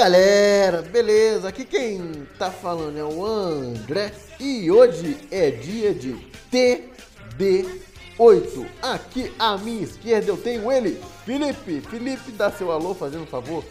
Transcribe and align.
galera, 0.00 0.80
beleza? 0.80 1.48
Aqui 1.48 1.62
quem 1.62 2.26
tá 2.38 2.50
falando 2.50 2.96
é 2.96 3.04
o 3.04 3.22
André 3.22 4.10
e 4.40 4.70
hoje 4.70 5.18
é 5.30 5.50
dia 5.50 5.92
de 5.92 6.16
TB8. 6.50 8.66
Aqui 8.80 9.30
à 9.38 9.58
minha 9.58 9.82
esquerda 9.82 10.30
eu 10.30 10.38
tenho 10.38 10.72
ele, 10.72 10.98
Felipe. 11.26 11.82
Felipe, 11.82 12.32
dá 12.32 12.50
seu 12.50 12.72
alô 12.72 12.94
fazendo 12.94 13.24
um 13.24 13.26
favor. 13.26 13.62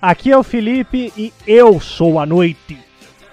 Aqui 0.00 0.32
é 0.32 0.38
o 0.38 0.42
Felipe 0.42 1.12
e 1.14 1.34
eu 1.46 1.78
sou 1.78 2.18
a 2.18 2.24
noite. 2.24 2.82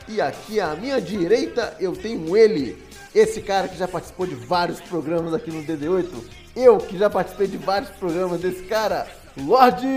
E 0.06 0.20
aqui 0.20 0.60
à 0.60 0.76
minha 0.76 1.00
direita 1.00 1.78
eu 1.80 1.94
tenho 1.94 2.36
ele, 2.36 2.84
esse 3.14 3.40
cara 3.40 3.70
que 3.70 3.78
já 3.78 3.88
participou 3.88 4.28
de 4.28 4.36
vários 4.36 4.82
programas 4.82 5.34
aqui 5.34 5.52
no 5.52 5.64
DD8. 5.64 6.12
Eu 6.54 6.80
que 6.80 6.98
já 6.98 7.10
participei 7.10 7.48
de 7.48 7.56
vários 7.56 7.92
programas 7.92 8.42
desse 8.42 8.64
cara, 8.64 9.08
Lorde 9.38 9.88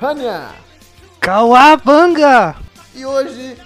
Hania. 0.00 0.64
Cauabanga! 1.24 2.54
E 2.94 3.06
hoje, 3.06 3.56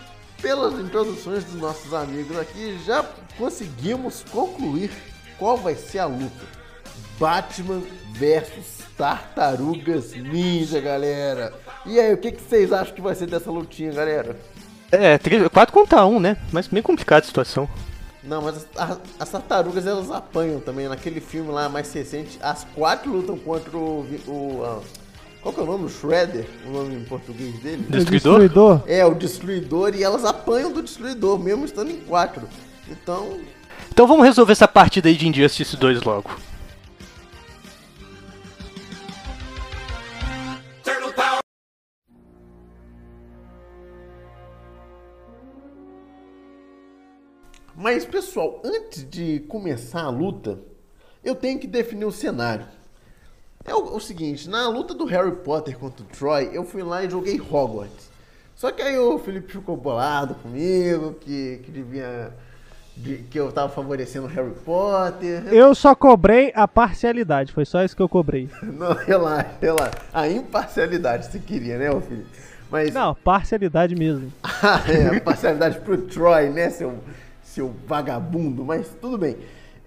pelas 0.41 0.75
introduções 0.75 1.43
dos 1.43 1.57
nossos 1.57 1.93
amigos 1.93 2.39
aqui, 2.39 2.79
já 2.87 3.05
conseguimos 3.37 4.25
concluir 4.31 4.93
qual 5.37 5.57
vai 5.57 5.75
ser 5.75 5.99
a 5.99 6.07
luta. 6.07 6.47
Batman 7.19 7.83
versus 8.13 8.79
Tartarugas 8.97 10.13
Ninja, 10.13 10.81
galera. 10.81 11.53
E 11.85 11.99
aí, 11.99 12.15
o 12.15 12.19
que, 12.19 12.31
que 12.31 12.41
vocês 12.41 12.73
acham 12.73 12.95
que 12.95 13.01
vai 13.01 13.17
ser 13.17 13.27
dessa 13.27 13.51
lutinha, 13.51 13.91
galera? 13.91 14.37
É, 14.93 15.19
4 15.53 15.73
contra 15.73 16.07
1, 16.07 16.21
né? 16.21 16.37
Mas 16.53 16.69
meio 16.69 16.85
complicada 16.85 17.25
a 17.25 17.27
situação. 17.27 17.69
Não, 18.23 18.41
mas 18.41 18.57
as, 18.57 18.91
as, 18.91 18.99
as 19.19 19.31
tartarugas 19.31 19.85
elas 19.85 20.13
apanham 20.13 20.61
também. 20.61 20.87
Naquele 20.87 21.21
filme 21.21 21.51
lá 21.51 21.69
mais 21.69 21.93
recente, 21.93 22.39
as 22.41 22.63
quatro 22.73 23.11
lutam 23.11 23.37
contra 23.37 23.77
o. 23.77 24.07
o 24.29 24.63
ah, 24.65 24.98
qual 25.43 25.55
que 25.55 25.61
é 25.61 25.63
o 25.63 25.67
nome? 25.67 25.89
Shredder? 25.89 26.47
O 26.67 26.71
nome 26.71 26.97
em 26.97 27.05
português 27.05 27.55
dele? 27.61 27.85
Destruidor? 27.89 28.41
Destruidor? 28.41 28.83
É, 28.87 29.05
o 29.05 29.15
Destruidor. 29.15 29.95
E 29.95 30.03
elas 30.03 30.25
apanham 30.25 30.73
do 30.73 30.83
Destruidor, 30.83 31.39
mesmo 31.39 31.65
estando 31.65 31.91
em 31.91 32.01
quatro. 32.01 32.49
Então, 32.91 33.41
Então 33.91 34.07
vamos 34.07 34.25
resolver 34.25 34.53
essa 34.53 34.69
partida 34.69 35.09
aí 35.09 35.17
de 35.17 35.29
Injustice 35.29 35.77
2 35.77 36.03
logo. 36.03 36.31
Mas, 47.77 48.05
pessoal, 48.05 48.61
antes 48.65 49.09
de 49.09 49.41
começar 49.49 50.03
a 50.03 50.11
luta, 50.11 50.59
eu 51.23 51.35
tenho 51.35 51.61
que 51.61 51.67
definir 51.67 52.07
o 52.07 52.13
cenário. 52.13 52.67
É 53.69 53.75
o, 53.75 53.97
o 53.97 54.01
seguinte, 54.01 54.49
na 54.49 54.69
luta 54.69 54.95
do 54.95 55.05
Harry 55.05 55.33
Potter 55.33 55.77
contra 55.79 56.03
o 56.03 56.07
Troy, 56.07 56.51
eu 56.53 56.65
fui 56.65 56.83
lá 56.83 57.05
e 57.05 57.11
joguei 57.11 57.41
Hogwarts. 57.41 58.09
Só 58.57 58.73
que 58.73 58.83
aí 58.83 58.99
o 58.99 59.19
Felipe 59.19 59.53
ficou 59.53 59.77
bolado 59.77 60.35
comigo, 60.37 61.15
que, 61.21 61.61
que 61.65 61.71
devia. 61.71 62.33
de- 62.97 63.19
que 63.31 63.39
eu 63.39 63.53
tava 63.53 63.69
favorecendo 63.69 64.27
o 64.27 64.31
Harry 64.31 64.55
Potter. 64.65 65.45
Eu 65.53 65.73
só 65.75 65.95
cobrei 65.95 66.51
a 66.57 66.67
parcialidade, 66.67 67.53
foi 67.53 67.65
só 67.65 67.85
isso 67.85 67.95
que 67.95 68.03
eu 68.03 68.09
cobrei. 68.09 68.49
Não, 68.63 68.93
relaxa, 68.95 69.51
relaxa. 69.61 69.99
A 70.13 70.29
imparcialidade 70.29 71.27
você 71.31 71.39
queria, 71.39 71.79
né, 71.79 71.91
ô 71.91 72.01
Felipe? 72.01 72.27
Mas. 72.71 72.93
Não, 72.93 73.15
parcialidade 73.15 73.95
mesmo. 73.95 74.33
Ah, 74.61 74.83
é, 74.89 75.21
parcialidade 75.21 75.79
pro 75.79 75.97
Troy, 75.99 76.49
né, 76.51 76.69
seu, 76.71 76.99
seu 77.45 77.73
vagabundo, 77.87 78.65
mas 78.65 78.89
tudo 79.01 79.17
bem. 79.17 79.37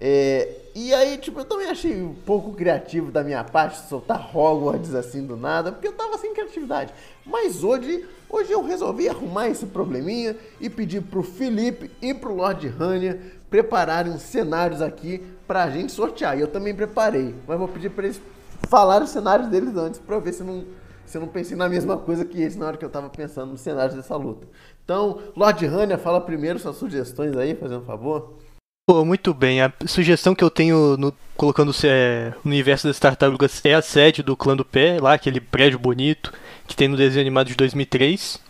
É, 0.00 0.48
e 0.74 0.94
aí, 0.94 1.18
tipo, 1.18 1.40
eu 1.40 1.44
também 1.44 1.68
achei 1.68 2.02
um 2.02 2.14
pouco 2.14 2.52
criativo 2.54 3.10
da 3.10 3.22
minha 3.22 3.44
parte 3.44 3.86
soltar 3.88 4.34
Hogwarts 4.34 4.94
assim 4.94 5.26
do 5.26 5.36
nada, 5.36 5.70
porque 5.70 5.88
eu 5.88 5.92
tava 5.92 6.16
sem 6.16 6.32
criatividade. 6.32 6.94
Mas 7.26 7.62
hoje, 7.62 8.06
hoje 8.28 8.52
eu 8.52 8.62
resolvi 8.62 9.08
arrumar 9.08 9.48
esse 9.48 9.66
probleminha 9.66 10.34
e 10.60 10.70
pedir 10.70 11.02
pro 11.02 11.22
Felipe 11.22 11.90
e 12.00 12.14
pro 12.14 12.34
Lord 12.34 12.66
Hania 12.80 13.20
prepararem 13.50 14.12
uns 14.12 14.22
cenários 14.22 14.80
aqui 14.80 15.22
pra 15.46 15.68
gente 15.68 15.92
sortear. 15.92 16.38
E 16.38 16.40
eu 16.40 16.48
também 16.48 16.74
preparei, 16.74 17.34
mas 17.46 17.58
vou 17.58 17.68
pedir 17.68 17.90
pra 17.90 18.04
eles 18.04 18.20
falarem 18.68 19.04
os 19.04 19.10
cenários 19.10 19.48
deles 19.48 19.76
antes 19.76 20.00
pra 20.00 20.18
ver 20.18 20.32
se 20.32 20.42
não 20.42 20.64
se 21.04 21.18
eu 21.18 21.20
não 21.20 21.28
pensei 21.28 21.54
na 21.54 21.68
mesma 21.68 21.98
coisa 21.98 22.24
que 22.24 22.40
eles 22.40 22.56
na 22.56 22.66
hora 22.66 22.76
que 22.78 22.84
eu 22.84 22.88
tava 22.88 23.10
pensando 23.10 23.50
nos 23.50 23.60
cenários 23.60 23.94
dessa 23.94 24.16
luta. 24.16 24.46
Então, 24.82 25.18
Lord 25.36 25.66
Hania, 25.66 25.98
fala 25.98 26.18
primeiro 26.20 26.58
suas 26.58 26.76
sugestões 26.76 27.36
aí, 27.36 27.54
fazendo 27.54 27.82
um 27.82 27.84
favor. 27.84 28.38
Pô, 28.86 29.04
muito 29.04 29.32
bem. 29.32 29.62
A 29.62 29.72
sugestão 29.86 30.34
que 30.34 30.42
eu 30.42 30.50
tenho 30.50 30.96
no, 30.96 31.14
colocando 31.36 31.72
é, 31.84 32.32
no 32.44 32.50
universo 32.50 32.88
das 32.88 32.98
tartarugas 32.98 33.64
é 33.64 33.74
a 33.74 33.82
sede 33.82 34.24
do 34.24 34.36
clã 34.36 34.56
do 34.56 34.64
pé, 34.64 34.98
lá 35.00 35.14
aquele 35.14 35.40
prédio 35.40 35.78
bonito 35.78 36.32
que 36.66 36.74
tem 36.74 36.88
no 36.88 36.96
desenho 36.96 37.20
animado 37.20 37.46
de 37.46 37.54
2003. 37.54 38.40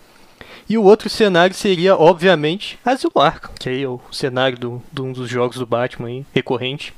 E 0.70 0.78
o 0.78 0.84
outro 0.84 1.10
cenário 1.10 1.54
seria, 1.54 1.97
obviamente, 1.97 2.78
Asilo 2.82 3.12
Arkham, 3.20 3.53
que 3.60 3.69
aí 3.69 3.82
é 3.82 3.88
o 3.88 4.00
cenário 4.10 4.56
do- 4.59 4.82
de 4.91 5.03
um 5.03 5.12
dos 5.12 5.28
jogos 5.28 5.59
do 5.59 5.66
Batman 5.66 6.09
aí, 6.09 6.25
recorrente. 6.32 6.94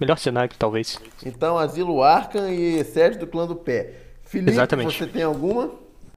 Melhor 0.00 0.18
cenário, 0.18 0.50
talvez. 0.58 0.98
Então, 1.24 1.56
Asilo 1.56 2.02
Arkham 2.02 2.48
e 2.52 2.82
sede 2.82 3.18
do 3.18 3.26
clã 3.28 3.46
do 3.46 3.54
pé. 3.54 3.92
Felipe, 4.24 4.50
Exatamente. 4.50 4.98
você 4.98 5.06
tem 5.06 5.22
alguma? 5.22 5.70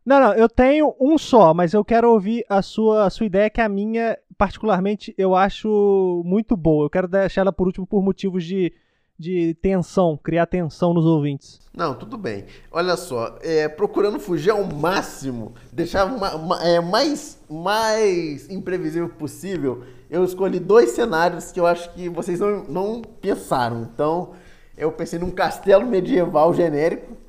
Não, 0.08 0.22
não, 0.22 0.34
eu 0.36 0.48
tenho 0.48 0.96
um 1.02 1.18
só, 1.18 1.54
mas 1.54 1.74
eu 1.74 1.84
quero 1.84 2.10
ouvir 2.10 2.46
a 2.48 2.62
sua, 2.62 3.08
a 3.08 3.10
sua 3.10 3.26
ideia, 3.26 3.50
que 3.50 3.60
a 3.60 3.68
minha, 3.68 4.18
particularmente, 4.38 5.14
eu 5.18 5.36
acho 5.36 6.22
muito 6.26 6.56
boa. 6.56 6.86
Eu 6.86 6.90
quero 6.90 7.10
deixar 7.10 7.42
ela 7.42 7.52
por 7.52 7.68
último 7.68 7.86
por 7.86 8.02
motivos 8.02 8.46
de, 8.46 8.72
de 9.20 9.54
tensão, 9.62 10.18
criar 10.24 10.46
tensão 10.46 10.94
nos 10.94 11.06
ouvintes. 11.06 11.60
Não, 11.76 11.94
tudo 11.94 12.18
bem. 12.18 12.46
Olha 12.72 12.96
só, 12.96 13.38
é, 13.42 13.68
procurando 13.68 14.18
fugir 14.18 14.52
ao 14.52 14.64
máximo, 14.64 15.52
deixar 15.74 16.06
ma- 16.06 16.38
ma- 16.38 16.64
é, 16.66 16.80
mais, 16.80 17.38
mais 17.50 18.50
imprevisível 18.50 19.10
possível, 19.10 19.84
eu 20.10 20.24
escolhi 20.24 20.58
dois 20.58 20.92
cenários 20.92 21.52
que 21.52 21.60
eu 21.60 21.68
acho 21.68 21.92
que 21.94 22.08
vocês 22.08 22.40
não, 22.40 22.64
não 22.64 23.02
pensaram. 23.02 23.82
Então, 23.82 24.32
eu 24.78 24.90
pensei 24.90 25.20
num 25.20 25.32
castelo 25.32 25.86
medieval 25.86 26.54
genérico. 26.54 27.27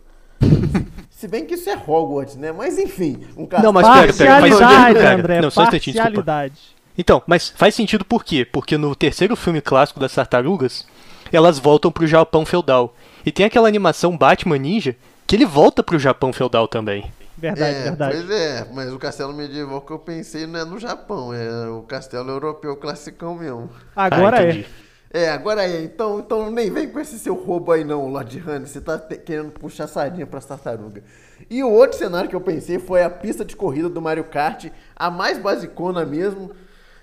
Se 1.18 1.26
bem 1.26 1.44
que 1.44 1.54
isso 1.54 1.68
é 1.68 1.74
Hogwarts, 1.74 2.36
né? 2.36 2.52
Mas 2.52 2.78
enfim, 2.78 3.26
um 3.36 3.44
castelo. 3.44 3.64
Não, 3.64 3.72
mas 3.72 3.88
pera, 3.88 4.12
pera, 4.14 4.40
faz 4.40 4.56
sentido. 4.56 5.00
André, 5.00 5.40
Não, 5.40 5.50
só 5.50 5.62
um 5.62 5.64
instantinho, 5.64 5.94
desculpa. 5.94 6.22
parcialidade. 6.22 6.60
Então, 6.96 7.22
mas 7.26 7.48
faz 7.48 7.74
sentido 7.74 8.04
por 8.04 8.24
quê? 8.24 8.44
Porque 8.44 8.78
no 8.78 8.94
terceiro 8.94 9.34
filme 9.34 9.60
clássico 9.60 9.98
das 9.98 10.14
tartarugas, 10.14 10.86
elas 11.32 11.58
voltam 11.58 11.90
pro 11.90 12.06
Japão 12.06 12.46
feudal. 12.46 12.94
E 13.26 13.32
tem 13.32 13.44
aquela 13.44 13.66
animação 13.66 14.16
Batman 14.16 14.58
Ninja 14.58 14.94
que 15.26 15.34
ele 15.34 15.44
volta 15.44 15.82
pro 15.82 15.98
Japão 15.98 16.32
feudal 16.32 16.68
também. 16.68 17.10
Verdade, 17.36 17.74
é, 17.74 17.82
verdade. 17.82 18.16
Pois 18.16 18.30
é, 18.30 18.68
mas 18.72 18.92
o 18.92 18.98
castelo 19.00 19.32
medieval 19.32 19.80
que 19.80 19.92
eu 19.92 19.98
pensei 19.98 20.46
não 20.46 20.60
é 20.60 20.64
no 20.64 20.78
Japão, 20.78 21.34
é 21.34 21.68
o 21.68 21.82
castelo 21.82 22.30
europeu 22.30 22.76
classicão 22.76 23.34
mesmo. 23.34 23.68
Agora 23.96 24.38
ah, 24.38 24.44
é. 24.44 24.64
É, 25.10 25.28
agora 25.30 25.64
é. 25.64 25.82
Então, 25.82 26.20
então 26.20 26.50
nem 26.50 26.70
vem 26.70 26.88
com 26.90 26.98
esse 27.00 27.18
seu 27.18 27.34
roubo 27.34 27.72
aí 27.72 27.82
não, 27.84 28.08
Lord 28.08 28.42
Honey. 28.46 28.66
Você 28.66 28.80
tá 28.80 28.98
te- 28.98 29.16
querendo 29.18 29.50
puxar 29.52 29.86
sardinha 29.86 30.26
pras 30.26 30.44
tartarugas. 30.44 31.02
E 31.48 31.62
o 31.64 31.70
outro 31.70 31.96
cenário 31.98 32.28
que 32.28 32.36
eu 32.36 32.40
pensei 32.40 32.78
foi 32.78 33.02
a 33.02 33.08
pista 33.10 33.44
de 33.44 33.56
corrida 33.56 33.88
do 33.88 34.02
Mario 34.02 34.24
Kart, 34.24 34.66
a 34.94 35.10
mais 35.10 35.38
basicona 35.38 36.04
mesmo. 36.04 36.50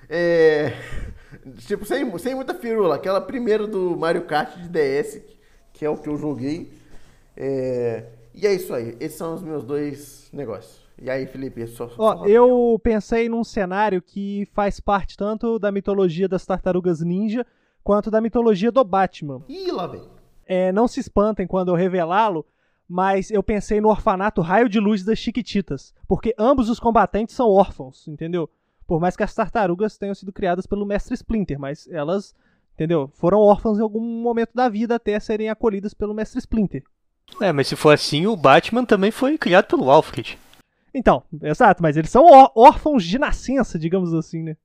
É... 0.10 0.74
Tipo, 1.68 1.86
sem, 1.86 2.18
sem 2.20 2.36
muita 2.36 2.54
firula. 2.54 2.96
Aquela 2.96 3.20
primeira 3.22 3.66
do 3.68 3.96
Mario 3.98 4.24
Kart 4.26 4.56
de 4.58 4.68
DS, 4.70 5.22
que 5.74 5.84
é 5.86 5.90
o 5.90 5.98
que 5.98 6.08
eu 6.08 6.18
joguei. 6.18 6.72
É... 7.36 8.04
E 8.34 8.46
é 8.46 8.54
isso 8.54 8.74
aí. 8.74 8.96
Esses 9.00 9.18
são 9.18 9.34
os 9.34 9.42
meus 9.42 9.64
dois 9.64 10.28
negócios. 10.32 10.84
E 11.02 11.10
aí, 11.10 11.26
Felipe, 11.26 11.62
é 11.62 11.68
só... 11.68 11.90
Ó, 11.98 12.18
só- 12.18 12.26
eu 12.28 12.80
pensei 12.84 13.28
num 13.28 13.44
cenário 13.44 14.02
que 14.02 14.48
faz 14.54 14.80
parte 14.80 15.18
tanto 15.18 15.58
da 15.60 15.72
mitologia 15.72 16.28
das 16.28 16.46
tartarugas 16.46 17.02
ninja 17.02 17.46
quanto 17.86 18.10
da 18.10 18.20
mitologia 18.20 18.72
do 18.72 18.84
Batman. 18.84 19.44
Ih, 19.48 19.72
lá 19.72 19.86
vem. 19.86 20.02
É, 20.48 20.72
não 20.72 20.88
se 20.88 21.00
espantem 21.00 21.46
quando 21.46 21.70
eu 21.70 21.76
revelá-lo, 21.76 22.44
mas 22.90 23.30
eu 23.30 23.44
pensei 23.44 23.80
no 23.80 23.90
orfanato 23.90 24.42
Raio 24.42 24.68
de 24.68 24.80
Luz 24.80 25.06
das 25.06 25.20
Chiquititas, 25.20 25.94
porque 26.08 26.34
ambos 26.36 26.68
os 26.68 26.80
combatentes 26.80 27.36
são 27.36 27.48
órfãos, 27.48 28.08
entendeu? 28.08 28.50
Por 28.88 29.00
mais 29.00 29.16
que 29.16 29.22
as 29.22 29.36
tartarugas 29.36 30.00
tenham 30.00 30.16
sido 30.16 30.34
criadas 30.34 30.66
pelo 30.66 30.86
Mestre 30.86 31.14
Splinter, 31.14 31.60
mas 31.60 31.88
elas, 31.88 32.34
entendeu? 32.74 33.12
Foram 33.14 33.38
órfãos 33.38 33.78
em 33.78 33.84
algum 33.84 34.02
momento 34.02 34.52
da 34.56 34.68
vida 34.68 34.96
até 34.96 35.20
serem 35.20 35.50
acolhidas 35.50 35.94
pelo 35.94 36.14
Mestre 36.14 36.40
Splinter. 36.40 36.84
É, 37.40 37.52
mas 37.52 37.68
se 37.68 37.76
for 37.76 37.94
assim, 37.94 38.26
o 38.26 38.36
Batman 38.36 38.84
também 38.84 39.12
foi 39.12 39.38
criado 39.38 39.68
pelo 39.68 39.92
Alfred. 39.92 40.40
Então, 40.92 41.22
exato, 41.44 41.84
mas 41.84 41.98
eles 41.98 42.10
são 42.10 42.26
órfãos 42.56 43.04
de 43.04 43.20
nascença, 43.20 43.78
digamos 43.78 44.12
assim, 44.14 44.42
né? 44.42 44.58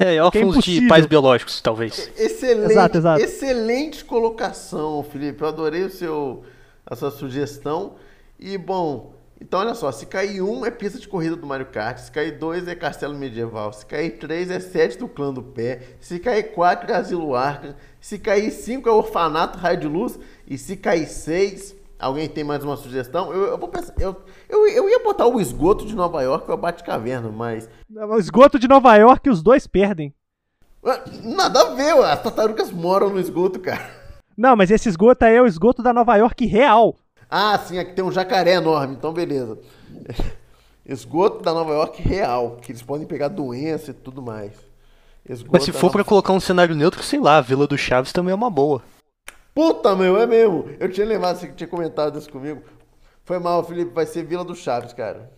É, 0.00 0.22
órfãos 0.22 0.42
de 0.42 0.58
impossível. 0.58 0.88
pais 0.88 1.06
biológicos, 1.06 1.60
talvez. 1.60 2.10
Excelente, 2.16 2.70
Exato, 2.70 2.98
exato. 2.98 3.20
excelente 3.20 4.04
colocação, 4.04 5.02
Felipe. 5.02 5.42
Eu 5.42 5.48
adorei 5.48 5.82
o 5.82 5.90
seu, 5.90 6.44
a 6.86 6.94
sua 6.94 7.10
sugestão. 7.10 7.96
E, 8.38 8.56
bom, 8.56 9.12
então 9.40 9.58
olha 9.58 9.74
só, 9.74 9.90
se 9.90 10.06
cair 10.06 10.40
um 10.40 10.64
é 10.64 10.70
pista 10.70 11.00
de 11.00 11.08
corrida 11.08 11.34
do 11.34 11.44
Mario 11.44 11.66
Kart, 11.66 11.98
se 11.98 12.12
cair 12.12 12.38
dois 12.38 12.68
é 12.68 12.76
castelo 12.76 13.14
medieval, 13.18 13.72
se 13.72 13.84
cair 13.84 14.10
três 14.18 14.52
é 14.52 14.60
sete 14.60 14.96
do 14.96 15.08
clã 15.08 15.32
do 15.34 15.42
pé, 15.42 15.80
se 16.00 16.20
cair 16.20 16.52
quatro 16.54 16.92
é 16.92 16.94
asilo 16.94 17.34
Arkham, 17.34 17.74
se 18.00 18.20
cair 18.20 18.52
cinco 18.52 18.88
é 18.88 18.92
orfanato 18.92 19.58
raio 19.58 19.80
de 19.80 19.88
luz, 19.88 20.16
e 20.46 20.56
se 20.56 20.76
cair 20.76 21.08
seis 21.08 21.74
Alguém 21.98 22.28
tem 22.28 22.44
mais 22.44 22.62
uma 22.62 22.76
sugestão? 22.76 23.32
Eu, 23.32 23.42
eu 23.48 23.58
vou 23.58 23.68
pensar. 23.68 23.92
Eu, 23.98 24.16
eu, 24.48 24.68
eu 24.68 24.88
ia 24.88 25.02
botar 25.02 25.26
o 25.26 25.40
esgoto 25.40 25.84
de 25.84 25.96
Nova 25.96 26.22
York 26.22 26.48
ou 26.48 26.56
o 26.56 26.60
Batcaverna, 26.60 27.28
mas. 27.30 27.68
O 27.92 28.16
esgoto 28.18 28.58
de 28.58 28.68
Nova 28.68 28.94
York, 28.96 29.28
os 29.28 29.42
dois 29.42 29.66
perdem. 29.66 30.14
Ah, 30.84 31.00
Nada 31.24 31.60
a 31.60 31.74
ver, 31.74 31.92
as 32.04 32.22
tartarugas 32.22 32.70
moram 32.70 33.10
no 33.10 33.18
esgoto, 33.18 33.58
cara. 33.58 33.90
Não, 34.36 34.54
mas 34.54 34.70
esse 34.70 34.88
esgoto 34.88 35.24
aí 35.24 35.34
é 35.34 35.42
o 35.42 35.46
esgoto 35.46 35.82
da 35.82 35.92
Nova 35.92 36.14
York 36.16 36.46
real. 36.46 36.94
Ah, 37.28 37.58
sim, 37.58 37.78
aqui 37.78 37.92
tem 37.92 38.04
um 38.04 38.12
jacaré 38.12 38.52
enorme, 38.52 38.94
então 38.94 39.12
beleza. 39.12 39.58
Esgoto 40.86 41.42
da 41.42 41.52
Nova 41.52 41.72
York 41.74 42.00
real, 42.00 42.56
que 42.62 42.72
eles 42.72 42.80
podem 42.80 43.06
pegar 43.06 43.28
doença 43.28 43.90
e 43.90 43.94
tudo 43.94 44.22
mais. 44.22 44.52
Esgoto 45.28 45.52
Mas 45.52 45.64
se 45.64 45.72
for 45.72 45.82
Nova- 45.82 45.92
pra 45.98 46.04
colocar 46.04 46.32
um 46.32 46.40
cenário 46.40 46.74
neutro, 46.74 47.02
sei 47.02 47.20
lá, 47.20 47.36
a 47.36 47.40
Vila 47.42 47.66
do 47.66 47.76
Chaves 47.76 48.10
também 48.12 48.32
é 48.32 48.34
uma 48.34 48.48
boa. 48.48 48.80
Puta, 49.58 49.96
meu, 49.96 50.16
é 50.16 50.24
mesmo. 50.24 50.70
Eu 50.78 50.88
tinha 50.88 51.04
lembrado, 51.04 51.34
você 51.34 51.48
tinha 51.48 51.66
comentado 51.66 52.16
isso 52.16 52.30
comigo. 52.30 52.62
Foi 53.24 53.40
mal, 53.40 53.64
Felipe, 53.64 53.92
vai 53.92 54.06
ser 54.06 54.22
Vila 54.22 54.44
do 54.44 54.54
Chaves, 54.54 54.92
cara. 54.92 55.32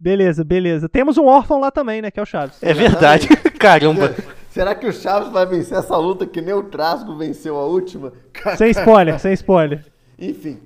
Beleza, 0.00 0.42
beleza. 0.42 0.88
Temos 0.88 1.18
um 1.18 1.26
órfão 1.26 1.60
lá 1.60 1.70
também, 1.70 2.00
né? 2.00 2.10
Que 2.10 2.18
é 2.18 2.22
o 2.22 2.24
Chaves. 2.24 2.62
É 2.62 2.72
verdade. 2.72 3.28
Caramba. 3.60 4.14
Será 4.48 4.74
que 4.74 4.86
o 4.86 4.92
Chaves 4.92 5.30
vai 5.30 5.44
vencer 5.44 5.76
essa 5.76 5.98
luta 5.98 6.26
que 6.26 6.40
nem 6.40 6.54
o 6.54 6.62
Trasgo 6.62 7.14
venceu 7.14 7.58
a 7.58 7.66
última? 7.66 8.14
Sem 8.56 8.70
spoiler, 8.70 9.20
sem 9.20 9.34
spoiler. 9.34 9.84
Enfim. 10.18 10.62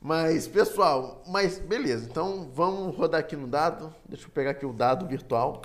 Mas, 0.00 0.48
pessoal, 0.48 1.22
mas 1.28 1.58
beleza. 1.58 2.08
Então 2.10 2.48
vamos 2.54 2.96
rodar 2.96 3.20
aqui 3.20 3.36
no 3.36 3.46
dado. 3.46 3.92
Deixa 4.08 4.24
eu 4.24 4.30
pegar 4.30 4.52
aqui 4.52 4.64
o 4.64 4.72
dado 4.72 5.06
virtual. 5.06 5.60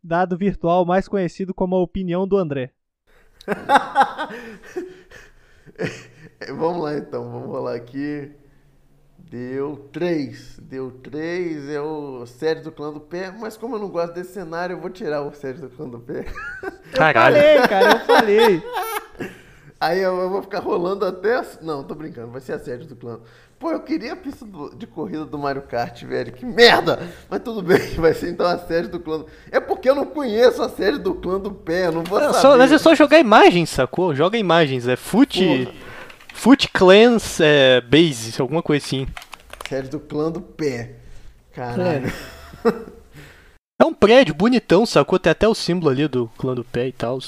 Dado 0.00 0.38
virtual 0.38 0.84
mais 0.84 1.08
conhecido 1.08 1.52
como 1.52 1.74
a 1.74 1.82
opinião 1.82 2.28
do 2.28 2.36
André. 2.36 2.70
Vamos 6.52 6.82
lá 6.82 6.96
então, 6.96 7.30
vamos 7.30 7.48
rolar 7.48 7.74
aqui. 7.74 8.30
Deu 9.18 9.88
3. 9.92 10.58
Deu 10.62 10.90
3, 11.02 11.68
é 11.70 11.80
o 11.80 12.26
Sérgio 12.26 12.64
do 12.64 12.72
Clã 12.72 12.92
do 12.92 13.00
Pé. 13.00 13.32
Mas 13.38 13.56
como 13.56 13.76
eu 13.76 13.80
não 13.80 13.88
gosto 13.88 14.12
desse 14.12 14.32
cenário, 14.34 14.74
eu 14.76 14.80
vou 14.80 14.90
tirar 14.90 15.22
o 15.22 15.32
Sérgio 15.32 15.68
do 15.68 15.74
Clã 15.74 15.88
do 15.88 15.98
Pé. 16.00 16.24
Caralho. 16.92 17.36
Falei, 17.36 17.58
cara, 17.68 17.92
eu 17.92 18.00
falei. 18.06 18.62
Aí 19.80 19.98
eu 20.00 20.16
eu 20.20 20.30
vou 20.30 20.42
ficar 20.42 20.60
rolando 20.60 21.04
até. 21.04 21.42
Não, 21.60 21.82
tô 21.82 21.94
brincando, 21.94 22.30
vai 22.30 22.40
ser 22.40 22.52
a 22.52 22.58
Sérgio 22.58 22.86
do 22.88 22.94
Clã. 22.94 23.18
Pô, 23.58 23.70
eu 23.72 23.80
queria 23.80 24.12
a 24.12 24.16
pista 24.16 24.44
do- 24.44 24.74
de 24.76 24.86
corrida 24.86 25.24
do 25.24 25.38
Mario 25.38 25.62
Kart, 25.62 26.02
velho. 26.04 26.32
Que 26.32 26.44
merda! 26.46 27.00
Mas 27.30 27.40
tudo 27.40 27.62
bem, 27.62 27.78
vai 27.96 28.12
ser 28.14 28.30
então 28.30 28.46
a 28.46 28.58
Sérgio 28.58 28.90
do 28.92 29.00
Clã. 29.00 29.18
do- 29.18 29.26
É 29.50 29.58
porque 29.58 29.88
eu 29.90 29.94
não 29.94 30.04
conheço 30.06 30.62
a 30.62 30.68
Sérgio 30.68 31.00
do 31.02 31.14
Clã 31.14 31.38
do 31.40 31.50
Pé, 31.52 31.86
eu 31.86 31.92
não 31.92 32.02
vou 32.04 32.18
É 32.18 32.22
saber. 32.26 32.38
só- 32.38 32.56
mas 32.58 32.70
é 32.72 32.78
só 32.78 32.94
jogar 32.94 33.18
imagens, 33.18 33.70
sacou? 33.70 34.14
Joga 34.14 34.36
imagens. 34.38 34.86
É 34.86 34.94
Foot. 34.96 35.44
Porra. 35.44 35.74
Foot 36.32 36.68
Clans 36.68 37.40
é, 37.40 37.80
Base, 37.80 38.40
alguma 38.40 38.62
coisa 38.62 38.84
assim. 38.84 39.06
Sérgio 39.68 39.92
do 39.92 40.00
Clã 40.00 40.30
do 40.30 40.40
Pé. 40.40 40.96
Caralho. 41.52 42.12
É 43.82 43.84
um 43.84 43.92
prédio 43.92 44.32
bonitão, 44.32 44.86
sacou? 44.86 45.18
Tem 45.18 45.32
até 45.32 45.48
o 45.48 45.56
símbolo 45.56 45.90
ali 45.90 46.06
do 46.06 46.28
clã 46.38 46.54
do 46.54 46.62
pé 46.62 46.86
e 46.86 46.92
tal. 46.92 47.18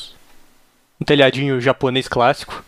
Um 1.00 1.04
telhadinho 1.04 1.60
japonês 1.60 2.06
clássico. 2.06 2.64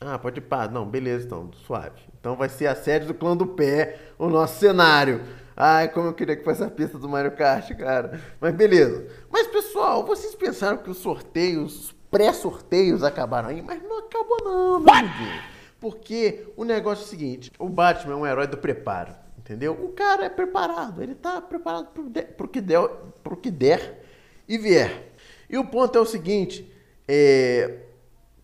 Ah, 0.00 0.18
pode 0.18 0.40
pá. 0.40 0.66
Não, 0.66 0.84
beleza 0.84 1.26
então, 1.26 1.48
suave. 1.64 2.02
Então 2.18 2.34
vai 2.34 2.48
ser 2.48 2.66
a 2.66 2.74
sede 2.74 3.06
do 3.06 3.14
clã 3.14 3.36
do 3.36 3.46
pé, 3.46 3.96
o 4.18 4.28
nosso 4.28 4.58
cenário. 4.58 5.22
Ai, 5.56 5.88
como 5.88 6.08
eu 6.08 6.14
queria 6.14 6.34
que 6.34 6.42
fosse 6.42 6.64
a 6.64 6.68
pista 6.68 6.98
do 6.98 7.08
Mario 7.08 7.30
Kart, 7.36 7.70
cara. 7.76 8.20
Mas 8.40 8.54
beleza. 8.56 9.06
Mas 9.30 9.46
pessoal, 9.46 10.04
vocês 10.04 10.34
pensaram 10.34 10.78
que 10.78 10.90
os 10.90 10.98
sorteios, 10.98 11.76
os 11.76 11.92
pré-sorteios 12.10 13.04
acabaram 13.04 13.50
aí? 13.50 13.62
Mas 13.62 13.80
não 13.84 14.00
acabou 14.00 14.38
não, 14.42 14.80
meu. 14.80 14.92
Porque 15.82 16.46
o 16.56 16.62
negócio 16.62 17.02
é 17.02 17.06
o 17.06 17.08
seguinte, 17.08 17.50
o 17.58 17.68
Batman 17.68 18.12
é 18.12 18.16
um 18.16 18.24
herói 18.24 18.46
do 18.46 18.56
preparo, 18.56 19.12
entendeu? 19.36 19.72
O 19.72 19.88
cara 19.88 20.26
é 20.26 20.28
preparado, 20.28 21.02
ele 21.02 21.12
tá 21.12 21.40
preparado 21.40 21.88
pro, 21.88 22.08
de, 22.08 22.22
pro, 22.22 22.46
que, 22.46 22.60
der, 22.60 22.88
pro 23.24 23.36
que 23.36 23.50
der 23.50 24.00
e 24.48 24.56
vier. 24.56 25.12
E 25.50 25.58
o 25.58 25.64
ponto 25.64 25.98
é 25.98 26.00
o 26.00 26.06
seguinte, 26.06 26.72
é, 27.08 27.78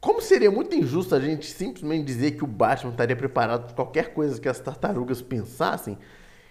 como 0.01 0.21
seria 0.21 0.51
muito 0.51 0.75
injusto 0.75 1.15
a 1.15 1.21
gente 1.21 1.47
simplesmente 1.47 2.05
dizer 2.05 2.33
que 2.33 2.43
o 2.43 2.47
Batman 2.47 2.91
estaria 2.91 3.15
preparado 3.15 3.67
para 3.67 3.75
qualquer 3.77 4.13
coisa 4.13 4.41
que 4.41 4.49
as 4.49 4.59
tartarugas 4.59 5.23
pensassem, 5.23 5.97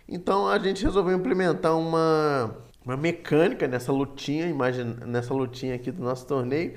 então 0.08 0.48
a 0.48 0.58
gente 0.58 0.86
resolveu 0.86 1.18
implementar 1.18 1.78
uma, 1.78 2.56
uma 2.86 2.96
mecânica 2.96 3.68
nessa 3.68 3.92
lutinha, 3.92 4.48
imagina, 4.48 5.06
nessa 5.06 5.34
lutinha 5.34 5.76
aqui 5.76 5.92
do 5.92 6.02
nosso 6.02 6.26
torneio, 6.26 6.76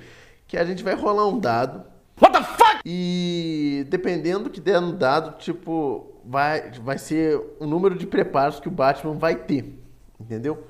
que 0.48 0.56
a 0.56 0.64
gente 0.64 0.82
vai 0.82 0.96
rolar 0.96 1.28
um 1.28 1.38
dado. 1.38 1.99
What 2.20 2.36
the 2.36 2.44
fuck? 2.44 2.80
E 2.84 3.86
dependendo 3.88 4.44
do 4.44 4.50
que 4.50 4.60
der 4.60 4.80
no 4.80 4.92
dado, 4.92 5.38
tipo, 5.38 6.20
vai, 6.24 6.70
vai 6.72 6.98
ser 6.98 7.40
o 7.58 7.66
número 7.66 7.96
de 7.96 8.06
preparos 8.06 8.60
que 8.60 8.68
o 8.68 8.70
Batman 8.70 9.14
vai 9.14 9.36
ter. 9.36 9.78
Entendeu? 10.18 10.66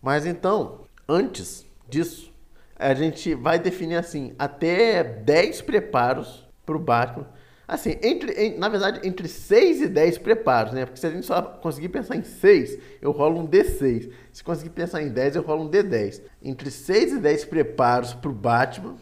Mas 0.00 0.24
então, 0.24 0.82
antes 1.08 1.66
disso, 1.88 2.32
a 2.76 2.94
gente 2.94 3.34
vai 3.34 3.58
definir 3.58 3.96
assim, 3.96 4.34
até 4.38 5.02
10 5.02 5.62
preparos 5.62 6.46
pro 6.64 6.78
Batman. 6.78 7.26
Assim, 7.66 7.96
entre, 8.02 8.58
na 8.58 8.68
verdade, 8.68 9.00
entre 9.08 9.26
6 9.26 9.82
e 9.82 9.88
10 9.88 10.18
preparos, 10.18 10.72
né? 10.74 10.84
Porque 10.84 11.00
se 11.00 11.06
a 11.06 11.10
gente 11.10 11.24
só 11.24 11.40
conseguir 11.40 11.88
pensar 11.88 12.14
em 12.14 12.22
6, 12.22 12.78
eu 13.00 13.10
rolo 13.10 13.40
um 13.40 13.46
D6. 13.46 14.10
Se 14.32 14.44
conseguir 14.44 14.70
pensar 14.70 15.02
em 15.02 15.08
10, 15.08 15.36
eu 15.36 15.42
rolo 15.42 15.64
um 15.64 15.70
D10. 15.70 16.20
Entre 16.42 16.70
6 16.70 17.12
e 17.14 17.18
10 17.18 17.46
preparos 17.46 18.12
pro 18.12 18.32
Batman. 18.32 18.96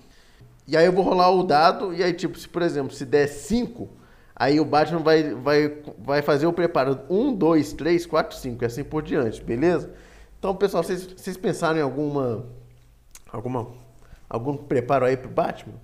E 0.66 0.76
aí 0.76 0.86
eu 0.86 0.92
vou 0.92 1.04
rolar 1.04 1.30
o 1.30 1.42
dado, 1.42 1.92
e 1.92 2.02
aí, 2.02 2.12
tipo, 2.12 2.38
se 2.38 2.48
por 2.48 2.62
exemplo, 2.62 2.94
se 2.94 3.04
der 3.04 3.26
5, 3.26 3.88
aí 4.34 4.60
o 4.60 4.64
Batman 4.64 5.00
vai, 5.00 5.34
vai, 5.34 5.78
vai 5.98 6.22
fazer 6.22 6.46
o 6.46 6.52
preparo 6.52 7.00
1, 7.10 7.34
2, 7.34 7.72
3, 7.72 8.06
4, 8.06 8.36
5, 8.36 8.64
e 8.64 8.66
assim 8.66 8.84
por 8.84 9.02
diante, 9.02 9.42
beleza? 9.42 9.90
Então, 10.38 10.54
pessoal, 10.54 10.82
vocês, 10.82 11.36
pensaram 11.36 11.78
em 11.78 11.82
alguma. 11.82 12.44
alguma. 13.32 13.68
algum 14.28 14.56
preparo 14.56 15.04
aí 15.04 15.16
pro 15.16 15.30
Batman? 15.30 15.74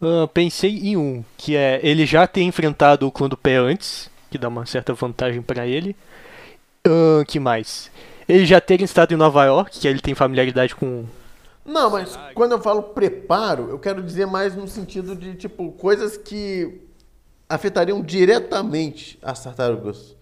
Ah, 0.00 0.26
pensei 0.32 0.78
em 0.78 0.96
um, 0.96 1.22
que 1.36 1.56
é 1.56 1.78
ele 1.82 2.06
já 2.06 2.26
ter 2.26 2.42
enfrentado 2.42 3.06
o 3.06 3.12
clã 3.12 3.28
do 3.28 3.36
pé 3.36 3.56
antes, 3.56 4.10
que 4.30 4.38
dá 4.38 4.48
uma 4.48 4.64
certa 4.64 4.94
vantagem 4.94 5.42
pra 5.42 5.66
ele. 5.66 5.94
Ah, 6.86 7.22
que 7.26 7.38
mais? 7.38 7.90
Ele 8.26 8.46
já 8.46 8.60
ter 8.60 8.80
estado 8.80 9.12
em 9.12 9.16
Nova 9.16 9.44
York, 9.44 9.78
que 9.78 9.88
ele 9.88 10.00
tem 10.00 10.14
familiaridade 10.14 10.74
com. 10.74 11.04
Não, 11.70 11.90
mas 11.90 12.18
quando 12.34 12.52
eu 12.52 12.60
falo 12.60 12.82
preparo, 12.82 13.68
eu 13.70 13.78
quero 13.78 14.02
dizer 14.02 14.26
mais 14.26 14.54
no 14.56 14.66
sentido 14.66 15.14
de, 15.14 15.34
tipo, 15.36 15.72
coisas 15.72 16.16
que 16.16 16.80
afetariam 17.48 18.02
diretamente 18.02 19.18
as 19.22 19.42
tartarugas. 19.42 20.16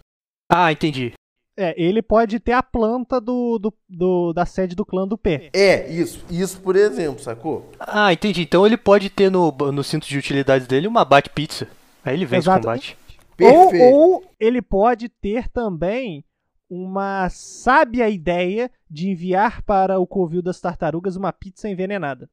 Ah, 0.51 0.71
entendi. 0.73 1.13
É, 1.57 1.75
ele 1.77 2.01
pode 2.01 2.39
ter 2.39 2.53
a 2.53 2.63
planta 2.63 3.21
do, 3.21 3.59
do, 3.59 3.75
do- 3.89 4.33
da 4.33 4.47
sede 4.47 4.77
do 4.77 4.87
clã 4.87 5.07
do 5.09 5.19
pé. 5.19 5.51
É, 5.53 5.91
isso. 5.91 6.25
Isso, 6.31 6.61
por 6.61 6.77
exemplo, 6.77 7.21
sacou? 7.21 7.69
Ah, 7.81 8.13
entendi. 8.13 8.43
Então 8.43 8.65
ele 8.65 8.77
pode 8.77 9.11
ter 9.11 9.29
no, 9.29 9.51
no 9.51 9.83
cinto 9.83 10.07
de 10.07 10.17
utilidades 10.17 10.69
dele 10.69 10.87
uma 10.87 11.05
bate 11.05 11.29
pizza. 11.31 11.67
Aí 12.05 12.15
ele 12.15 12.25
vence 12.27 12.49
o 12.49 12.53
Exato. 12.53 12.61
combate. 12.65 12.97
Ou, 13.41 13.71
Perfeito. 13.71 13.95
ou 13.95 14.25
ele 14.39 14.63
pode 14.63 15.09
ter 15.09 15.49
também 15.49 16.25
uma 16.69 17.29
sábia 17.31 18.09
ideia 18.09 18.71
de 18.91 19.11
enviar 19.11 19.63
para 19.63 19.99
o 19.99 20.07
covil 20.07 20.43
das 20.43 20.61
tartarugas 20.61 21.17
uma 21.17 21.33
pizza 21.33 21.69
envenenada. 21.69 22.29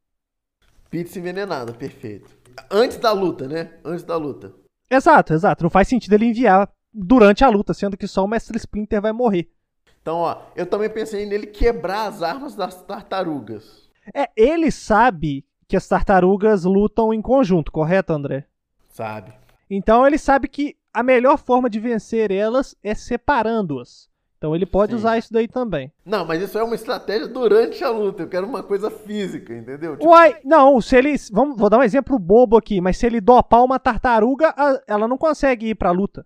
Pizza 0.89 1.19
envenenada, 1.19 1.73
perfeito. 1.73 2.29
Antes 2.69 2.97
da 2.97 3.11
luta, 3.11 3.47
né? 3.47 3.73
Antes 3.83 4.03
da 4.03 4.15
luta. 4.17 4.53
Exato, 4.89 5.33
exato. 5.33 5.63
Não 5.63 5.69
faz 5.69 5.87
sentido 5.87 6.13
ele 6.13 6.27
enviar 6.27 6.71
durante 6.93 7.43
a 7.43 7.49
luta, 7.49 7.73
sendo 7.73 7.97
que 7.97 8.07
só 8.07 8.23
o 8.23 8.27
Mestre 8.27 8.57
Splinter 8.57 9.01
vai 9.01 9.11
morrer. 9.11 9.51
Então, 10.01 10.17
ó, 10.17 10.41
eu 10.55 10.65
também 10.65 10.89
pensei 10.89 11.25
nele 11.25 11.47
quebrar 11.47 12.07
as 12.07 12.21
armas 12.21 12.55
das 12.55 12.81
tartarugas. 12.83 13.89
É, 14.13 14.29
ele 14.35 14.71
sabe 14.71 15.43
que 15.67 15.75
as 15.75 15.87
tartarugas 15.87 16.63
lutam 16.63 17.13
em 17.13 17.21
conjunto, 17.21 17.71
correto, 17.71 18.13
André? 18.13 18.45
Sabe? 18.87 19.33
Então 19.69 20.05
ele 20.05 20.17
sabe 20.17 20.47
que 20.47 20.77
a 20.93 21.01
melhor 21.01 21.37
forma 21.37 21.69
de 21.69 21.79
vencer 21.79 22.31
elas 22.31 22.75
é 22.83 22.93
separando-as. 22.93 24.07
Então 24.37 24.55
ele 24.55 24.65
pode 24.65 24.91
Sim. 24.91 24.97
usar 24.97 25.17
isso 25.17 25.31
daí 25.31 25.47
também. 25.47 25.91
Não, 26.05 26.25
mas 26.25 26.41
isso 26.41 26.57
é 26.57 26.63
uma 26.63 26.75
estratégia 26.75 27.27
durante 27.27 27.83
a 27.83 27.89
luta. 27.89 28.23
Eu 28.23 28.29
quero 28.29 28.45
uma 28.45 28.61
coisa 28.61 28.91
física, 28.91 29.55
entendeu? 29.55 29.95
Tipo, 29.97 30.09
Uai, 30.09 30.39
não, 30.43 30.79
se 30.81 30.95
ele. 30.97 31.15
Vamos, 31.31 31.57
vou 31.57 31.69
dar 31.69 31.79
um 31.79 31.83
exemplo 31.83 32.19
bobo 32.19 32.57
aqui, 32.57 32.81
mas 32.81 32.97
se 32.97 33.05
ele 33.05 33.21
dopar 33.21 33.63
uma 33.63 33.79
tartaruga, 33.79 34.53
ela 34.87 35.07
não 35.07 35.17
consegue 35.17 35.69
ir 35.69 35.75
pra 35.75 35.91
luta. 35.91 36.25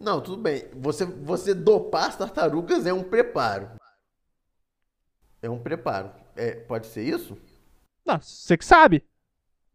Não, 0.00 0.20
tudo 0.20 0.40
bem. 0.40 0.64
Você, 0.76 1.04
você 1.04 1.54
dopar 1.54 2.08
as 2.08 2.16
tartarugas 2.16 2.86
é 2.86 2.92
um 2.92 3.02
preparo. 3.02 3.70
É 5.42 5.50
um 5.50 5.58
preparo. 5.58 6.10
É, 6.36 6.52
pode 6.52 6.86
ser 6.86 7.02
isso? 7.02 7.36
Não, 8.06 8.20
você 8.20 8.56
que 8.56 8.64
sabe. 8.64 9.04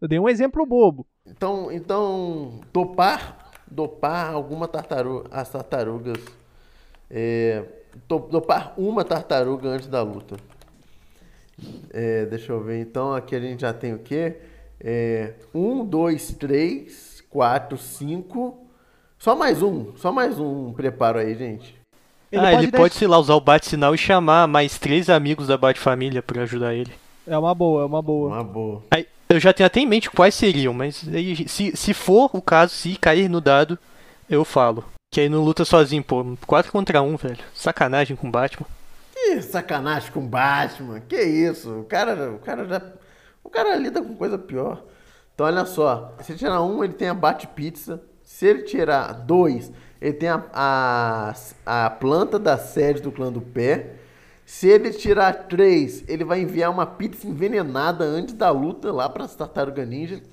Eu 0.01 0.07
dei 0.07 0.19
um 0.19 0.27
exemplo 0.27 0.65
bobo. 0.65 1.05
Então, 1.25 1.71
então 1.71 2.61
dopar, 2.73 3.51
dopar 3.69 4.33
alguma 4.33 4.67
tartaruga, 4.67 5.29
as 5.31 5.49
tartarugas, 5.49 6.17
é, 7.13 7.63
dopar 8.07 8.73
uma 8.75 9.05
tartaruga 9.05 9.69
antes 9.69 9.87
da 9.87 10.01
luta. 10.01 10.35
É, 11.93 12.25
deixa 12.25 12.51
eu 12.51 12.63
ver. 12.63 12.79
Então 12.81 13.13
aqui 13.13 13.35
a 13.35 13.39
gente 13.39 13.61
já 13.61 13.71
tem 13.71 13.93
o 13.93 13.99
quê? 13.99 14.37
É, 14.81 15.33
um, 15.53 15.85
dois, 15.85 16.33
três, 16.33 17.23
quatro, 17.29 17.77
cinco. 17.77 18.57
Só 19.19 19.35
mais 19.35 19.61
um, 19.61 19.95
só 19.95 20.11
mais 20.11 20.39
um 20.39 20.73
preparo 20.73 21.19
aí, 21.19 21.35
gente. 21.35 21.75
Ele 22.31 22.41
ah, 22.41 22.49
pode 22.49 22.55
ele 22.55 22.71
deixar... 22.71 22.77
pode, 22.77 22.95
sei 22.95 23.07
lá, 23.07 23.19
usar 23.19 23.35
o 23.35 23.39
bate-sinal 23.39 23.93
e 23.93 23.97
chamar 23.97 24.47
mais 24.47 24.79
três 24.79 25.07
amigos 25.07 25.47
da 25.47 25.55
Bate-Família 25.55 26.23
pra 26.23 26.41
ajudar 26.41 26.73
ele. 26.73 26.91
É 27.27 27.37
uma 27.37 27.53
boa, 27.53 27.83
é 27.83 27.85
uma 27.85 28.01
boa. 28.01 28.29
Uma 28.29 28.43
boa. 28.43 28.83
Aí, 28.89 29.07
eu 29.29 29.39
já 29.39 29.53
tenho 29.53 29.67
até 29.67 29.79
em 29.79 29.85
mente 29.85 30.09
quais 30.09 30.33
seriam, 30.33 30.73
mas 30.73 31.07
aí, 31.13 31.47
se, 31.47 31.77
se 31.77 31.93
for 31.93 32.31
o 32.33 32.41
caso, 32.41 32.73
se 32.73 32.97
cair 32.97 33.29
no 33.29 33.39
dado, 33.39 33.77
eu 34.27 34.43
falo. 34.43 34.83
Que 35.13 35.21
aí 35.21 35.29
não 35.29 35.43
luta 35.43 35.63
sozinho, 35.63 36.03
pô. 36.03 36.25
4 36.47 36.71
contra 36.71 36.99
1, 37.03 37.17
velho. 37.17 37.37
Sacanagem 37.53 38.17
com 38.17 38.29
o 38.29 38.31
Batman. 38.31 38.65
Que 39.13 39.43
sacanagem 39.43 40.11
com 40.11 40.21
o 40.21 40.27
Batman? 40.27 40.99
Que 41.01 41.21
isso? 41.21 41.81
O 41.81 41.83
cara, 41.83 42.31
o 42.31 42.39
cara 42.39 42.65
já. 42.65 42.81
O 43.43 43.47
cara 43.47 43.75
lida 43.75 44.01
com 44.01 44.15
coisa 44.15 44.39
pior. 44.39 44.83
Então 45.35 45.45
olha 45.45 45.67
só. 45.67 46.15
Se 46.19 46.31
ele 46.31 46.39
tirar 46.39 46.63
um, 46.63 46.83
ele 46.83 46.93
tem 46.93 47.09
a 47.09 47.13
bate-pizza. 47.13 48.01
Se 48.23 48.47
ele 48.47 48.63
tirar 48.63 49.13
dois, 49.13 49.71
ele 50.01 50.13
tem 50.13 50.29
a, 50.29 50.43
a, 50.51 51.35
a 51.63 51.89
planta 51.91 52.39
da 52.39 52.57
sede 52.57 52.99
do 52.99 53.11
clã 53.11 53.31
do 53.31 53.39
pé. 53.39 53.91
Se 54.47 54.67
ele 54.67 54.89
tirar 54.89 55.45
três, 55.47 56.03
ele 56.07 56.23
vai 56.23 56.41
enviar 56.41 56.71
uma 56.71 56.87
pizza 56.87 57.27
envenenada 57.27 58.03
antes 58.03 58.33
da 58.33 58.49
luta 58.49 58.91
lá 58.91 59.07
para 59.07 59.25
as 59.25 59.35
tartarugas 59.35 59.87
ninja. 59.87 60.23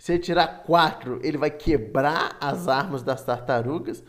Se 0.00 0.14
ele 0.14 0.22
tirar 0.22 0.62
quatro, 0.62 1.20
ele 1.22 1.36
vai 1.36 1.50
quebrar 1.50 2.34
as 2.40 2.68
armas 2.68 3.02
das 3.02 3.22
tartarugas. 3.22 4.02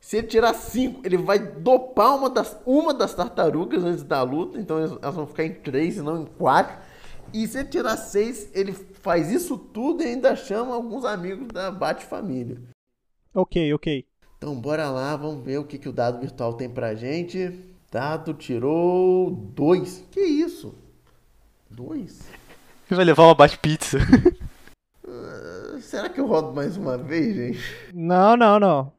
Se 0.00 0.18
ele 0.18 0.28
tirar 0.28 0.54
cinco, 0.54 1.00
ele 1.04 1.16
vai 1.16 1.40
dopar 1.40 2.14
uma 2.14 2.30
das, 2.30 2.56
uma 2.64 2.94
das 2.94 3.12
tartarugas 3.12 3.82
antes 3.82 4.04
da 4.04 4.22
luta. 4.22 4.60
Então 4.60 4.78
elas 4.78 5.14
vão 5.16 5.26
ficar 5.26 5.44
em 5.44 5.54
três 5.54 5.96
e 5.96 6.00
não 6.00 6.22
em 6.22 6.26
quatro. 6.26 6.78
E 7.34 7.44
se 7.48 7.58
ele 7.58 7.68
tirar 7.68 7.96
seis, 7.96 8.50
ele 8.54 8.72
faz 8.72 9.32
isso 9.32 9.58
tudo 9.58 10.04
e 10.04 10.06
ainda 10.06 10.36
chama 10.36 10.76
alguns 10.76 11.04
amigos 11.04 11.48
da 11.48 11.72
Bate 11.72 12.04
Família. 12.04 12.62
Ok, 13.34 13.74
ok. 13.74 14.06
Então 14.38 14.54
bora 14.54 14.90
lá, 14.90 15.16
vamos 15.16 15.44
ver 15.44 15.58
o 15.58 15.64
que, 15.64 15.76
que 15.76 15.88
o 15.88 15.92
dado 15.92 16.20
virtual 16.20 16.54
tem 16.54 16.70
pra 16.70 16.94
gente. 16.94 17.52
Dado 17.90 18.32
tirou 18.32 19.32
dois. 19.32 20.04
Que 20.12 20.20
isso? 20.20 20.72
Dois? 21.68 22.20
Você 22.86 22.94
vai 22.94 23.04
levar 23.04 23.24
uma 23.24 23.34
bate-pizza. 23.34 23.98
uh, 25.22 25.80
será 25.80 26.08
que 26.08 26.20
eu 26.20 26.26
rodo 26.26 26.52
mais 26.52 26.76
uma 26.76 26.98
vez, 26.98 27.34
gente? 27.34 27.60
Não, 27.94 28.36
não, 28.36 28.58
não. 28.58 28.92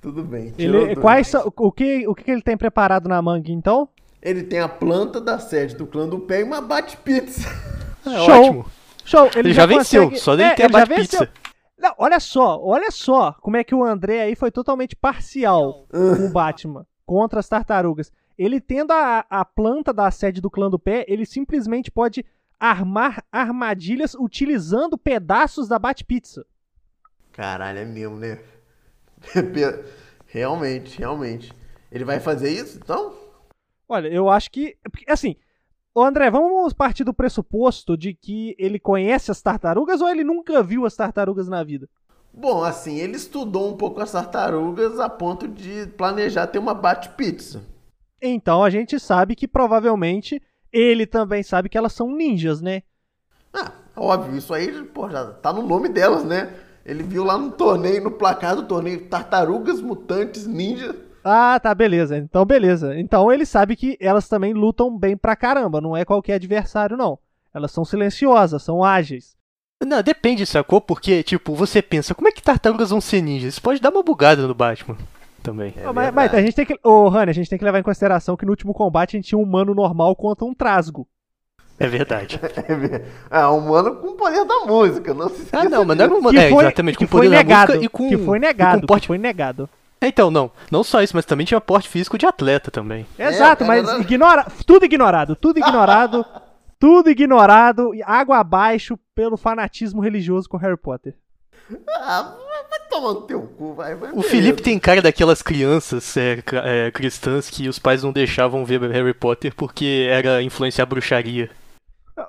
Tudo 0.00 0.24
bem. 0.24 0.52
Ele, 0.58 0.96
quais 0.96 1.28
são, 1.28 1.52
o, 1.56 1.70
que, 1.70 2.06
o 2.08 2.14
que 2.14 2.30
ele 2.30 2.42
tem 2.42 2.56
preparado 2.56 3.08
na 3.08 3.22
manga, 3.22 3.50
então? 3.52 3.88
Ele 4.20 4.42
tem 4.42 4.58
a 4.58 4.68
planta 4.68 5.20
da 5.20 5.38
sede 5.38 5.76
do 5.76 5.86
clã 5.86 6.08
do 6.08 6.18
pé 6.18 6.40
e 6.40 6.44
uma 6.44 6.60
bate-pizza. 6.60 7.48
É, 8.04 8.18
Show. 8.24 8.34
Ótimo. 8.34 8.66
Show. 9.04 9.26
Ele, 9.26 9.38
ele 9.38 9.52
já, 9.52 9.62
já 9.62 9.66
venceu, 9.66 10.02
consegue... 10.06 10.20
só 10.20 10.34
dele 10.34 10.48
é, 10.48 10.54
ter 10.56 10.64
a 10.64 10.68
bate-pizza. 10.68 11.30
Não, 11.78 11.94
olha 11.96 12.18
só, 12.18 12.60
olha 12.60 12.90
só 12.90 13.32
como 13.40 13.56
é 13.56 13.62
que 13.62 13.76
o 13.76 13.84
André 13.84 14.22
aí 14.22 14.34
foi 14.34 14.50
totalmente 14.50 14.96
parcial 14.96 15.86
com 15.88 16.26
o 16.26 16.32
Batman 16.32 16.84
contra 17.06 17.38
as 17.38 17.48
tartarugas. 17.48 18.10
Ele 18.36 18.60
tendo 18.60 18.90
a, 18.90 19.24
a 19.30 19.44
planta 19.44 19.92
da 19.92 20.10
sede 20.10 20.40
do 20.40 20.50
clã 20.50 20.68
do 20.68 20.80
pé, 20.80 21.04
ele 21.06 21.24
simplesmente 21.24 21.92
pode 21.92 22.24
armar 22.62 23.24
armadilhas 23.32 24.14
utilizando 24.14 24.96
pedaços 24.96 25.66
da 25.66 25.80
Bat-Pizza. 25.80 26.46
Caralho, 27.32 27.80
é 27.80 27.84
mesmo, 27.84 28.16
né? 28.16 28.38
realmente, 30.26 30.96
realmente. 30.96 31.52
Ele 31.90 32.04
vai 32.04 32.20
fazer 32.20 32.50
isso, 32.50 32.78
então? 32.78 33.14
Olha, 33.88 34.06
eu 34.06 34.30
acho 34.30 34.48
que. 34.50 34.76
Assim, 35.08 35.34
Ô 35.94 36.02
André, 36.02 36.30
vamos 36.30 36.72
partir 36.72 37.04
do 37.04 37.12
pressuposto 37.12 37.98
de 37.98 38.14
que 38.14 38.54
ele 38.58 38.78
conhece 38.78 39.30
as 39.30 39.42
tartarugas 39.42 40.00
ou 40.00 40.08
ele 40.08 40.24
nunca 40.24 40.62
viu 40.62 40.86
as 40.86 40.96
tartarugas 40.96 41.48
na 41.48 41.62
vida? 41.62 41.86
Bom, 42.32 42.64
assim, 42.64 42.96
ele 42.96 43.16
estudou 43.16 43.70
um 43.70 43.76
pouco 43.76 44.00
as 44.00 44.10
tartarugas 44.10 44.98
a 44.98 45.10
ponto 45.10 45.46
de 45.46 45.86
planejar 45.88 46.46
ter 46.46 46.58
uma 46.58 46.72
bate-pizza. 46.72 47.62
Então 48.22 48.64
a 48.64 48.70
gente 48.70 48.98
sabe 48.98 49.36
que 49.36 49.46
provavelmente 49.46 50.40
ele 50.72 51.06
também 51.06 51.42
sabe 51.42 51.68
que 51.68 51.76
elas 51.76 51.92
são 51.92 52.10
ninjas, 52.10 52.60
né? 52.62 52.82
Ah, 53.52 53.72
óbvio, 53.96 54.36
isso 54.36 54.54
aí, 54.54 54.82
pô, 54.84 55.10
já 55.10 55.26
tá 55.26 55.52
no 55.52 55.62
nome 55.62 55.88
delas, 55.88 56.24
né? 56.24 56.54
Ele 56.84 57.02
viu 57.02 57.22
lá 57.22 57.38
no 57.38 57.50
torneio, 57.52 58.02
no 58.02 58.10
placar 58.10 58.56
do 58.56 58.64
torneio, 58.64 59.06
Tartarugas 59.06 59.80
Mutantes 59.80 60.46
Ninja. 60.46 60.96
Ah, 61.22 61.60
tá, 61.60 61.72
beleza. 61.74 62.16
Então, 62.16 62.44
beleza. 62.44 62.98
Então 62.98 63.30
ele 63.30 63.46
sabe 63.46 63.76
que 63.76 63.96
elas 64.00 64.28
também 64.28 64.52
lutam 64.52 64.98
bem 64.98 65.16
pra 65.16 65.36
caramba, 65.36 65.80
não 65.80 65.96
é 65.96 66.04
qualquer 66.04 66.34
adversário, 66.34 66.96
não. 66.96 67.18
Elas 67.54 67.70
são 67.70 67.84
silenciosas, 67.84 68.62
são 68.62 68.82
ágeis. 68.82 69.36
Não, 69.84 70.02
depende, 70.02 70.46
sacou? 70.46 70.80
Porque, 70.80 71.22
tipo, 71.22 71.54
você 71.54 71.82
pensa, 71.82 72.14
como 72.14 72.28
é 72.28 72.32
que 72.32 72.42
tartarugas 72.42 72.90
vão 72.90 73.00
ser 73.00 73.20
ninjas? 73.20 73.54
Isso 73.54 73.62
pode 73.62 73.80
dar 73.80 73.90
uma 73.90 74.02
bugada 74.02 74.46
no 74.46 74.54
Batman 74.54 74.96
também. 75.42 75.74
É 75.76 75.92
mas, 75.92 76.14
mas, 76.14 76.34
a 76.34 76.40
gente 76.40 76.54
tem 76.54 76.64
que. 76.64 76.74
Ô, 76.82 76.90
oh, 76.90 77.08
Rani, 77.08 77.30
a 77.30 77.34
gente 77.34 77.50
tem 77.50 77.58
que 77.58 77.64
levar 77.64 77.78
em 77.78 77.82
consideração 77.82 78.36
que 78.36 78.44
no 78.44 78.52
último 78.52 78.72
combate 78.72 79.16
a 79.16 79.18
gente 79.18 79.28
tinha 79.28 79.38
um 79.38 79.42
humano 79.42 79.74
normal 79.74 80.14
contra 80.16 80.44
um 80.44 80.54
trasgo. 80.54 81.06
É 81.78 81.86
verdade. 81.86 82.40
É, 83.30 83.46
um 83.46 83.58
humano 83.58 83.96
com 83.96 84.08
o 84.08 84.14
poder 84.14 84.44
da 84.44 84.60
música, 84.66 85.14
não 85.14 85.28
se 85.28 85.48
Ah, 85.52 85.64
não, 85.64 85.84
mas 85.84 85.96
não 85.96 86.04
era 86.04 86.14
um 86.14 86.18
humano. 86.18 86.38
É, 86.38 86.50
exatamente, 86.50 86.98
com 86.98 87.04
o 87.04 87.08
poder 87.08 87.30
negado, 87.30 87.72
da 87.72 87.78
música 87.78 87.84
e 87.86 87.88
com. 87.88 88.08
Que 88.08 88.18
foi 88.18 88.38
negado, 88.38 88.80
com 88.82 88.86
porte... 88.86 89.06
foi 89.06 89.18
negado. 89.18 89.68
É, 90.00 90.08
então, 90.08 90.30
não. 90.30 90.50
Não 90.70 90.84
só 90.84 91.02
isso, 91.02 91.16
mas 91.16 91.24
também 91.24 91.46
tinha 91.46 91.60
porte 91.60 91.88
físico 91.88 92.18
de 92.18 92.26
atleta 92.26 92.70
também. 92.70 93.06
Exato, 93.18 93.64
é, 93.64 93.66
mas 93.66 93.88
era... 93.88 94.00
ignora. 94.00 94.46
Tudo 94.66 94.84
ignorado, 94.84 95.34
tudo 95.34 95.58
ignorado. 95.60 96.26
tudo 96.78 97.08
ignorado, 97.08 97.90
água 98.04 98.38
abaixo 98.38 98.98
pelo 99.14 99.36
fanatismo 99.36 100.02
religioso 100.02 100.48
com 100.48 100.56
Harry 100.56 100.76
Potter. 100.76 101.14
Ah, 101.88 102.34
vai 102.72 102.88
tomar 102.88 103.12
no 103.12 103.22
teu 103.22 103.42
cu, 103.42 103.74
vai. 103.74 103.94
vai 103.94 104.12
o 104.12 104.22
Felipe 104.22 104.62
tem 104.62 104.78
cara 104.78 105.02
daquelas 105.02 105.42
crianças 105.42 106.16
é, 106.16 106.42
é, 106.64 106.90
cristãs 106.90 107.50
que 107.50 107.68
os 107.68 107.78
pais 107.78 108.02
não 108.02 108.12
deixavam 108.12 108.64
ver 108.64 108.80
Harry 108.90 109.12
Potter 109.12 109.54
porque 109.54 110.06
era 110.10 110.42
influenciar 110.42 110.86
bruxaria. 110.86 111.50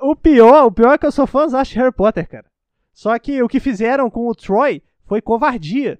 O 0.01 0.15
pior, 0.15 0.65
o 0.65 0.71
pior 0.71 0.93
é 0.93 0.97
que 0.97 1.05
eu 1.05 1.11
sou 1.11 1.27
fãzão 1.27 1.61
de 1.63 1.75
Harry 1.75 1.91
Potter, 1.91 2.27
cara. 2.27 2.45
Só 2.93 3.17
que 3.17 3.41
o 3.41 3.47
que 3.47 3.59
fizeram 3.59 4.09
com 4.09 4.27
o 4.27 4.35
Troy 4.35 4.81
foi 5.07 5.21
covardia. 5.21 5.99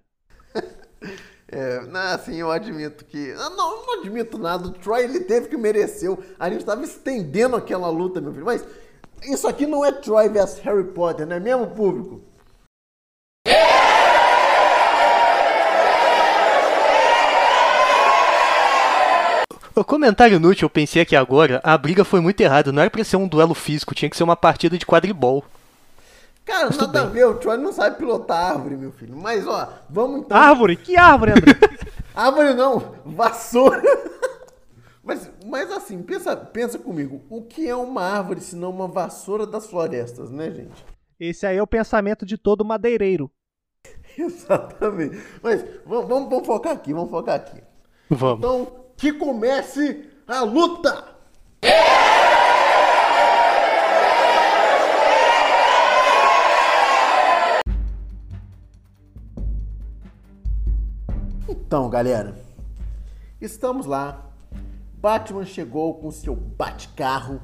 É, 1.56 1.82
não, 1.82 2.00
assim, 2.00 2.38
eu 2.38 2.50
admito 2.50 3.06
que. 3.06 3.32
Não, 3.34 3.78
eu 3.78 3.86
não 3.86 4.00
admito 4.00 4.40
nada. 4.40 4.66
O 4.66 4.72
Troy 4.72 5.04
ele 5.04 5.20
teve 5.20 5.50
que 5.50 5.56
mereceu. 5.56 6.18
A 6.40 6.50
gente 6.50 6.62
estava 6.62 6.84
estendendo 6.84 7.56
aquela 7.56 7.90
luta, 7.90 8.20
meu 8.20 8.34
filho. 8.34 8.44
Mas 8.44 8.66
isso 9.22 9.48
aqui 9.48 9.68
não 9.68 9.86
é 9.86 9.92
Troy 9.92 10.30
versus 10.30 10.58
Harry 10.62 10.84
Potter, 10.84 11.28
não 11.28 11.36
é 11.36 11.40
mesmo, 11.40 11.68
público? 11.68 12.24
O 19.76 19.84
comentário 19.84 20.36
inútil, 20.36 20.68
eu 20.68 20.70
pensei 20.70 21.02
aqui 21.02 21.16
agora, 21.16 21.60
a 21.64 21.76
briga 21.76 22.06
foi 22.06 22.20
muito 22.20 22.40
errada. 22.42 22.72
Não 22.72 22.82
era 22.82 22.92
pra 22.92 23.04
ser 23.04 23.18
um 23.18 23.28
duelo 23.28 23.56
físico, 23.56 23.96
tinha 23.96 24.10
que 24.10 24.16
ser 24.16 24.24
uma 24.24 24.36
partida 24.36 24.78
de 24.78 24.86
quadribol. 24.86 25.44
Cara, 26.46 26.68
Mas 26.68 26.78
nada 26.78 27.02
a 27.02 27.06
ver, 27.06 27.26
o 27.26 27.36
Troy 27.36 27.58
não 27.58 27.74
sabe 27.74 27.98
pilotar 27.98 28.52
árvore, 28.52 28.76
meu 28.76 28.92
filho. 28.92 29.16
Mas, 29.16 29.48
ó, 29.48 29.70
vamos 29.90 30.22
então. 30.22 30.38
Árvore? 30.38 30.76
Que 30.76 30.96
árvore, 30.96 31.32
André? 31.32 31.54
árvore 32.14 32.54
não, 32.54 32.94
vassoura. 33.04 33.82
mas, 35.04 35.32
mas 35.46 35.72
assim, 35.72 36.04
pensa, 36.04 36.36
pensa 36.36 36.78
comigo. 36.78 37.22
O 37.28 37.42
que 37.42 37.68
é 37.68 37.76
uma 37.76 38.04
árvore 38.04 38.42
se 38.42 38.56
não 38.56 38.70
uma 38.70 38.88
vassoura 38.88 39.48
das 39.48 39.66
florestas, 39.66 40.30
né, 40.30 40.52
gente? 40.52 40.86
Esse 41.20 41.48
aí 41.48 41.58
é 41.58 41.64
o 41.64 41.68
pensamento 41.68 42.26
de 42.26 42.38
todo 42.38 42.66
madeireiro. 42.66 43.32
Exatamente. 44.16 45.18
Mas 45.42 45.66
vamos, 45.84 46.10
vamos, 46.10 46.30
vamos 46.30 46.46
focar 46.46 46.74
aqui, 46.74 46.94
vamos 46.94 47.10
focar 47.10 47.36
aqui. 47.36 47.64
Vamos. 48.10 48.38
Então, 48.40 48.83
que 49.04 49.12
comece 49.12 50.06
a 50.26 50.44
luta! 50.44 51.04
Então, 61.50 61.90
galera, 61.90 62.34
estamos 63.42 63.86
lá. 63.86 64.32
Batman 65.02 65.44
chegou 65.44 65.96
com 65.96 66.10
seu 66.10 66.34
bate-carro 66.34 67.42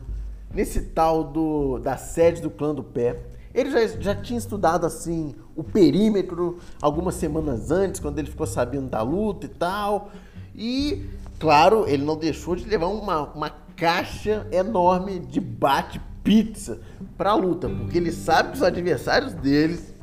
nesse 0.53 0.79
tal 0.79 1.25
do 1.25 1.77
da 1.79 1.97
sede 1.97 2.41
do 2.41 2.49
clã 2.49 2.73
do 2.73 2.85
pé. 2.85 3.21
Ele 3.53 3.69
já, 3.69 3.85
já 3.99 4.15
tinha 4.15 4.39
estudado 4.39 4.85
assim 4.85 5.35
o 5.57 5.63
perímetro 5.65 6.59
algumas 6.81 7.15
semanas 7.15 7.69
antes, 7.69 7.99
quando 7.99 8.17
ele 8.17 8.31
ficou 8.31 8.47
sabendo 8.47 8.87
da 8.87 9.01
luta 9.01 9.45
e 9.45 9.49
tal. 9.49 10.09
E 10.55 11.18
Claro, 11.39 11.85
ele 11.87 12.03
não 12.03 12.17
deixou 12.17 12.55
de 12.55 12.67
levar 12.67 12.87
uma, 12.87 13.23
uma 13.33 13.49
caixa 13.75 14.45
enorme 14.51 15.19
de 15.19 15.39
bate-pizza 15.39 16.79
para 17.17 17.31
a 17.31 17.35
luta, 17.35 17.69
porque 17.69 17.97
ele 17.97 18.11
sabe 18.11 18.49
que 18.49 18.57
os 18.57 18.63
adversários 18.63 19.33
deles 19.33 19.93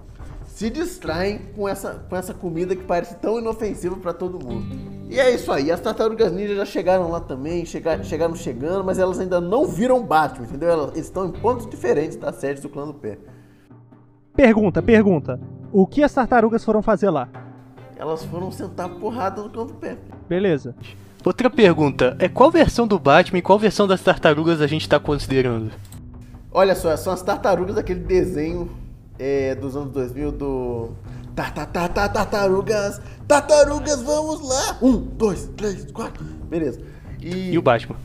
se 0.46 0.70
distraem 0.70 1.38
com 1.54 1.68
essa, 1.68 2.06
com 2.08 2.16
essa 2.16 2.32
comida 2.32 2.74
que 2.74 2.84
parece 2.84 3.16
tão 3.16 3.38
inofensiva 3.38 3.96
para 3.96 4.14
todo 4.14 4.42
mundo. 4.42 4.66
E 5.10 5.20
é 5.20 5.30
isso 5.30 5.52
aí, 5.52 5.70
as 5.70 5.80
tartarugas 5.80 6.32
ninja 6.32 6.54
já 6.56 6.64
chegaram 6.64 7.10
lá 7.10 7.20
também, 7.20 7.64
chegaram, 7.66 8.02
chegaram 8.02 8.34
chegando, 8.34 8.82
mas 8.82 8.98
elas 8.98 9.20
ainda 9.20 9.40
não 9.40 9.66
viram 9.66 10.02
Batman, 10.02 10.46
entendeu? 10.46 10.70
Elas 10.70 10.96
estão 10.96 11.26
em 11.26 11.32
pontos 11.32 11.68
diferentes 11.68 12.16
da 12.16 12.32
sede 12.32 12.62
do 12.62 12.68
clã 12.68 12.86
do 12.86 12.94
pé. 12.94 13.18
Pergunta, 14.34 14.82
pergunta. 14.82 15.38
O 15.70 15.86
que 15.86 16.02
as 16.02 16.12
tartarugas 16.12 16.64
foram 16.64 16.82
fazer 16.82 17.10
lá? 17.10 17.28
elas 17.96 18.24
foram 18.26 18.50
sentar 18.50 18.88
porrada 18.90 19.42
no 19.42 19.50
canto 19.50 19.72
do 19.72 19.74
pé. 19.74 19.96
Beleza. 20.28 20.74
Outra 21.26 21.50
pergunta, 21.50 22.16
é 22.20 22.28
qual 22.28 22.52
versão 22.52 22.86
do 22.86 23.00
Batman 23.00 23.40
e 23.40 23.42
qual 23.42 23.58
versão 23.58 23.84
das 23.84 24.00
tartarugas 24.00 24.60
a 24.60 24.66
gente 24.68 24.88
tá 24.88 25.00
considerando? 25.00 25.72
Olha 26.52 26.72
só, 26.76 26.96
são 26.96 27.12
as 27.12 27.20
tartarugas 27.20 27.74
daquele 27.74 27.98
desenho 27.98 28.70
é, 29.18 29.52
dos 29.56 29.74
anos 29.74 29.90
2000 29.90 30.30
do. 30.30 30.90
Tá, 31.34 31.50
tá, 31.50 31.66
tá, 31.66 31.88
tá, 31.88 32.08
tartarugas! 32.08 33.00
Tartarugas, 33.26 34.00
vamos 34.02 34.48
lá! 34.48 34.78
Um, 34.80 34.98
dois, 34.98 35.50
três, 35.56 35.90
quatro. 35.90 36.24
Beleza. 36.48 36.80
E, 37.20 37.50
E 37.50 37.58
o 37.58 37.62
Batman? 37.62 37.96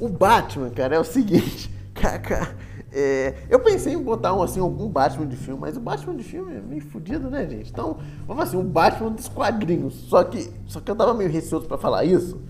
o 0.00 0.08
Batman, 0.08 0.70
cara, 0.70 0.96
é 0.96 0.98
o 0.98 1.04
seguinte. 1.04 1.72
Cara, 1.94 2.56
é, 2.90 3.34
eu 3.48 3.60
pensei 3.60 3.92
em 3.92 4.02
botar 4.02 4.34
um, 4.34 4.42
assim, 4.42 4.58
algum 4.58 4.88
Batman 4.88 5.28
de 5.28 5.36
filme, 5.36 5.60
mas 5.60 5.76
o 5.76 5.80
Batman 5.80 6.16
de 6.16 6.24
filme 6.24 6.56
é 6.56 6.60
meio 6.60 6.82
fodido, 6.82 7.30
né, 7.30 7.48
gente? 7.48 7.70
Então, 7.70 7.98
vamos 8.26 8.42
assim, 8.42 8.56
o 8.56 8.64
Batman 8.64 9.12
dos 9.12 9.28
quadrinhos. 9.28 9.94
Só 10.08 10.24
que, 10.24 10.50
só 10.66 10.80
que 10.80 10.90
eu 10.90 10.96
tava 10.96 11.14
meio 11.14 11.30
receoso 11.30 11.68
pra 11.68 11.78
falar 11.78 12.04
isso, 12.04 12.42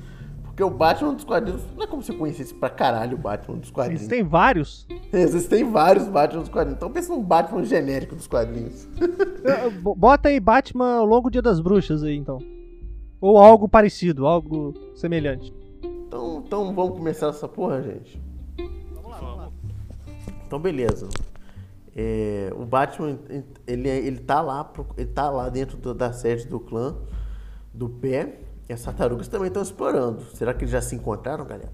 porque 0.54 0.62
o 0.62 0.70
Batman 0.70 1.14
dos 1.14 1.25
quadrinhos 1.25 1.62
não 1.76 1.82
é 1.82 1.87
como 1.88 2.00
se 2.00 2.12
eu 2.12 2.16
conhecesse 2.16 2.54
pra 2.54 2.70
caralho 2.70 3.16
o 3.16 3.20
Batman 3.20 3.56
dos 3.58 3.73
quadrinhos. 3.73 4.02
Existem 4.02 4.23
vários. 4.23 4.87
Existem 5.12 5.68
vários 5.68 6.06
Batman 6.06 6.42
dos 6.42 6.49
quadrinhos. 6.49 6.76
Então 6.76 6.92
pensa 6.92 7.12
num 7.12 7.20
Batman 7.25 7.64
genérico 7.64 8.14
dos 8.14 8.28
quadrinhos. 8.28 8.87
Bo- 9.82 9.96
Bota 9.96 10.28
aí 10.28 10.38
Batman 10.38 10.99
ao 10.99 11.04
longo 11.06 11.28
dia 11.28 11.42
das 11.42 11.58
bruxas 11.61 12.04
aí, 12.04 12.16
então. 12.16 12.38
Ou 13.20 13.37
algo 13.37 13.68
parecido, 13.68 14.26
algo 14.28 14.73
semelhante. 14.94 15.52
Então, 15.82 16.44
então 16.46 16.73
vamos 16.73 16.96
começar 16.99 17.28
essa 17.30 17.49
porra, 17.49 17.82
gente. 17.82 18.23
Então 20.46 20.61
beleza. 20.61 21.08
É, 21.96 22.52
o 22.56 22.64
Batman, 22.64 23.18
ele, 23.66 23.88
ele 23.88 24.18
tá 24.18 24.40
lá, 24.40 24.73
ele 24.96 25.08
tá 25.08 25.28
lá 25.30 25.49
dentro 25.49 25.76
do- 25.76 25.94
da 25.94 26.12
sede 26.12 26.46
do 26.46 26.61
clã 26.61 26.94
do 27.73 27.88
pé. 27.88 28.40
E 28.68 28.73
as 28.73 28.83
tartarugas 28.83 29.28
também 29.28 29.49
estão 29.49 29.62
explorando. 29.62 30.23
Será 30.35 30.54
que 30.54 30.62
eles 30.64 30.71
já 30.73 30.80
se 30.80 30.94
encontraram, 30.97 31.44
galera? 31.44 31.73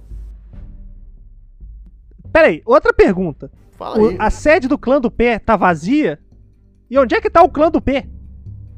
Peraí, 2.32 2.62
outra 2.64 2.92
pergunta. 2.92 3.50
Fala 3.72 3.98
O- 4.00 4.08
aí. 4.08 4.16
a 4.18 4.30
sede 4.30 4.68
do 4.68 4.78
clã 4.78 5.00
do 5.00 5.10
pé 5.10 5.38
tá 5.38 5.56
vazia? 5.56 6.18
E 6.88 6.98
onde 6.98 7.14
é 7.14 7.20
que 7.20 7.30
tá 7.30 7.42
o 7.42 7.48
clã 7.50 7.70
do 7.70 7.80
pé? 7.80 8.06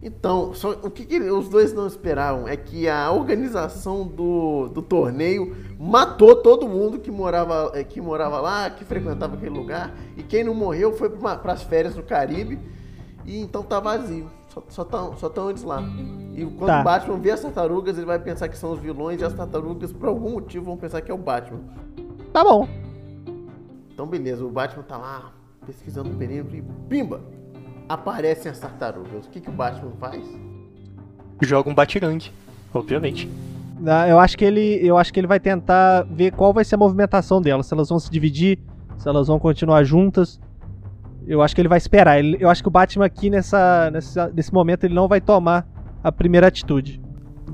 Então, 0.05 0.53
só- 0.53 0.73
o 0.83 0.91
que, 0.91 1.05
que 1.07 1.19
os 1.21 1.49
dois 1.49 1.73
não 1.73 1.87
esperavam 1.87 2.49
é 2.49 2.57
que 2.57 2.89
a 2.89 3.11
organização 3.13 4.07
do, 4.07 4.69
do 4.69 4.83
torneio 4.83 5.55
matou 5.79 6.35
todo 6.37 6.69
mundo 6.69 6.99
que 6.99 7.11
morava, 7.11 7.71
eh, 7.75 7.85
que 7.85 8.01
morava 8.01 8.41
lá, 8.41 8.69
que 8.69 8.85
frequentava 8.85 9.37
aquele 9.37 9.57
lugar. 9.57 9.95
E 10.17 10.23
quem 10.23 10.43
não 10.43 10.55
morreu 10.55 10.93
foi 10.93 11.09
para 11.09 11.53
as 11.53 11.63
férias 11.63 11.95
no 11.95 12.03
Caribe. 12.03 12.59
E 13.25 13.39
então 13.41 13.63
tá 13.63 13.79
vazio. 13.79 14.29
Só, 14.53 14.63
só, 14.69 14.85
tão, 14.85 15.17
só 15.17 15.29
tão 15.31 15.49
eles 15.49 15.63
lá. 15.63 15.83
E 16.37 16.45
quando 16.45 16.67
Tá. 16.69 16.81
o 16.83 16.85
Batman 16.85 17.17
vê 17.19 17.31
as 17.31 17.41
tartarugas, 17.41 17.97
ele 17.97 18.05
vai 18.07 18.19
pensar 18.19 18.49
que 18.49 18.59
são 18.59 18.73
os 18.73 18.79
vilões. 18.79 19.19
E 19.21 19.25
as 19.25 19.33
tartarugas, 19.33 19.93
por 19.93 20.09
algum 20.11 20.33
motivo, 20.33 20.67
vão 20.67 20.77
pensar 20.77 21.01
que 21.01 21.11
é 21.11 21.15
o 21.15 21.19
Batman. 21.19 21.61
Tá 22.35 22.45
bom. 22.45 22.69
Então, 23.95 24.07
beleza, 24.07 24.45
o 24.45 24.51
Batman 24.51 24.83
tá 24.83 24.99
lá 24.99 25.33
pesquisando 25.67 26.11
o 26.11 26.15
perímetro 26.15 26.55
e 26.57 26.63
pimba! 26.89 27.21
Aparecem 27.89 28.51
as 28.53 28.59
tartarugas. 28.59 29.27
O 29.27 29.31
que, 29.31 29.41
que 29.41 29.49
o 29.49 29.53
Batman 29.53 29.93
faz? 29.99 30.23
Joga 31.41 31.71
um 31.71 31.75
batirangue, 31.75 32.31
obviamente. 32.75 33.31
Ah, 33.87 34.07
Eu 34.07 34.19
acho 34.19 34.37
que 34.37 34.45
ele, 34.45 34.79
eu 34.87 34.97
acho 34.99 35.13
que 35.13 35.19
ele 35.19 35.27
vai 35.27 35.41
tentar 35.41 36.03
ver 36.03 36.33
qual 36.33 36.53
vai 36.53 36.65
ser 36.65 36.75
a 36.75 36.79
movimentação 36.79 37.41
delas, 37.41 37.67
se 37.67 37.75
elas 37.75 37.89
vão 37.89 37.99
se 37.99 38.11
dividir, 38.11 38.59
se 38.99 39.09
elas 39.09 39.27
vão 39.29 39.39
continuar 39.39 39.83
juntas. 39.83 40.39
Eu 41.27 41.41
acho 41.43 41.55
que 41.55 41.61
ele 41.61 41.69
vai 41.69 41.79
esperar. 41.79 42.19
Ele- 42.19 42.37
eu 42.41 42.49
acho 42.51 42.63
que 42.63 42.69
o 42.69 42.71
Batman 42.73 43.05
aqui 43.07 43.31
nessa, 43.31 43.91
nessa- 43.91 44.31
nesse 44.35 44.53
momento 44.53 44.85
ele 44.85 44.95
não 44.95 45.07
vai 45.09 45.21
tomar 45.21 45.67
a 46.03 46.11
primeira 46.11 46.47
atitude, 46.49 47.01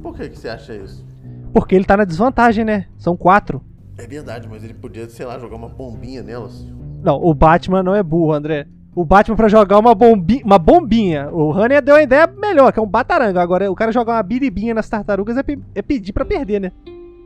Por 0.02 0.14
que, 0.16 0.28
que 0.30 0.38
você 0.38 0.48
acha 0.48 0.74
isso? 0.74 1.06
porque 1.52 1.74
ele 1.74 1.84
tá 1.84 1.96
na 1.96 2.04
desvantagem, 2.04 2.64
né? 2.64 2.86
São 2.96 3.16
quatro. 3.16 3.62
É 3.98 4.06
verdade, 4.06 4.48
mas 4.48 4.62
ele 4.64 4.74
podia, 4.74 5.08
sei 5.08 5.26
lá, 5.26 5.38
jogar 5.38 5.56
uma 5.56 5.68
bombinha 5.68 6.22
nelas. 6.22 6.64
Não, 7.02 7.16
o 7.22 7.34
Batman 7.34 7.82
não 7.82 7.94
é 7.94 8.02
burro, 8.02 8.32
André. 8.32 8.66
O 8.94 9.04
Batman 9.04 9.36
pra 9.36 9.48
jogar 9.48 9.78
uma, 9.78 9.94
bombi 9.94 10.40
uma 10.44 10.58
bombinha. 10.58 11.28
O 11.32 11.52
Hanner 11.52 11.82
deu 11.82 11.94
uma 11.94 12.02
ideia 12.02 12.26
melhor, 12.26 12.72
que 12.72 12.78
é 12.78 12.82
um 12.82 12.86
bataranga. 12.86 13.40
Agora, 13.40 13.70
o 13.70 13.74
cara 13.74 13.92
jogar 13.92 14.14
uma 14.14 14.22
biribinha 14.22 14.74
nas 14.74 14.88
tartarugas 14.88 15.36
é, 15.36 15.42
pe- 15.42 15.58
é 15.74 15.82
pedir 15.82 16.12
pra 16.12 16.24
perder, 16.24 16.60
né? 16.60 16.72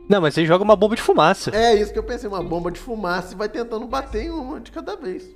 Não, 0.09 0.19
mas 0.21 0.37
ele 0.37 0.45
joga 0.45 0.63
uma 0.63 0.75
bomba 0.75 0.95
de 0.95 1.01
fumaça. 1.01 1.49
É 1.55 1.73
isso 1.75 1.91
que 1.93 1.97
eu 1.97 2.03
pensei, 2.03 2.27
uma 2.27 2.43
bomba 2.43 2.69
de 2.71 2.79
fumaça 2.79 3.33
e 3.33 3.37
vai 3.37 3.47
tentando 3.49 3.87
bater 3.87 4.25
em 4.25 4.29
uma 4.29 4.59
de 4.59 4.71
cada 4.71 4.95
vez. 4.95 5.27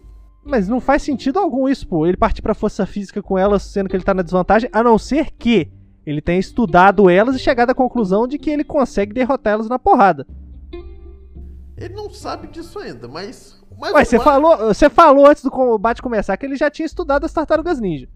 Mas 0.47 0.67
não 0.67 0.79
faz 0.79 1.01
sentido 1.01 1.38
algum 1.38 1.67
isso, 1.67 1.86
pô. 1.86 2.07
Ele 2.07 2.15
partir 2.15 2.41
pra 2.41 2.53
força 2.53 2.86
física 2.86 3.21
com 3.21 3.38
elas, 3.38 3.63
sendo 3.63 3.89
que 3.89 3.95
ele 3.95 4.03
tá 4.03 4.13
na 4.13 4.23
desvantagem, 4.23 4.69
a 4.71 4.81
não 4.81 4.97
ser 4.97 5.31
que 5.31 5.69
ele 6.05 6.21
tenha 6.21 6.39
estudado 6.39 7.10
elas 7.10 7.36
e 7.36 7.39
chegado 7.39 7.71
à 7.71 7.75
conclusão 7.75 8.25
de 8.25 8.38
que 8.39 8.49
ele 8.49 8.63
consegue 8.63 9.13
derrotar 9.13 9.53
elas 9.53 9.67
na 9.67 9.77
porrada. 9.77 10.25
Ele 11.75 11.93
não 11.93 12.10
sabe 12.10 12.47
disso 12.47 12.79
ainda, 12.79 13.07
mas. 13.10 13.62
mas 13.77 13.93
Ué, 13.93 14.05
você 14.05 14.17
falou, 14.17 14.57
você 14.57 14.89
falou 14.89 15.27
antes 15.27 15.43
do 15.43 15.51
combate 15.51 16.01
começar 16.01 16.38
que 16.38 16.45
ele 16.45 16.55
já 16.55 16.71
tinha 16.71 16.86
estudado 16.86 17.25
as 17.25 17.33
tartarugas 17.33 17.79
ninja. 17.79 18.07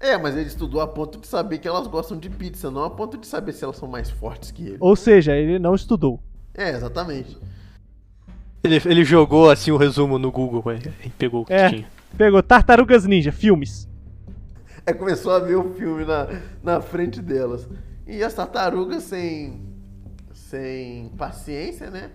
É, 0.00 0.16
mas 0.16 0.34
ele 0.34 0.46
estudou 0.46 0.80
a 0.80 0.86
ponto 0.86 1.20
de 1.20 1.26
saber 1.26 1.58
que 1.58 1.68
elas 1.68 1.86
gostam 1.86 2.18
de 2.18 2.28
pizza, 2.28 2.70
não 2.70 2.84
a 2.84 2.90
ponto 2.90 3.16
de 3.16 3.26
saber 3.26 3.52
se 3.52 3.64
elas 3.64 3.76
são 3.76 3.88
mais 3.88 4.10
fortes 4.10 4.50
que 4.50 4.66
ele. 4.66 4.76
Ou 4.80 4.96
seja, 4.96 5.36
ele 5.36 5.58
não 5.58 5.74
estudou. 5.74 6.20
É, 6.54 6.70
exatamente. 6.70 7.38
Ele, 8.64 8.80
ele 8.84 9.04
jogou 9.04 9.50
assim 9.50 9.70
o 9.70 9.76
resumo 9.76 10.18
no 10.18 10.30
Google 10.32 10.62
e 11.04 11.08
pegou 11.10 11.42
o 11.42 11.44
que 11.44 11.52
É. 11.52 11.68
tinha. 11.68 11.88
Pegou 12.16 12.42
Tartarugas 12.42 13.04
Ninja, 13.04 13.30
filmes. 13.30 13.88
É, 14.84 14.92
começou 14.92 15.32
a 15.32 15.38
ver 15.38 15.56
o 15.56 15.74
filme 15.74 16.04
na, 16.04 16.28
na 16.62 16.80
frente 16.80 17.20
delas. 17.20 17.68
E 18.06 18.22
as 18.22 18.32
tartarugas 18.32 19.02
sem, 19.02 19.60
sem 20.32 21.08
paciência, 21.18 21.90
né? 21.90 22.10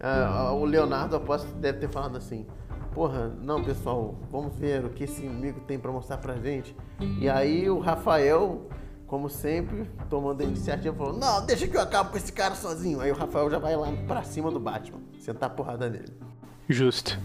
Ah, 0.00 0.52
o 0.52 0.64
Leonardo 0.64 1.16
aposto 1.16 1.46
deve 1.56 1.78
ter 1.78 1.88
falado 1.88 2.16
assim: 2.16 2.46
Porra, 2.94 3.32
não, 3.42 3.62
pessoal, 3.64 4.14
vamos 4.30 4.54
ver 4.56 4.84
o 4.84 4.90
que 4.90 5.04
esse 5.04 5.22
inimigo 5.24 5.60
tem 5.66 5.78
pra 5.78 5.90
mostrar 5.90 6.18
pra 6.18 6.36
gente. 6.36 6.74
E 7.20 7.28
aí 7.28 7.68
o 7.68 7.78
Rafael, 7.80 8.68
como 9.06 9.28
sempre, 9.28 9.90
tomando 10.08 10.40
a 10.40 10.44
iniciativa, 10.44 10.94
falou: 10.96 11.18
Não, 11.18 11.44
deixa 11.44 11.66
que 11.66 11.76
eu 11.76 11.80
acabo 11.80 12.10
com 12.10 12.16
esse 12.16 12.32
cara 12.32 12.54
sozinho. 12.54 13.00
Aí 13.00 13.10
o 13.10 13.14
Rafael 13.16 13.50
já 13.50 13.58
vai 13.58 13.74
lá 13.76 13.88
pra 14.06 14.22
cima 14.22 14.50
do 14.52 14.60
Batman, 14.60 15.00
sentar 15.24 15.48
a 15.48 15.52
porrada 15.52 15.88
nele. 15.88 16.12
Justo. 16.68 17.18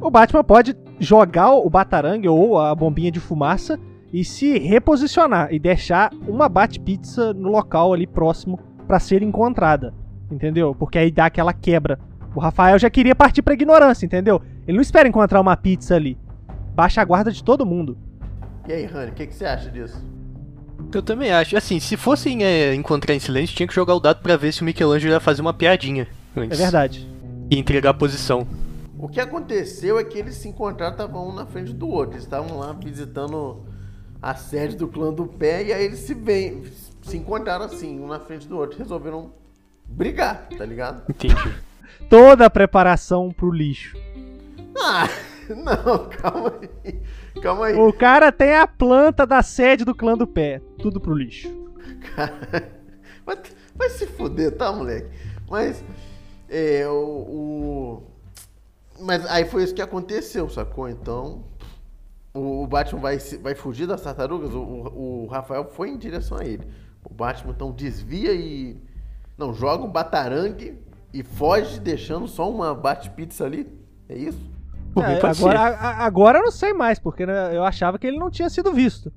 O 0.00 0.10
Batman 0.10 0.44
pode 0.44 0.76
jogar 0.98 1.52
o 1.52 1.68
batarangue 1.70 2.28
ou 2.28 2.58
a 2.58 2.74
bombinha 2.74 3.10
de 3.10 3.20
fumaça 3.20 3.78
e 4.12 4.24
se 4.24 4.58
reposicionar 4.58 5.52
e 5.52 5.58
deixar 5.58 6.10
uma 6.28 6.48
bate-pizza 6.48 7.32
no 7.32 7.48
local 7.50 7.92
ali 7.94 8.06
próximo 8.06 8.58
pra 8.86 8.98
ser 9.00 9.22
encontrada, 9.22 9.94
entendeu? 10.30 10.74
Porque 10.74 10.98
aí 10.98 11.10
dá 11.10 11.26
aquela 11.26 11.52
quebra. 11.52 11.98
O 12.34 12.40
Rafael 12.40 12.78
já 12.78 12.90
queria 12.90 13.14
partir 13.14 13.42
pra 13.42 13.54
ignorância, 13.54 14.04
entendeu? 14.04 14.40
Ele 14.66 14.76
não 14.76 14.82
espera 14.82 15.08
encontrar 15.08 15.40
uma 15.40 15.56
pizza 15.56 15.94
ali. 15.94 16.18
Baixa 16.74 17.00
a 17.00 17.04
guarda 17.04 17.30
de 17.30 17.42
todo 17.42 17.64
mundo. 17.66 17.96
E 18.68 18.72
aí, 18.72 18.84
Rani, 18.86 19.10
o 19.10 19.14
que, 19.14 19.26
que 19.26 19.34
você 19.34 19.44
acha 19.44 19.70
disso? 19.70 20.02
Eu 20.94 21.02
também 21.02 21.30
acho. 21.30 21.56
Assim, 21.56 21.78
se 21.78 21.96
fossem 21.96 22.42
é, 22.44 22.74
encontrar 22.74 23.14
em 23.14 23.18
silêncio, 23.18 23.54
tinha 23.56 23.66
que 23.66 23.74
jogar 23.74 23.94
o 23.94 24.00
dado 24.00 24.20
pra 24.22 24.36
ver 24.36 24.52
se 24.52 24.62
o 24.62 24.64
Michelangelo 24.64 25.12
ia 25.14 25.20
fazer 25.20 25.42
uma 25.42 25.52
piadinha 25.54 26.06
É 26.36 26.40
antes. 26.40 26.58
verdade. 26.58 27.11
E 27.52 27.58
entregar 27.58 27.90
a 27.90 27.94
posição. 27.94 28.46
O 28.98 29.06
que 29.06 29.20
aconteceu 29.20 29.98
é 29.98 30.04
que 30.04 30.16
eles 30.16 30.36
se 30.36 30.48
encontraram, 30.48 30.92
estavam 30.92 31.28
um 31.28 31.34
na 31.34 31.44
frente 31.44 31.70
do 31.70 31.86
outro. 31.86 32.14
Eles 32.14 32.24
estavam 32.24 32.56
lá 32.56 32.72
visitando 32.72 33.66
a 34.22 34.34
sede 34.34 34.74
do 34.74 34.88
clã 34.88 35.12
do 35.12 35.26
pé 35.26 35.62
e 35.64 35.70
aí 35.70 35.84
eles 35.84 35.98
se 35.98 36.14
veem, 36.14 36.64
se 37.02 37.18
encontraram 37.18 37.66
assim, 37.66 38.00
um 38.00 38.06
na 38.06 38.18
frente 38.18 38.48
do 38.48 38.56
outro. 38.56 38.78
Resolveram 38.78 39.34
brigar, 39.84 40.48
tá 40.56 40.64
ligado? 40.64 41.02
Entendi. 41.10 41.54
Toda 42.08 42.46
a 42.46 42.50
preparação 42.50 43.30
pro 43.30 43.50
lixo. 43.50 43.98
Ah, 44.82 45.06
não, 45.54 46.08
calma 46.08 46.54
aí. 46.58 47.02
Calma 47.42 47.66
aí. 47.66 47.76
O 47.76 47.92
cara 47.92 48.32
tem 48.32 48.54
a 48.54 48.66
planta 48.66 49.26
da 49.26 49.42
sede 49.42 49.84
do 49.84 49.94
clã 49.94 50.16
do 50.16 50.26
pé. 50.26 50.62
Tudo 50.78 50.98
pro 50.98 51.12
lixo. 51.12 51.54
Cara, 52.16 52.72
vai, 53.26 53.36
vai 53.76 53.90
se 53.90 54.06
fuder, 54.06 54.56
tá, 54.56 54.72
moleque? 54.72 55.10
Mas, 55.50 55.84
é, 56.52 56.88
o, 56.88 56.94
o- 56.94 58.02
Mas 59.00 59.24
aí 59.26 59.44
foi 59.44 59.64
isso 59.64 59.74
que 59.74 59.82
aconteceu, 59.82 60.48
sacou? 60.48 60.88
Então, 60.88 61.44
o, 62.34 62.62
o 62.62 62.66
Batman 62.66 63.00
vai, 63.00 63.18
vai 63.18 63.54
fugir 63.54 63.86
das 63.86 64.02
tartarugas, 64.02 64.52
o, 64.54 64.58
o, 64.60 65.26
Rafael 65.26 65.64
foi 65.64 65.90
em 65.90 65.98
direção 65.98 66.38
a 66.38 66.44
ele. 66.44 66.66
O 67.04 67.12
Batman, 67.12 67.52
então, 67.52 67.72
desvia 67.72 68.32
e... 68.32 68.76
Não, 69.36 69.52
joga 69.52 69.82
um 69.82 69.90
batarangue 69.90 70.78
e 71.12 71.22
foge, 71.22 71.80
deixando 71.80 72.28
só 72.28 72.48
uma 72.48 72.74
bate-pizza 72.74 73.44
ali. 73.44 73.66
É 74.08 74.16
isso? 74.16 74.38
É, 74.96 75.26
agora, 75.26 75.60
agora 76.04 76.38
eu 76.38 76.42
não 76.44 76.50
sei 76.50 76.74
mais, 76.74 76.98
porque 76.98 77.24
né, 77.24 77.56
eu 77.56 77.64
achava 77.64 77.98
que 77.98 78.06
ele 78.06 78.18
não 78.18 78.30
tinha 78.30 78.50
sido 78.50 78.72
visto. 78.72 79.10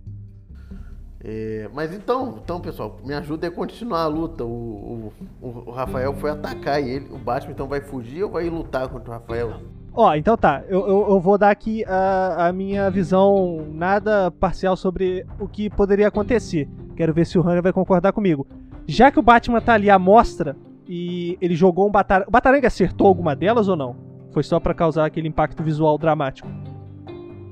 É, 1.27 1.67
mas 1.73 1.91
então, 1.91 2.37
então, 2.43 2.61
pessoal, 2.61 2.99
me 3.03 3.11
ajuda 3.15 3.47
a 3.47 3.51
continuar 3.51 4.03
a 4.03 4.07
luta. 4.07 4.43
O, 4.43 5.11
o, 5.41 5.63
o 5.65 5.71
Rafael 5.71 6.13
foi 6.13 6.29
atacar 6.29 6.79
e 6.79 6.87
ele, 6.87 7.07
o 7.11 7.17
Batman 7.17 7.51
então 7.51 7.67
vai 7.67 7.81
fugir 7.81 8.23
ou 8.23 8.29
vai 8.29 8.47
lutar 8.47 8.87
contra 8.87 9.09
o 9.09 9.13
Rafael? 9.13 9.53
Ó, 9.91 10.13
então 10.13 10.37
tá, 10.37 10.61
eu, 10.67 10.81
eu, 10.87 11.07
eu 11.09 11.19
vou 11.19 11.35
dar 11.35 11.49
aqui 11.49 11.83
a, 11.85 12.49
a 12.49 12.53
minha 12.53 12.91
visão 12.91 13.65
nada 13.73 14.29
parcial 14.29 14.77
sobre 14.77 15.25
o 15.39 15.47
que 15.47 15.67
poderia 15.67 16.09
acontecer. 16.09 16.69
Quero 16.95 17.11
ver 17.11 17.25
se 17.25 17.39
o 17.39 17.41
Hanner 17.41 17.63
vai 17.63 17.73
concordar 17.73 18.13
comigo. 18.13 18.45
Já 18.85 19.09
que 19.09 19.17
o 19.17 19.23
Batman 19.23 19.61
tá 19.61 19.73
ali 19.73 19.89
à 19.89 19.97
mostra 19.97 20.55
e 20.87 21.39
ele 21.41 21.55
jogou 21.55 21.87
um 21.87 21.91
Bataranga. 21.91 22.29
O 22.29 22.31
Bataranga 22.31 22.67
acertou 22.67 23.07
alguma 23.07 23.35
delas 23.35 23.67
ou 23.67 23.75
não? 23.75 23.95
Foi 24.31 24.43
só 24.43 24.59
pra 24.59 24.75
causar 24.75 25.05
aquele 25.05 25.27
impacto 25.27 25.63
visual 25.63 25.97
dramático. 25.97 26.47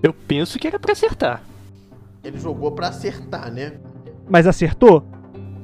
Eu 0.03 0.13
penso 0.13 0.59
que 0.59 0.67
era 0.67 0.77
pra 0.77 0.91
acertar. 0.91 1.41
Ele 2.23 2.37
jogou 2.37 2.71
pra 2.71 2.87
acertar, 2.87 3.51
né? 3.51 3.73
Mas 4.29 4.47
acertou? 4.47 5.05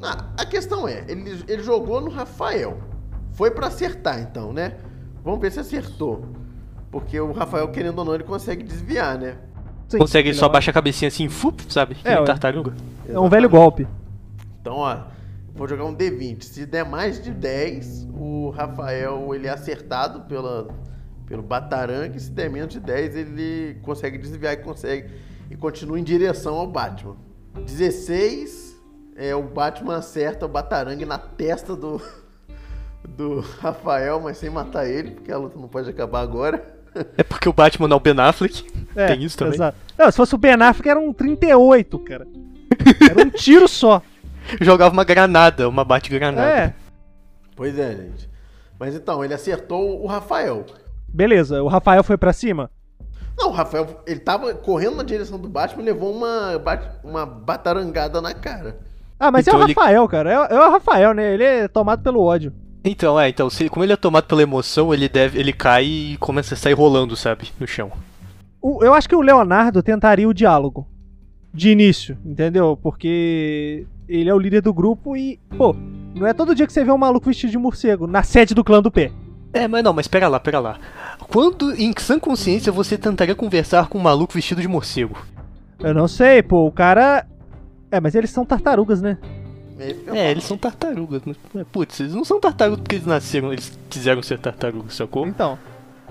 Ah, 0.01 0.29
a 0.37 0.45
questão 0.45 0.87
é, 0.87 1.05
ele, 1.07 1.43
ele 1.47 1.63
jogou 1.63 2.01
no 2.01 2.09
Rafael. 2.09 2.77
Foi 3.31 3.51
pra 3.51 3.67
acertar 3.67 4.19
então, 4.19 4.51
né? 4.51 4.75
Vamos 5.23 5.39
ver 5.39 5.51
se 5.51 5.59
acertou. 5.59 6.25
Porque 6.91 7.19
o 7.19 7.31
Rafael, 7.31 7.67
querendo 7.69 7.99
ou 7.99 8.05
não, 8.05 8.15
ele 8.15 8.23
consegue 8.23 8.63
desviar, 8.63 9.17
né? 9.17 9.37
Sim, 9.87 9.97
Consegue 9.97 10.29
ele 10.29 10.37
só 10.37 10.47
baixar 10.49 10.71
a 10.71 10.73
cabecinha 10.73 11.07
assim, 11.07 11.27
fup, 11.29 11.63
sabe? 11.71 11.95
Que 11.95 12.07
É, 12.07 12.21
tartaruga. 12.23 12.73
É 13.07 13.19
um 13.19 13.29
velho 13.29 13.49
golpe. 13.49 13.87
Então, 14.61 14.75
ó, 14.77 14.97
vou 15.55 15.67
jogar 15.67 15.85
um 15.85 15.95
D20. 15.95 16.43
Se 16.43 16.65
der 16.65 16.85
mais 16.85 17.21
de 17.21 17.31
10, 17.31 18.07
o 18.13 18.49
Rafael 18.49 19.33
ele 19.33 19.47
é 19.47 19.49
acertado 19.49 20.21
pela, 20.21 20.67
pelo 21.25 21.41
Batarang. 21.41 22.19
Se 22.19 22.29
der 22.31 22.49
menos 22.49 22.73
de 22.73 22.79
10, 22.79 23.15
ele 23.15 23.79
consegue 23.81 24.17
desviar 24.17 24.53
e 24.53 24.57
consegue 24.57 25.09
e 25.49 25.55
continua 25.55 25.99
em 25.99 26.03
direção 26.03 26.55
ao 26.55 26.67
Batman. 26.67 27.17
16, 27.65 28.79
é, 29.15 29.35
o 29.35 29.43
Batman 29.43 29.97
acerta 29.97 30.45
o 30.45 30.49
Batarang 30.49 31.03
na 31.05 31.17
testa 31.17 31.75
do, 31.75 32.01
do 33.07 33.39
Rafael, 33.59 34.19
mas 34.19 34.37
sem 34.37 34.49
matar 34.49 34.87
ele, 34.87 35.11
porque 35.11 35.31
a 35.31 35.37
luta 35.37 35.59
não 35.59 35.67
pode 35.67 35.89
acabar 35.89 36.21
agora. 36.21 36.77
É 37.17 37.23
porque 37.23 37.47
o 37.47 37.53
Batman 37.53 37.87
não 37.87 37.95
é 37.95 37.97
o 37.97 37.99
Ben 37.99 38.19
Affleck. 38.19 38.65
É, 38.95 39.07
Tem 39.07 39.23
isso 39.23 39.37
também. 39.37 39.53
Exato. 39.53 39.77
Não, 39.97 40.09
se 40.09 40.17
fosse 40.17 40.35
o 40.35 40.37
Ben 40.37 40.53
Affleck 40.53 40.89
era 40.89 40.99
um 40.99 41.13
38, 41.13 41.99
cara. 41.99 42.27
Era 43.09 43.25
um 43.25 43.29
tiro 43.29 43.67
só. 43.67 44.01
Jogava 44.59 44.93
uma 44.93 45.03
granada, 45.03 45.69
uma 45.69 45.83
bate-granada. 45.83 46.49
É. 46.49 46.73
Pois 47.55 47.77
é, 47.77 47.95
gente. 47.95 48.29
Mas 48.79 48.95
então, 48.95 49.23
ele 49.23 49.33
acertou 49.33 50.01
o 50.01 50.07
Rafael. 50.07 50.65
Beleza, 51.07 51.61
o 51.61 51.67
Rafael 51.67 52.03
foi 52.03 52.17
pra 52.17 52.33
cima? 52.33 52.71
Não, 53.39 53.49
o 53.49 53.53
Rafael, 53.53 54.01
ele 54.05 54.19
tava 54.19 54.53
correndo 54.53 54.97
na 54.97 55.03
direção 55.03 55.39
do 55.39 55.47
Batman 55.47 55.81
e 55.81 55.85
levou 55.85 56.13
uma, 56.13 56.61
uma 57.03 57.25
batarangada 57.25 58.21
na 58.21 58.33
cara. 58.33 58.77
Ah, 59.19 59.31
mas 59.31 59.47
é 59.47 59.51
Então 59.51 59.59
o 59.61 59.63
ele- 59.63 59.73
Rafael, 59.73 60.07
cara. 60.07 60.29
É, 60.31 60.53
é 60.55 60.59
o 60.67 60.71
Rafael, 60.71 61.13
né? 61.13 61.33
Ele 61.33 61.43
é 61.43 61.67
tomado 61.67 62.01
pelo 62.03 62.21
ódio. 62.21 62.53
Então, 62.83 63.19
é, 63.19 63.27
então, 63.29 63.49
se, 63.49 63.67
como 63.69 63.83
ele 63.83 63.93
é 63.93 63.97
tomado 63.97 64.25
pela 64.25 64.41
emoção, 64.41 64.93
ele 64.93 65.09
deve. 65.09 65.39
ele 65.39 65.51
cai 65.53 65.85
e 65.85 66.17
começa 66.17 66.53
a 66.53 66.57
sair 66.57 66.73
rolando, 66.73 67.15
sabe? 67.15 67.49
No 67.59 67.67
chão. 67.67 67.91
O- 68.61 68.83
eu 68.83 68.93
acho 68.93 69.07
que 69.07 69.15
o 69.15 69.21
Leonardo 69.21 69.81
tentaria 69.83 70.27
o 70.27 70.33
diálogo. 70.33 70.87
De 71.53 71.69
início, 71.71 72.17
entendeu? 72.23 72.77
Porque 72.81 73.85
ele 74.07 74.29
é 74.29 74.33
o 74.33 74.37
líder 74.39 74.61
do 74.61 74.73
grupo 74.73 75.17
e, 75.17 75.39
pô, 75.57 75.75
não 76.15 76.27
é 76.27 76.33
todo 76.33 76.53
dia 76.53 76.67
que 76.67 76.71
você 76.73 76.83
vê 76.83 76.91
um 76.91 76.97
maluco 76.97 77.25
vestido 77.25 77.49
de 77.51 77.57
morcego 77.57 78.05
na 78.05 78.21
sede 78.21 78.53
do 78.53 78.63
clã 78.63 78.81
do 78.81 78.91
pé. 78.91 79.11
É, 79.53 79.67
mas 79.67 79.83
não, 79.83 79.93
mas 79.93 80.07
pera 80.07 80.27
lá, 80.27 80.39
pera 80.39 80.59
lá. 80.59 80.79
Quando, 81.31 81.73
em 81.75 81.93
sã 81.97 82.19
consciência, 82.19 82.71
você 82.71 82.97
tentaria 82.97 83.35
conversar 83.35 83.87
com 83.87 83.97
um 83.97 84.01
maluco 84.01 84.33
vestido 84.33 84.61
de 84.61 84.67
morcego? 84.67 85.17
Eu 85.79 85.93
não 85.93 86.07
sei, 86.07 86.43
pô, 86.43 86.67
o 86.67 86.71
cara. 86.71 87.25
É, 87.91 87.99
mas 87.99 88.13
eles 88.13 88.29
são 88.29 88.45
tartarugas, 88.45 89.01
né? 89.01 89.17
É, 89.79 89.93
falo. 89.93 90.17
eles 90.17 90.43
são 90.43 90.57
tartarugas, 90.57 91.23
né? 91.23 91.33
É, 91.55 91.63
Putz, 91.63 91.99
eles 92.01 92.13
não 92.13 92.25
são 92.25 92.39
tartarugas 92.39 92.81
porque 92.81 92.95
eles 92.97 93.07
nasceram, 93.07 93.51
eles 93.53 93.77
quiseram 93.89 94.21
ser 94.21 94.37
tartarugas, 94.37 94.93
sacou? 94.95 95.25
Então. 95.25 95.57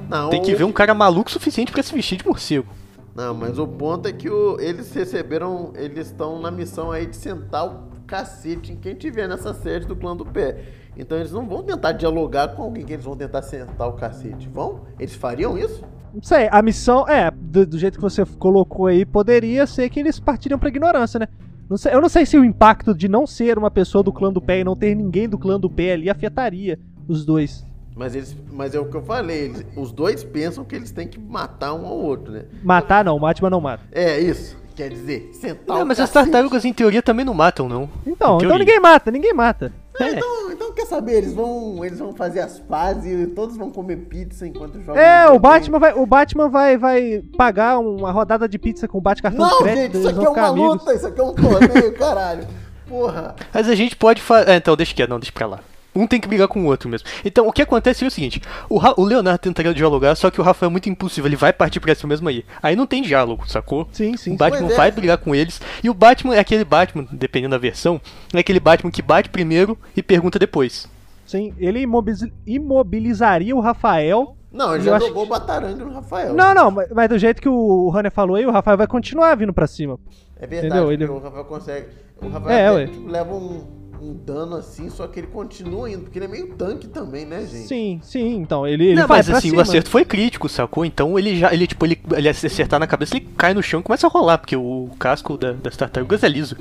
Não, 0.08 0.30
Tem 0.30 0.40
que 0.40 0.54
ver 0.54 0.64
um 0.64 0.72
cara 0.72 0.94
maluco 0.94 1.28
o 1.28 1.32
suficiente 1.32 1.70
pra 1.70 1.82
se 1.82 1.92
vestir 1.92 2.18
de 2.18 2.26
morcego. 2.26 2.66
Não, 3.14 3.34
mas 3.34 3.58
o 3.58 3.66
ponto 3.66 4.06
é 4.08 4.12
que 4.12 4.30
o- 4.30 4.58
eles 4.60 4.92
receberam. 4.94 5.72
Eles 5.76 6.06
estão 6.06 6.40
na 6.40 6.50
missão 6.50 6.90
aí 6.92 7.04
de 7.06 7.16
sentar 7.16 7.66
o 7.66 7.88
cacete 8.06 8.72
em 8.72 8.76
quem 8.76 8.94
tiver 8.94 9.28
nessa 9.28 9.52
sede 9.52 9.86
do 9.86 9.94
clã 9.96 10.16
do 10.16 10.24
pé. 10.24 10.56
Então 10.98 11.16
eles 11.16 11.30
não 11.32 11.46
vão 11.46 11.62
tentar 11.62 11.92
dialogar 11.92 12.48
com 12.48 12.62
alguém 12.64 12.84
que 12.84 12.92
eles 12.92 13.04
vão 13.04 13.16
tentar 13.16 13.40
sentar 13.42 13.88
o 13.88 13.92
cacete. 13.92 14.48
Vão? 14.48 14.80
Eles 14.98 15.14
fariam 15.14 15.56
isso? 15.56 15.82
Não 16.12 16.22
sei, 16.22 16.48
a 16.50 16.60
missão, 16.60 17.06
é, 17.08 17.30
do, 17.30 17.64
do 17.66 17.78
jeito 17.78 17.96
que 17.96 18.02
você 18.02 18.24
colocou 18.24 18.86
aí, 18.86 19.04
poderia 19.04 19.66
ser 19.66 19.88
que 19.90 20.00
eles 20.00 20.18
partiriam 20.18 20.58
pra 20.58 20.68
ignorância, 20.68 21.20
né? 21.20 21.28
Não 21.70 21.76
sei- 21.76 21.94
eu 21.94 22.00
não 22.00 22.08
sei 22.08 22.24
se 22.26 22.36
o 22.38 22.44
impacto 22.44 22.94
de 22.94 23.08
não 23.08 23.26
ser 23.26 23.58
uma 23.58 23.70
pessoa 23.70 24.02
do 24.02 24.12
clã 24.12 24.32
do 24.32 24.40
pé 24.40 24.60
e 24.60 24.64
não 24.64 24.74
ter 24.74 24.94
ninguém 24.96 25.28
do 25.28 25.38
clã 25.38 25.60
do 25.60 25.68
pé 25.70 25.92
ali 25.92 26.08
afetaria 26.10 26.78
os 27.06 27.24
dois. 27.24 27.64
Mas 27.94 28.14
eles. 28.14 28.34
Mas 28.52 28.74
é 28.74 28.80
o 28.80 28.86
que 28.86 28.96
eu 28.96 29.02
falei, 29.02 29.44
eles- 29.46 29.66
os 29.76 29.92
dois 29.92 30.24
pensam 30.24 30.64
que 30.64 30.74
eles 30.74 30.90
têm 30.90 31.06
que 31.06 31.20
matar 31.20 31.74
um 31.74 31.84
ao 31.86 31.96
outro, 31.98 32.32
né? 32.32 32.44
Matar 32.62 33.04
não, 33.04 33.16
o 33.16 33.20
Batman 33.20 33.50
não 33.50 33.60
mata. 33.60 33.84
É 33.92 34.18
isso. 34.18 34.56
Quer 34.78 34.90
dizer, 34.90 35.30
sentar 35.32 35.76
Não, 35.76 35.82
o 35.82 35.86
mas 35.88 35.98
as 35.98 36.08
cacete. 36.08 36.30
tartarugas 36.30 36.64
em 36.64 36.72
teoria 36.72 37.02
também 37.02 37.26
não 37.26 37.34
matam, 37.34 37.68
não. 37.68 37.90
Então, 38.06 38.38
então 38.40 38.56
ninguém 38.56 38.78
mata, 38.78 39.10
ninguém 39.10 39.34
mata. 39.34 39.72
Ah, 40.00 40.08
então, 40.08 40.52
então 40.52 40.72
quer 40.72 40.86
saber, 40.86 41.14
eles 41.14 41.32
vão, 41.32 41.84
eles 41.84 41.98
vão 41.98 42.14
fazer 42.14 42.38
as 42.38 42.60
pazes 42.60 43.24
e 43.24 43.26
todos 43.26 43.56
vão 43.56 43.72
comer 43.72 43.96
pizza 43.96 44.46
enquanto 44.46 44.80
jogam. 44.80 45.02
É, 45.02 45.28
o. 45.28 45.36
Batman 45.36 45.80
vai, 45.80 45.94
o 45.94 46.06
Batman 46.06 46.48
vai, 46.48 46.78
vai 46.78 47.24
pagar 47.36 47.80
uma 47.80 48.12
rodada 48.12 48.48
de 48.48 48.56
pizza 48.56 48.86
com 48.86 48.98
o 48.98 49.02
cartão 49.02 49.32
de 49.32 49.36
Não, 49.36 49.58
crédito, 49.58 49.94
gente, 49.94 49.98
isso 49.98 50.08
aqui 50.10 50.24
é 50.24 50.28
uma 50.28 50.46
amigos. 50.46 50.70
luta, 50.74 50.94
isso 50.94 51.06
aqui 51.08 51.20
é 51.20 51.24
um 51.24 51.34
torneio, 51.34 51.94
caralho. 51.98 52.46
Porra. 52.86 53.34
Mas 53.52 53.68
a 53.68 53.74
gente 53.74 53.96
pode 53.96 54.22
fazer. 54.22 54.48
É, 54.52 54.56
então, 54.58 54.76
deixa 54.76 54.94
quieto, 54.94 55.10
não, 55.10 55.18
deixa 55.18 55.32
pra 55.32 55.48
lá. 55.48 55.60
Um 55.98 56.06
tem 56.06 56.20
que 56.20 56.28
brigar 56.28 56.48
com 56.48 56.60
o 56.62 56.66
outro 56.66 56.88
mesmo. 56.88 57.06
Então, 57.24 57.46
o 57.48 57.52
que 57.52 57.62
acontece 57.62 58.04
é 58.04 58.06
o 58.08 58.10
seguinte: 58.10 58.40
o, 58.68 58.78
Ra- 58.78 58.94
o 58.96 59.04
Leonardo 59.04 59.38
tentaria 59.40 59.74
dialogar, 59.74 60.14
só 60.14 60.30
que 60.30 60.40
o 60.40 60.44
Rafael 60.44 60.68
é 60.68 60.72
muito 60.72 60.88
impulsivo, 60.88 61.26
ele 61.26 61.36
vai 61.36 61.52
partir 61.52 61.80
pra 61.80 61.94
cima 61.94 62.08
mesmo 62.10 62.28
aí. 62.28 62.44
Aí 62.62 62.76
não 62.76 62.86
tem 62.86 63.02
diálogo, 63.02 63.48
sacou? 63.48 63.88
Sim, 63.92 64.16
sim. 64.16 64.34
O 64.34 64.36
Batman 64.36 64.70
é. 64.72 64.74
vai 64.76 64.90
brigar 64.90 65.18
com 65.18 65.34
eles. 65.34 65.60
E 65.82 65.90
o 65.90 65.94
Batman 65.94 66.34
é 66.36 66.38
aquele 66.38 66.64
Batman, 66.64 67.06
dependendo 67.10 67.50
da 67.52 67.58
versão, 67.58 68.00
é 68.32 68.38
aquele 68.38 68.60
Batman 68.60 68.90
que 68.90 69.02
bate 69.02 69.28
primeiro 69.28 69.76
e 69.96 70.02
pergunta 70.02 70.38
depois. 70.38 70.88
Sim, 71.26 71.52
ele 71.58 71.80
imobiliz- 71.80 72.24
imobilizaria 72.46 73.54
o 73.54 73.60
Rafael. 73.60 74.34
Não, 74.50 74.70
ele 74.74 74.80
Eu 74.82 74.84
já 74.86 74.96
acho 74.96 75.08
jogou 75.08 75.24
o 75.24 75.26
bataranga 75.26 75.84
no 75.84 75.92
Rafael. 75.92 76.32
Não, 76.32 76.54
não, 76.54 76.70
mas, 76.70 76.88
mas 76.90 77.08
do 77.08 77.18
jeito 77.18 77.40
que 77.42 77.48
o 77.48 77.90
Runner 77.90 78.10
falou 78.10 78.36
aí, 78.36 78.46
o 78.46 78.50
Rafael 78.50 78.78
vai 78.78 78.86
continuar 78.86 79.34
vindo 79.34 79.52
pra 79.52 79.66
cima. 79.66 79.98
É 80.40 80.46
verdade, 80.46 80.66
Entendeu? 80.68 80.92
Ele- 80.92 81.04
o 81.06 81.18
Rafael 81.18 81.44
consegue. 81.44 81.86
O 82.22 82.28
Rafael 82.28 82.58
É, 82.58 82.66
até, 82.68 82.76
ué. 82.76 82.86
tipo, 82.86 83.08
leva 83.08 83.34
um, 83.34 83.62
um 84.00 84.14
dano 84.14 84.56
assim, 84.56 84.88
só 84.90 85.06
que 85.06 85.20
ele 85.20 85.26
continua 85.26 85.90
indo, 85.90 86.02
porque 86.02 86.18
ele 86.18 86.26
é 86.26 86.28
meio 86.28 86.54
tanque 86.54 86.86
também, 86.88 87.24
né, 87.26 87.40
gente? 87.42 87.66
Sim, 87.68 88.00
sim, 88.02 88.36
então, 88.36 88.66
ele, 88.66 88.86
ele 88.88 89.00
não, 89.00 89.06
vai 89.08 89.18
mas 89.18 89.26
pra 89.26 89.38
assim, 89.38 89.48
cima. 89.50 89.58
o 89.58 89.62
acerto 89.62 89.90
foi 89.90 90.04
crítico, 90.04 90.48
sacou? 90.48 90.84
Então 90.84 91.18
ele 91.18 91.36
já, 91.38 91.52
ele 91.52 91.66
tipo, 91.66 91.84
ele, 91.84 92.00
ele 92.16 92.28
acertar 92.28 92.78
na 92.78 92.86
cabeça, 92.86 93.16
ele 93.16 93.28
cai 93.36 93.52
no 93.54 93.62
chão 93.62 93.80
e 93.80 93.82
começa 93.82 94.06
a 94.06 94.10
rolar, 94.10 94.38
porque 94.38 94.56
o 94.56 94.88
casco 94.98 95.36
da- 95.36 95.52
das 95.52 95.76
tartarugas 95.76 96.22
é 96.22 96.28
liso. 96.28 96.56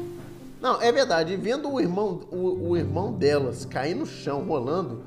Não, 0.62 0.82
é 0.82 0.92
verdade. 0.92 1.36
Vendo 1.38 1.72
o 1.72 1.80
irmão, 1.80 2.22
o, 2.32 2.70
o 2.72 2.78
irmão 2.78 3.14
delas 3.14 3.64
cair 3.66 3.96
no 3.96 4.06
chão 4.08 4.44
rolando, 4.48 5.04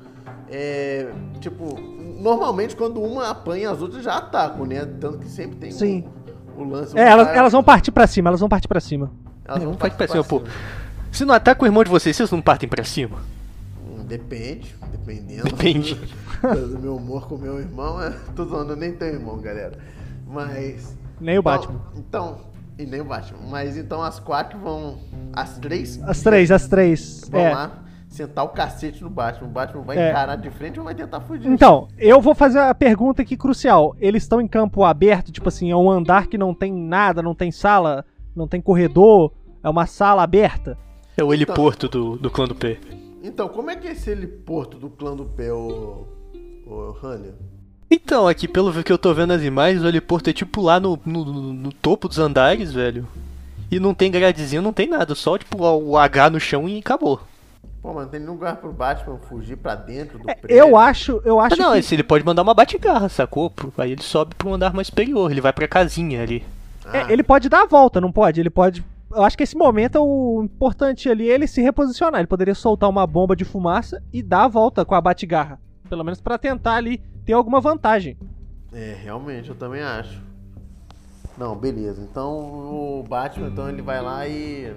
é. 0.49 1.09
Tipo, 1.41 1.77
normalmente 2.19 2.75
quando 2.75 3.01
uma 3.01 3.29
apanha, 3.29 3.69
as 3.71 3.81
outras 3.81 4.03
já 4.03 4.15
atacam, 4.17 4.65
né? 4.65 4.85
Tanto 4.99 5.17
que 5.19 5.27
sempre 5.27 5.57
tem 5.57 5.71
Sim. 5.71 6.05
o, 6.57 6.61
o 6.61 6.63
lance. 6.69 6.97
É, 6.97 7.07
elas, 7.09 7.27
elas 7.29 7.51
vão 7.51 7.63
partir 7.63 7.91
pra 7.91 8.07
cima, 8.07 8.29
elas 8.29 8.39
vão 8.39 8.47
partir 8.49 8.67
pra 8.69 8.79
cima. 8.79 9.11
elas 9.45 9.61
É, 9.61 9.65
vão 9.65 9.75
partir 9.75 9.97
pra 9.97 10.07
cima, 10.07 10.23
pra 10.23 10.39
pô. 10.39 10.45
Se 11.11 11.25
não 11.25 11.35
ataca 11.35 11.63
o 11.63 11.67
irmão 11.67 11.83
de 11.83 11.89
vocês, 11.89 12.15
vocês 12.15 12.31
não 12.31 12.41
partem 12.41 12.67
pra 12.69 12.83
cima? 12.83 13.17
Hum, 13.85 14.03
Depende, 14.05 14.75
dependendo. 14.91 15.43
Depende. 15.43 15.95
do 16.41 16.79
meu 16.79 16.95
humor 16.95 17.27
com 17.27 17.37
meu 17.37 17.59
irmão. 17.59 18.01
É, 18.01 18.11
tô 18.35 18.45
falando, 18.45 18.71
eu 18.71 18.75
nem 18.75 18.93
tenho 18.93 19.13
irmão, 19.15 19.37
galera. 19.39 19.77
Mas. 20.27 20.97
Nem 21.19 21.37
o 21.37 21.41
Então- 21.41 21.43
Batman. 21.43 21.81
Então, 21.95 22.37
e 22.79 22.85
nem 22.85 23.01
o 23.01 23.05
Batman. 23.05 23.39
Mas 23.49 23.77
então 23.77 24.01
as 24.01 24.19
quatro 24.19 24.57
vão. 24.59 24.97
As 25.33 25.57
três 25.59 26.01
As 26.03 26.21
três, 26.21 26.49
as 26.51 26.67
três. 26.67 27.27
vão 27.29 27.41
É. 27.41 27.53
lá 27.53 27.71
sentar 28.09 28.43
o 28.43 28.49
cacete 28.49 29.03
no 29.03 29.09
Batman. 29.09 29.47
O 29.47 29.51
Batman 29.51 29.81
vai 29.83 29.97
É. 29.97 30.09
encarar 30.09 30.35
de 30.37 30.49
frente 30.49 30.79
ou 30.79 30.85
vai 30.85 30.95
tentar 30.95 31.19
fugir? 31.21 31.47
Então, 31.47 31.87
eu 31.97 32.19
vou 32.19 32.33
fazer 32.33 32.59
a 32.59 32.73
pergunta 32.73 33.21
aqui 33.21 33.37
crucial. 33.37 33.95
Eles 33.99 34.23
estão 34.23 34.41
em 34.41 34.47
campo 34.47 34.83
aberto, 34.83 35.31
tipo 35.31 35.47
assim, 35.49 35.69
é 35.71 35.75
um 35.75 35.89
andar 35.91 36.27
que 36.27 36.37
não 36.37 36.53
tem 36.53 36.73
nada, 36.73 37.21
não 37.21 37.35
tem 37.35 37.51
sala, 37.51 38.03
não 38.35 38.47
tem 38.47 38.59
corredor, 38.59 39.31
é 39.63 39.69
uma 39.69 39.85
sala 39.85 40.23
aberta. 40.23 40.77
É 41.17 41.23
o 41.23 41.33
heliporto 41.33 41.87
do, 41.87 42.17
do 42.17 42.29
clã 42.29 42.47
do 42.47 42.55
P. 42.55 42.77
Então, 43.23 43.47
como 43.49 43.69
é 43.69 43.75
que 43.75 43.87
é 43.87 43.91
esse 43.91 44.09
heliporto 44.09 44.77
do 44.77 44.89
clã 44.89 45.15
do 45.15 45.25
pé, 45.25 45.51
ô. 45.53 46.07
ô 46.65 46.95
Hanner? 47.03 47.33
Então, 47.89 48.27
aqui, 48.27 48.47
pelo 48.47 48.71
que 48.83 48.91
eu 48.91 48.97
tô 48.97 49.13
vendo 49.13 49.27
nas 49.29 49.43
imagens, 49.43 49.83
o 49.83 49.87
heliporto 49.87 50.29
é 50.29 50.33
tipo 50.33 50.61
lá 50.61 50.79
no, 50.79 50.97
no, 51.05 51.25
no- 51.53 51.73
topo 51.73 52.07
dos 52.07 52.17
andares, 52.19 52.71
velho. 52.71 53.05
E 53.69 53.79
não 53.79 53.93
tem 53.93 54.09
gradezinho, 54.09 54.61
não 54.61 54.73
tem 54.73 54.87
nada, 54.87 55.13
só 55.13 55.37
tipo 55.37 55.61
o 55.63 55.97
H 55.97 56.29
no 56.29 56.39
chão 56.39 56.67
e 56.67 56.79
acabou. 56.79 57.19
Pô, 57.81 57.93
mas 57.93 58.03
não 58.03 58.09
tem 58.11 58.19
nenhum 58.19 58.33
lugar 58.33 58.57
pro 58.57 58.71
Batman 58.71 59.17
fugir 59.27 59.57
pra 59.57 59.75
dentro 59.75 60.19
do 60.19 60.29
É, 60.29 60.35
prédio. 60.35 60.57
eu 60.57 60.77
acho, 60.77 61.21
eu 61.25 61.39
Ah, 61.39 61.47
acho 61.47 61.57
não, 61.57 61.73
que... 61.73 61.79
esse 61.79 61.95
ele 61.95 62.03
pode 62.03 62.23
mandar 62.25 62.43
uma 62.43 62.53
bate-garra, 62.53 63.09
sacou? 63.09 63.49
Pro- 63.49 63.73
Aí 63.77 63.91
ele 63.91 64.03
sobe 64.03 64.35
pra 64.35 64.47
um 64.47 64.53
andar 64.53 64.73
mais 64.73 64.87
superior, 64.87 65.29
ele 65.31 65.41
vai 65.41 65.51
pra 65.51 65.67
casinha 65.67 66.21
ali. 66.21 66.43
Ah, 66.85 66.97
É, 67.09 67.11
ele 67.13 67.23
pode 67.23 67.49
dar 67.49 67.63
a 67.63 67.65
volta, 67.65 67.99
não 67.99 68.11
pode? 68.11 68.39
Ele 68.39 68.49
pode. 68.49 68.83
Eu 69.13 69.23
acho 69.23 69.37
que 69.37 69.43
esse 69.43 69.57
momento 69.57 69.97
é 69.97 70.01
o 70.01 70.41
importante 70.43 71.09
ali, 71.09 71.29
é 71.29 71.33
ele 71.33 71.47
se 71.47 71.61
reposicionar. 71.61 72.19
Ele 72.19 72.27
poderia 72.27 72.55
soltar 72.55 72.89
uma 72.89 73.05
bomba 73.05 73.35
de 73.35 73.43
fumaça 73.43 74.01
e 74.11 74.23
dar 74.23 74.45
a 74.45 74.47
volta 74.47 74.85
com 74.85 74.95
a 74.95 75.01
bate-garra. 75.01 75.59
Pelo 75.89 76.03
menos 76.03 76.21
pra 76.21 76.37
tentar 76.37 76.75
ali 76.75 76.97
ter 77.25 77.33
alguma 77.33 77.59
vantagem. 77.59 78.17
É, 78.71 78.95
realmente, 79.03 79.49
eu 79.49 79.55
também 79.55 79.81
acho. 79.81 80.21
Não, 81.37 81.55
beleza. 81.55 82.01
Então 82.01 82.39
o 82.99 83.03
Batman, 83.07 83.47
então 83.47 83.67
ele 83.69 83.81
vai 83.81 84.01
lá 84.01 84.27
e 84.27 84.73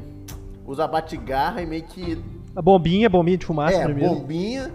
usa 0.67 0.85
a 0.85 0.89
bate-garra 0.89 1.63
e 1.63 1.67
meio 1.67 1.85
que. 1.85 2.23
A 2.57 2.63
bombinha, 2.63 3.09
bombinha 3.09 3.37
de 3.37 3.47
fumaça 3.47 3.77
é, 3.77 3.85
primeiro. 3.85 4.15
bombinha 4.15 4.73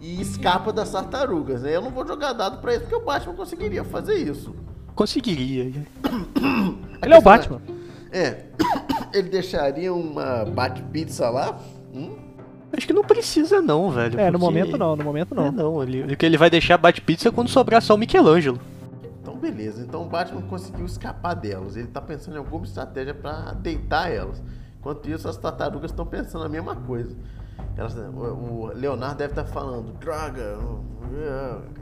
e 0.00 0.20
escapa 0.20 0.72
das 0.72 0.90
tartarugas. 0.90 1.62
né? 1.62 1.74
Eu 1.76 1.82
não 1.82 1.90
vou 1.90 2.06
jogar 2.06 2.32
dado 2.32 2.58
pra 2.58 2.72
isso 2.72 2.82
porque 2.82 2.96
o 2.96 3.04
Batman 3.04 3.34
conseguiria 3.34 3.84
fazer 3.84 4.14
isso. 4.14 4.54
Conseguiria. 4.94 5.64
Ele 7.02 7.14
é 7.14 7.18
o 7.18 7.22
Batman. 7.22 7.60
É. 7.68 7.75
Ele 9.12 9.28
deixaria 9.28 9.92
uma 9.92 10.44
bate-pizza 10.44 11.28
lá? 11.30 11.58
Hum? 11.94 12.16
Acho 12.72 12.86
que 12.86 12.92
não 12.92 13.04
precisa 13.04 13.62
não, 13.62 13.90
velho. 13.90 14.18
É, 14.20 14.30
no 14.30 14.38
porque- 14.38 14.44
momento 14.44 14.76
não, 14.78 14.96
no 14.96 15.04
momento 15.04 15.32
É, 15.34 15.36
não. 15.36 15.52
não, 15.52 15.82
ele, 15.82 16.12
o 16.12 16.16
que 16.16 16.26
ele 16.26 16.36
vai 16.36 16.50
deixar 16.50 16.76
bate-pizza 16.76 17.30
quando 17.32 17.48
sobrar 17.48 17.80
só 17.80 17.94
o 17.94 17.98
Michelangelo. 17.98 18.60
Então, 19.22 19.36
beleza. 19.36 19.82
Então, 19.82 20.02
o 20.02 20.06
Batman 20.08 20.42
conseguiu 20.42 20.84
escapar 20.84 21.34
delas. 21.34 21.76
Ele 21.76 21.86
tá 21.88 22.00
pensando 22.00 22.34
em 22.34 22.38
alguma 22.38 22.64
estratégia 22.66 23.14
pra 23.14 23.52
deitar 23.52 24.10
elas. 24.12 24.42
Enquanto 24.78 25.08
isso, 25.08 25.28
as 25.28 25.36
tartarugas 25.36 25.90
estão 25.90 26.04
pensando 26.04 26.44
a 26.44 26.48
mesma 26.48 26.76
coisa. 26.76 27.16
Elas, 27.76 27.94
o, 27.96 28.70
Leonardo 28.74 29.16
deve 29.16 29.32
estar 29.32 29.44
falando: 29.46 29.92
droga, 29.98 30.58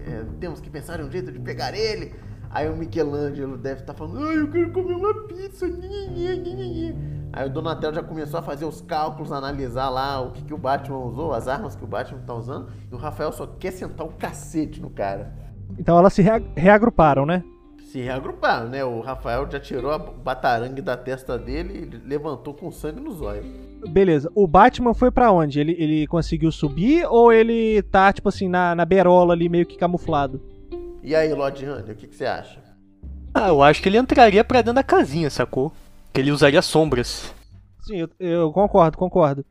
é, 0.07 0.11
é, 0.11 0.25
temos 0.39 0.61
que 0.61 0.71
pensar 0.71 1.01
em 1.01 1.05
um 1.05 1.11
jeito 1.11 1.33
de 1.33 1.39
pegar 1.41 1.75
ele. 1.77 2.15
Aí 2.55 2.71
o 2.71 2.77
Michelangelo 2.77 3.59
deve 3.59 3.81
estar 3.81 3.93
falando: 3.95 4.25
ai, 4.25 4.39
eu 4.39 4.49
quero 4.51 4.71
comer 4.73 4.95
uma 4.95 5.13
pizza. 5.27 5.67
nhe, 5.67 6.09
nhe, 6.09 6.37
nhe, 6.39 6.55
nhe, 6.55 6.91
nhe." 6.93 7.15
Aí 7.33 7.47
o 7.49 7.51
Donatello 7.51 7.93
já 7.93 8.03
começou 8.03 8.39
a 8.39 8.43
fazer 8.43 8.65
os 8.65 8.81
cálculos, 8.81 9.33
analisar 9.33 9.91
lá 9.91 10.21
o 10.21 10.31
que, 10.31 10.43
que 10.45 10.55
o 10.55 10.59
Batman 10.59 10.99
usou, 10.99 11.33
as 11.35 11.49
armas 11.49 11.75
que 11.75 11.83
o 11.83 11.87
Batman 11.87 12.21
tá 12.25 12.33
usando. 12.33 12.69
E 12.91 12.95
o 12.95 12.97
Rafael 12.99 13.33
só 13.33 13.45
quer 13.45 13.73
sentar 13.73 14.07
o 14.07 14.11
cacete 14.13 14.81
no 14.81 14.89
cara. 14.89 15.35
Então 15.77 15.99
elas 15.99 16.13
se 16.13 16.23
rea- 16.23 16.41
reagruparam, 16.57 17.27
né? 17.27 17.43
se 17.95 18.01
reagruparam, 18.01 18.69
né? 18.69 18.85
O 18.85 19.01
Rafael 19.01 19.49
já 19.49 19.61
tirou 19.61 19.93
a 19.93 19.99
batarangue 19.99 20.83
da 20.83 20.97
testa 20.97 21.39
dele 21.39 21.89
e 21.93 22.09
levantou 22.09 22.53
com 22.53 22.69
sangue 22.73 23.01
nos 23.01 23.21
olhos. 23.21 23.47
Beleza. 23.89 24.29
O 24.35 24.49
Batman 24.49 24.93
foi 24.95 25.13
pra 25.13 25.31
onde? 25.31 25.61
Ele, 25.61 25.77
ele 25.79 26.05
conseguiu 26.09 26.51
subir 26.51 27.07
ou 27.09 27.33
ele 27.33 27.83
tá, 27.83 28.13
tipo 28.13 28.29
assim, 28.29 28.49
na, 28.49 28.75
na 28.75 28.85
berola 28.85 29.33
ali, 29.33 29.49
meio 29.49 29.65
que 29.65 29.77
camuflado? 29.77 30.41
E 31.05 31.15
aí, 31.15 31.33
Lord 31.33 31.65
Honey, 31.69 31.93
o 31.93 31.95
que, 31.95 32.07
que 32.07 32.17
você 32.17 32.25
acha? 32.25 32.59
Ah, 33.35 33.49
eu 33.49 33.63
acho 33.63 33.83
que 33.83 33.89
ele 33.89 33.99
entraria 33.99 34.43
pra 34.43 34.61
dentro 34.63 34.75
da 34.75 34.83
casinha, 34.83 35.29
sacou? 35.29 35.71
Que 36.13 36.21
ele 36.21 36.31
usaria 36.33 36.63
sombras. 36.63 37.33
Sim, 37.83 37.97
eu, 37.99 38.09
eu 38.19 38.53
concordo, 38.53 38.97
concordo. 38.97 39.45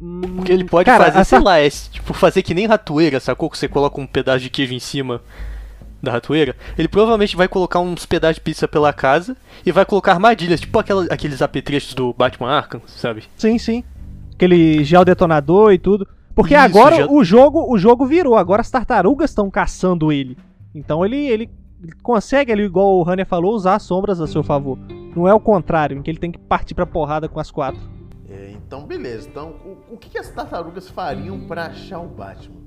Hum, 0.00 0.20
Porque 0.36 0.50
ele 0.52 0.64
pode 0.64 0.86
cara, 0.86 1.04
fazer, 1.04 1.18
essa- 1.18 1.36
sei 1.36 1.40
lá, 1.44 1.58
é, 1.58 1.68
tipo, 1.70 2.12
fazer 2.14 2.42
que 2.42 2.54
nem 2.54 2.66
ratoeira, 2.66 3.20
sacou? 3.20 3.48
Que 3.48 3.56
você 3.58 3.68
coloca 3.68 4.00
um 4.00 4.06
pedaço 4.06 4.40
de 4.40 4.50
queijo 4.50 4.74
em 4.74 4.78
cima 4.80 5.20
da 6.02 6.12
ratoeira. 6.12 6.56
Ele 6.76 6.88
provavelmente 6.88 7.36
vai 7.36 7.46
colocar 7.48 7.80
uns 7.80 8.06
pedaços 8.06 8.36
de 8.36 8.40
pizza 8.40 8.66
pela 8.66 8.92
casa 8.92 9.36
e 9.64 9.70
vai 9.70 9.84
colocar 9.84 10.12
armadilhas, 10.12 10.60
tipo 10.60 10.78
aquela- 10.78 11.04
aqueles 11.10 11.42
apetrechos 11.42 11.94
do 11.94 12.12
Batman 12.12 12.50
Arkham, 12.50 12.80
sabe? 12.86 13.24
Sim, 13.36 13.58
sim. 13.58 13.84
Aquele 14.34 14.82
gel 14.84 15.04
detonador 15.04 15.72
e 15.72 15.78
tudo. 15.78 16.08
Porque 16.34 16.54
Isso, 16.54 16.64
agora 16.64 16.96
gel- 16.96 17.12
o 17.12 17.22
jogo 17.24 17.66
o 17.72 17.76
jogo 17.76 18.06
virou. 18.06 18.36
Agora 18.36 18.60
as 18.62 18.70
tartarugas 18.70 19.30
estão 19.30 19.50
caçando 19.50 20.10
ele. 20.12 20.38
Então 20.74 21.04
ele, 21.04 21.16
ele 21.16 21.50
consegue 22.02 22.52
ali, 22.52 22.62
igual 22.62 22.98
o 22.98 23.08
Hanner 23.08 23.26
falou, 23.26 23.54
usar 23.54 23.76
as 23.76 23.82
sombras 23.82 24.20
a 24.20 24.26
seu 24.26 24.42
favor. 24.42 24.78
Não 25.16 25.26
é 25.26 25.34
o 25.34 25.40
contrário, 25.40 25.96
em 25.96 26.02
que 26.02 26.10
ele 26.10 26.18
tem 26.18 26.30
que 26.30 26.38
partir 26.38 26.74
pra 26.74 26.86
porrada 26.86 27.28
com 27.28 27.40
as 27.40 27.50
quatro. 27.50 27.80
É, 28.28 28.50
então, 28.52 28.86
beleza. 28.86 29.28
Então, 29.28 29.54
o, 29.64 29.94
o 29.94 29.96
que, 29.96 30.10
que 30.10 30.18
as 30.18 30.28
tartarugas 30.28 30.88
fariam 30.88 31.40
pra 31.40 31.66
achar 31.66 32.00
o 32.00 32.08
Batman? 32.08 32.58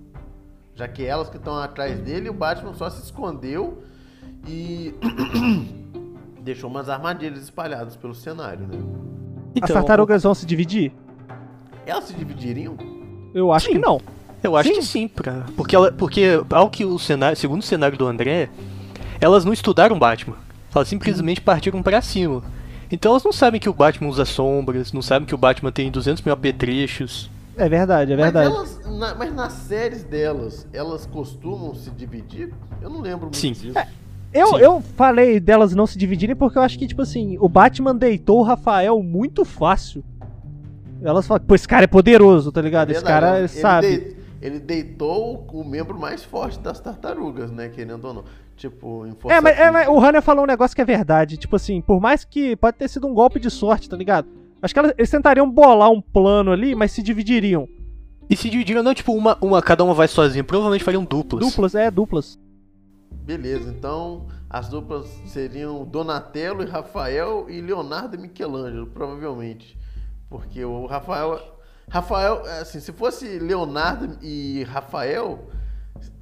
Já 0.73 0.87
que 0.87 1.05
elas 1.05 1.29
que 1.29 1.37
estão 1.37 1.57
atrás 1.57 1.99
dele, 1.99 2.29
o 2.29 2.33
Batman 2.33 2.73
só 2.73 2.89
se 2.89 3.03
escondeu 3.03 3.83
e 4.47 4.95
deixou 6.41 6.69
umas 6.69 6.89
armadilhas 6.89 7.43
espalhadas 7.43 7.95
pelo 7.95 8.15
cenário, 8.15 8.67
né? 8.67 8.77
Então, 9.53 9.67
as 9.67 9.73
tartarugas 9.73 10.23
vão 10.23 10.33
se 10.33 10.45
dividir? 10.45 10.91
Elas 11.85 12.05
se 12.05 12.13
dividiriam? 12.13 12.77
Eu 13.33 13.51
acho 13.51 13.67
Sim. 13.67 13.73
que 13.73 13.79
não. 13.79 14.01
Eu 14.43 14.55
acho 14.55 14.69
Sim. 14.69 14.75
que 14.75 14.81
sim, 14.85 15.07
pra... 15.07 15.45
porque, 15.55 15.75
ela, 15.75 15.91
porque 15.91 16.41
ao 16.49 16.69
que 16.69 16.83
o 16.83 16.97
cenário, 16.97 17.37
segundo 17.37 17.61
o 17.61 17.65
cenário 17.65 17.97
do 17.97 18.07
André, 18.07 18.49
elas 19.19 19.45
não 19.45 19.53
estudaram 19.53 19.99
Batman. 19.99 20.35
Elas 20.73 20.87
simplesmente 20.87 21.41
partiram 21.41 21.81
pra 21.83 22.01
cima. 22.01 22.41
Então 22.91 23.11
elas 23.11 23.23
não 23.23 23.31
sabem 23.31 23.59
que 23.59 23.69
o 23.69 23.73
Batman 23.73 24.09
usa 24.09 24.25
sombras, 24.25 24.91
não 24.91 25.01
sabem 25.01 25.25
que 25.27 25.35
o 25.35 25.37
Batman 25.37 25.71
tem 25.71 25.91
200 25.91 26.23
mil 26.23 26.33
apetrechos. 26.33 27.29
É 27.57 27.69
verdade, 27.69 28.13
é 28.13 28.15
verdade. 28.15 28.49
Mas, 28.49 28.79
elas, 28.83 28.97
na- 28.99 29.15
mas 29.15 29.33
nas 29.33 29.53
séries 29.53 30.03
delas, 30.03 30.67
elas 30.73 31.05
costumam 31.05 31.75
se 31.75 31.91
dividir? 31.91 32.51
Eu 32.81 32.89
não 32.89 33.01
lembro 33.01 33.23
muito 33.25 33.37
Sim. 33.37 33.51
disso. 33.51 33.73
Eu, 34.33 34.47
Sim. 34.47 34.57
eu 34.57 34.81
falei 34.95 35.39
delas 35.39 35.75
não 35.75 35.85
se 35.85 35.97
dividirem 35.97 36.35
porque 36.35 36.57
eu 36.57 36.61
acho 36.63 36.79
que, 36.79 36.87
tipo 36.87 37.01
assim, 37.01 37.37
o 37.39 37.47
Batman 37.49 37.93
deitou 37.93 38.39
o 38.39 38.43
Rafael 38.43 39.01
muito 39.03 39.45
fácil. 39.45 40.03
Elas 41.03 41.27
falam, 41.27 41.43
pô, 41.45 41.53
esse 41.55 41.67
cara 41.67 41.83
é 41.83 41.87
poderoso, 41.87 42.51
tá 42.51 42.61
ligado? 42.61 42.91
Esse 42.91 43.01
Verdade, 43.03 43.21
cara 43.25 43.39
ele 43.39 43.47
sabe. 43.47 43.87
dei- 43.87 44.20
ele 44.41 44.59
deitou 44.59 45.47
o 45.53 45.63
membro 45.63 45.97
mais 45.99 46.23
forte 46.23 46.59
das 46.59 46.79
tartarugas, 46.79 47.51
né? 47.51 47.69
Querendo 47.69 48.05
ou 48.05 48.13
não. 48.13 48.23
Tipo, 48.57 49.05
em 49.07 49.13
força 49.15 49.37
É 49.37 49.41
mas, 49.41 49.59
é, 49.59 49.71
mas 49.71 49.87
o 49.87 49.99
Hanner 49.99 50.21
falou 50.21 50.43
um 50.43 50.47
negócio 50.47 50.75
que 50.75 50.81
é 50.81 50.85
verdade. 50.85 51.37
Tipo 51.37 51.55
assim, 51.55 51.81
por 51.81 51.99
mais 52.01 52.23
que 52.25 52.55
pode 52.55 52.77
ter 52.77 52.87
sido 52.87 53.07
um 53.07 53.13
golpe 53.13 53.39
de 53.39 53.49
sorte, 53.49 53.89
tá 53.89 53.95
ligado? 53.97 54.27
Acho 54.61 54.73
que 54.73 54.79
elas- 54.79 54.93
eles 54.97 55.09
tentariam 55.09 55.49
bolar 55.49 55.89
um 55.89 56.01
plano 56.01 56.51
ali, 56.51 56.75
mas 56.75 56.91
se 56.91 57.01
dividiriam. 57.01 57.67
E 58.29 58.35
se 58.35 58.49
dividiram, 58.49 58.81
não, 58.83 58.93
tipo, 58.93 59.13
uma, 59.13 59.37
uma, 59.41 59.61
cada 59.61 59.83
uma 59.83 59.93
vai 59.93 60.07
sozinha, 60.07 60.43
provavelmente 60.43 60.83
fariam 60.83 61.03
duplas. 61.03 61.43
Duplas, 61.45 61.75
é, 61.75 61.89
duplas. 61.91 62.39
Beleza, 63.11 63.69
então 63.69 64.27
as 64.49 64.69
duplas 64.69 65.05
seriam 65.25 65.83
Donatello 65.85 66.63
e 66.63 66.65
Rafael 66.65 67.47
e 67.49 67.61
Leonardo 67.61 68.15
e 68.15 68.19
Michelangelo, 68.19 68.87
provavelmente. 68.87 69.77
Porque 70.29 70.63
o 70.63 70.85
Rafael. 70.85 71.39
Rafael, 71.91 72.41
assim, 72.61 72.79
se 72.79 72.91
fosse 72.93 73.37
Leonardo 73.37 74.17
e 74.21 74.63
Rafael, 74.63 75.49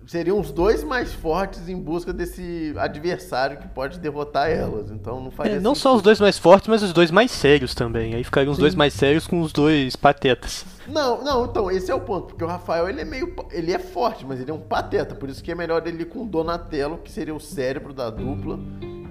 seriam 0.08 0.40
os 0.40 0.50
dois 0.52 0.84
mais 0.84 1.14
fortes 1.14 1.70
em 1.70 1.80
busca 1.80 2.12
desse 2.12 2.74
adversário 2.76 3.58
que 3.60 3.68
pode 3.68 4.00
derrotar 4.00 4.50
elas. 4.50 4.90
Então 4.90 5.22
não 5.22 5.30
faria 5.30 5.58
É, 5.58 5.60
não 5.60 5.76
só 5.76 5.96
os 5.96 6.02
dois 6.02 6.20
mais 6.20 6.40
fortes, 6.40 6.68
mas 6.68 6.82
os 6.82 6.92
dois 6.92 7.12
mais 7.12 7.30
sérios 7.30 7.76
também. 7.76 8.16
Aí 8.16 8.24
ficariam 8.24 8.50
os 8.50 8.58
Sim. 8.58 8.64
dois 8.64 8.74
mais 8.74 8.96
sérios 8.96 9.28
com 9.28 9.42
os 9.42 9.54
dois 9.54 9.96
patetas. 9.96 10.66
Não, 10.88 11.24
não, 11.24 11.46
então, 11.46 11.70
esse 11.70 11.92
é 11.92 11.94
o 11.94 12.00
ponto, 12.00 12.30
porque 12.30 12.44
o 12.44 12.48
Rafael 12.48 12.90
ele 12.90 13.02
é 13.02 13.06
meio. 13.06 13.32
Ele 13.52 13.72
é 13.72 13.78
forte, 13.78 14.26
mas 14.26 14.40
ele 14.42 14.50
é 14.50 14.54
um 14.56 14.60
pateta, 14.60 15.14
por 15.14 15.30
isso 15.30 15.44
que 15.44 15.52
é 15.52 15.56
melhor 15.56 15.86
ele 15.86 16.02
ir 16.02 16.06
com 16.06 16.24
o 16.24 16.26
Donatello, 16.26 16.98
que 16.98 17.12
seria 17.12 17.36
o 17.36 17.40
cérebro 17.40 17.94
da 17.94 18.10
dupla. 18.10 18.60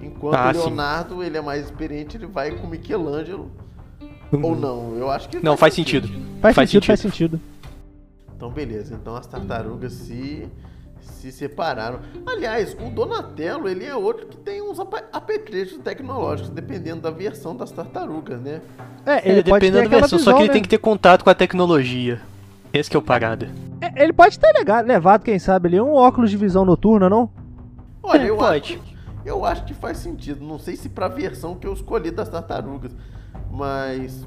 Enquanto 0.03 0.35
Ah, 0.35 0.49
o 0.51 0.53
sim. 0.53 0.59
Leonardo, 0.59 1.23
ele 1.23 1.37
é 1.37 1.41
mais 1.41 1.63
experiente, 1.63 2.17
ele 2.17 2.27
vai 2.27 2.51
com 2.51 2.67
o 2.67 2.69
Michelangelo. 2.69 3.49
Ou 4.43 4.55
não, 4.55 4.95
eu 4.97 5.09
acho 5.09 5.29
que. 5.29 5.43
Não, 5.43 5.55
faz 5.57 5.73
sentido. 5.73 6.07
Faz, 6.41 6.55
Faz 6.55 6.69
sentido, 6.69 6.85
faz 6.87 6.99
sentido. 6.99 7.37
sentido. 7.37 7.41
Então, 8.35 8.49
beleza, 8.49 8.93
então 8.95 9.15
as 9.15 9.25
tartarugas 9.27 9.93
se. 9.93 10.47
Se 11.01 11.31
separaram. 11.33 11.99
Aliás, 12.25 12.77
o 12.79 12.89
Donatello, 12.89 13.67
ele 13.67 13.83
é 13.83 13.93
outro 13.93 14.27
que 14.27 14.37
tem 14.37 14.61
uns 14.61 14.79
apetrechos 15.11 15.77
tecnológicos, 15.79 16.49
dependendo 16.49 17.01
da 17.01 17.09
versão 17.11 17.53
das 17.55 17.71
tartarugas, 17.71 18.39
né? 18.39 18.61
É, 19.05 19.29
ele 19.29 19.39
É, 19.39 19.43
pode 19.43 19.65
ter 19.65 19.71
dependendo 19.71 19.89
da 19.89 19.97
versão, 19.99 20.17
visão, 20.17 20.31
só 20.31 20.37
que 20.37 20.43
ele 20.43 20.47
né? 20.47 20.53
tem 20.53 20.61
que 20.61 20.69
ter 20.69 20.77
contato 20.77 21.23
com 21.23 21.29
a 21.29 21.35
tecnologia. 21.35 22.21
Esse 22.71 22.89
que 22.89 22.95
é 22.95 22.99
o 22.99 23.01
parada. 23.01 23.49
É, 23.81 24.03
Ele 24.03 24.13
pode 24.13 24.39
ter 24.39 24.49
lega- 24.53 24.79
levado, 24.81 25.23
quem 25.23 25.37
sabe, 25.39 25.67
ali 25.67 25.81
um 25.81 25.93
óculos 25.93 26.29
de 26.29 26.37
visão 26.37 26.63
noturna, 26.63 27.09
não? 27.09 27.29
Olha, 28.01 28.21
É, 28.23 28.29
eu 28.29 28.37
pode. 28.37 28.73
acho, 28.75 28.81
eu 29.25 29.43
acho 29.43 29.65
que 29.65 29.73
faz 29.73 29.97
sentido. 29.97 30.45
Não 30.45 30.59
sei 30.59 30.75
se 30.77 30.87
pra 30.87 31.07
versão 31.09 31.55
que 31.55 31.67
eu 31.67 31.73
escolhi 31.73 32.11
das 32.11 32.29
tartarugas, 32.29 32.91
mas 33.51 34.25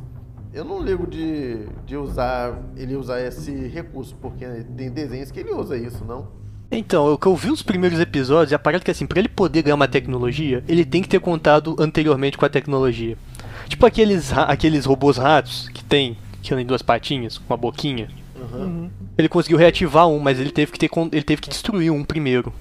eu 0.52 0.64
não 0.64 0.82
ligo 0.82 1.06
de, 1.06 1.66
de 1.86 1.96
usar 1.96 2.58
ele 2.76 2.94
usar 2.96 3.20
esse 3.20 3.50
recurso, 3.68 4.14
porque 4.20 4.44
tem 4.76 4.90
desenhos 4.90 5.30
que 5.30 5.40
ele 5.40 5.50
usa 5.52 5.76
isso, 5.76 6.04
não? 6.04 6.28
Então, 6.70 7.12
o 7.12 7.18
que 7.18 7.26
eu 7.26 7.36
vi 7.36 7.50
os 7.50 7.62
primeiros 7.62 8.00
episódios, 8.00 8.50
e 8.50 8.54
a 8.54 8.58
parada 8.58 8.82
é 8.82 8.84
que 8.86 8.90
assim, 8.90 9.06
pra 9.06 9.18
ele 9.18 9.28
poder 9.28 9.62
ganhar 9.62 9.74
uma 9.74 9.88
tecnologia, 9.88 10.64
ele 10.66 10.84
tem 10.86 11.02
que 11.02 11.08
ter 11.08 11.20
contado 11.20 11.76
anteriormente 11.78 12.38
com 12.38 12.46
a 12.46 12.48
tecnologia. 12.48 13.16
Tipo 13.68 13.84
aqueles, 13.86 14.32
aqueles 14.32 14.86
robôs 14.86 15.18
ratos 15.18 15.68
que 15.68 15.84
tem, 15.84 16.16
que 16.42 16.52
andam 16.52 16.62
em 16.62 16.66
duas 16.66 16.80
patinhas, 16.82 17.36
com 17.36 17.52
uma 17.52 17.58
boquinha. 17.58 18.08
Uhum. 18.34 18.90
Ele 19.18 19.28
conseguiu 19.28 19.58
reativar 19.58 20.08
um, 20.08 20.18
mas 20.18 20.40
ele 20.40 20.50
teve 20.50 20.72
que 20.72 20.78
ter 20.78 20.90
ele 21.12 21.22
teve 21.22 21.42
que 21.42 21.50
destruir 21.50 21.92
um 21.92 22.02
primeiro. 22.04 22.52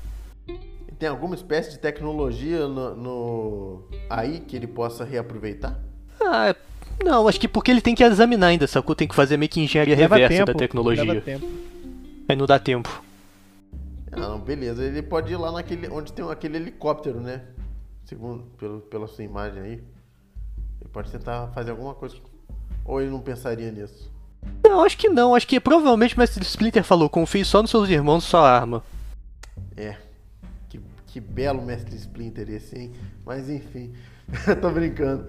Tem 1.00 1.08
alguma 1.10 1.34
espécie 1.34 1.72
de 1.72 1.80
tecnologia 1.80 2.68
no, 2.68 2.96
no- 2.96 3.82
aí 4.10 4.40
que 4.42 4.56
ele 4.56 4.68
possa 4.68 5.04
reaproveitar? 5.04 5.80
Ah, 6.24 6.56
não, 7.04 7.28
acho 7.28 7.40
que 7.40 7.48
porque 7.48 7.72
ele 7.72 7.82
tem 7.82 7.96
que 7.96 8.04
examinar 8.04 8.48
ainda, 8.48 8.68
sacou? 8.68 8.96
Tem 8.96 9.08
que 9.08 9.16
fazer 9.16 9.38
meio 9.38 9.50
que 9.50 9.60
engenharia 9.62 9.96
Leva 9.96 10.16
reversa 10.16 10.38
tempo, 10.38 10.54
da 10.54 10.60
tecnologia. 10.60 11.04
leva 11.04 11.22
tempo. 11.22 11.48
Aí 12.30 12.36
não 12.36 12.46
dá 12.46 12.60
tempo. 12.60 13.04
Ah, 14.12 14.20
não, 14.20 14.40
beleza. 14.40 14.84
Ele 14.84 15.02
pode 15.02 15.34
ir 15.34 15.38
lá 15.38 15.52
naquele 15.52 15.88
onde 15.90 16.14
tem 16.14 16.30
aquele 16.30 16.58
helicóptero, 16.58 17.20
né? 17.20 17.42
Segundo 18.06 18.44
pelo, 18.58 18.82
pela 18.82 19.08
sua 19.08 19.24
imagem 19.24 19.62
aí. 19.62 19.84
Ele 20.82 20.90
pode 20.92 21.12
tentar 21.12 21.48
fazer 21.54 21.72
alguma 21.72 21.94
coisa. 21.94 22.16
Ou 22.86 23.02
ele 23.02 23.10
não 23.10 23.20
pensaria 23.22 23.72
nisso? 23.72 24.12
Não, 24.64 24.84
acho 24.84 24.98
que 24.98 25.08
não. 25.10 25.36
Acho 25.36 25.48
que 25.48 25.60
provavelmente 25.60 26.16
o 26.16 26.20
Mestre 26.20 26.44
Splinter 26.44 26.84
falou: 26.84 27.10
confie 27.10 27.46
só 27.46 27.62
nos 27.62 27.72
seus 27.72 27.90
irmãos, 27.90 28.24
sua 28.24 28.50
arma. 28.50 28.84
É. 29.78 29.96
Que, 30.70 30.80
que 31.08 31.20
belo 31.20 31.62
mestre 31.62 31.96
Splinter 31.96 32.50
esse, 32.50 32.78
hein? 32.78 32.92
Mas 33.26 33.50
enfim, 33.50 33.94
tô 34.62 34.70
brincando. 34.72 35.28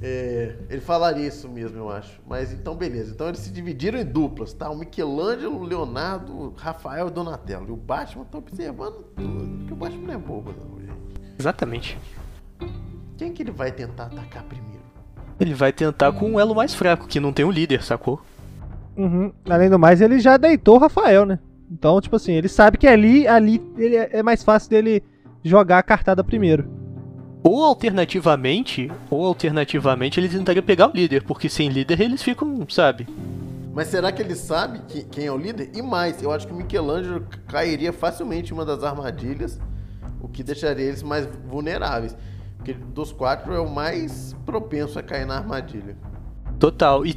É, 0.00 0.54
ele 0.70 0.80
falaria 0.80 1.26
isso 1.26 1.48
mesmo, 1.48 1.76
eu 1.76 1.90
acho. 1.90 2.20
Mas 2.26 2.52
então, 2.52 2.74
beleza. 2.74 3.12
Então 3.12 3.28
eles 3.28 3.40
se 3.40 3.50
dividiram 3.50 3.98
em 3.98 4.04
duplas, 4.04 4.52
tá? 4.52 4.70
O 4.70 4.76
Michelangelo, 4.76 5.56
o 5.56 5.64
Leonardo, 5.64 6.32
o 6.32 6.54
Rafael 6.56 7.06
e 7.06 7.10
o 7.10 7.12
Donatello. 7.12 7.68
E 7.68 7.72
o 7.72 7.76
Batman 7.76 8.24
tá 8.24 8.38
observando 8.38 9.04
tudo. 9.16 9.58
Porque 9.58 9.72
o 9.72 9.76
Batman 9.76 10.06
não 10.06 10.14
é 10.14 10.18
bobo, 10.18 10.52
não, 10.52 10.80
gente. 10.80 10.98
Exatamente. 11.38 11.98
Quem 13.16 13.32
que 13.32 13.42
ele 13.42 13.50
vai 13.50 13.72
tentar 13.72 14.04
atacar 14.04 14.44
primeiro? 14.44 14.78
Ele 15.40 15.54
vai 15.54 15.72
tentar 15.72 16.12
com 16.12 16.32
um 16.32 16.40
elo 16.40 16.54
mais 16.54 16.74
fraco, 16.74 17.06
que 17.06 17.20
não 17.20 17.32
tem 17.32 17.44
um 17.44 17.50
líder, 17.50 17.82
sacou? 17.82 18.20
Uhum. 18.96 19.32
Além 19.48 19.70
do 19.70 19.78
mais, 19.78 20.00
ele 20.00 20.18
já 20.18 20.36
deitou 20.36 20.76
o 20.76 20.78
Rafael, 20.78 21.24
né? 21.24 21.38
Então, 21.70 22.00
tipo 22.00 22.16
assim, 22.16 22.32
ele 22.32 22.48
sabe 22.48 22.78
que 22.78 22.86
ali, 22.86 23.26
ali 23.28 23.62
ele 23.76 23.96
é 23.96 24.10
é 24.12 24.22
mais 24.22 24.42
fácil 24.42 24.70
dele 24.70 25.02
jogar 25.44 25.78
a 25.78 25.82
cartada 25.82 26.24
primeiro. 26.24 26.77
Ou 27.42 27.64
alternativamente, 27.64 28.90
ou 29.10 29.24
alternativamente 29.24 30.18
ele 30.18 30.28
tentaria 30.28 30.62
pegar 30.62 30.88
o 30.88 30.92
líder, 30.94 31.22
porque 31.22 31.48
sem 31.48 31.68
líder 31.68 32.00
eles 32.00 32.22
ficam, 32.22 32.66
sabe? 32.68 33.06
Mas 33.74 33.88
será 33.88 34.10
que 34.10 34.20
ele 34.20 34.34
sabe 34.34 34.80
que- 34.88 35.04
quem 35.04 35.26
é 35.26 35.32
o 35.32 35.36
líder? 35.36 35.70
E 35.74 35.80
mais, 35.80 36.20
eu 36.22 36.32
acho 36.32 36.46
que 36.46 36.52
o 36.52 36.56
Michelangelo 36.56 37.24
cairia 37.46 37.92
facilmente 37.92 38.50
em 38.50 38.54
uma 38.54 38.64
das 38.64 38.82
armadilhas, 38.82 39.60
o 40.20 40.28
que 40.28 40.42
deixaria 40.42 40.84
eles 40.86 41.02
mais 41.02 41.28
vulneráveis. 41.48 42.16
Porque 42.56 42.72
dos 42.74 43.12
quatro 43.12 43.54
é 43.54 43.60
o 43.60 43.70
mais 43.70 44.34
propenso 44.44 44.98
a 44.98 45.02
cair 45.02 45.24
na 45.24 45.36
armadilha. 45.36 45.96
Total. 46.58 47.06
E 47.06 47.16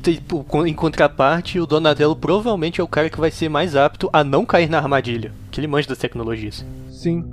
em 0.67 0.73
contraparte, 0.75 1.60
o 1.60 1.65
Donatello 1.65 2.15
provavelmente 2.15 2.79
é 2.79 2.84
o 2.84 2.88
cara 2.88 3.10
que 3.10 3.19
vai 3.19 3.31
ser 3.31 3.49
mais 3.49 3.75
apto 3.75 4.07
a 4.13 4.23
não 4.23 4.45
cair 4.45 4.69
na 4.69 4.77
armadilha, 4.77 5.31
que 5.49 5.60
ele 5.60 5.65
manja 5.67 5.88
das 5.89 5.97
tecnologias. 5.97 6.63
Sim. 6.91 7.25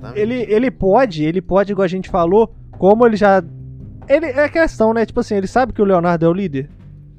Exatamente. 0.00 0.20
Ele, 0.20 0.46
ele 0.48 0.70
pode, 0.70 1.24
ele 1.24 1.42
pode, 1.42 1.72
igual 1.72 1.84
a 1.84 1.88
gente 1.88 2.08
falou, 2.08 2.52
como 2.78 3.06
ele 3.06 3.16
já. 3.16 3.42
Ele, 4.08 4.26
é 4.26 4.48
questão, 4.48 4.92
né? 4.92 5.04
Tipo 5.04 5.20
assim, 5.20 5.36
ele 5.36 5.46
sabe 5.46 5.72
que 5.72 5.82
o 5.82 5.84
Leonardo 5.84 6.24
é 6.24 6.28
o 6.28 6.32
líder. 6.32 6.68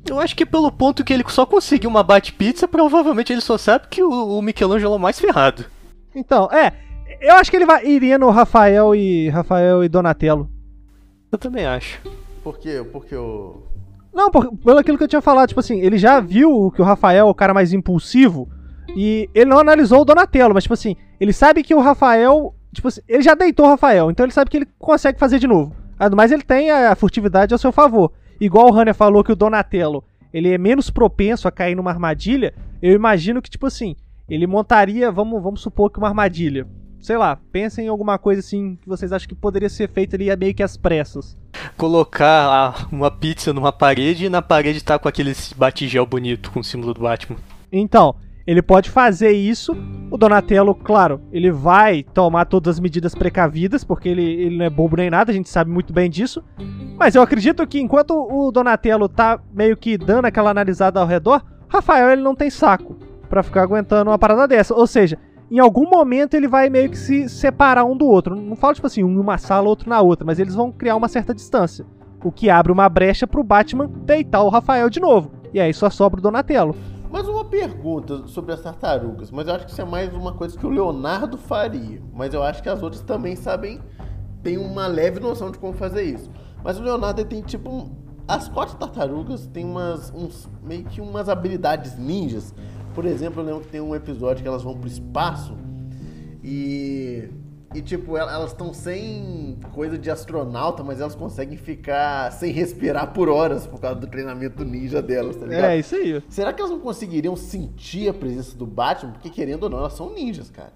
Eu 0.10 0.20
acho 0.20 0.36
que 0.36 0.46
pelo 0.46 0.72
ponto 0.72 1.04
que 1.04 1.14
ele 1.14 1.24
só 1.28 1.46
conseguiu 1.46 1.90
uma 1.90 2.04
bate-pizza, 2.04 2.68
provavelmente 2.68 3.32
ele 3.32 3.42
só 3.42 3.58
sabe 3.58 3.88
que 3.88 4.04
o, 4.04 4.10
o 4.10 4.42
Michelangelo 4.42 4.96
é 4.96 4.98
o 4.98 5.00
mais 5.00 5.20
ferrado. 5.20 5.66
Então, 6.14 6.50
é. 6.52 6.74
Eu 7.22 7.36
acho 7.36 7.52
que 7.52 7.58
ele 7.58 7.68
vai, 7.68 7.86
iria 7.86 8.18
no 8.18 8.32
Rafael 8.32 8.96
e. 8.96 9.30
Rafael 9.30 9.84
e 9.84 9.90
Donatello. 9.90 10.50
Eu 11.32 11.38
também 11.38 11.66
acho. 11.66 12.02
Por 12.44 12.58
quê? 12.58 12.84
Porque 12.92 13.16
o. 13.16 13.62
Não, 14.12 14.32
por, 14.32 14.52
pelo 14.58 14.80
aquilo 14.80 14.98
que 14.98 15.04
eu 15.04 15.08
tinha 15.08 15.22
falado, 15.22 15.50
tipo 15.50 15.60
assim, 15.60 15.80
ele 15.80 15.98
já 15.98 16.20
viu 16.20 16.72
que 16.76 16.82
o 16.82 16.86
Rafael 16.86 17.28
é 17.28 17.30
o 17.30 17.36
cara 17.36 17.54
mais 17.54 17.72
impulsivo 17.72 18.50
e 18.96 19.30
ele 19.34 19.50
não 19.50 19.60
analisou 19.60 20.02
o 20.02 20.06
Donatello, 20.06 20.54
mas 20.54 20.64
tipo 20.64 20.74
assim, 20.74 20.96
ele 21.20 21.32
sabe 21.32 21.64
que 21.64 21.74
o 21.74 21.80
Rafael, 21.80 22.54
tipo 22.74 22.88
assim, 22.88 23.02
ele 23.08 23.24
já 23.24 23.36
deitou 23.36 23.66
o 23.66 23.70
Rafael, 23.70 24.10
então 24.10 24.26
ele 24.26 24.34
sabe 24.34 24.50
que 24.50 24.58
ele 24.58 24.68
consegue 24.80 25.20
fazer 25.20 25.40
de 25.40 25.48
novo. 25.48 25.76
Mas 26.16 26.32
ele 26.32 26.42
tem 26.42 26.72
a 26.72 26.96
furtividade 26.96 27.54
ao 27.54 27.60
seu 27.60 27.72
favor. 27.72 28.12
Igual 28.40 28.72
o 28.72 28.74
Hanner 28.74 28.96
falou 28.96 29.24
que 29.24 29.32
o 29.32 29.36
Donatello, 29.36 30.04
ele 30.34 30.52
é 30.52 30.58
menos 30.58 30.90
propenso 30.90 31.48
a 31.48 31.52
cair 31.52 31.76
numa 31.76 31.92
armadilha, 31.92 32.54
eu 32.82 32.94
imagino 32.94 33.42
que 33.42 33.50
tipo 33.50 33.68
assim, 33.68 33.96
ele 34.28 34.48
montaria, 34.48 35.12
vamos, 35.12 35.44
vamos 35.44 35.62
supor 35.62 35.92
que 35.92 36.00
uma 36.00 36.08
armadilha. 36.08 36.66
Sei 37.00 37.18
lá, 37.18 37.36
pensem 37.52 37.86
em 37.86 37.90
alguma 37.90 38.18
coisa 38.18 38.40
assim 38.40 38.78
que 38.82 38.88
vocês 38.88 39.12
acham 39.12 39.28
que 39.28 39.36
poderia 39.36 39.70
ser 39.70 39.90
feita 39.90 40.16
ali 40.16 40.36
meio 40.36 40.54
que 40.54 40.64
às 40.64 40.78
pressas. 40.78 41.36
Colocar 41.76 42.88
uma 42.92 43.12
pizza 43.12 43.52
numa 43.52 43.72
parede 43.72 44.26
e 44.26 44.30
na 44.30 44.42
parede 44.42 44.84
tá 44.84 44.98
com 44.98 45.08
aquele 45.08 45.34
batigel 45.56 46.06
bonito 46.06 46.52
com 46.52 46.60
o 46.60 46.64
símbolo 46.64 46.94
do 46.94 47.02
Batman. 47.02 47.38
Então, 47.72 48.16
ele 48.46 48.62
pode 48.62 48.90
fazer 48.90 49.32
isso. 49.32 49.76
O 50.10 50.18
Donatello, 50.18 50.76
claro, 50.76 51.22
ele 51.32 51.52
vai 51.52 52.04
tomar 52.04 52.46
todas 52.46 52.76
as 52.76 52.80
medidas 52.80 53.16
precavidas, 53.16 53.84
porque 53.84 54.10
ele, 54.10 54.24
ele 54.24 54.58
não 54.58 54.66
é 54.66 54.70
bobo 54.70 54.98
nem 54.98 55.10
nada, 55.10 55.32
a 55.32 55.34
gente 55.34 55.50
sabe 55.50 55.72
muito 55.72 55.94
bem 55.94 56.10
disso. 56.10 56.44
Mas 56.98 57.16
eu 57.16 57.22
acredito 57.22 57.66
que 57.66 57.80
enquanto 57.80 58.12
o 58.12 58.52
Donatello 58.52 59.08
tá 59.08 59.40
meio 59.54 59.78
que 59.78 59.98
dando 59.98 60.26
aquela 60.26 60.52
analisada 60.52 61.00
ao 61.00 61.08
redor, 61.08 61.44
Rafael 61.68 62.10
ele 62.10 62.22
não 62.22 62.36
tem 62.36 62.50
saco 62.50 62.98
pra 63.30 63.42
ficar 63.44 63.64
aguentando 63.64 64.12
uma 64.12 64.20
parada 64.20 64.48
dessa. 64.48 64.76
Ou 64.76 64.86
seja, 64.86 65.18
em 65.50 65.60
algum 65.60 65.90
momento 65.90 66.34
ele 66.34 66.48
vai 66.48 66.70
meio 66.70 66.90
que 66.90 66.98
se 66.98 67.30
separar 67.30 67.86
um 67.86 67.96
do 67.96 68.06
outro. 68.06 68.36
Não 68.36 68.56
falo 68.56 68.74
tipo 68.74 68.88
assim, 68.88 69.04
um 69.04 69.12
em 69.12 69.18
uma 69.18 69.38
sala, 69.38 69.70
outro 69.70 69.90
na 69.90 70.02
outra, 70.02 70.26
mas 70.26 70.40
eles 70.40 70.56
vão 70.56 70.72
criar 70.72 70.96
uma 70.96 71.08
certa 71.08 71.34
distância. 71.34 71.86
O 72.24 72.32
que 72.32 72.50
abre 72.50 72.72
uma 72.72 72.88
brecha 72.88 73.26
pro 73.26 73.44
Batman 73.44 73.90
deitar 74.06 74.44
o 74.44 74.50
Rafael 74.50 74.90
de 74.90 75.00
novo. 75.00 75.32
E 75.54 75.60
aí 75.60 75.74
só 75.74 75.90
sobra 75.90 76.20
o 76.20 76.24
Donatello. 76.24 76.76
Mas 77.12 77.28
uma 77.28 77.44
pergunta 77.44 78.26
sobre 78.28 78.54
as 78.54 78.62
tartarugas, 78.62 79.30
mas 79.32 79.46
eu 79.46 79.54
acho 79.54 79.66
que 79.66 79.72
isso 79.72 79.82
é 79.82 79.86
mais 79.86 80.14
uma 80.14 80.32
coisa 80.32 80.58
que 80.58 80.66
o 80.66 80.70
Leonardo 80.70 81.38
faria. 81.38 82.02
Mas 82.14 82.34
eu 82.34 82.42
acho 82.42 82.64
que 82.64 82.70
as 82.70 82.82
outras 82.82 83.02
também 83.02 83.36
sabem, 83.36 83.82
tem 84.42 84.58
uma 84.58 84.88
leve 84.88 85.20
noção 85.20 85.52
de 85.52 85.60
como 85.60 85.74
fazer 85.74 86.04
isso. 86.04 86.30
Mas 86.64 86.80
o 86.80 86.84
Leonardo 86.84 87.24
tem 87.26 87.42
tipo. 87.42 87.92
as 88.26 88.48
quatro 88.48 88.78
tartarugas 88.78 89.46
têm 89.48 89.66
umas. 89.66 90.10
Uns, 90.12 90.50
meio 90.64 90.86
que 90.86 91.02
umas 91.02 91.28
habilidades 91.28 91.98
ninjas. 91.98 92.56
Por 92.96 93.06
exemplo, 93.06 93.42
eu 93.42 93.46
lembro 93.46 93.62
que 93.62 93.68
tem 93.68 93.82
um 93.82 93.94
episódio 93.94 94.42
que 94.42 94.48
elas 94.48 94.64
vão 94.64 94.78
pro 94.78 94.88
espaço 94.88 95.58
e. 96.42 97.30
E 97.74 97.82
tipo, 97.82 98.18
el- 98.18 98.30
elas 98.30 98.52
estão 98.52 98.74
sem 98.74 99.58
coisa 99.74 99.98
de 99.98 100.12
astronauta, 100.12 100.84
mas 100.84 101.00
elas 101.00 101.16
conseguem 101.16 101.58
ficar 101.58 102.32
sem 102.32 102.52
respirar 102.52 103.14
por 103.14 103.30
horas 103.30 103.66
por 103.66 103.80
causa 103.80 104.00
do 104.00 104.08
treinamento 104.08 104.66
ninja 104.66 105.02
delas, 105.02 105.36
tá 105.38 105.46
ligado? 105.46 105.64
É, 105.66 105.78
isso 105.80 105.96
aí. 105.96 106.22
Será 106.28 106.52
que 106.52 106.62
elas 106.62 106.72
não 106.72 106.80
conseguiriam 106.80 107.36
sentir 107.36 108.10
a 108.10 108.14
presença 108.14 108.58
do 108.58 108.66
Batman? 108.68 109.14
Porque 109.14 109.30
querendo 109.30 109.64
ou 109.64 109.70
não, 109.70 109.78
elas 109.80 109.94
são 109.94 110.14
ninjas, 110.14 110.50
cara. 110.50 110.74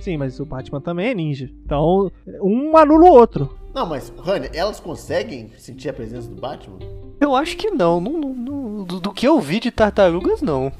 Sim, 0.00 0.16
mas 0.16 0.38
o 0.40 0.46
Batman 0.46 0.80
também 0.80 1.08
é 1.10 1.14
ninja. 1.14 1.50
Então, 1.64 2.10
um 2.42 2.76
anula 2.76 3.04
o 3.04 3.12
outro. 3.12 3.58
Não, 3.74 3.84
mas, 3.86 4.10
Rani, 4.18 4.48
elas 4.54 4.80
conseguem 4.80 5.50
sentir 5.58 5.88
a 5.88 5.92
presença 5.92 6.28
do 6.28 6.40
Batman? 6.40 6.78
Eu 7.20 7.34
acho 7.36 7.56
que 7.56 7.70
não. 7.70 8.00
não, 8.00 8.12
não- 8.12 8.34
não- 8.34 8.84
do, 8.84 9.00
do 9.00 9.12
que 9.12 9.26
eu 9.28 9.38
vi 9.40 9.60
de 9.60 9.70
tartarugas, 9.70 10.40
não. 10.40 10.72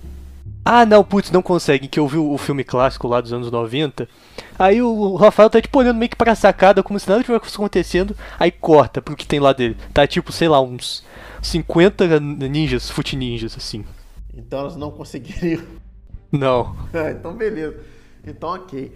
Ah, 0.64 0.87
não, 0.87 1.03
putz, 1.03 1.31
não 1.33 1.42
conseguem, 1.42 1.88
que 1.88 1.98
eu 1.98 2.07
vi 2.07 2.18
o, 2.18 2.38
filme 2.38 2.62
clássico 2.62 3.09
lá 3.09 3.20
dos 3.20 3.33
anos 3.33 3.51
90. 3.51 4.09
Aí 4.57 4.81
o, 4.81 4.88
o 4.88 5.16
Rafael 5.16 5.51
tá 5.51 5.61
tipo 5.61 5.77
olhando 5.77 5.96
meio 5.98 6.09
que 6.09 6.16
pra 6.16 6.37
sacada, 6.37 6.83
como 6.83 6.98
se 7.01 7.09
nada 7.09 7.22
tivesse 7.22 7.55
acontecendo. 7.55 8.16
Aí 8.38 8.51
corta 8.53 9.03
pro 9.03 9.16
que 9.16 9.27
tem 9.27 9.40
lá 9.40 9.53
dele. 9.53 9.77
Tá 9.92 10.07
tipo, 10.07 10.31
sei 10.31 10.48
lá, 10.48 10.61
uns 10.61 11.05
50 11.42 12.20
ninjas, 12.20 12.88
fute 12.88 13.16
ninjas, 13.16 13.57
assim. 13.57 13.85
Então 14.33 14.61
elas 14.61 14.77
não 14.77 14.90
conseguiriam. 14.90 15.62
Não. 16.31 16.77
Ah, 16.94 17.11
então, 17.11 17.35
beleza. 17.35 17.81
Então, 18.25 18.51
ok. 18.55 18.92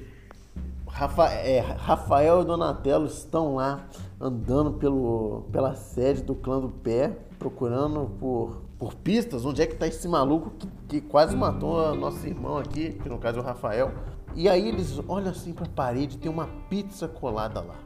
Rafa- 0.86 1.30
é, 1.30 1.60
Rafael 1.60 2.42
e 2.42 2.44
Donatello 2.44 3.06
estão 3.06 3.56
lá 3.56 3.86
andando 4.20 4.72
pelo, 4.72 5.46
pela 5.52 5.74
sede 5.74 6.22
do 6.22 6.34
clã 6.34 6.60
do 6.60 6.70
pé, 6.70 7.12
procurando 7.38 8.10
por, 8.18 8.62
por 8.78 8.94
pistas. 8.94 9.44
Onde 9.44 9.62
é 9.62 9.66
que 9.66 9.74
tá 9.74 9.86
esse 9.86 10.06
maluco 10.08 10.50
que, 10.58 10.68
que 10.88 11.00
quase 11.00 11.36
matou 11.36 11.84
a 11.84 11.94
nosso 11.94 12.26
irmão 12.26 12.58
aqui, 12.58 12.92
que 12.92 13.08
no 13.08 13.18
caso 13.18 13.38
é 13.38 13.42
o 13.42 13.44
Rafael. 13.44 13.92
E 14.34 14.48
aí 14.48 14.68
eles 14.68 15.00
olham 15.08 15.30
assim 15.30 15.52
pra 15.52 15.66
parede, 15.66 16.18
tem 16.18 16.30
uma 16.30 16.46
pizza 16.68 17.08
colada 17.08 17.60
lá. 17.60 17.76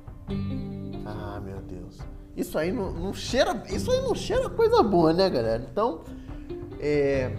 Ah, 1.07 1.40
meu 1.40 1.59
Deus. 1.61 1.98
Isso 2.37 2.59
aí 2.59 2.72
não, 2.72 2.92
não 2.92 3.12
cheira. 3.12 3.62
Isso 3.68 3.90
aí 3.90 4.00
não 4.00 4.14
cheira 4.14 4.48
coisa 4.48 4.83
boa, 4.83 5.12
né, 5.12 5.29
galera? 5.29 5.66
Então, 5.70 6.00
é. 6.79 7.31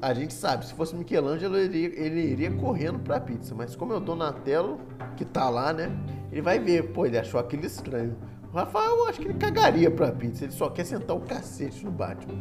A 0.00 0.12
gente 0.12 0.34
sabe, 0.34 0.66
se 0.66 0.74
fosse 0.74 0.94
Michelangelo, 0.94 1.56
ele 1.56 1.86
ele 1.96 2.20
iria 2.20 2.50
correndo 2.54 2.98
pra 2.98 3.18
pizza. 3.18 3.54
Mas 3.54 3.74
como 3.74 3.94
é 3.94 3.96
o 3.96 4.00
Donatello, 4.00 4.78
que 5.16 5.24
tá 5.24 5.48
lá, 5.48 5.72
né? 5.72 5.90
Ele 6.30 6.42
vai 6.42 6.58
ver, 6.58 6.92
pô, 6.92 7.06
ele 7.06 7.18
achou 7.18 7.40
aquilo 7.40 7.64
estranho. 7.64 8.14
Rafael, 8.56 8.96
eu 8.96 9.08
acho 9.08 9.20
que 9.20 9.28
ele 9.28 9.34
cagaria 9.34 9.90
pra 9.90 10.10
pizza. 10.10 10.44
Ele 10.44 10.52
só 10.52 10.70
quer 10.70 10.84
sentar 10.84 11.14
o 11.14 11.20
cacete 11.20 11.84
no 11.84 11.90
Batman. 11.90 12.34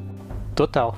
Total. 0.56 0.96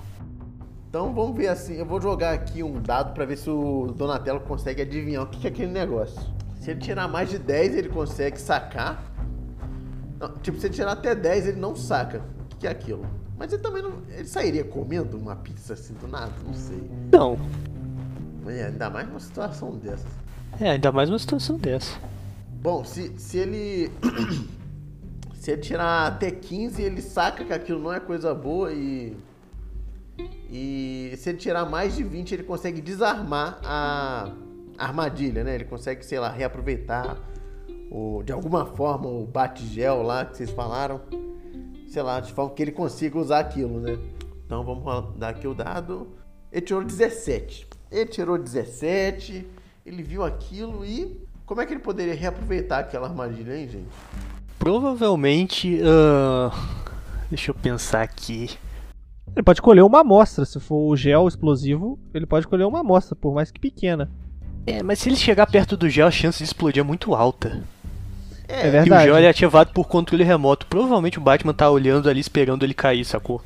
Então 0.88 1.12
vamos 1.12 1.36
ver 1.36 1.48
assim. 1.48 1.74
Eu 1.74 1.88
vou 1.88 2.00
jogar 2.00 2.34
aqui 2.34 2.62
um 2.62 2.80
dado 2.80 3.16
pra 3.16 3.26
ver 3.26 3.36
se 3.36 3.50
o 3.50 3.88
Donatello 3.88 4.40
consegue 4.42 4.84
adivinhar 4.84 5.24
o 5.24 5.28
que 5.28 5.48
é 5.48 5.50
aquele 5.50 5.72
negócio. 5.72 6.22
Se 6.60 6.70
ele 6.70 6.80
tirar 6.80 7.08
mais 7.08 7.32
de 7.32 7.40
10, 7.40 7.76
ele 7.78 7.90
consegue 7.90 8.40
sacar. 8.40 9.04
Não, 10.20 10.30
tipo, 10.38 10.60
se 10.60 10.68
ele 10.68 10.76
tirar 10.76 10.92
até 10.92 11.16
10, 11.16 11.48
ele 11.48 11.60
não 11.60 11.76
saca 11.76 12.22
o 12.54 12.56
que 12.58 12.68
é 12.68 12.70
aquilo. 12.70 13.04
Mas 13.40 13.52
ele 13.52 13.62
também 13.64 13.82
não. 13.82 13.94
Ele 14.10 14.28
sairia 14.28 14.64
comendo 14.64 15.18
uma 15.18 15.36
pizza 15.36 15.74
assim 15.74 15.96
do 15.96 16.08
nada? 16.08 16.32
Não 16.46 16.54
sei. 16.54 16.92
Não. 17.12 17.40
É, 18.46 18.66
ainda 18.66 18.88
mais 18.90 19.08
numa 19.08 19.20
situação 19.20 19.72
dessa. 19.78 20.06
É, 20.60 20.70
ainda 20.70 20.92
mais 20.92 21.10
uma 21.10 21.18
situação 21.18 21.58
dessa. 21.58 21.98
Bom, 22.62 22.84
se, 22.84 23.18
se 23.18 23.40
ele. 23.40 23.92
se 25.48 25.52
ele 25.52 25.62
tirar 25.62 26.08
até 26.08 26.30
15, 26.30 26.82
ele 26.82 27.02
saca 27.02 27.46
que 27.46 27.54
aquilo 27.54 27.80
não 27.80 27.94
é 27.94 28.02
coisa 28.02 28.36
boa 28.36 28.74
e. 28.74 29.16
E 30.52 31.14
se 31.16 31.30
ele 31.30 31.38
tirar 31.38 31.64
mais 31.64 31.96
de 31.96 32.04
20, 32.04 32.34
ele 32.34 32.44
consegue 32.44 32.82
desarmar 32.82 33.58
a 33.64 34.34
armadilha, 34.78 35.46
né? 35.46 35.56
Ele 35.56 35.64
consegue, 35.64 36.06
sei 36.06 36.20
lá, 36.20 36.30
reaproveitar 36.30 37.18
o, 37.90 38.22
de 38.24 38.34
alguma 38.34 38.66
forma 38.66 39.08
o 39.08 39.26
bate-gel 39.26 40.02
lá 40.02 40.26
que 40.26 40.36
vocês 40.36 40.52
falaram. 40.52 41.00
Sei 41.88 42.02
lá, 42.02 42.20
de 42.20 42.34
forma 42.34 42.54
que 42.54 42.62
ele 42.62 42.74
consiga 42.74 43.18
usar 43.18 43.40
aquilo, 43.40 43.80
né? 43.80 43.98
Então 44.46 44.66
vamos 44.66 45.18
dar 45.18 45.30
aqui 45.30 45.48
o 45.48 45.54
dado. 45.54 46.10
Ele 46.52 46.66
tirou 46.66 46.84
17. 46.84 47.70
Ele 47.90 48.06
tirou 48.10 48.38
17, 48.38 49.48
ele 49.86 50.04
viu 50.04 50.26
aquilo 50.26 50.86
e. 50.86 51.26
Como 51.46 51.62
é 51.62 51.66
que 51.66 51.72
ele 51.72 51.80
poderia 51.80 52.16
reaproveitar 52.16 52.80
aquela 52.80 53.08
armadilha, 53.08 53.56
hein, 53.56 53.70
gente? 53.70 54.37
Provavelmente. 54.60 55.80
ah, 55.84 56.52
Deixa 57.30 57.52
eu 57.52 57.56
pensar 57.56 58.02
aqui. 58.04 58.50
Ele 59.36 59.44
pode 59.44 59.62
colher 59.62 59.84
uma 59.84 60.00
amostra, 60.00 60.46
se 60.46 60.60
for 60.60 60.90
o 60.90 60.96
gel 60.96 61.28
explosivo, 61.28 62.00
ele 62.14 62.26
pode 62.26 62.48
colher 62.48 62.66
uma 62.66 62.80
amostra, 62.80 63.16
por 63.16 63.34
mais 63.34 63.52
que 63.52 63.60
pequena. 63.60 64.10
É, 64.66 64.82
mas 64.82 65.00
se 65.00 65.10
ele 65.10 65.18
chegar 65.18 65.46
perto 65.48 65.76
do 65.76 65.90
gel, 65.90 66.08
a 66.08 66.12
chance 66.12 66.38
de 66.40 66.46
explodir 66.46 66.80
é 66.82 66.84
muito 66.86 67.14
alta. 67.14 67.62
É, 68.48 68.62
É, 68.62 68.66
E 68.66 68.70
o 68.70 68.72
verdade. 68.72 69.04
gel 69.04 69.18
é 69.18 69.28
ativado 69.28 69.72
por 69.74 69.88
controle 69.88 70.24
remoto. 70.24 70.66
Provavelmente 70.68 71.18
o 71.18 71.22
Batman 71.22 71.54
tá 71.54 71.70
olhando 71.70 72.10
ali, 72.10 72.20
esperando 72.22 72.64
ele 72.64 72.74
cair, 72.74 73.04
sacou? 73.04 73.42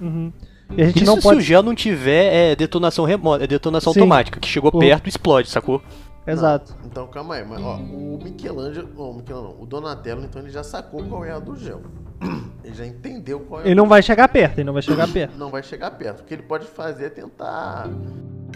Uhum. 0.00 0.32
E 0.76 0.82
a 0.82 0.86
gente 0.86 0.96
Isso 0.98 1.04
não 1.06 1.14
se 1.14 1.20
o 1.20 1.22
pode. 1.22 1.40
gel 1.42 1.62
não 1.64 1.74
tiver 1.74 2.32
é, 2.52 2.56
detonação 2.56 3.04
remota, 3.04 3.42
é 3.44 3.46
detonação 3.48 3.92
Sim. 3.92 4.00
automática, 4.00 4.38
que 4.40 4.48
chegou 4.48 4.70
Por- 4.70 4.78
perto 4.80 5.08
explode, 5.08 5.50
sacou? 5.50 5.82
Exato. 6.26 6.74
Não, 6.80 6.86
então 6.86 7.06
calma 7.06 7.36
aí, 7.36 7.44
mas 7.46 7.62
ó, 7.62 7.76
o 7.76 8.18
Michelangelo, 8.22 8.88
não, 8.96 9.10
o 9.10 9.14
Michelangelo 9.14 9.54
não, 9.54 9.62
o 9.62 9.66
Donatello, 9.66 10.24
então 10.24 10.42
ele 10.42 10.50
já 10.50 10.62
sacou 10.64 11.02
qual 11.04 11.24
é 11.24 11.30
a 11.32 11.38
do 11.38 11.56
gel. 11.56 11.82
Ele 12.64 12.74
já 12.74 12.84
entendeu 12.86 13.40
qual 13.40 13.60
é 13.60 13.64
Ele 13.64 13.72
a 13.72 13.74
não 13.76 13.86
vai 13.86 14.02
chegar 14.02 14.26
perto, 14.26 14.54
ele 14.58 14.64
não 14.64 14.72
vai 14.72 14.82
chegar 14.82 15.06
perto. 15.06 15.36
não 15.38 15.50
vai 15.50 15.62
chegar 15.62 15.90
perto. 15.92 16.20
O 16.20 16.24
que 16.24 16.34
ele 16.34 16.42
pode 16.42 16.66
fazer 16.66 17.04
é 17.04 17.10
tentar. 17.10 17.88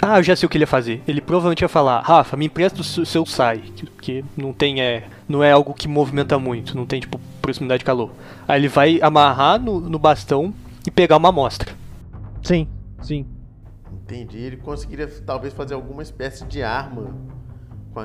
Ah, 0.03 0.19
eu 0.19 0.23
já 0.23 0.35
sei 0.35 0.47
o 0.47 0.49
que 0.51 0.57
ele 0.57 0.63
ia 0.65 0.67
fazer. 0.67 1.03
Ele 1.07 1.21
provavelmente 1.21 1.61
ia 1.61 1.69
falar, 1.69 2.01
Rafa, 2.01 2.37
me 2.39 2.47
empresta 2.47 2.81
o 2.81 2.85
seu- 2.85 3.05
seu 3.05 3.25
sai, 3.27 3.59
que, 3.59 3.87
que 3.87 4.25
não 4.37 4.53
tem 4.55 4.81
é, 4.81 5.07
não 5.29 5.45
é 5.45 5.53
algo 5.53 5.75
que 5.75 5.87
movimenta 5.87 6.39
muito, 6.39 6.75
não 6.77 6.87
tem 6.87 7.01
tipo 7.01 7.21
proximidade 7.43 7.81
de 7.81 7.85
calor. 7.85 8.11
Aí 8.49 8.59
ele 8.61 8.69
vai 8.69 8.99
amarrar 9.03 9.61
no, 9.61 9.79
no 9.79 9.99
bastão 9.99 10.53
e 10.87 10.91
pegar 10.91 11.19
uma 11.19 11.29
amostra. 11.29 11.73
Sim, 12.43 12.67
sim. 13.03 13.27
Entendi. 13.93 14.39
Ele 14.39 14.57
conseguiria 14.57 15.07
talvez 15.25 15.53
fazer 15.53 15.75
alguma 15.75 16.03
espécie 16.03 16.45
de 16.47 16.63
arma 16.63 17.15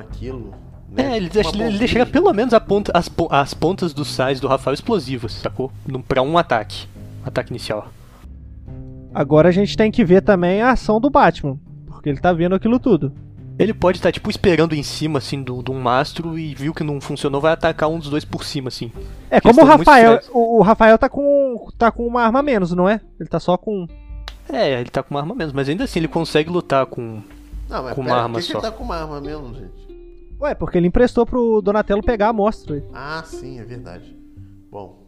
com 0.02 0.08
aquilo. 0.08 0.54
Né? 0.90 1.12
É, 1.12 1.16
ele, 1.16 1.28
deixa, 1.28 1.50
ele 1.56 1.78
deixaria 1.78 2.06
pelo 2.06 2.32
menos 2.32 2.54
a 2.54 2.60
ponta- 2.60 2.92
as, 2.94 3.10
as 3.30 3.54
pontas 3.54 3.92
dos 3.92 4.08
sais 4.12 4.38
do 4.40 4.46
Rafael 4.48 4.74
explosivas, 4.74 5.32
sacou? 5.32 5.72
Num- 5.86 6.00
Pra 6.02 6.22
um 6.22 6.38
ataque. 6.38 6.86
Ataque 7.24 7.50
inicial. 7.50 7.88
Agora 9.14 9.48
a 9.48 9.52
gente 9.52 9.76
tem 9.76 9.90
que 9.90 10.04
ver 10.04 10.22
também 10.22 10.60
a 10.62 10.70
ação 10.70 11.00
do 11.00 11.10
Batman, 11.10 11.58
porque 11.86 12.08
ele 12.08 12.18
tá 12.20 12.32
vendo 12.32 12.54
aquilo 12.54 12.78
tudo. 12.78 13.12
Ele 13.58 13.72
pode 13.72 13.96
estar, 13.96 14.12
tipo, 14.12 14.28
esperando 14.28 14.74
em 14.74 14.82
cima, 14.82 15.18
assim, 15.18 15.42
do- 15.42 15.62
de 15.62 15.70
um 15.70 15.80
mastro 15.80 16.38
e 16.38 16.54
viu 16.54 16.74
que 16.74 16.84
não 16.84 17.00
funcionou, 17.00 17.40
vai 17.40 17.52
atacar 17.54 17.88
um 17.88 17.98
dos 17.98 18.10
dois 18.10 18.24
por 18.24 18.44
cima, 18.44 18.68
assim. 18.68 18.92
É, 19.30 19.40
como 19.40 19.62
o 19.62 19.64
Rafael, 19.64 20.20
o, 20.32 20.58
o 20.58 20.62
Rafael 20.62 20.98
tá 20.98 21.08
com 21.08 21.66
tá 21.78 21.90
com 21.90 22.06
uma 22.06 22.22
arma 22.22 22.42
menos, 22.42 22.72
não 22.72 22.86
é? 22.88 23.00
Ele 23.18 23.28
tá 23.28 23.40
só 23.40 23.56
com 23.56 23.86
É, 24.52 24.78
ele 24.78 24.90
tá 24.90 25.02
com 25.02 25.14
uma 25.14 25.20
arma 25.20 25.34
menos, 25.34 25.54
mas 25.54 25.68
ainda 25.70 25.84
assim 25.84 25.98
ele 26.00 26.08
consegue 26.08 26.50
lutar 26.50 26.84
com. 26.84 27.22
Não, 27.68 27.82
mas 27.82 27.94
com 27.94 28.02
pera, 28.04 28.14
uma 28.14 28.22
arma 28.22 28.34
por 28.34 28.40
que, 28.42 28.46
que 28.46 28.52
só. 28.52 28.58
ele 28.58 28.66
tá 28.66 28.70
com 28.70 28.84
uma 28.84 28.96
arma 28.96 29.20
mesmo, 29.22 29.54
gente? 29.54 29.85
Ué, 30.40 30.54
porque 30.54 30.76
ele 30.78 30.86
emprestou 30.88 31.24
pro 31.24 31.60
Donatello 31.62 32.02
pegar 32.02 32.26
a 32.26 32.30
amostra. 32.30 32.82
Ah, 32.92 33.22
sim, 33.24 33.58
é 33.58 33.64
verdade. 33.64 34.14
Bom, 34.70 35.02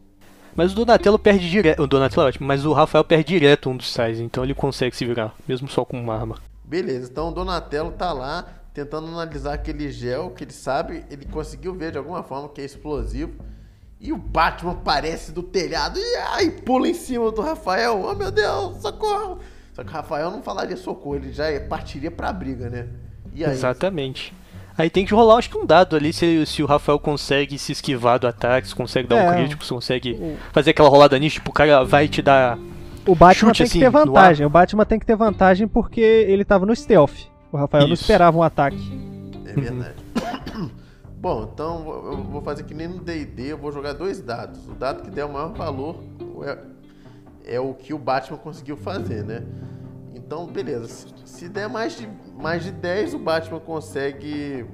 Mas 0.57 0.73
o 0.73 0.75
Donatello 0.77 1.19
perde 1.19 1.49
direto. 1.51 1.83
O 1.83 1.87
Donatello 1.87 2.27
é 2.27 2.29
ótimo, 2.31 2.47
mas 2.47 2.65
o 2.65 2.73
Rafael 2.73 3.05
perde 3.05 3.29
direto 3.29 3.69
um 3.71 3.77
dos 3.77 3.93
sais, 3.93 4.19
então 4.19 4.43
ele 4.43 4.55
consegue 4.55 4.97
se 4.97 5.05
virar, 5.05 5.35
mesmo 5.47 5.69
só 5.69 5.85
com 5.85 6.01
uma 6.01 6.15
arma. 6.15 6.37
beleza. 6.65 7.09
Então 7.11 7.29
o 7.29 7.33
Donatello 7.33 7.93
tá 7.93 8.13
lá 8.13 8.47
tentando 8.73 9.09
analisar 9.09 9.55
aquele 9.55 9.91
gel 9.91 10.31
que 10.31 10.45
ele 10.45 10.53
sabe, 10.53 11.05
ele 11.11 11.27
conseguiu 11.27 11.75
ver 11.75 11.93
de 11.93 11.99
alguma 11.99 12.23
forma 12.23 12.49
que 12.49 12.61
é 12.61 12.65
explosivo. 12.65 13.33
E 14.01 14.13
o 14.13 14.17
Batman 14.17 14.73
aparece 14.73 15.33
do 15.33 15.43
telhado 15.43 15.99
e 15.99 16.17
ai, 16.31 16.51
pula 16.51 16.89
em 16.89 16.95
cima 16.95 17.31
do 17.33 17.41
Rafael. 17.43 18.01
Oh 18.01 18.15
meu 18.15 18.31
Deus, 18.31 18.77
socorro! 18.81 19.41
Só 19.75 19.83
que 19.83 19.91
o 19.91 19.93
Rafael 19.93 20.31
não 20.31 20.43
falaria 20.43 20.77
socorro, 20.77 21.17
ele 21.17 21.33
já 21.33 21.45
partiria 21.69 22.11
pra 22.11 22.33
briga, 22.33 22.71
né? 22.71 22.89
E 23.35 23.45
aí? 23.45 23.53
Exatamente. 23.53 24.33
Aí 24.79 24.89
tem 24.89 25.05
que 25.05 25.13
rolar, 25.13 25.39
acho 25.39 25.51
que 25.51 25.59
um 25.59 25.67
dado 25.67 25.97
ali, 25.97 26.13
se, 26.13 26.47
se 26.47 26.63
o 26.63 26.67
Rafael 26.67 27.01
consegue 27.01 27.59
se 27.59 27.73
esquivar 27.73 28.19
do 28.21 28.29
ataque, 28.29 28.69
se 28.69 28.75
consegue 28.75 29.09
dar 29.09 29.17
um 29.17 29.33
É. 29.33 29.35
crítico, 29.35 29.65
se 29.65 29.71
consegue 29.71 30.13
O, 30.13 30.37
fazer 30.53 30.71
aquela 30.71 30.89
rolada 30.89 31.19
nisso, 31.19 31.35
tipo, 31.35 31.51
o 31.51 31.53
cara 31.53 31.83
vai 31.85 32.07
te 32.07 32.23
dar. 32.23 32.57
o 33.05 33.15
Batman 33.15 33.49
Chute, 33.53 33.59
tem 33.59 33.65
assim, 33.67 33.79
que 33.81 33.85
ter 33.85 33.91
vantagem. 33.91 34.47
O 34.47 34.51
Batman 34.51 34.85
tem 34.85 34.99
que 35.01 35.05
ter 35.05 35.17
vantagem 35.17 35.67
porque 35.67 36.01
ele 36.01 36.45
tava 36.45 36.65
no 36.65 36.75
stealth. 36.77 37.27
O 37.51 37.57
Rafael 37.57 37.89
não 37.89 37.95
Isso. 37.95 38.03
esperava 38.05 38.39
um 38.39 38.43
ataque. 38.43 38.79
É 39.47 39.53
verdade. 39.53 39.95
Bom, 41.21 41.51
então 41.53 41.85
eu 42.13 42.23
vou 42.23 42.41
fazer 42.41 42.63
que 42.63 42.73
nem 42.73 42.87
no 42.87 43.01
D&D, 43.01 43.51
eu 43.53 43.59
vou 43.59 43.73
jogar 43.73 43.95
dois 43.95 44.21
dados. 44.21 44.65
O 44.69 44.75
dado 44.75 45.03
que 45.03 45.11
der 45.11 45.25
o 45.25 45.33
maior 45.33 45.53
valor 45.53 46.05
é, 46.45 47.57
é 47.57 47.61
o 47.61 47.75
que 47.75 47.93
o 47.93 47.99
Batman 47.99 48.39
conseguiu 48.39 48.77
fazer, 48.77 49.25
né? 49.25 49.43
Então, 50.29 50.47
beleza. 50.47 50.87
Se- 50.89 51.09
Se 51.25 51.49
der 51.49 51.69
mais 51.71 51.97
de, 51.97 52.07
mais 52.39 52.63
de 52.63 52.71
10, 52.71 53.15
o 53.15 53.19
Batman 53.19 53.61
consegue 53.61 54.67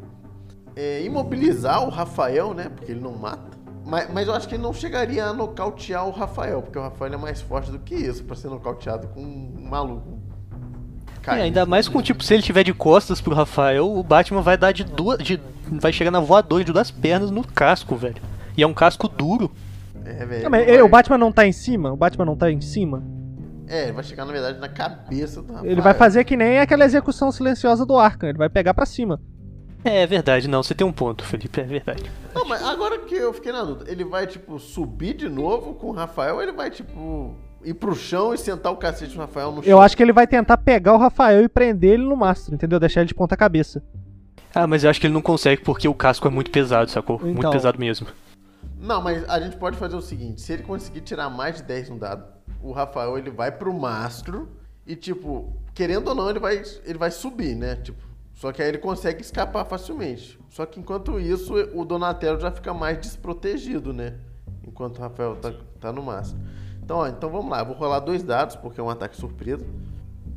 é, 0.74 1.04
imobilizar 1.04 1.84
o 1.86 1.90
Rafael, 1.90 2.52
né? 2.52 2.68
Porque 2.74 2.90
ele 2.90 3.00
não 3.00 3.12
mata. 3.12 3.54
Mas, 3.86 4.12
mas 4.12 4.26
eu 4.26 4.34
acho 4.34 4.48
que 4.48 4.56
ele 4.56 4.62
não 4.62 4.72
chegaria 4.72 5.24
a 5.26 5.32
nocautear 5.32 6.08
o 6.08 6.10
Rafael, 6.10 6.60
porque 6.62 6.76
o 6.78 6.82
Rafael 6.82 7.12
é 7.12 7.16
mais 7.16 7.40
forte 7.40 7.70
do 7.70 7.78
que 7.78 7.94
isso 7.94 8.24
pra 8.24 8.34
ser 8.34 8.48
nocauteado 8.48 9.06
com 9.08 9.20
um 9.20 9.68
maluco. 9.70 10.18
É, 11.18 11.20
caído. 11.20 11.42
ainda 11.44 11.64
mais 11.66 11.86
com, 11.88 12.02
tipo, 12.02 12.24
se 12.24 12.34
ele 12.34 12.42
tiver 12.42 12.64
de 12.64 12.74
costas 12.74 13.20
pro 13.20 13.34
Rafael, 13.34 13.88
o 13.90 14.02
Batman 14.02 14.40
vai 14.42 14.56
dar 14.56 14.72
de 14.72 14.82
duas. 14.84 15.18
De, 15.18 15.40
vai 15.70 15.92
chegar 15.92 16.10
na 16.10 16.18
voadora 16.20 16.64
de 16.64 16.72
duas 16.72 16.90
pernas 16.90 17.30
no 17.30 17.46
casco, 17.46 17.94
velho. 17.94 18.16
E 18.56 18.62
é 18.62 18.66
um 18.66 18.74
casco 18.74 19.06
duro. 19.06 19.50
É, 20.04 20.26
velho. 20.26 20.42
Não, 20.44 20.50
mas 20.50 20.62
ele- 20.62 20.72
vai- 20.72 20.82
o 20.82 20.88
Batman 20.88 21.18
não 21.18 21.30
tá 21.30 21.46
em 21.46 21.52
cima? 21.52 21.92
O 21.92 21.96
Batman 21.96 22.24
não 22.24 22.36
tá 22.36 22.50
em 22.50 22.60
cima? 22.60 23.02
É, 23.74 23.84
ele 23.84 23.92
vai 23.92 24.04
chegar, 24.04 24.24
na 24.24 24.30
verdade, 24.32 24.60
na 24.60 24.68
cabeça 24.68 25.42
do 25.42 25.52
Rafael. 25.52 25.72
Ele 25.72 25.80
vai 25.80 25.94
fazer 25.94 26.22
que 26.22 26.36
nem 26.36 26.60
aquela 26.60 26.84
execução 26.84 27.32
silenciosa 27.32 27.84
do 27.84 27.98
Arkham. 27.98 28.28
Ele 28.28 28.38
vai 28.38 28.48
pegar 28.48 28.72
pra 28.72 28.86
cima. 28.86 29.20
É, 29.82 30.06
verdade, 30.06 30.46
não, 30.46 30.62
você 30.62 30.76
tem 30.76 30.86
um 30.86 30.92
ponto, 30.92 31.24
Felipe, 31.24 31.60
é 31.60 31.64
verdade. 31.64 32.04
Não, 32.32 32.46
mas 32.46 32.62
agora 32.62 33.00
que 33.00 33.16
eu 33.16 33.32
fiquei 33.34 33.50
na 33.50 33.64
dúvida, 33.64 33.90
ele 33.90 34.04
vai, 34.04 34.28
tipo, 34.28 34.60
subir 34.60 35.14
de 35.14 35.28
novo 35.28 35.74
com 35.74 35.88
o 35.88 35.92
Rafael 35.92 36.36
ou 36.36 36.42
ele 36.42 36.52
vai, 36.52 36.70
tipo, 36.70 37.34
ir 37.64 37.74
pro 37.74 37.96
chão 37.96 38.32
e 38.32 38.38
sentar 38.38 38.72
o 38.72 38.76
cacete 38.76 39.12
do 39.14 39.18
Rafael 39.20 39.50
no 39.50 39.60
chão? 39.62 39.70
Eu 39.70 39.80
acho 39.80 39.96
que 39.96 40.02
ele 40.04 40.12
vai 40.12 40.26
tentar 40.28 40.56
pegar 40.58 40.94
o 40.94 40.96
Rafael 40.96 41.42
e 41.42 41.48
prender 41.48 41.94
ele 41.94 42.04
no 42.04 42.16
mastro, 42.16 42.54
entendeu? 42.54 42.78
Deixar 42.78 43.00
ele 43.00 43.08
de 43.08 43.14
ponta 43.14 43.36
cabeça. 43.36 43.82
Ah, 44.54 44.68
mas 44.68 44.84
eu 44.84 44.90
acho 44.90 45.00
que 45.00 45.06
ele 45.08 45.14
não 45.14 45.20
consegue 45.20 45.62
porque 45.62 45.88
o 45.88 45.94
casco 45.94 46.28
é 46.28 46.30
muito 46.30 46.50
pesado, 46.52 46.88
sacou? 46.90 47.18
Muito 47.18 47.38
Então. 47.40 47.50
pesado 47.50 47.76
mesmo. 47.78 48.06
Não, 48.78 49.02
mas 49.02 49.28
a 49.28 49.40
gente 49.40 49.56
pode 49.56 49.76
fazer 49.76 49.96
o 49.96 50.00
seguinte, 50.00 50.40
se 50.40 50.52
ele 50.52 50.62
conseguir 50.62 51.00
tirar 51.00 51.28
mais 51.28 51.56
de 51.56 51.62
10 51.64 51.90
no 51.90 51.98
dado, 51.98 52.24
o 52.64 52.72
Rafael, 52.72 53.16
ele 53.18 53.30
vai 53.30 53.52
pro 53.52 53.72
mastro 53.72 54.48
e, 54.86 54.96
tipo, 54.96 55.52
querendo 55.74 56.08
ou 56.08 56.14
não, 56.14 56.30
ele 56.30 56.38
vai, 56.38 56.62
ele 56.84 56.98
vai 56.98 57.10
subir, 57.10 57.54
né? 57.54 57.76
Tipo, 57.76 58.02
só 58.34 58.50
que 58.52 58.62
aí 58.62 58.68
ele 58.68 58.78
consegue 58.78 59.20
escapar 59.22 59.64
facilmente. 59.64 60.38
Só 60.50 60.64
que 60.66 60.80
enquanto 60.80 61.18
isso, 61.20 61.54
o 61.74 61.84
Donatello 61.84 62.40
já 62.40 62.50
fica 62.50 62.72
mais 62.74 62.98
desprotegido, 62.98 63.92
né? 63.92 64.14
Enquanto 64.66 64.98
o 64.98 65.00
Rafael 65.02 65.36
tá, 65.36 65.52
tá 65.80 65.92
no 65.92 66.02
mastro. 66.02 66.38
Então, 66.82 66.98
ó, 66.98 67.06
então 67.06 67.30
vamos 67.30 67.50
lá, 67.50 67.60
eu 67.60 67.66
vou 67.66 67.74
rolar 67.76 68.00
dois 68.00 68.22
dados, 68.22 68.56
porque 68.56 68.80
é 68.80 68.82
um 68.82 68.90
ataque 68.90 69.16
surpresa. 69.16 69.64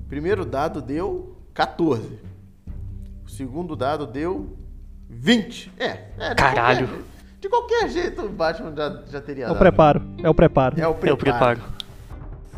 Primeiro 0.07 0.45
dado 0.45 0.81
deu 0.81 1.35
14. 1.53 2.19
O 3.25 3.29
segundo 3.29 3.75
dado 3.75 4.05
deu 4.07 4.57
20. 5.09 5.71
É, 5.77 5.85
é 6.17 6.29
de 6.29 6.35
Caralho. 6.35 6.87
qualquer 6.87 7.03
de 7.39 7.49
qualquer 7.49 7.89
jeito 7.89 8.21
o 8.25 8.29
Batman 8.29 8.73
já, 8.75 9.03
já 9.07 9.21
teria 9.21 9.43
É 9.43 9.47
o 9.47 9.49
dado. 9.49 9.59
preparo. 9.59 10.01
É 10.23 10.29
o 10.29 10.33
preparo. 10.33 10.79
É 10.79 10.87
o 10.87 10.91
É 10.91 10.93
preparo. 10.93 11.13
o 11.13 11.17
preparo. 11.17 11.61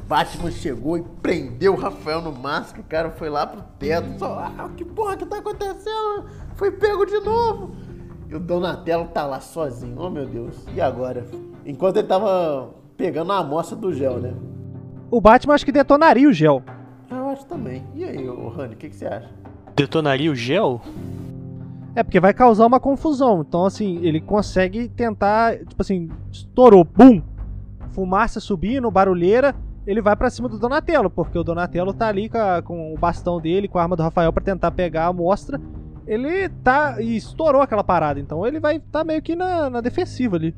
Batman 0.10 0.49
chegou 0.49 0.97
e 0.97 1.03
prendeu 1.22 1.74
o 1.74 1.78
Rafael 1.78 2.20
no 2.20 2.32
mastro. 2.32 2.82
O 2.82 2.84
cara 2.84 3.12
foi 3.12 3.30
lá 3.30 3.45
pro 3.45 3.62
teto. 3.78 4.18
Só, 4.18 4.39
ah, 4.39 4.68
que 4.76 4.84
porra 4.84 5.16
que 5.16 5.24
tá 5.24 5.38
acontecendo? 5.38 6.26
Foi 6.55 6.72
pego 6.72 7.05
de 7.05 7.20
novo. 7.20 7.76
E 8.28 8.34
o 8.34 8.39
Donatello 8.39 9.05
tá 9.10 9.24
lá 9.28 9.39
sozinho. 9.39 9.95
Oh, 9.99 10.10
meu 10.10 10.26
Deus. 10.26 10.66
E 10.74 10.82
agora? 10.82 11.28
Enquanto 11.64 11.97
ele 11.97 12.07
tava 12.07 12.74
pegando 12.97 13.32
a 13.32 13.38
amostra 13.38 13.78
do 13.78 13.93
gel, 13.93 14.18
né? 14.18 14.34
O 15.12 15.22
Batman 15.22 15.53
acho 15.53 15.64
que 15.64 15.72
detonaria 15.72 16.28
o 16.28 16.34
gel. 16.34 16.64
Eu 17.12 17.30
acho 17.30 17.45
também. 17.45 17.84
E 17.93 18.03
aí, 18.03 18.28
ô 18.28 18.49
Rani, 18.49 18.74
o 18.74 18.78
que, 18.78 18.89
que 18.89 18.95
você 18.95 19.05
acha? 19.05 19.30
Detonaria 19.76 20.32
o 20.32 20.36
gel? 20.36 20.82
É, 21.93 22.01
porque 22.01 22.20
vai 22.20 22.34
causar 22.34 22.66
uma 22.66 22.80
confusão. 22.80 23.45
Então, 23.47 23.64
assim, 23.64 23.99
ele 24.03 24.20
consegue 24.20 24.89
tentar. 24.89 25.55
Tipo 25.60 25.84
assim, 25.84 26.10
estourou, 26.32 26.84
bum! 26.84 27.22
Fumaça 27.91 28.39
subindo, 28.39 28.89
barulheira. 28.89 29.55
Ele 29.90 30.02
vai 30.02 30.16
pra 30.16 30.30
cima 30.30 30.48
do 30.48 30.60
Donatello, 30.60 31.10
porque 31.10 31.38
o 31.38 31.44
Donatello 31.44 31.94
tá 31.94 32.08
ali 32.08 32.30
com, 32.30 32.38
a- 32.38 32.62
com 32.62 32.94
o 32.94 32.98
bastão 32.98 33.40
dele, 33.42 33.68
com 33.68 33.80
a 33.80 33.82
arma 33.82 33.96
do 33.96 34.04
Rafael 34.04 34.32
pra 34.32 34.44
tentar 34.44 34.70
pegar 34.72 35.06
a 35.06 35.08
amostra. 35.08 35.60
Ele 36.06 36.48
tá. 36.64 37.02
E 37.02 37.16
estourou 37.18 37.62
aquela 37.62 37.84
parada. 37.84 38.20
Então 38.20 38.46
ele 38.46 38.60
vai 38.60 38.80
tá 38.80 39.04
meio 39.04 39.22
que 39.22 39.36
na, 39.36 39.70
na 39.70 39.82
defensiva 39.82 40.36
ali. 40.36 40.56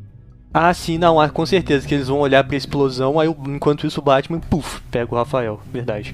Ah, 0.54 0.74
sim, 0.74 0.98
não, 0.98 1.18
ah, 1.20 1.30
com 1.30 1.46
certeza 1.46 1.88
que 1.88 1.94
eles 1.94 2.10
vão 2.10 2.20
olhar 2.20 2.44
pra 2.46 2.58
explosão, 2.58 3.18
aí 3.20 3.30
o- 3.30 3.36
enquanto 3.48 3.88
isso 3.88 4.02
o 4.02 4.04
Batman, 4.04 4.40
puf, 4.42 4.82
pega 4.92 5.14
o 5.14 5.18
Rafael, 5.18 5.62
verdade. 5.72 6.14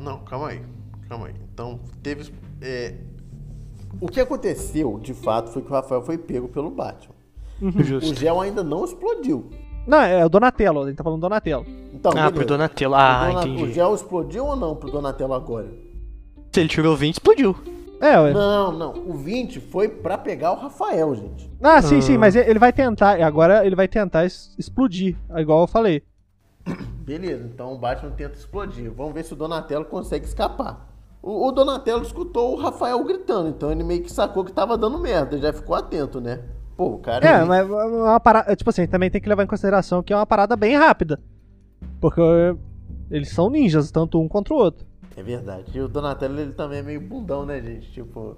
Não, 0.00 0.18
calma 0.24 0.48
aí. 0.48 0.60
Calma 1.08 1.28
aí. 1.28 1.34
Então, 1.54 1.78
teve. 2.02 2.32
é, 2.60 2.94
O 4.00 4.08
que 4.08 4.20
aconteceu, 4.20 4.98
de 5.00 5.14
fato, 5.14 5.50
foi 5.50 5.62
que 5.62 5.68
o 5.70 5.72
Rafael 5.72 6.02
foi 6.02 6.18
pego 6.18 6.48
pelo 6.48 6.68
Batman. 6.70 7.14
O 7.62 7.82
Justo. 7.82 8.14
gel 8.18 8.40
ainda 8.40 8.62
não 8.64 8.84
explodiu. 8.84 9.48
Não, 9.86 10.00
é 10.00 10.24
o 10.24 10.28
Donatello, 10.28 10.82
a 10.82 10.88
gente 10.88 10.96
tá 10.96 11.04
falando 11.04 11.20
do 11.20 11.22
Donatello. 11.22 11.64
Então, 11.96 12.12
Ah, 12.12 12.24
pro 12.24 12.30
beleza. 12.32 12.44
Donatello, 12.48 12.94
ah, 12.94 13.26
o, 13.34 13.38
entendi. 13.40 13.62
o 13.64 13.72
gel 13.72 13.94
explodiu 13.94 14.44
ou 14.46 14.54
não 14.56 14.76
pro 14.76 14.90
Donatello 14.90 15.32
agora? 15.34 15.68
Se 16.52 16.60
ele 16.60 16.68
tirou 16.68 16.94
20, 16.96 17.14
explodiu. 17.14 17.56
É, 18.00 18.18
ué. 18.20 18.32
Não, 18.34 18.72
não. 18.72 18.92
O 19.06 19.14
20 19.14 19.58
foi 19.58 19.88
pra 19.88 20.18
pegar 20.18 20.52
o 20.52 20.56
Rafael, 20.56 21.14
gente. 21.14 21.50
Ah, 21.62 21.80
sim, 21.80 22.00
sim, 22.02 22.16
Ah. 22.16 22.18
mas 22.18 22.36
ele 22.36 22.58
vai 22.58 22.72
tentar. 22.72 23.20
Agora 23.22 23.64
ele 23.66 23.74
vai 23.74 23.88
tentar 23.88 24.24
explodir, 24.26 25.16
igual 25.36 25.62
eu 25.62 25.66
falei. 25.66 26.02
Beleza, 27.00 27.48
então 27.52 27.72
o 27.72 27.78
Batman 27.78 28.10
tenta 28.10 28.36
explodir. 28.36 28.90
Vamos 28.92 29.14
ver 29.14 29.24
se 29.24 29.32
o 29.32 29.36
Donatello 29.36 29.84
consegue 29.84 30.26
escapar. 30.26 30.88
O, 31.22 31.46
o 31.48 31.52
Donatello 31.52 32.02
escutou 32.02 32.52
o 32.52 32.56
Rafael 32.60 33.02
gritando, 33.04 33.48
então 33.48 33.70
ele 33.72 33.82
meio 33.84 34.02
que 34.02 34.12
sacou 34.12 34.44
que 34.44 34.52
tava 34.52 34.76
dando 34.76 34.98
merda, 34.98 35.38
já 35.38 35.52
ficou 35.52 35.74
atento, 35.76 36.20
né? 36.20 36.40
Pô, 36.76 36.88
o 36.94 36.98
cara. 36.98 37.26
É, 37.26 37.44
mas 37.44 37.60
é 37.68 37.72
uma 37.72 38.20
parada. 38.20 38.54
Tipo 38.54 38.68
assim, 38.70 38.86
também 38.86 39.10
tem 39.10 39.20
que 39.20 39.28
levar 39.28 39.42
em 39.44 39.46
consideração 39.46 40.02
que 40.02 40.12
é 40.12 40.16
uma 40.16 40.26
parada 40.26 40.54
bem 40.56 40.76
rápida. 40.76 41.18
Porque 42.00 42.20
eles 43.10 43.30
são 43.30 43.50
ninjas, 43.50 43.90
tanto 43.90 44.20
um 44.20 44.28
contra 44.28 44.54
o 44.54 44.56
outro. 44.56 44.86
É 45.16 45.22
verdade. 45.22 45.66
E 45.74 45.80
o 45.80 45.88
Donatello 45.88 46.38
ele 46.38 46.52
também 46.52 46.80
é 46.80 46.82
meio 46.82 47.00
bundão, 47.00 47.46
né, 47.46 47.60
gente? 47.60 47.90
Tipo, 47.90 48.36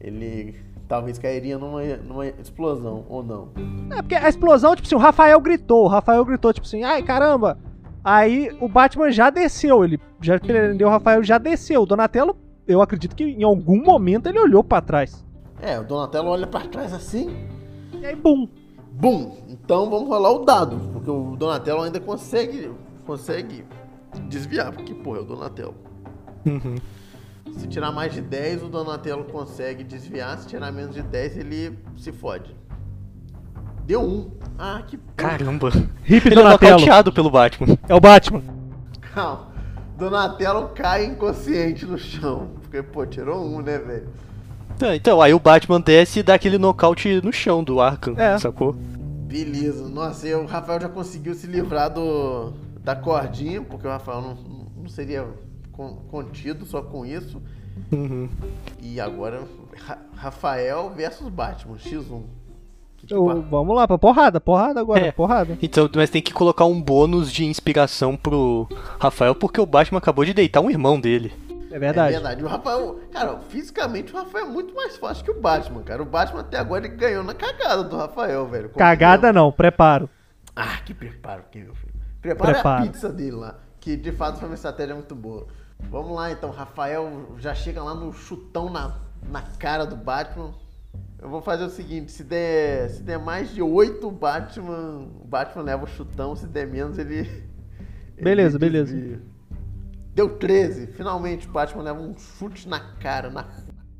ele 0.00 0.56
talvez 0.88 1.18
cairia 1.18 1.58
numa, 1.58 1.82
numa 1.98 2.26
explosão, 2.26 3.04
ou 3.08 3.22
não. 3.22 3.50
É, 3.90 4.02
porque 4.02 4.14
a 4.14 4.28
explosão, 4.28 4.74
tipo 4.74 4.86
assim, 4.86 4.96
o 4.96 4.98
Rafael 4.98 5.40
gritou. 5.40 5.84
O 5.84 5.88
Rafael 5.88 6.24
gritou, 6.24 6.52
tipo 6.52 6.66
assim, 6.66 6.82
ai 6.82 7.02
caramba! 7.02 7.58
Aí 8.02 8.50
o 8.60 8.68
Batman 8.68 9.10
já 9.10 9.28
desceu, 9.28 9.84
ele 9.84 10.00
já 10.20 10.38
prendeu 10.38 10.88
o 10.88 10.90
Rafael, 10.90 11.22
já 11.22 11.36
desceu. 11.36 11.82
O 11.82 11.86
Donatello, 11.86 12.36
eu 12.66 12.80
acredito 12.80 13.14
que 13.14 13.24
em 13.24 13.42
algum 13.42 13.82
momento 13.82 14.28
ele 14.28 14.38
olhou 14.38 14.64
para 14.64 14.80
trás. 14.82 15.24
É, 15.60 15.78
o 15.78 15.84
Donatello 15.84 16.28
olha 16.30 16.46
para 16.46 16.66
trás 16.68 16.92
assim. 16.92 17.28
E 18.00 18.06
aí, 18.06 18.16
bum! 18.16 18.48
Bum! 18.98 19.36
Então 19.48 19.88
vamos 19.88 20.08
rolar 20.08 20.32
o 20.32 20.44
dado, 20.44 20.76
porque 20.92 21.08
o 21.08 21.36
Donatello 21.36 21.82
ainda 21.82 22.00
consegue 22.00 22.72
consegue 23.06 23.64
desviar, 24.28 24.72
porque, 24.72 24.92
porra, 24.92 25.18
é 25.18 25.20
o 25.22 25.24
Donatello. 25.24 25.74
Uhum. 26.44 26.74
Se 27.56 27.66
tirar 27.66 27.90
mais 27.92 28.12
de 28.12 28.20
10, 28.20 28.64
o 28.64 28.68
Donatello 28.68 29.24
consegue 29.24 29.82
desviar. 29.82 30.36
Se 30.38 30.46
tirar 30.48 30.70
menos 30.72 30.94
de 30.94 31.02
10, 31.02 31.38
ele 31.38 31.78
se 31.96 32.12
fode. 32.12 32.54
Deu 33.86 34.02
um. 34.02 34.30
Ah, 34.58 34.82
que 34.86 34.98
porra. 34.98 35.30
Caramba. 35.30 35.68
Hip 36.06 36.26
Ele 36.26 36.34
é 36.34 36.42
Donatello. 36.42 36.72
nocauteado 36.72 37.12
pelo 37.12 37.30
Batman. 37.30 37.78
É 37.88 37.94
o 37.94 38.00
Batman. 38.00 38.42
Calma. 39.14 39.48
Donatello 39.96 40.68
cai 40.74 41.06
inconsciente 41.06 41.86
no 41.86 41.96
chão. 41.96 42.50
Porque, 42.60 42.82
pô, 42.82 43.06
tirou 43.06 43.42
um, 43.42 43.62
né, 43.62 43.78
velho? 43.78 44.08
Tá, 44.78 44.94
então, 44.94 45.20
aí 45.20 45.34
o 45.34 45.40
Batman 45.40 45.80
desce 45.80 46.20
e 46.20 46.22
dá 46.22 46.34
aquele 46.34 46.56
nocaute 46.58 47.20
no 47.22 47.32
chão 47.32 47.64
do 47.64 47.80
Arkham, 47.80 48.14
É. 48.16 48.38
sacou? 48.38 48.72
Beleza. 48.74 49.88
Nossa, 49.88 50.28
e 50.28 50.34
o 50.34 50.46
Rafael 50.46 50.80
já 50.80 50.88
conseguiu 50.88 51.34
se 51.34 51.46
livrar 51.46 51.92
do, 51.92 52.52
da 52.82 52.94
cordinha, 52.94 53.60
porque 53.60 53.86
o 53.86 53.90
Rafael 53.90 54.22
não, 54.22 54.34
não 54.82 54.88
seria 54.88 55.26
con- 55.72 55.96
contido 56.10 56.64
só 56.64 56.80
com 56.80 57.04
isso. 57.04 57.42
Uhum. 57.92 58.28
E 58.80 59.00
agora, 59.00 59.42
Ra- 59.84 59.98
Rafael 60.16 60.90
versus 60.96 61.28
Batman, 61.28 61.76
X1. 61.76 62.22
Que 62.96 63.06
tipo, 63.06 63.30
Eu- 63.30 63.42
vamos 63.42 63.76
lá, 63.76 63.86
pra 63.86 63.98
porrada, 63.98 64.40
porrada 64.40 64.80
agora, 64.80 65.06
É. 65.06 65.12
porrada. 65.12 65.56
Então, 65.62 65.88
mas 65.94 66.10
tem 66.10 66.22
que 66.22 66.32
colocar 66.32 66.64
um 66.64 66.80
bônus 66.80 67.30
de 67.32 67.44
inspiração 67.44 68.16
pro 68.16 68.66
Rafael, 68.98 69.34
porque 69.34 69.60
o 69.60 69.66
Batman 69.66 69.98
acabou 69.98 70.24
de 70.24 70.32
deitar 70.34 70.60
um 70.60 70.70
irmão 70.70 70.98
dele. 71.00 71.32
É 71.70 71.76
É 71.76 71.78
verdade. 71.78 72.12
verdade. 72.14 72.44
O 72.44 72.48
Rafael, 72.48 73.00
cara, 73.12 73.38
fisicamente 73.48 74.12
o 74.12 74.16
Rafael 74.16 74.46
é 74.46 74.48
muito 74.48 74.74
mais 74.74 74.96
forte 74.96 75.22
que 75.24 75.30
o 75.30 75.40
Batman, 75.40 75.82
cara. 75.82 76.02
O 76.02 76.06
Batman 76.06 76.40
até 76.40 76.58
agora 76.58 76.86
ele 76.86 76.96
ganhou 76.96 77.22
na 77.22 77.34
cagada 77.34 77.84
do 77.84 77.96
Rafael, 77.96 78.46
velho. 78.46 78.70
Cagada 78.70 79.32
não, 79.32 79.52
preparo. 79.52 80.08
Ah, 80.56 80.78
que 80.84 80.92
preparo 80.94 81.44
que 81.50 81.58
meu 81.60 81.74
filho. 81.74 81.92
Prepara 82.20 82.54
Preparo. 82.54 82.84
a 82.84 82.86
pizza 82.86 83.12
dele 83.12 83.36
lá, 83.36 83.58
que 83.80 83.96
de 83.96 84.10
fato 84.12 84.38
foi 84.38 84.48
uma 84.48 84.54
estratégia 84.54 84.94
muito 84.94 85.14
boa. 85.14 85.46
Vamos 85.90 86.14
lá 86.16 86.32
então, 86.32 86.50
Rafael 86.50 87.36
já 87.38 87.54
chega 87.54 87.82
lá 87.82 87.94
no 87.94 88.12
chutão 88.12 88.68
na, 88.68 88.96
na 89.30 89.42
cara 89.42 89.84
do 89.86 89.94
Batman. 89.94 90.52
Eu 91.20 91.28
vou 91.28 91.40
fazer 91.40 91.64
o 91.64 91.70
seguinte, 91.70 92.10
se 92.10 92.24
der, 92.24 92.90
se 92.90 93.02
der 93.02 93.18
mais 93.18 93.50
de 93.54 93.62
8, 93.62 94.06
o 94.06 94.10
Batman, 94.10 95.06
o 95.20 95.24
Batman 95.26 95.62
leva 95.62 95.84
o 95.84 95.88
chutão, 95.88 96.34
se 96.34 96.46
der 96.46 96.66
menos 96.66 96.98
ele 96.98 97.18
ele 98.18 98.24
Beleza, 98.24 98.58
beleza. 98.58 98.92
desvia. 98.94 99.20
Deu 100.18 100.28
13. 100.28 100.88
Finalmente 100.96 101.46
o 101.46 101.50
Batman 101.52 101.80
leva 101.84 102.00
um 102.00 102.12
chute 102.18 102.68
na 102.68 102.80
cara, 102.80 103.30
na 103.30 103.44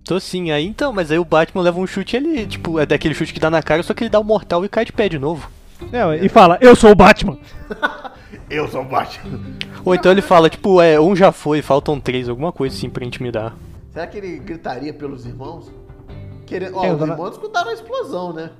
Tô 0.04 0.18
sim, 0.18 0.50
aí 0.50 0.66
então, 0.66 0.92
mas 0.92 1.12
aí 1.12 1.18
o 1.20 1.24
Batman 1.24 1.62
leva 1.62 1.78
um 1.78 1.86
chute 1.86 2.16
ele, 2.16 2.44
tipo, 2.44 2.80
é 2.80 2.84
daquele 2.84 3.14
chute 3.14 3.32
que 3.32 3.38
dá 3.38 3.48
na 3.48 3.62
cara, 3.62 3.84
só 3.84 3.94
que 3.94 4.02
ele 4.02 4.10
dá 4.10 4.18
o 4.18 4.24
mortal 4.24 4.64
e 4.64 4.68
cai 4.68 4.84
de 4.84 4.92
pé 4.92 5.08
de 5.08 5.16
novo. 5.16 5.48
É, 5.92 6.24
e 6.24 6.28
fala, 6.28 6.58
eu 6.60 6.74
sou 6.74 6.90
o 6.90 6.94
Batman. 6.96 7.38
Eu 8.50 8.66
sou 8.66 8.80
o 8.80 8.84
Batman. 8.84 9.40
Ou 9.84 9.94
então 9.94 10.10
ele 10.10 10.22
fala, 10.22 10.48
tipo, 10.50 10.80
é, 10.80 10.98
um 10.98 11.14
já 11.14 11.30
foi, 11.30 11.60
faltam 11.62 12.00
três, 12.00 12.28
alguma 12.28 12.50
coisa 12.50 12.74
assim 12.74 12.88
pra 12.88 13.04
intimidar. 13.04 13.54
Será 13.92 14.06
que 14.06 14.16
ele 14.16 14.38
gritaria 14.38 14.92
pelos 14.92 15.24
irmãos? 15.26 15.70
Querendo... 16.46 16.76
Ó, 16.76 16.84
É, 16.84 16.92
os 16.92 17.00
irmãos 17.00 17.32
escutaram 17.32 17.70
a 17.70 17.74
explosão, 17.74 18.32
né? 18.32 18.50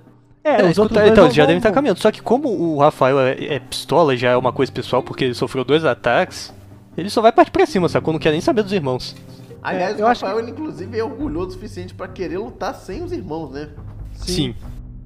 É, 0.45 0.51
É, 0.51 0.71
escuta- 0.71 0.83
outros 0.83 1.09
então, 1.11 1.31
já 1.31 1.45
devem 1.45 1.57
estar 1.59 1.73
caminhando. 1.73 1.99
Só 1.99 2.11
que 2.13 2.21
como 2.23 2.49
o 2.51 2.79
Rafael 2.79 3.19
é, 3.21 3.55
é 3.55 3.59
pistola, 3.59 4.15
já 4.17 4.31
é 4.31 4.37
uma 4.37 4.53
coisa 4.53 4.71
pessoal, 4.71 5.03
porque 5.03 5.25
ele 5.25 5.35
sofreu 5.35 5.65
dois 5.65 5.85
ataques, 5.85 6.53
ele 7.01 7.11
só 7.11 7.21
vai 7.23 7.33
partir 7.33 7.51
pra 7.51 7.65
cima, 7.67 7.89
sacou? 7.89 8.13
Não 8.13 8.19
quer 8.21 8.33
nem 8.33 8.41
saber 8.41 8.63
dos 8.63 8.73
irmãos. 8.73 9.15
Aliás, 9.63 9.99
É, 9.99 10.03
eu 10.03 10.07
o 10.07 10.09
acho 10.09 10.25
Rafael, 10.25 10.41
ele, 10.43 10.51
inclusive, 10.53 10.99
é 10.99 11.03
orgulhoso 11.05 11.49
o 11.49 11.53
suficiente 11.53 11.95
pra 11.95 12.07
querer 12.09 12.39
lutar 12.39 12.75
sem 12.75 13.03
os 13.03 13.13
irmãos, 13.13 13.51
né? 13.53 13.69
Sim. 14.13 14.55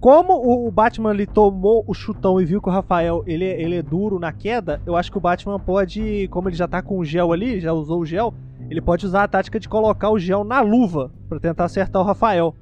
Como 0.01 0.66
o, 0.66 0.70
Batman 0.70 1.12
ele 1.12 1.26
tomou 1.26 1.84
o 1.86 1.95
chutão 1.95 2.40
e 2.40 2.45
viu 2.45 2.61
que 2.61 2.68
o 2.68 2.72
Rafael 2.72 3.22
ele, 3.26 3.45
é- 3.45 3.62
ele 3.62 3.76
é 3.76 3.82
duro 3.82 4.18
na 4.18 4.32
queda, 4.32 4.80
eu 4.84 4.97
acho 4.97 5.12
que 5.12 5.16
o 5.16 5.20
Batman 5.20 5.61
pode, 5.61 6.26
como 6.28 6.49
ele 6.49 6.57
já 6.57 6.66
tá 6.66 6.82
com 6.82 6.99
o 6.99 7.05
gel 7.05 7.32
ali, 7.32 7.61
já 7.61 7.72
usou 7.72 8.01
o 8.01 8.07
gel, 8.07 8.34
ele 8.68 8.80
pode 8.80 9.07
usar 9.07 9.22
a 9.22 9.28
tática 9.28 9.61
de 9.61 9.68
colocar 9.68 10.11
o 10.11 10.18
gel 10.18 10.43
na 10.43 10.61
luva 10.61 11.12
pra 11.28 11.38
tentar 11.38 11.64
acertar 11.66 12.03
o 12.03 12.05
Rafael. 12.05 12.53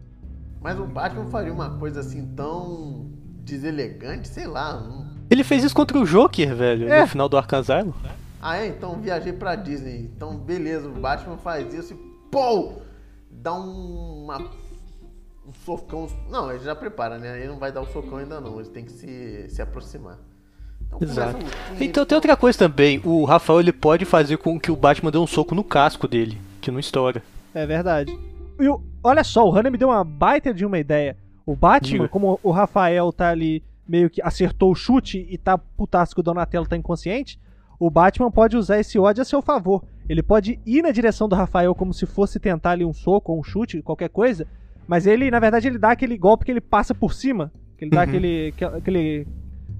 Mas 0.60 0.78
o 0.78 0.84
Batman 0.84 1.26
faria 1.26 1.52
uma 1.52 1.70
coisa 1.78 2.00
assim 2.00 2.26
tão 2.36 3.06
deselegante, 3.42 4.28
sei 4.28 4.46
lá. 4.46 4.74
não- 4.78 5.06
Ele 5.30 5.42
fez 5.42 5.64
isso 5.64 5.74
contra 5.74 5.98
o 5.98 6.04
Joker, 6.04 6.54
velho, 6.54 6.92
É. 6.92 7.00
no 7.02 7.06
final 7.06 7.28
do 7.28 7.38
Arkham 7.38 7.60
Asylum. 7.60 7.92
Ah, 8.41 8.57
é? 8.59 8.66
Então 8.68 9.01
viajei 9.01 9.32
pra 9.32 9.55
Disney. 9.55 10.11
Então, 10.16 10.36
beleza, 10.36 10.88
o 10.88 10.93
Batman 10.93 11.36
faz 11.36 11.72
isso 11.74 11.95
e 11.95 11.97
pô! 12.30 12.72
Dá 13.30 13.55
um, 13.55 14.24
uma, 14.24 14.38
um 15.47 15.53
socão. 15.64 16.09
Não, 16.28 16.51
ele 16.51 16.64
já 16.64 16.74
prepara, 16.74 17.18
né? 17.18 17.38
Ele 17.38 17.49
não 17.49 17.59
vai 17.59 17.70
dar 17.72 17.80
o 17.82 17.86
socão 17.86 18.18
ainda 18.18 18.41
não, 18.41 18.59
ele 18.61 18.68
tem 18.70 18.84
que 18.84 18.93
se, 18.93 19.49
se 19.49 19.62
aproximar. 19.62 20.18
Então, 20.86 20.99
Exato. 21.01 21.38
um- 21.38 21.82
Então 21.82 22.05
tem 22.05 22.16
outra 22.16 22.36
coisa 22.36 22.59
também, 22.59 23.01
o 23.05 23.24
Rafael 23.24 23.61
ele 23.61 23.72
pode 23.72 24.05
fazer 24.05 24.36
com 24.38 24.59
que 24.59 24.70
o 24.72 24.76
Batman 24.76 25.11
dê 25.11 25.18
um 25.18 25.26
soco 25.26 25.55
no 25.55 25.62
casco 25.62 26.09
dele, 26.09 26.41
que 26.61 26.70
não 26.70 26.80
estoura. 26.80 27.22
É 27.55 27.64
verdade. 27.64 28.16
E 28.59 28.68
o- 28.68 28.82
olha 29.03 29.22
só, 29.22 29.47
o 29.47 29.51
Hanna 29.51 29.70
me 29.70 29.78
deu 29.78 29.88
uma 29.88 30.03
baita 30.05 30.53
de 30.53 30.66
uma 30.66 30.78
ideia. 30.78 31.16
O 31.47 31.55
Batman, 31.55 31.91
Diga. 32.05 32.09
como 32.09 32.38
o 32.43 32.51
Rafael 32.51 33.12
tá 33.12 33.28
ali, 33.30 33.62
meio 33.86 34.11
que 34.11 34.20
acertou 34.22 34.70
o 34.72 34.74
chute 34.74 35.26
e 35.30 35.38
tá 35.38 35.59
que 36.14 36.20
o 36.20 36.22
Donatello 36.22 36.66
tá 36.66 36.76
inconsciente, 36.76 37.38
o 37.80 37.90
Batman 37.90 38.30
pode 38.30 38.56
usar 38.56 38.78
esse 38.78 38.98
ódio 38.98 39.22
a 39.22 39.24
seu 39.24 39.40
favor. 39.42 39.82
Ele 40.08 40.22
pode 40.22 40.60
ir 40.66 40.82
na 40.82 40.90
direção 40.90 41.26
do 41.28 41.34
Rafael 41.34 41.74
como 41.74 41.94
se 41.94 42.04
fosse 42.04 42.38
tentar 42.38 42.72
ali 42.72 42.84
um 42.84 42.92
soco 42.92 43.32
ou 43.32 43.40
um 43.40 43.42
chute, 43.42 43.80
qualquer 43.80 44.10
coisa, 44.10 44.46
mas 44.86 45.06
ele, 45.06 45.30
na 45.30 45.40
verdade, 45.40 45.66
ele 45.66 45.78
dá 45.78 45.92
aquele 45.92 46.18
golpe 46.18 46.44
que 46.44 46.50
ele 46.50 46.60
passa 46.60 46.94
por 46.94 47.14
cima, 47.14 47.50
que 47.78 47.84
ele 47.86 47.90
dá 47.90 47.98
Uhum. 48.02 48.02
aquele, 48.08 48.52
que- 48.56 48.64
aquele 48.64 49.26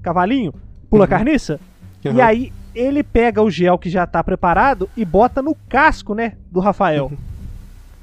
cavalinho, 0.01 0.51
pula 0.89 1.03
Uhum. 1.03 1.09
carniça, 1.09 1.59
e 2.03 2.09
Uhum. 2.09 2.21
aí 2.23 2.51
ele 2.73 3.03
pega 3.03 3.41
o 3.43 3.51
gel 3.51 3.77
que 3.77 3.89
já 3.89 4.07
tá 4.07 4.23
preparado 4.23 4.89
e 4.97 5.05
bota 5.05 5.41
no 5.41 5.53
casco, 5.69 6.15
né, 6.15 6.37
do 6.49 6.59
Rafael. 6.59 7.05
Uhum. 7.11 7.17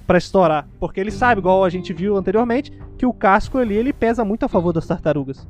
Pra 0.06 0.16
estourar. 0.18 0.66
Porque 0.78 1.00
ele 1.00 1.10
sabe, 1.10 1.40
igual 1.40 1.64
a 1.64 1.68
gente 1.70 1.92
viu 1.92 2.16
anteriormente, 2.16 2.72
que 2.96 3.04
o 3.04 3.12
casco 3.12 3.58
ali 3.58 3.74
ele 3.74 3.92
pesa 3.92 4.24
muito 4.24 4.44
a 4.44 4.48
favor 4.48 4.72
das 4.72 4.86
tartarugas. 4.86 5.46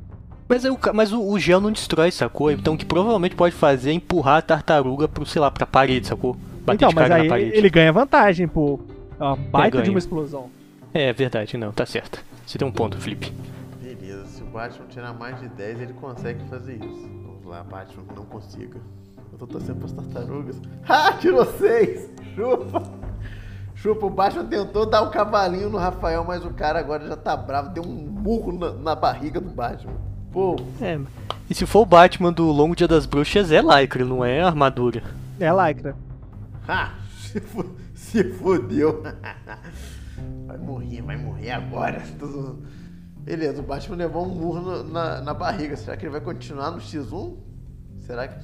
Mas, 0.49 0.63
mas 0.95 1.13
o, 1.13 1.21
o 1.21 1.37
gel 1.37 1.61
não 1.61 1.71
destrói, 1.71 2.09
sacou? 2.09 2.49
Então 2.49 2.73
o 2.73 2.77
que 2.77 2.83
provavelmente 2.83 3.35
pode 3.35 3.53
fazer 3.53 3.91
é 3.91 3.93
empurrar 3.93 4.37
a 4.37 4.41
tartaruga 4.41 5.07
pro, 5.07 5.23
sei 5.23 5.39
lá, 5.39 5.51
pra 5.51 5.67
parede, 5.67 6.07
sacou? 6.07 6.35
Bater 6.65 6.73
então, 6.73 6.89
de 6.89 6.95
mas 6.95 7.07
cara 7.07 7.21
aí 7.21 7.27
na 7.27 7.33
parede. 7.33 7.55
ele 7.55 7.69
ganha 7.69 7.93
vantagem, 7.93 8.47
pô. 8.47 8.79
É 9.19 9.23
uma 9.23 9.35
baita 9.35 9.83
de 9.83 9.91
uma 9.91 9.99
explosão. 9.99 10.49
É 10.91 11.13
verdade, 11.13 11.55
não, 11.55 11.71
tá 11.71 11.85
certo. 11.85 12.25
Você 12.47 12.57
tem 12.57 12.67
um 12.67 12.71
ponto, 12.71 12.97
Felipe. 12.97 13.31
Beleza, 13.79 14.25
se 14.25 14.41
o 14.41 14.47
Batman 14.47 14.87
tirar 14.87 15.13
mais 15.13 15.39
de 15.39 15.47
10, 15.49 15.81
ele 15.81 15.93
consegue 15.93 16.43
fazer 16.49 16.77
isso. 16.77 17.07
Vamos 17.23 17.45
lá, 17.45 17.63
Batman, 17.63 18.03
não 18.15 18.25
consiga. 18.25 18.79
Eu 19.31 19.37
tô 19.37 19.45
torcendo 19.45 19.77
pras 19.77 19.91
tartarugas. 19.91 20.59
Ah, 20.89 21.13
tirou 21.13 21.45
6! 21.45 22.09
Chupa! 22.35 22.81
Chupa, 23.75 24.05
o 24.07 24.09
Batman 24.09 24.45
tentou 24.45 24.87
dar 24.87 25.03
o 25.03 25.11
cavalinho 25.11 25.69
no 25.69 25.77
Rafael, 25.77 26.25
mas 26.25 26.43
o 26.43 26.49
cara 26.49 26.79
agora 26.79 27.07
já 27.07 27.15
tá 27.15 27.37
bravo, 27.37 27.69
deu 27.69 27.83
um 27.83 27.93
murro 27.93 28.51
na, 28.51 28.73
na 28.73 28.95
barriga 28.95 29.39
do 29.39 29.51
Batman. 29.51 30.08
Pô, 30.31 30.55
É, 30.81 30.99
e 31.49 31.55
se 31.55 31.65
for 31.65 31.81
o 31.81 31.85
Batman 31.85 32.31
do 32.31 32.45
Longo 32.51 32.75
Dia 32.75 32.87
das 32.87 33.05
Bruxas, 33.05 33.51
é 33.51 33.61
lycra, 33.61 34.05
não 34.05 34.23
é 34.23 34.41
armadura. 34.41 35.01
É 35.39 35.49
lycra. 35.51 35.95
ah, 36.67 36.93
se, 37.17 37.41
se 37.95 38.23
fudeu. 38.33 39.03
Vai 40.45 40.57
morrer, 40.57 41.01
vai 41.01 41.15
morrer 41.15 41.51
agora. 41.51 42.01
Tudo- 42.19 42.63
Beleza, 43.19 43.61
o 43.61 43.63
Batman 43.65 43.95
levou 43.97 44.25
um 44.25 44.29
murro 44.29 44.83
na, 44.83 45.21
na 45.21 45.33
barriga. 45.33 45.75
Será 45.77 45.95
que 45.95 46.03
ele 46.05 46.11
vai 46.11 46.21
continuar 46.21 46.71
no 46.71 46.79
X1? 46.79 47.35
Será 47.99 48.27
que. 48.27 48.39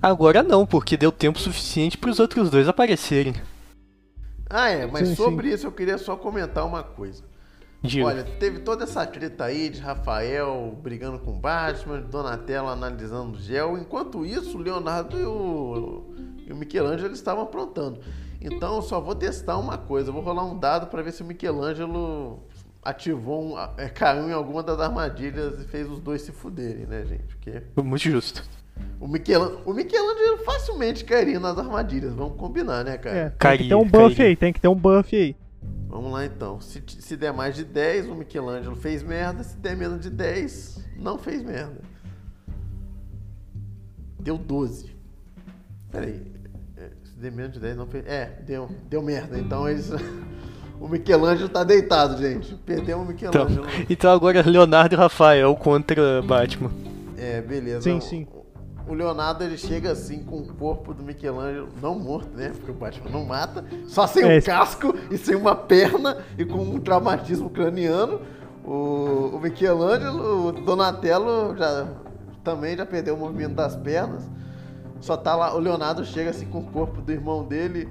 Agora 0.00 0.42
não, 0.42 0.64
porque 0.64 0.96
deu 0.96 1.10
tempo 1.10 1.38
suficiente 1.40 1.98
pros 1.98 2.20
outros 2.20 2.48
dois 2.48 2.68
aparecerem. 2.68 3.34
Ah, 4.48 4.68
é, 4.70 4.86
mas 4.86 5.08
Sim, 5.08 5.14
sobre 5.16 5.48
isso 5.48 5.66
eu 5.66 5.72
queria 5.72 5.98
só 5.98 6.14
comentar 6.16 6.64
uma 6.64 6.82
coisa. 6.84 7.24
Diga. 7.82 8.06
Olha, 8.06 8.22
teve 8.22 8.60
toda 8.60 8.84
essa 8.84 9.04
treta 9.04 9.44
aí 9.44 9.68
de 9.68 9.80
Rafael 9.80 10.78
brigando 10.80 11.18
com 11.18 11.32
Batman, 11.32 12.00
Donatello 12.00 12.68
analisando 12.68 13.36
o 13.36 13.40
gel. 13.40 13.76
Enquanto 13.76 14.24
isso, 14.24 14.56
o 14.56 14.60
Leonardo 14.60 15.18
e 15.18 15.24
o, 15.24 16.14
e 16.46 16.52
o 16.52 16.56
Michelangelo 16.56 17.12
estavam 17.12 17.42
aprontando. 17.42 18.00
Então 18.40 18.76
eu 18.76 18.82
só 18.82 19.00
vou 19.00 19.16
testar 19.16 19.58
uma 19.58 19.76
coisa. 19.76 20.10
Eu 20.10 20.12
vou 20.12 20.22
rolar 20.22 20.44
um 20.44 20.56
dado 20.56 20.86
para 20.86 21.02
ver 21.02 21.12
se 21.12 21.22
o 21.22 21.24
Michelangelo 21.24 22.40
ativou 22.84 23.54
um, 23.54 23.58
é, 23.76 23.88
caiu 23.88 24.28
em 24.28 24.32
alguma 24.32 24.62
das 24.62 24.78
armadilhas 24.80 25.60
e 25.60 25.64
fez 25.64 25.88
os 25.88 25.98
dois 25.98 26.22
se 26.22 26.30
fuderem, 26.32 26.86
né, 26.86 27.04
gente? 27.04 27.36
Porque 27.36 27.62
Muito 27.82 28.02
justo. 28.02 28.44
o 29.00 29.08
Michelangelo, 29.08 29.60
o 29.64 29.72
Michelangelo 29.72 30.38
facilmente 30.44 31.04
cairia 31.04 31.40
nas 31.40 31.58
armadilhas. 31.58 32.14
Vamos 32.14 32.36
combinar, 32.36 32.84
né, 32.84 32.96
cara? 32.96 33.16
É, 33.16 33.30
tem 33.30 33.58
que 33.58 33.68
ter 33.68 33.74
um 33.74 33.84
buff 33.84 34.16
cairia. 34.16 34.26
aí, 34.26 34.36
tem 34.36 34.52
que 34.52 34.60
ter 34.60 34.68
um 34.68 34.74
buff 34.76 35.16
aí. 35.16 35.36
Vamos 35.92 36.10
lá 36.10 36.24
então. 36.24 36.58
Se, 36.58 36.82
se 36.86 37.16
der 37.18 37.32
mais 37.34 37.54
de 37.54 37.64
10, 37.64 38.06
o 38.08 38.14
Michelangelo 38.14 38.74
fez 38.74 39.02
merda. 39.02 39.44
Se 39.44 39.56
der 39.58 39.76
menos 39.76 40.00
de 40.00 40.08
10, 40.08 40.82
não 40.96 41.18
fez 41.18 41.42
merda. 41.42 41.82
Deu 44.18 44.38
12. 44.38 44.90
Peraí. 45.90 46.22
É, 46.78 46.88
Se 47.04 47.18
der 47.18 47.30
menos 47.32 47.52
de 47.52 47.60
10, 47.60 47.76
não 47.76 47.86
fez. 47.86 48.06
É, 48.06 48.40
deu, 48.46 48.70
deu 48.88 49.02
merda. 49.02 49.38
Então 49.38 49.68
eles. 49.68 49.90
o 50.80 50.88
Michelangelo 50.88 51.48
tá 51.50 51.62
deitado, 51.62 52.16
gente. 52.18 52.54
Perdemos 52.64 53.06
o 53.08 53.12
Então, 53.12 53.44
Michelangelo. 53.44 53.66
então 53.90 54.12
agora 54.12 54.42
Leonardo 54.48 54.94
e 54.94 54.98
Rafael 54.98 55.54
contra 55.56 56.22
Batman. 56.22 56.70
É, 57.18 57.40
beleza. 57.42 57.82
Sim, 57.82 57.98
O- 57.98 58.00
sim. 58.00 58.26
O 58.86 58.94
Leonardo 58.94 59.44
ele 59.44 59.56
chega 59.56 59.92
assim 59.92 60.24
com 60.24 60.38
o 60.38 60.54
corpo 60.54 60.92
do 60.92 61.02
Michelangelo, 61.02 61.68
não 61.80 61.98
morto, 61.98 62.36
né? 62.36 62.50
Porque 62.50 62.70
o 62.70 62.74
Batman 62.74 63.10
não 63.10 63.24
mata, 63.24 63.64
só 63.86 64.06
sem 64.06 64.24
É, 64.24 64.38
um 64.38 64.42
casco 64.42 64.94
e 65.10 65.16
sem 65.16 65.36
uma 65.36 65.54
perna 65.54 66.18
e 66.36 66.44
com 66.44 66.58
um 66.58 66.80
traumatismo 66.80 67.48
craniano. 67.48 68.20
O, 68.64 69.30
o 69.34 69.40
Michelangelo, 69.40 70.48
o 70.48 70.52
Donatello 70.52 71.56
já 71.56 71.88
também 72.44 72.76
já 72.76 72.84
perdeu 72.84 73.14
o 73.14 73.18
movimento 73.18 73.54
das 73.54 73.76
pernas. 73.76 74.28
Só 75.00 75.16
tá 75.16 75.34
lá, 75.34 75.54
o 75.54 75.58
Leonardo 75.58 76.04
chega 76.04 76.30
assim 76.30 76.46
com 76.46 76.60
o 76.60 76.64
corpo 76.64 77.00
do 77.00 77.10
irmão 77.12 77.44
dele. 77.44 77.88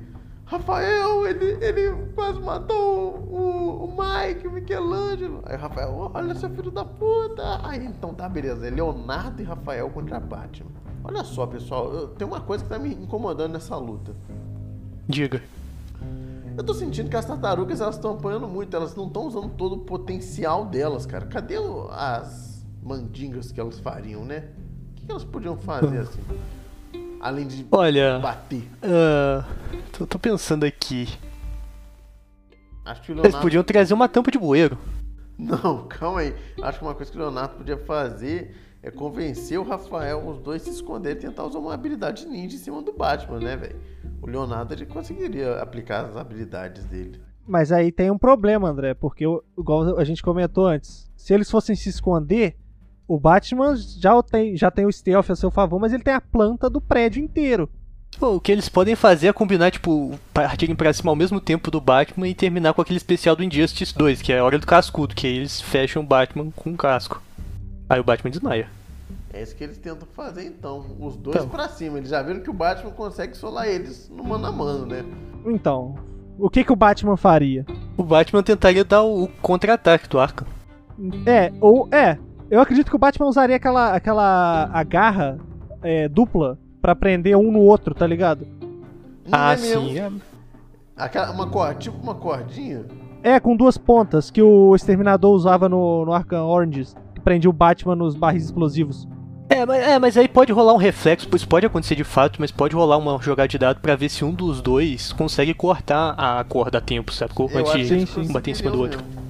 Rafael, 0.51 1.25
ele, 1.27 1.57
ele 1.63 2.11
quase 2.13 2.37
matou 2.41 3.15
o, 3.19 3.85
o 3.85 3.95
Mike, 3.97 4.45
o 4.47 4.51
Michelangelo. 4.51 5.41
Aí 5.45 5.55
o 5.55 5.59
Rafael, 5.59 6.11
olha 6.13 6.35
seu 6.35 6.49
filho 6.49 6.69
da 6.69 6.83
puta. 6.83 7.65
Aí 7.65 7.85
então 7.85 8.13
tá, 8.13 8.27
beleza. 8.27 8.67
É 8.67 8.69
Leonardo 8.69 9.41
e 9.41 9.45
Rafael 9.45 9.89
contra 9.89 10.19
Batman. 10.19 10.69
Olha 11.05 11.23
só, 11.23 11.47
pessoal, 11.47 11.93
eu- 11.93 12.07
tem 12.09 12.27
uma 12.27 12.41
coisa 12.41 12.65
que 12.65 12.69
tá 12.69 12.77
me 12.77 12.93
incomodando 12.93 13.53
nessa 13.53 13.77
luta. 13.77 14.13
Diga. 15.07 15.41
Eu 16.57 16.63
tô 16.65 16.73
sentindo 16.73 17.09
que 17.09 17.15
as 17.15 17.23
tartarugas 17.23 17.79
elas 17.79 17.95
estão 17.95 18.11
apanhando 18.15 18.45
muito, 18.45 18.75
elas 18.75 18.93
não 18.93 19.07
estão 19.07 19.27
usando 19.27 19.47
todo 19.55 19.75
o 19.75 19.79
potencial 19.79 20.65
delas, 20.65 21.05
cara. 21.05 21.27
Cadê 21.27 21.55
as 21.91 22.65
mandingas 22.83 23.53
que 23.53 23.59
elas 23.61 23.79
fariam, 23.79 24.25
né? 24.25 24.49
O 24.91 24.95
que 24.95 25.09
elas 25.09 25.23
podiam 25.23 25.55
fazer 25.55 25.99
assim? 25.99 26.19
Além 27.21 27.47
de 27.47 27.65
Olha, 27.71 28.17
bater. 28.19 28.63
ah, 28.81 29.45
tô, 29.91 30.07
tô 30.07 30.17
pensando 30.17 30.63
aqui. 30.65 31.07
Acho 32.83 33.01
que 33.03 33.11
o 33.11 33.13
Eles 33.13 33.23
Leonardo. 33.23 33.41
podiam 33.45 33.63
trazer 33.63 33.93
uma 33.93 34.09
tampa 34.09 34.31
de 34.31 34.39
bueiro. 34.39 34.77
Não, 35.37 35.85
calma 35.89 36.21
aí. 36.21 36.35
Acho 36.61 36.79
que 36.79 36.85
uma 36.85 36.95
coisa 36.95 37.11
que 37.11 37.17
o 37.17 37.21
Leonardo 37.21 37.55
podia 37.55 37.77
fazer 37.77 38.55
é 38.81 38.89
convencer 38.89 39.59
o 39.59 39.63
Rafael, 39.63 40.27
os 40.27 40.39
dois 40.39 40.63
se 40.63 40.71
esconder 40.71 41.11
e 41.11 41.15
tentar 41.19 41.45
usar 41.45 41.59
uma 41.59 41.73
habilidade 41.75 42.25
ninja 42.25 42.55
em 42.55 42.59
cima 42.59 42.81
do 42.81 42.91
Batman, 42.91 43.39
né, 43.39 43.55
velho? 43.55 43.79
O 44.21 44.25
Leonardo 44.27 44.73
ele 44.73 44.87
conseguiria 44.87 45.61
aplicar 45.61 46.05
as 46.05 46.17
habilidades 46.17 46.83
dele. 46.85 47.21
Mas 47.47 47.71
aí 47.71 47.91
tem 47.91 48.09
um 48.09 48.17
problema, 48.17 48.69
André, 48.69 48.95
porque 48.95 49.27
o- 49.27 49.43
igual 49.57 49.97
a 49.97 50.03
gente 50.03 50.23
comentou 50.23 50.65
antes, 50.67 51.11
se 51.15 51.33
eles 51.33 51.49
fossem 51.51 51.75
se 51.75 51.89
esconder, 51.89 52.55
o 53.13 53.19
Batman 53.19 53.75
já 53.75 54.15
o 54.15 54.23
tem, 54.23 54.55
já 54.55 54.71
tem 54.71 54.85
o 54.85 54.91
stealth 54.91 55.29
a 55.31 55.35
seu 55.35 55.51
favor, 55.51 55.79
mas 55.79 55.91
ele 55.91 56.01
tem 56.01 56.13
a 56.13 56.21
planta 56.21 56.69
do 56.69 56.79
prédio 56.79 57.21
inteiro. 57.21 57.69
Pô, 58.17 58.35
o 58.35 58.39
que 58.39 58.51
eles 58.51 58.69
podem 58.69 58.95
fazer 58.95 59.27
é 59.27 59.33
combinar, 59.33 59.69
tipo, 59.69 60.17
partirem 60.33 60.75
pra 60.75 60.93
cima 60.93 61.11
ao 61.11 61.15
mesmo 61.15 61.41
tempo 61.41 61.69
do 61.69 61.81
Batman 61.81 62.27
e 62.29 62.33
terminar 62.33 62.73
com 62.73 62.81
aquele 62.81 62.97
especial 62.97 63.35
do 63.35 63.43
Injustice 63.43 63.93
2, 63.97 64.21
que 64.21 64.31
é 64.31 64.39
a 64.39 64.45
hora 64.45 64.57
do 64.57 64.65
cascudo, 64.65 65.13
que 65.13 65.27
aí 65.27 65.37
eles 65.37 65.59
fecham 65.59 66.01
o 66.01 66.05
Batman 66.05 66.51
com 66.55 66.69
um 66.69 66.77
casco. 66.77 67.21
Aí 67.89 67.99
o 67.99 68.03
Batman 68.03 68.31
desmaia. 68.31 68.69
É 69.33 69.41
isso 69.41 69.55
que 69.55 69.63
eles 69.65 69.77
tentam 69.77 70.07
fazer 70.15 70.45
então. 70.45 70.85
Os 70.99 71.17
dois 71.17 71.35
Então. 71.35 71.49
pra 71.49 71.67
cima. 71.67 71.97
Eles 71.97 72.09
já 72.09 72.21
viram 72.21 72.39
que 72.39 72.49
o 72.49 72.53
Batman 72.53 72.91
consegue 72.91 73.35
solar 73.35 73.67
eles 73.67 74.09
no 74.09 74.23
mano 74.23 74.45
a 74.45 74.51
mano, 74.53 74.85
né? 74.85 75.03
Então, 75.45 75.95
o 76.37 76.49
que 76.49 76.63
que 76.63 76.71
o 76.71 76.77
Batman 76.77 77.17
faria? 77.17 77.65
O 77.97 78.03
Batman 78.03 78.43
tentaria 78.43 78.85
dar 78.85 79.03
o, 79.03 79.23
o 79.23 79.27
contra-ataque 79.27 80.07
do 80.07 80.19
Arkham. 80.19 80.47
É, 81.25 81.51
ou 81.59 81.87
é, 81.91 82.17
eu 82.51 82.61
acredito 82.61 82.89
que 82.89 82.95
o 82.95 82.99
Batman 82.99 83.27
usaria 83.27 83.55
aquela 83.55 83.93
aquela 83.95 84.69
agarra 84.71 85.39
é, 85.81 86.07
dupla 86.07 86.59
pra 86.81 86.95
prender 86.95 87.35
um 87.37 87.51
no 87.51 87.59
outro, 87.61 87.95
tá 87.95 88.05
ligado? 88.05 88.45
Não 89.27 89.39
Ah, 89.39 89.53
é 89.53 89.57
sim. 89.57 89.97
é- 89.97 90.11
Aquela, 90.95 91.31
uma 91.31 91.47
cor, 91.47 91.73
tipo 91.75 91.97
uma 92.03 92.13
cordinha. 92.13 92.85
É, 93.23 93.39
com 93.39 93.55
duas 93.55 93.77
pontas 93.77 94.29
que 94.29 94.41
o 94.41 94.75
Exterminador 94.75 95.33
usava 95.33 95.67
no, 95.69 96.05
no 96.05 96.13
Arkham 96.13 96.45
Oranges, 96.45 96.95
que 97.15 97.21
prendia 97.21 97.49
o 97.49 97.53
Batman 97.53 97.95
nos 97.95 98.15
barris 98.15 98.45
explosivos. 98.45 99.07
É, 99.49 99.65
mas, 99.65 99.83
é, 99.83 99.99
mas 99.99 100.17
aí 100.17 100.27
pode 100.27 100.51
rolar 100.51 100.73
um 100.73 100.77
reflexo, 100.77 101.27
pois 101.29 101.43
pode 101.43 101.65
acontecer 101.65 101.95
de 101.95 102.03
fato, 102.03 102.37
mas 102.39 102.51
pode 102.51 102.75
rolar 102.75 102.97
uma 102.97 103.19
jogada 103.21 103.47
de 103.47 103.57
dado 103.57 103.79
pra 103.79 103.95
ver 103.95 104.09
se 104.09 104.23
um 104.23 104.31
dos 104.31 104.61
dois 104.61 105.11
consegue 105.13 105.53
cortar 105.53 106.13
a 106.17 106.43
corda 106.43 106.77
a 106.77 106.81
tempo, 106.81 107.11
sabe? 107.11 107.33
Antes 107.55 107.87
de 108.27 108.31
bater 108.33 108.51
em 108.51 108.55
cima 108.55 108.71
do 108.71 108.79
outro. 108.79 108.99
mesmo. 109.03 109.21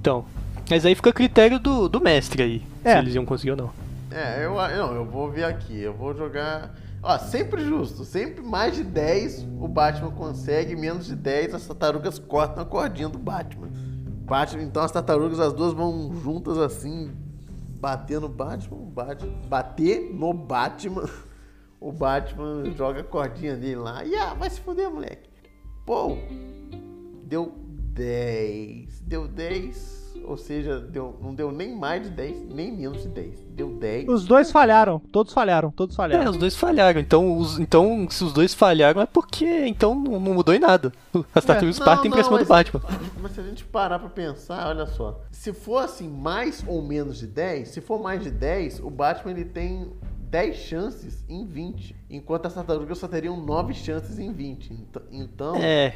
Então. 0.00 0.24
Mas 0.70 0.86
aí 0.86 0.94
fica 0.94 1.10
a 1.10 1.12
critério 1.12 1.58
do, 1.58 1.88
do 1.88 2.00
mestre 2.00 2.42
aí, 2.42 2.62
É. 2.84 2.92
se 2.94 2.98
eles 2.98 3.14
iam 3.14 3.24
conseguir 3.24 3.50
ou 3.52 3.56
não. 3.56 3.70
É, 4.10 4.44
eu, 4.44 4.54
não, 4.54 4.94
eu 4.94 5.04
vou 5.06 5.30
ver 5.30 5.44
aqui. 5.44 5.80
Eu 5.80 5.94
vou 5.94 6.14
jogar. 6.14 6.74
Ó, 7.02 7.18
sempre 7.18 7.64
justo. 7.64 8.04
Sempre 8.04 8.42
mais 8.42 8.74
de 8.76 8.84
10 8.84 9.46
o 9.58 9.66
Batman 9.66 10.10
consegue, 10.10 10.76
menos 10.76 11.06
de 11.06 11.16
10 11.16 11.54
as 11.54 11.66
tartarugas 11.66 12.18
cortam 12.18 12.62
a 12.62 12.66
cordinha 12.66 13.08
do 13.08 13.18
Batman. 13.18 13.68
Batman, 14.24 14.62
então 14.62 14.82
as 14.82 14.92
tartarugas, 14.92 15.40
as 15.40 15.52
duas 15.52 15.72
vão 15.72 16.14
juntas 16.22 16.56
assim, 16.58 17.10
bater 17.80 18.20
no 18.20 18.28
Batman, 18.28 18.76
o 18.76 18.86
Batman 18.86 19.32
bater 19.48 20.10
no 20.12 20.32
Batman. 20.32 21.08
O 21.84 21.90
Batman 21.90 22.70
joga 22.76 23.00
a 23.00 23.02
cordinha 23.02 23.56
dele 23.56 23.74
lá. 23.74 24.04
E 24.04 24.14
ah, 24.14 24.34
vai 24.34 24.48
se 24.48 24.60
fuder, 24.60 24.88
moleque. 24.88 25.28
Pô, 25.84 26.16
deu 27.24 27.52
10. 27.92 29.00
Deu 29.00 29.26
10. 29.26 30.01
Ou 30.26 30.36
seja, 30.36 30.78
deu, 30.80 31.16
não 31.22 31.34
deu 31.34 31.50
nem 31.52 31.76
mais 31.76 32.02
de 32.04 32.10
10, 32.10 32.48
nem 32.54 32.70
menos 32.72 33.02
de 33.02 33.08
10. 33.08 33.40
Deu 33.50 33.68
10. 33.74 34.08
Os 34.08 34.24
dois 34.24 34.50
falharam, 34.50 34.98
todos 34.98 35.32
falharam, 35.32 35.70
todos 35.70 35.94
É, 35.94 35.96
falharam. 35.96 36.30
os 36.30 36.36
dois 36.36 36.56
falharam. 36.56 37.00
Então, 37.00 37.36
os- 37.38 37.58
então 37.58 38.06
se 38.10 38.24
os 38.24 38.32
dois 38.32 38.54
falharam 38.54 39.00
é 39.00 39.06
porque 39.06 39.66
então 39.66 39.94
não, 39.94 40.18
não 40.20 40.34
mudou 40.34 40.54
em 40.54 40.58
nada. 40.58 40.92
As 41.34 41.44
tartarugas 41.44 41.78
Não, 41.78 41.84
partem 41.86 42.10
pra 42.10 42.22
cima 42.22 42.36
do 42.38 42.40
mas- 42.40 42.48
Batman. 42.48 42.80
Mas 43.20 43.32
se 43.32 43.40
a 43.40 43.42
gente 43.44 43.64
parar 43.64 43.98
pra 43.98 44.08
pensar, 44.08 44.68
olha 44.68 44.86
só. 44.86 45.20
Se 45.30 45.52
for 45.52 45.78
assim, 45.84 46.08
mais 46.08 46.64
ou 46.66 46.80
menos 46.82 47.18
de 47.18 47.26
10, 47.26 47.68
se 47.68 47.80
for 47.80 48.00
mais 48.02 48.22
de 48.22 48.30
10, 48.30 48.80
o 48.80 48.90
Batman 48.90 49.32
ele 49.32 49.44
tem 49.44 49.90
10 50.30 50.56
chances 50.56 51.22
em 51.28 51.44
20. 51.44 51.94
Enquanto 52.08 52.46
as 52.46 52.54
tartarugas 52.54 52.96
só 52.98 53.06
teriam 53.06 53.36
9 53.44 53.74
chances 53.74 54.18
em 54.18 54.32
20. 54.32 54.72
Ent- 54.72 55.02
Então, 55.10 55.56
É, 55.56 55.94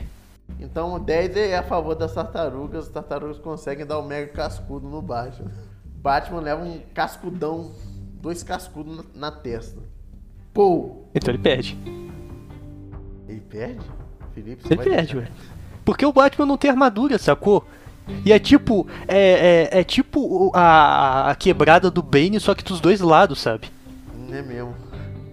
então 0.59 0.99
10 0.99 1.36
é 1.36 1.57
a 1.59 1.62
favor 1.62 1.94
das 1.94 2.12
tartarugas. 2.14 2.86
As 2.86 2.90
tartarugas 2.92 3.38
conseguem 3.38 3.86
dar 3.86 3.99
o 3.99 4.03
mega 4.03 4.32
cascudo 4.32 4.88
no 4.88 5.03
Batman. 5.03 5.51
Batman 5.97 6.40
leva 6.40 6.64
um 6.64 6.80
cascudão, 6.94 7.72
dois 8.20 8.42
cascudos 8.42 8.97
na, 9.14 9.30
na 9.30 9.30
testa. 9.30 9.80
Pô! 10.53 11.03
então 11.14 11.32
ele 11.34 11.42
perde. 11.42 11.76
Ele 13.28 13.40
perde? 13.40 13.84
Felipe, 14.32 14.62
Ele 14.66 14.76
perde, 14.82 15.14
deixar? 15.14 15.30
ué. 15.30 15.36
Porque 15.84 16.05
o 16.05 16.12
Batman 16.12 16.47
não 16.47 16.57
tem 16.57 16.70
armadura, 16.70 17.18
sacou? 17.18 17.64
E 18.24 18.32
é 18.32 18.38
tipo. 18.38 18.86
É, 19.09 19.68
é, 19.72 19.80
é 19.80 19.84
tipo 19.84 20.51
a, 20.55 21.30
a 21.30 21.34
quebrada 21.34 21.90
do 21.90 22.03
Bane, 22.03 22.38
só 22.38 22.55
que 22.55 22.62
dos 22.62 22.80
dois 22.80 23.01
lados, 23.01 23.40
sabe? 23.40 23.70
Não 24.14 24.34
é 24.34 24.42
mesmo. 24.42 24.74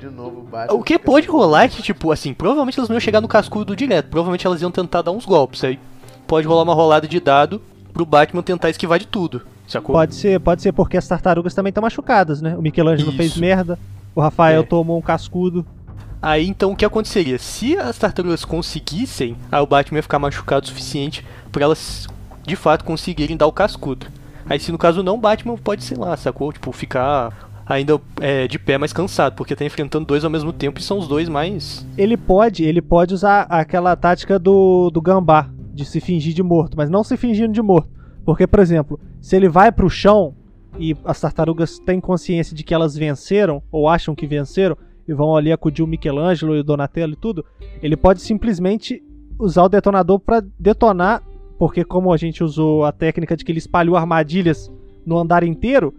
De 0.04 0.10
novo, 0.10 0.40
o 0.40 0.44
Batman. 0.44 0.78
O 0.78 0.84
que 0.84 1.00
pode 1.00 1.28
rolar 1.30 1.64
é 1.64 1.68
que, 1.70 1.82
tipo, 1.82 2.12
assim, 2.12 2.34
provavelmente 2.34 2.78
elas 2.78 2.90
não 2.90 2.96
iam 2.96 3.00
chegar 3.00 3.22
no 3.22 3.28
cascudo 3.28 3.74
direto. 3.74 4.10
Provavelmente 4.10 4.46
elas 4.46 4.62
iam 4.62 4.70
tentar 4.70 5.02
dar 5.02 5.12
uns 5.12 5.26
golpes. 5.26 5.64
Aí 5.64 5.80
pode 6.28 6.46
rolar 6.46 6.64
uma 6.64 6.74
rolada 6.74 7.08
de 7.08 7.22
dado 7.22 7.62
pro 7.94 8.06
Batman 8.06 8.42
tentar 8.42 8.70
esquivar 8.70 9.00
de 9.00 9.08
tudo, 9.08 9.44
sacou? 9.66 9.94
Pode 9.96 10.14
ser, 10.16 10.40
pode 10.42 10.62
ser 10.62 10.74
porque 10.74 10.98
as 10.98 11.08
tartarugas 11.08 11.54
também 11.54 11.70
estão 11.70 11.82
machucadas, 11.82 12.42
né? 12.42 12.54
O 12.58 12.62
Michelangelo 12.62 13.10
Isso. 13.10 13.18
fez 13.18 13.38
merda, 13.38 13.80
o 14.14 14.20
Rafael 14.20 14.62
É. 14.62 14.66
tomou 14.66 14.98
um 14.98 15.02
cascudo. 15.02 15.66
Aí 16.22 16.48
então 16.48 16.72
o 16.72 16.76
que 16.76 16.84
aconteceria? 16.84 17.38
Se 17.40 17.78
as 17.78 17.98
tartarugas 17.98 18.44
conseguissem, 18.44 19.38
aí 19.52 19.62
o 19.62 19.68
Batman 19.68 20.00
ia 20.00 20.04
ficar 20.04 20.20
machucado 20.20 20.66
o 20.66 20.68
suficiente 20.68 21.26
pra 21.52 21.64
elas 21.64 22.08
de 22.46 22.56
fato 22.58 22.84
conseguirem 22.84 23.38
dar 23.38 23.48
o 23.48 23.52
cascudo. 23.54 24.08
Aí 24.50 24.60
se 24.60 24.72
no 24.72 24.78
caso 24.78 25.02
não, 25.02 25.16
o 25.16 25.20
Batman 25.20 25.56
pode, 25.56 25.84
sei 25.84 25.96
lá, 25.96 26.18
sacou? 26.18 26.52
Tipo, 26.52 26.72
ficar 26.74 27.32
ainda 27.66 28.00
é, 28.20 28.48
de 28.48 28.60
pé 28.60 28.78
mais 28.78 28.94
cansado, 28.94 29.36
porque 29.36 29.56
tá 29.56 29.66
enfrentando 29.66 30.06
dois 30.06 30.24
ao 30.24 30.30
mesmo 30.30 30.52
tempo 30.52 30.80
e 30.80 30.84
são 30.84 31.00
os 31.00 31.08
dois 31.08 31.30
mais. 31.30 31.86
Ele 31.98 32.18
pode, 32.18 32.64
ele 32.64 32.82
pode 32.82 33.14
usar 33.14 33.42
aquela 33.44 33.96
tática 33.96 34.38
do, 34.38 34.90
do 34.90 35.02
gambá, 35.02 35.50
de 35.74 35.86
se 35.86 36.00
fingir 36.00 36.34
de 36.34 36.44
morto, 36.44 36.78
mas 36.78 36.90
não 36.90 37.04
se 37.04 37.18
fingindo 37.18 37.54
de 37.54 37.62
morto. 37.62 37.90
Porque, 38.26 38.48
por 38.48 38.60
exemplo, 38.60 39.00
se 39.22 39.36
ele 39.36 39.50
vai 39.50 39.72
pro 39.72 39.90
chão 39.90 40.36
e 40.80 40.96
as 41.06 41.20
tartarugas 41.20 41.80
têm 41.80 42.00
consciência 42.00 42.56
de 42.56 42.64
que 42.64 42.74
elas 42.74 42.96
venceram, 42.96 43.62
ou 43.72 43.88
acham 43.88 44.16
que 44.16 44.26
venceram, 44.26 44.78
e 45.08 45.14
vão 45.14 45.36
ali 45.36 45.52
acudir 45.52 45.84
o 45.84 45.88
Michelangelo 45.88 46.56
e 46.56 46.60
o 46.60 46.64
Donatello 46.64 47.14
e 47.14 47.18
tudo, 47.18 47.46
ele 47.82 47.98
pode 47.98 48.22
simplesmente 48.22 49.04
usar 49.38 49.64
o 49.64 49.70
detonador 49.70 50.20
para 50.20 50.44
detonar, 50.58 51.22
porque 51.60 51.84
como 51.84 52.14
a 52.14 52.18
gente 52.18 52.44
usou 52.44 52.86
a 52.86 52.92
técnica 52.92 53.36
de 53.36 53.44
que 53.44 53.52
ele 53.52 53.60
espalhou 53.60 53.98
armadilhas 53.98 54.72
no 55.06 55.18
andar 55.18 55.44
inteiro, 55.44 55.94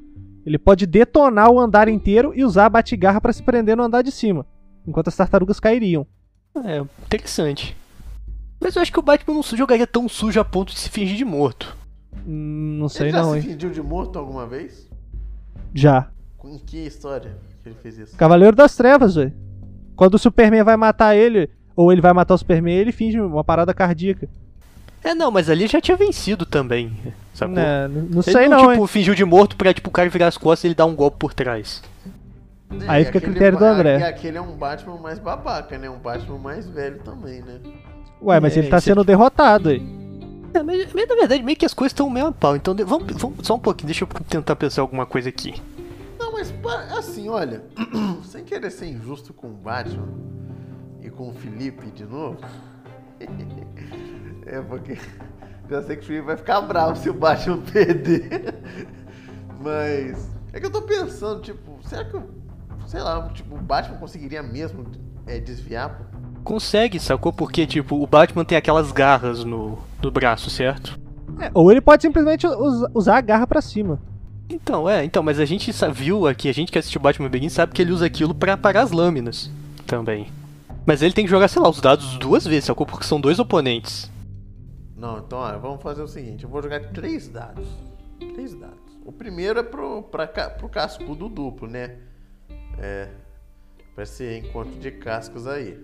ele 0.44 0.58
pode 0.58 0.86
detonar 0.86 1.50
o 1.50 1.58
andar 1.58 1.88
inteiro 1.88 2.32
e 2.34 2.44
usar 2.44 2.66
a 2.66 2.70
batigarra 2.70 3.20
para 3.20 3.32
se 3.32 3.42
prender 3.42 3.76
no 3.76 3.82
andar 3.82 4.02
de 4.02 4.10
cima, 4.10 4.46
enquanto 4.86 5.08
as 5.08 5.16
tartarugas 5.16 5.58
cairiam. 5.58 6.06
É, 6.64 6.80
interessante. 7.06 7.76
Mas 8.60 8.76
eu 8.76 8.82
acho 8.82 8.92
que 8.92 8.98
o 8.98 9.02
Batman 9.02 9.34
não 9.34 9.42
jogaria 9.42 9.86
tão 9.86 10.08
sujo 10.08 10.38
a 10.40 10.44
ponto 10.44 10.72
de 10.72 10.78
se 10.78 10.88
fingir 10.88 11.16
de 11.16 11.24
morto. 11.24 11.76
Hum, 12.26 12.76
não 12.78 12.88
sei 12.88 13.06
ele 13.06 13.12
já 13.12 13.22
não, 13.22 13.32
se 13.32 13.36
hein? 13.36 13.42
fingiu 13.42 13.70
de 13.70 13.82
morto 13.82 14.18
alguma 14.18 14.46
vez? 14.46 14.88
Já. 15.74 16.08
Em 16.44 16.58
que 16.58 16.78
história 16.86 17.36
que 17.62 17.68
ele 17.68 17.76
fez 17.76 17.98
isso? 17.98 18.16
Cavaleiro 18.16 18.54
das 18.54 18.76
Trevas, 18.76 19.14
velho. 19.14 19.32
Quando 19.96 20.14
o 20.14 20.18
Superman 20.18 20.62
vai 20.62 20.76
matar 20.76 21.16
ele, 21.16 21.50
ou 21.74 21.90
ele 21.90 22.00
vai 22.00 22.12
matar 22.12 22.34
o 22.34 22.38
Superman, 22.38 22.74
ele 22.74 22.92
finge 22.92 23.20
uma 23.20 23.44
parada 23.44 23.74
cardíaca. 23.74 24.28
É, 25.04 25.14
não, 25.14 25.30
mas 25.30 25.50
ali 25.50 25.66
já 25.66 25.80
tinha 25.82 25.96
vencido 25.98 26.46
também, 26.46 26.96
sacou? 27.34 27.54
Né, 27.54 27.86
não 27.88 28.20
Ele 28.20 28.22
sei 28.22 28.48
não, 28.48 28.62
não, 28.62 28.70
tipo, 28.70 28.82
hein? 28.82 28.86
fingiu 28.88 29.14
de 29.14 29.24
morto 29.24 29.54
pra, 29.54 29.72
tipo, 29.74 29.90
o 29.90 29.92
cara 29.92 30.08
virar 30.08 30.28
as 30.28 30.38
costas 30.38 30.64
e 30.64 30.68
ele 30.68 30.74
dar 30.74 30.86
um 30.86 30.94
golpe 30.96 31.18
por 31.18 31.34
trás. 31.34 31.82
Aí 32.88 33.02
É, 33.02 33.04
fica 33.04 33.18
a 33.18 33.20
critério 33.20 33.58
do 33.58 33.64
André. 33.64 33.98
e 34.00 34.02
Aquele 34.02 34.38
é 34.38 34.40
um 34.40 34.56
Batman 34.56 34.96
mais 34.96 35.18
babaca, 35.18 35.76
né? 35.78 35.88
Um 35.90 35.98
Batman 35.98 36.38
mais 36.38 36.66
velho 36.66 36.98
também, 37.04 37.42
né? 37.42 37.60
Ué, 38.22 38.40
mas 38.40 38.56
É, 38.56 38.60
ele 38.60 38.68
tá 38.68 38.80
sendo 38.80 39.04
derrotado 39.04 39.68
aí. 39.68 39.82
É, 40.54 40.62
mas, 40.62 40.90
mas 40.94 41.06
na 41.08 41.14
verdade 41.16 41.42
meio 41.42 41.58
que 41.58 41.66
as 41.66 41.74
coisas 41.74 41.92
estão 41.92 42.08
meio 42.08 42.26
a 42.28 42.32
pau. 42.32 42.56
Então 42.56 42.74
de- 42.74 42.82
vamos, 42.84 43.12
vamos 43.20 43.46
só 43.46 43.54
um 43.56 43.58
pouquinho, 43.58 43.88
deixa 43.88 44.04
eu 44.04 44.08
tentar 44.28 44.56
pensar 44.56 44.80
alguma 44.82 45.04
coisa 45.04 45.28
aqui. 45.28 45.54
Não, 46.18 46.32
mas 46.32 46.52
assim, 46.96 47.28
olha, 47.28 47.62
sem 48.24 48.42
querer 48.42 48.70
ser 48.70 48.86
injusto 48.86 49.34
com 49.34 49.48
o 49.48 49.52
Batman 49.54 50.08
e 51.02 51.10
com 51.10 51.28
o 51.28 51.34
Felipe 51.34 51.86
de 51.90 52.04
novo. 52.04 52.38
é 54.46 54.60
porque 54.60 54.96
já 55.70 55.82
sei 55.82 55.96
que 55.96 56.02
o 56.02 56.06
Felipe 56.06 56.26
vai 56.26 56.36
ficar 56.36 56.60
bravo 56.62 56.96
se 56.96 57.08
o 57.10 57.14
Batman 57.14 57.58
perder. 57.72 58.54
Mas 59.62 60.28
é 60.52 60.60
que 60.60 60.66
eu 60.66 60.70
tô 60.70 60.82
pensando, 60.82 61.40
tipo, 61.40 61.78
será 61.84 62.04
que, 62.04 62.16
o- 62.16 62.22
sei 62.86 63.00
lá, 63.00 63.28
tipo, 63.30 63.54
o 63.54 63.58
Batman 63.58 63.96
conseguiria 63.98 64.42
mesmo 64.42 64.84
é, 65.26 65.38
desviar? 65.38 65.90
pô? 65.90 66.04
Consegue, 66.42 66.98
sacou? 67.00 67.32
Porque, 67.32 67.66
tipo, 67.66 68.02
o 68.02 68.06
Batman 68.06 68.44
tem 68.44 68.58
aquelas 68.58 68.92
garras 68.92 69.44
no, 69.44 69.78
no 70.02 70.10
braço, 70.10 70.50
certo? 70.50 70.98
É, 71.40 71.50
ou 71.54 71.70
ele 71.72 71.80
pode 71.80 72.02
simplesmente 72.02 72.46
us- 72.46 72.86
usar 72.92 73.16
a 73.16 73.20
garra 73.22 73.46
pra 73.46 73.62
cima. 73.62 73.98
Então, 74.50 74.88
é, 74.88 75.02
então, 75.02 75.22
mas 75.22 75.40
a 75.40 75.46
gente 75.46 75.72
viu 75.92 76.26
aqui, 76.26 76.50
a 76.50 76.52
gente 76.52 76.70
que 76.70 76.78
assistiu 76.78 77.00
Batman 77.00 77.30
Begins 77.30 77.54
sabe 77.54 77.72
que 77.72 77.80
ele 77.80 77.92
usa 77.92 78.04
aquilo 78.04 78.34
pra 78.34 78.58
parar 78.58 78.82
as 78.82 78.90
lâminas 78.92 79.50
também. 79.86 80.26
Mas 80.84 81.00
ele 81.00 81.14
tem 81.14 81.24
que 81.24 81.30
jogar, 81.30 81.48
sei 81.48 81.62
lá, 81.62 81.68
os 81.70 81.80
dados 81.80 82.18
duas 82.18 82.46
vezes, 82.46 82.64
sacou? 82.66 82.84
Porque 82.86 83.06
são 83.06 83.18
dois 83.18 83.38
oponentes. 83.38 84.12
Não, 85.04 85.18
então 85.18 85.38
olha, 85.38 85.58
vamos 85.58 85.82
fazer 85.82 86.00
o 86.00 86.08
seguinte: 86.08 86.44
eu 86.44 86.48
vou 86.48 86.62
jogar 86.62 86.80
três 86.92 87.28
dados. 87.28 87.68
Três 88.18 88.54
dados. 88.54 88.98
O 89.04 89.12
primeiro 89.12 89.60
é 89.60 89.62
pro, 89.62 90.02
pra, 90.04 90.26
pro 90.26 90.66
cascudo 90.66 91.28
duplo, 91.28 91.68
né? 91.68 91.98
É. 92.78 93.10
Pra 93.94 94.04
esse 94.04 94.38
encontro 94.38 94.72
de 94.80 94.90
cascos 94.90 95.46
aí. 95.46 95.78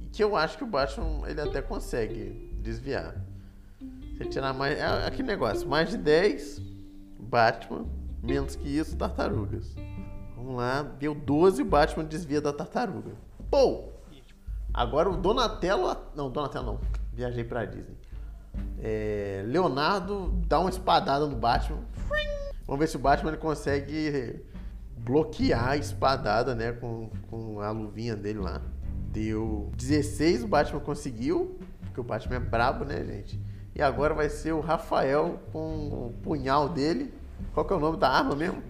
E 0.00 0.06
que 0.06 0.24
eu 0.24 0.34
acho 0.34 0.56
que 0.56 0.64
o 0.64 0.66
Batman 0.66 1.28
ele 1.28 1.42
até 1.42 1.60
consegue 1.60 2.50
desviar. 2.62 3.14
Se 4.16 4.24
tirar 4.30 4.54
mais. 4.54 4.78
É 4.78 5.06
aquele 5.06 5.28
negócio: 5.28 5.68
mais 5.68 5.90
de 5.90 5.98
10, 5.98 6.62
Batman. 7.20 7.84
Menos 8.22 8.56
que 8.56 8.66
isso, 8.66 8.96
tartarugas. 8.96 9.74
Vamos 10.34 10.56
lá, 10.56 10.82
deu 10.82 11.14
12, 11.14 11.60
o 11.60 11.66
Batman 11.66 12.06
desvia 12.06 12.40
da 12.40 12.50
tartaruga. 12.50 13.12
Pô! 13.50 13.90
Agora 14.72 15.10
o 15.10 15.18
Donatello. 15.18 15.94
Não, 16.16 16.30
Donatello 16.30 16.64
não. 16.64 16.80
Viajei 17.12 17.44
pra 17.44 17.66
Disney. 17.66 18.03
É, 18.86 19.42
Leonardo 19.46 20.30
dá 20.46 20.60
uma 20.60 20.68
espadada 20.68 21.26
no 21.26 21.34
Batman. 21.34 21.78
Vamos 22.66 22.80
ver 22.80 22.86
se 22.86 22.96
o 22.96 22.98
Batman 22.98 23.30
ele 23.30 23.38
consegue 23.38 24.44
bloquear 24.98 25.70
a 25.70 25.76
espadada, 25.78 26.54
né? 26.54 26.72
Com, 26.72 27.08
com 27.30 27.60
a 27.60 27.70
luvinha 27.70 28.14
dele 28.14 28.40
lá. 28.40 28.60
Deu 29.10 29.70
16, 29.76 30.44
o 30.44 30.48
Batman 30.48 30.80
conseguiu. 30.80 31.58
Porque 31.80 31.98
o 31.98 32.04
Batman 32.04 32.36
é 32.36 32.40
brabo, 32.40 32.84
né, 32.84 33.02
gente? 33.04 33.40
E 33.74 33.80
agora 33.80 34.12
vai 34.12 34.28
ser 34.28 34.52
o 34.52 34.60
Rafael 34.60 35.40
com 35.50 36.08
o 36.08 36.14
punhal 36.22 36.68
dele. 36.68 37.12
Qual 37.54 37.64
que 37.64 37.72
é 37.72 37.76
o 37.76 37.80
nome 37.80 37.96
da 37.96 38.10
arma 38.10 38.36
mesmo? 38.36 38.62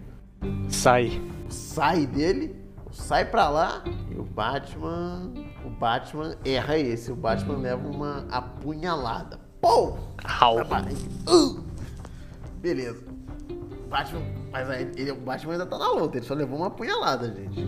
Sai. 0.69 1.21
sai 1.49 2.07
dele, 2.07 2.55
sai 2.93 3.25
pra 3.25 3.49
lá 3.49 3.83
e 4.11 4.15
o 4.15 4.23
Batman, 4.23 5.33
o 5.65 5.71
Batman 5.71 6.37
erra 6.45 6.79
esse, 6.79 7.11
o 7.11 7.17
Batman 7.17 7.57
leva 7.57 7.89
uma 7.89 8.27
apunhalada. 8.31 9.44
Pô! 9.65 9.97
Au. 10.41 10.57
Na. 10.65 10.83
Uh! 11.33 11.61
Beleza. 12.61 13.03
O 13.51 13.89
Batman, 13.89 14.21
mas 14.53 14.69
aí 14.71 14.91
ele, 14.97 15.13
o 15.13 15.17
Batman 15.17 15.53
ainda 15.53 15.67
tá 15.67 15.79
na 15.79 15.91
luta, 15.93 16.19
ele 16.19 16.27
só 16.27 16.35
levou 16.35 16.59
uma 16.59 16.67
apunhalada, 16.67 17.29
gente. 17.35 17.61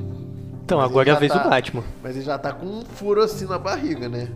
Então, 0.63 0.79
Mas 0.79 0.91
agora 0.91 1.11
é 1.11 1.13
a 1.13 1.19
vez 1.19 1.33
já 1.33 1.39
do 1.39 1.43
tá- 1.45 1.49
Batman. 1.51 1.83
Mas 2.03 2.17
ele 2.17 2.25
já 2.25 2.39
tá 2.39 2.53
com 2.53 2.67
um 2.67 2.85
furo 2.85 3.23
assim 3.23 3.47
na 3.47 3.59
barriga, 3.59 4.09
né? 4.09 4.29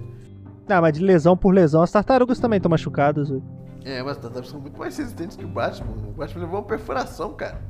Ah, 0.68 0.80
mas 0.80 0.92
de 0.94 1.04
lesão 1.04 1.36
por 1.36 1.52
lesão, 1.52 1.82
as 1.82 1.90
tartarugas 1.90 2.38
também 2.38 2.58
estão 2.58 2.70
machucadas. 2.70 3.28
velho. 3.28 3.42
É, 3.84 4.00
mas 4.02 4.12
as 4.12 4.18
tartarugas 4.18 4.50
são 4.50 4.60
muito 4.60 4.78
mais 4.78 4.96
resistentes 4.96 5.36
que 5.36 5.44
o 5.44 5.48
Batman. 5.48 5.90
O 6.08 6.12
Batman 6.12 6.40
levou 6.42 6.60
uma 6.60 6.66
perfuração, 6.66 7.32
cara. 7.34 7.60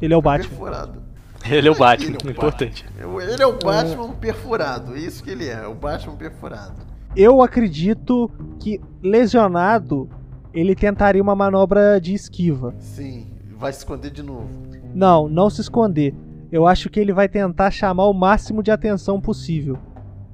Ele 0.00 0.14
é 0.14 0.16
o 0.16 0.22
Batman. 0.22 0.48
Perfurado. 0.48 1.02
Ele 1.44 1.68
é 1.68 1.70
o 1.70 1.74
Batman, 1.76 2.06
Ele 2.08 2.16
é 2.22 2.26
o 2.26 2.30
importante. 2.30 2.86
Ele 2.96 3.42
é 3.42 3.46
o 3.46 3.58
Batman 3.58 4.12
perfurado, 4.14 4.94
é 4.94 4.98
isso 5.00 5.22
que 5.22 5.30
ele 5.30 5.46
é, 5.48 5.66
o 5.66 5.74
Batman 5.74 6.16
perfurado. 6.16 6.93
Eu 7.16 7.42
acredito 7.42 8.30
que 8.60 8.80
lesionado, 9.02 10.08
ele 10.52 10.74
tentaria 10.74 11.22
uma 11.22 11.34
manobra 11.36 12.00
de 12.00 12.12
esquiva. 12.14 12.74
Sim, 12.78 13.26
vai 13.58 13.72
se 13.72 13.78
esconder 13.80 14.10
de 14.10 14.22
novo. 14.22 14.48
Não, 14.94 15.28
não 15.28 15.48
se 15.50 15.60
esconder. 15.60 16.14
Eu 16.50 16.66
acho 16.66 16.88
que 16.88 17.00
ele 17.00 17.12
vai 17.12 17.28
tentar 17.28 17.70
chamar 17.70 18.06
o 18.06 18.12
máximo 18.12 18.62
de 18.62 18.70
atenção 18.70 19.20
possível. 19.20 19.78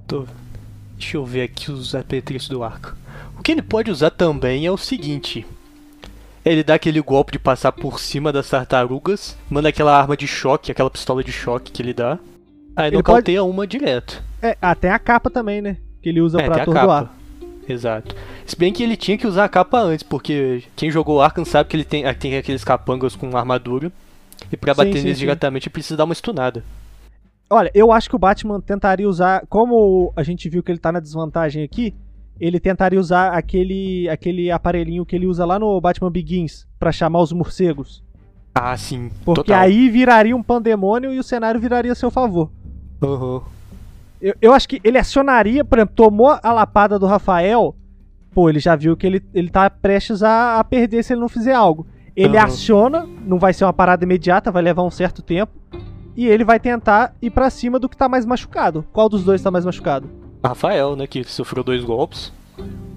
Tô- 0.07 0.25
Deixa 0.97 1.17
eu 1.17 1.25
ver 1.25 1.43
aqui 1.43 1.71
os 1.73 1.95
apetrechos 1.95 2.49
do 2.51 2.63
arco. 2.63 2.95
O 3.39 3.43
que 3.43 3.53
ele 3.53 3.63
pode 3.63 3.91
usar 3.91 4.11
também 4.11 4.67
é 4.67 4.71
o 4.71 4.77
seguinte. 4.77 5.47
Ele 6.45 6.63
dá 6.63 6.75
aquele 6.75 7.01
golpe 7.01 7.33
de 7.33 7.39
passar 7.39 7.73
por 7.73 7.99
cima 7.99 8.31
das 8.31 8.51
tartarugas, 8.51 9.35
manda 9.49 9.71
aquela 9.71 9.99
arma 9.99 10.15
de 10.15 10.27
choque, 10.27 10.71
aquela 10.71 10.91
pistola 10.91 11.25
de 11.25 11.33
choque 11.33 11.73
que 11.73 11.81
ele 11.81 11.95
dá. 11.95 12.19
Aí 12.77 12.89
Ele 12.89 12.97
nocauteia 12.97 13.43
uma 13.43 13.67
direto. 13.67 14.23
É, 14.43 14.57
ah, 14.61 14.75
tem 14.75 14.91
a 14.91 14.99
capa 14.99 15.31
também, 15.31 15.63
né? 15.63 15.79
Que 16.03 16.09
ele 16.09 16.21
usa 16.21 16.41
É, 16.41 16.47
pra 16.47 16.63
atordoar. 16.63 17.13
Exato. 17.69 18.15
Se 18.47 18.57
bem 18.57 18.73
que 18.73 18.83
ele 18.83 18.97
tinha 18.97 19.17
que 19.17 19.27
usar 19.27 19.45
a 19.45 19.49
capa 19.49 19.79
antes, 19.81 20.03
porque 20.03 20.65
quem 20.75 20.91
jogou 20.91 21.21
Arkham 21.23 21.45
sabe 21.45 21.69
que 21.69 21.77
ele 21.77 21.85
tem, 21.85 22.05
ah, 22.05 22.15
tem 22.15 22.37
aqueles 22.37 22.65
capangas 22.65 23.15
com 23.15 23.37
armadura. 23.37 23.93
E 24.51 24.57
pra 24.57 24.75
Sim, 24.75 24.79
bater 24.79 24.97
sim, 24.99 25.03
neles 25.05 25.19
sim. 25.19 25.21
diretamente 25.25 25.71
precisa 25.71 25.97
dar 25.99 26.05
uma 26.05 26.15
stunada. 26.15 26.65
Olha, 27.49 27.71
eu 27.75 27.93
acho 27.93 28.09
que 28.09 28.17
o 28.17 28.19
Batman 28.19 28.61
tentaria 28.61 29.09
usar. 29.09 29.45
Como 29.49 30.13
a 30.17 30.23
gente 30.23 30.49
viu 30.49 30.63
que 30.63 30.73
ele 30.73 30.79
tá 30.79 30.91
na 30.91 31.01
desvantagem 31.01 31.63
aqui, 31.63 31.95
ele 32.41 32.59
tentaria 32.59 32.99
usar 32.99 33.33
aquele, 33.35 34.09
aquele 34.09 34.51
aparelhinho 34.51 35.05
que 35.05 35.15
ele 35.15 35.27
usa 35.27 35.45
lá 35.45 35.59
no 35.59 35.81
Batman 35.81 36.11
Begins 36.11 36.67
pra 36.79 36.91
chamar 36.91 37.21
os 37.21 37.33
morcegos. 37.33 38.03
Ah, 38.55 38.77
sim. 38.77 39.11
Porque 39.25 39.43
total. 39.53 39.61
aí 39.61 39.89
viraria 39.91 40.35
um 40.35 40.43
pandemônio 40.43 41.13
e 41.13 41.19
o 41.19 41.23
cenário 41.23 41.61
viraria 41.61 41.93
a 41.93 41.95
seu 41.95 42.11
favor. 42.11 42.51
Uhum. 43.03 43.43
Eu, 44.21 44.35
eu 44.41 44.53
acho 44.53 44.69
que 44.69 44.81
ele 44.85 44.99
acionaria, 44.99 45.65
por 45.65 45.79
exemplo, 45.79 45.95
tomou 45.95 46.39
a 46.43 46.53
lapada 46.53 46.99
do 46.99 47.07
Rafael. 47.07 47.75
Pô, 48.33 48.49
ele 48.49 48.61
já 48.61 48.77
viu 48.77 48.97
que 48.97 49.07
ele, 49.07 49.23
ele 49.35 49.51
tá 49.51 49.69
prestes 49.71 50.23
a, 50.23 50.59
a 50.61 50.65
perder 50.65 51.03
se 51.03 51.13
ele 51.13 51.21
não 51.21 51.29
fizer 51.29 51.55
algo. 51.55 51.87
Ele 52.15 52.37
Aham. 52.37 52.47
aciona, 52.47 53.09
não 53.27 53.39
vai 53.39 53.53
ser 53.53 53.65
uma 53.65 53.73
parada 53.73 54.05
imediata, 54.05 54.51
vai 54.51 54.63
levar 54.63 54.83
um 54.83 54.91
certo 54.91 55.23
tempo. 55.23 55.53
E 56.17 56.27
ele 56.27 56.45
vai 56.45 56.61
tentar 56.61 57.15
ir 57.23 57.31
pra 57.31 57.49
cima 57.51 57.79
do 57.79 57.89
que 57.89 57.97
tá 57.97 58.09
mais 58.09 58.27
machucado. 58.27 58.85
Qual 58.93 59.09
dos 59.09 59.25
dois 59.25 59.41
tá 59.41 59.51
mais 59.51 59.65
machucado? 59.65 60.09
Rafael, 60.45 60.95
né, 60.97 61.07
que 61.07 61.25
sofreu 61.25 61.65
dois 61.65 61.83
golpes. 61.85 62.33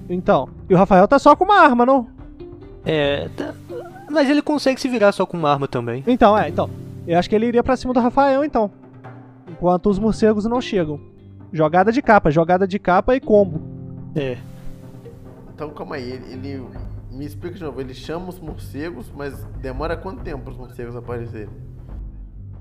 Então. 0.09 0.49
E 0.69 0.74
o 0.74 0.78
Rafael 0.78 1.07
tá 1.07 1.17
só 1.19 1.36
com 1.36 1.45
uma 1.45 1.59
arma, 1.61 1.86
não? 1.86 2.07
É. 2.86 3.30
tá- 3.38 3.53
Mas 4.11 4.30
ele 4.30 4.41
consegue 4.41 4.80
se 4.82 4.89
virar 4.89 5.11
só 5.11 5.26
com 5.26 5.38
uma 5.38 5.51
arma 5.51 5.67
também. 5.67 6.03
Então, 6.05 6.38
é, 6.38 6.49
então. 6.49 6.69
Eu 7.07 7.17
acho 7.17 7.30
que 7.30 7.36
ele 7.36 7.45
iria 7.47 7.63
pra 7.63 7.78
cima 7.78 7.93
do 7.93 7.99
Rafael, 7.99 8.43
então. 8.43 8.69
Enquanto 9.49 9.89
os 9.89 9.99
morcegos 9.99 10.45
não 10.45 10.59
chegam. 10.59 10.99
Jogada 11.54 11.91
de 11.91 12.01
capa, 12.01 12.32
jogada 12.32 12.68
de 12.68 12.80
capa 12.80 13.16
e 13.16 13.20
combo. 13.22 13.62
É. 14.16 14.38
Então 15.54 15.70
calma 15.70 15.95
aí, 15.95 16.12
ele, 16.12 16.34
ele- 16.49 16.68
me 17.12 17.26
explica 17.26 17.56
de 17.56 17.64
novo, 17.64 17.80
ele 17.80 17.93
chama 17.93 18.30
os 18.30 18.39
morcegos, 18.39 19.06
mas 19.16 19.36
demora 19.62 19.95
quanto 19.95 20.24
tempo 20.24 20.49
os 20.49 20.58
morcegos 20.58 20.95
aparecerem? 20.95 21.49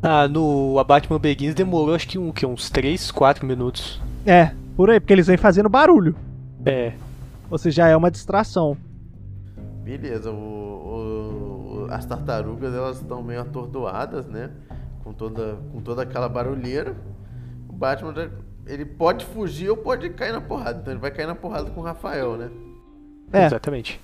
Ah, 0.02 0.28
no 0.28 0.78
A 0.78 0.84
Batman 0.84 1.18
Begins 1.18 1.54
demorou 1.54 1.94
acho 1.94 2.06
que, 2.06 2.18
um, 2.18 2.30
que 2.30 2.44
uns 2.44 2.68
3, 2.68 3.10
4 3.10 3.46
minutos. 3.46 3.98
É, 4.26 4.52
por 4.76 4.90
aí, 4.90 5.00
porque 5.00 5.12
eles 5.14 5.26
vêm 5.26 5.38
fazendo 5.38 5.70
barulho. 5.70 6.14
É. 6.66 6.92
Ou 7.50 7.56
seja, 7.56 7.82
já 7.84 7.88
é 7.88 7.96
uma 7.96 8.10
distração. 8.10 8.76
Beleza, 9.84 10.30
o, 10.30 10.34
o- 10.34 11.86
as 11.90 12.04
tartarugas 12.04 12.74
elas 12.74 12.98
estão 13.00 13.22
meio 13.22 13.40
atordoadas, 13.40 14.26
né? 14.26 14.50
Com 15.02 15.12
toda, 15.14 15.56
com 15.72 15.80
toda 15.80 16.02
aquela 16.02 16.28
barulheira. 16.28 16.94
O 17.68 17.72
Batman 17.72 18.12
já- 18.14 18.28
ele 18.66 18.84
pode 18.84 19.24
fugir 19.26 19.68
ou 19.70 19.76
pode 19.76 20.10
cair 20.10 20.32
na 20.32 20.40
porrada. 20.40 20.80
Então 20.80 20.92
ele 20.92 21.00
vai 21.00 21.10
cair 21.10 21.26
na 21.26 21.34
porrada 21.34 21.70
com 21.70 21.80
o 21.80 21.84
Rafael, 21.84 22.36
né? 22.36 22.50
É. 23.32 23.46
Exatamente. 23.46 24.00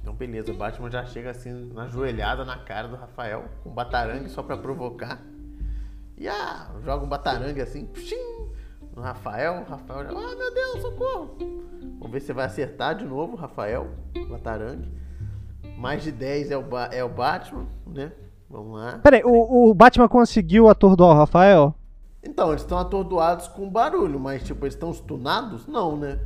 Então 0.00 0.14
beleza, 0.14 0.52
o 0.52 0.56
Batman 0.56 0.90
já 0.90 1.04
chega 1.04 1.30
assim 1.30 1.70
na 1.74 1.88
joelhada 1.88 2.44
na 2.44 2.56
cara 2.58 2.88
do 2.88 2.96
Rafael, 2.96 3.44
com 3.62 3.70
um 3.70 3.74
batarangue 3.74 4.28
só 4.28 4.42
pra 4.42 4.56
provocar. 4.56 5.20
E 6.16 6.26
ah, 6.28 6.70
joga 6.84 7.04
um 7.04 7.08
batarangue 7.08 7.60
assim, 7.60 7.84
pshim, 7.86 8.16
no 8.96 9.02
Rafael. 9.02 9.62
O 9.66 9.70
Rafael 9.70 10.04
já, 10.04 10.10
ah 10.10 10.34
meu 10.36 10.54
Deus, 10.54 10.82
socorro! 10.82 11.36
Vamos 11.98 12.10
ver 12.10 12.20
se 12.20 12.32
vai 12.32 12.46
acertar 12.46 12.94
de 12.96 13.04
novo 13.04 13.34
o 13.34 13.36
Rafael, 13.36 13.88
batarangue. 14.28 14.88
Mais 15.76 16.02
de 16.02 16.10
10 16.10 16.50
é 16.50 16.56
o, 16.56 16.62
Ba- 16.62 16.90
é 16.92 17.04
o 17.04 17.08
Batman, 17.08 17.66
né? 17.86 18.10
Vamos 18.50 18.78
lá. 18.80 18.98
Peraí, 19.02 19.22
o, 19.24 19.70
o 19.70 19.74
Batman 19.74 20.08
conseguiu 20.08 20.68
atordoar 20.68 21.10
o 21.14 21.18
Rafael? 21.18 21.74
Então, 22.22 22.50
eles 22.50 22.62
estão 22.62 22.78
atordoados 22.78 23.48
com 23.48 23.68
barulho, 23.68 24.18
mas 24.18 24.42
tipo, 24.42 24.64
eles 24.64 24.74
estão 24.74 24.92
stunados? 24.92 25.66
Não, 25.66 25.96
né? 25.96 26.18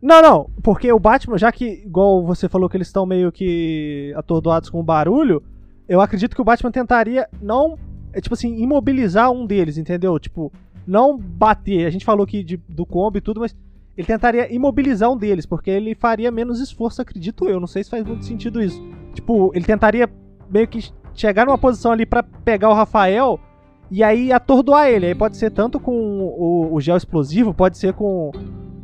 Não, 0.00 0.20
não, 0.20 0.50
porque 0.62 0.92
o 0.92 0.98
Batman, 0.98 1.38
já 1.38 1.50
que, 1.50 1.64
igual 1.64 2.22
você 2.22 2.46
falou 2.46 2.68
que 2.68 2.76
eles 2.76 2.88
estão 2.88 3.06
meio 3.06 3.32
que 3.32 4.12
atordoados 4.14 4.68
com 4.68 4.78
o 4.78 4.82
barulho, 4.82 5.42
eu 5.88 5.98
acredito 6.00 6.34
que 6.34 6.42
o 6.42 6.44
Batman 6.44 6.70
tentaria 6.70 7.26
não, 7.40 7.78
é, 8.12 8.20
tipo 8.20 8.34
assim, 8.34 8.54
imobilizar 8.60 9.30
um 9.30 9.46
deles, 9.46 9.78
entendeu? 9.78 10.18
Tipo, 10.18 10.52
não 10.86 11.16
bater. 11.16 11.86
A 11.86 11.90
gente 11.90 12.04
falou 12.04 12.24
aqui 12.24 12.44
de, 12.44 12.58
do 12.68 12.84
combo 12.84 13.16
e 13.16 13.20
tudo, 13.22 13.40
mas 13.40 13.56
ele 13.96 14.06
tentaria 14.06 14.52
imobilizar 14.52 15.10
um 15.10 15.16
deles, 15.16 15.46
porque 15.46 15.70
ele 15.70 15.94
faria 15.94 16.30
menos 16.30 16.60
esforço, 16.60 17.00
acredito 17.00 17.48
eu. 17.48 17.58
Não 17.58 17.66
sei 17.66 17.82
se 17.82 17.90
faz 17.90 18.04
muito 18.04 18.26
sentido 18.26 18.62
isso. 18.62 18.82
Tipo, 19.14 19.52
ele 19.54 19.64
tentaria 19.64 20.06
meio 20.50 20.68
que 20.68 20.92
chegar 21.14 21.46
numa 21.46 21.56
posição 21.56 21.92
ali 21.92 22.04
pra 22.04 22.22
pegar 22.22 22.68
o 22.68 22.74
Rafael 22.74 23.40
e 23.96 24.02
aí 24.02 24.32
atordoar 24.32 24.88
ele. 24.88 25.06
Aí 25.06 25.14
pode 25.14 25.36
ser 25.36 25.50
tanto 25.50 25.78
com 25.78 25.92
o, 25.92 26.74
o 26.74 26.80
gel 26.80 26.96
explosivo, 26.96 27.54
pode 27.54 27.78
ser 27.78 27.92
com 27.94 28.32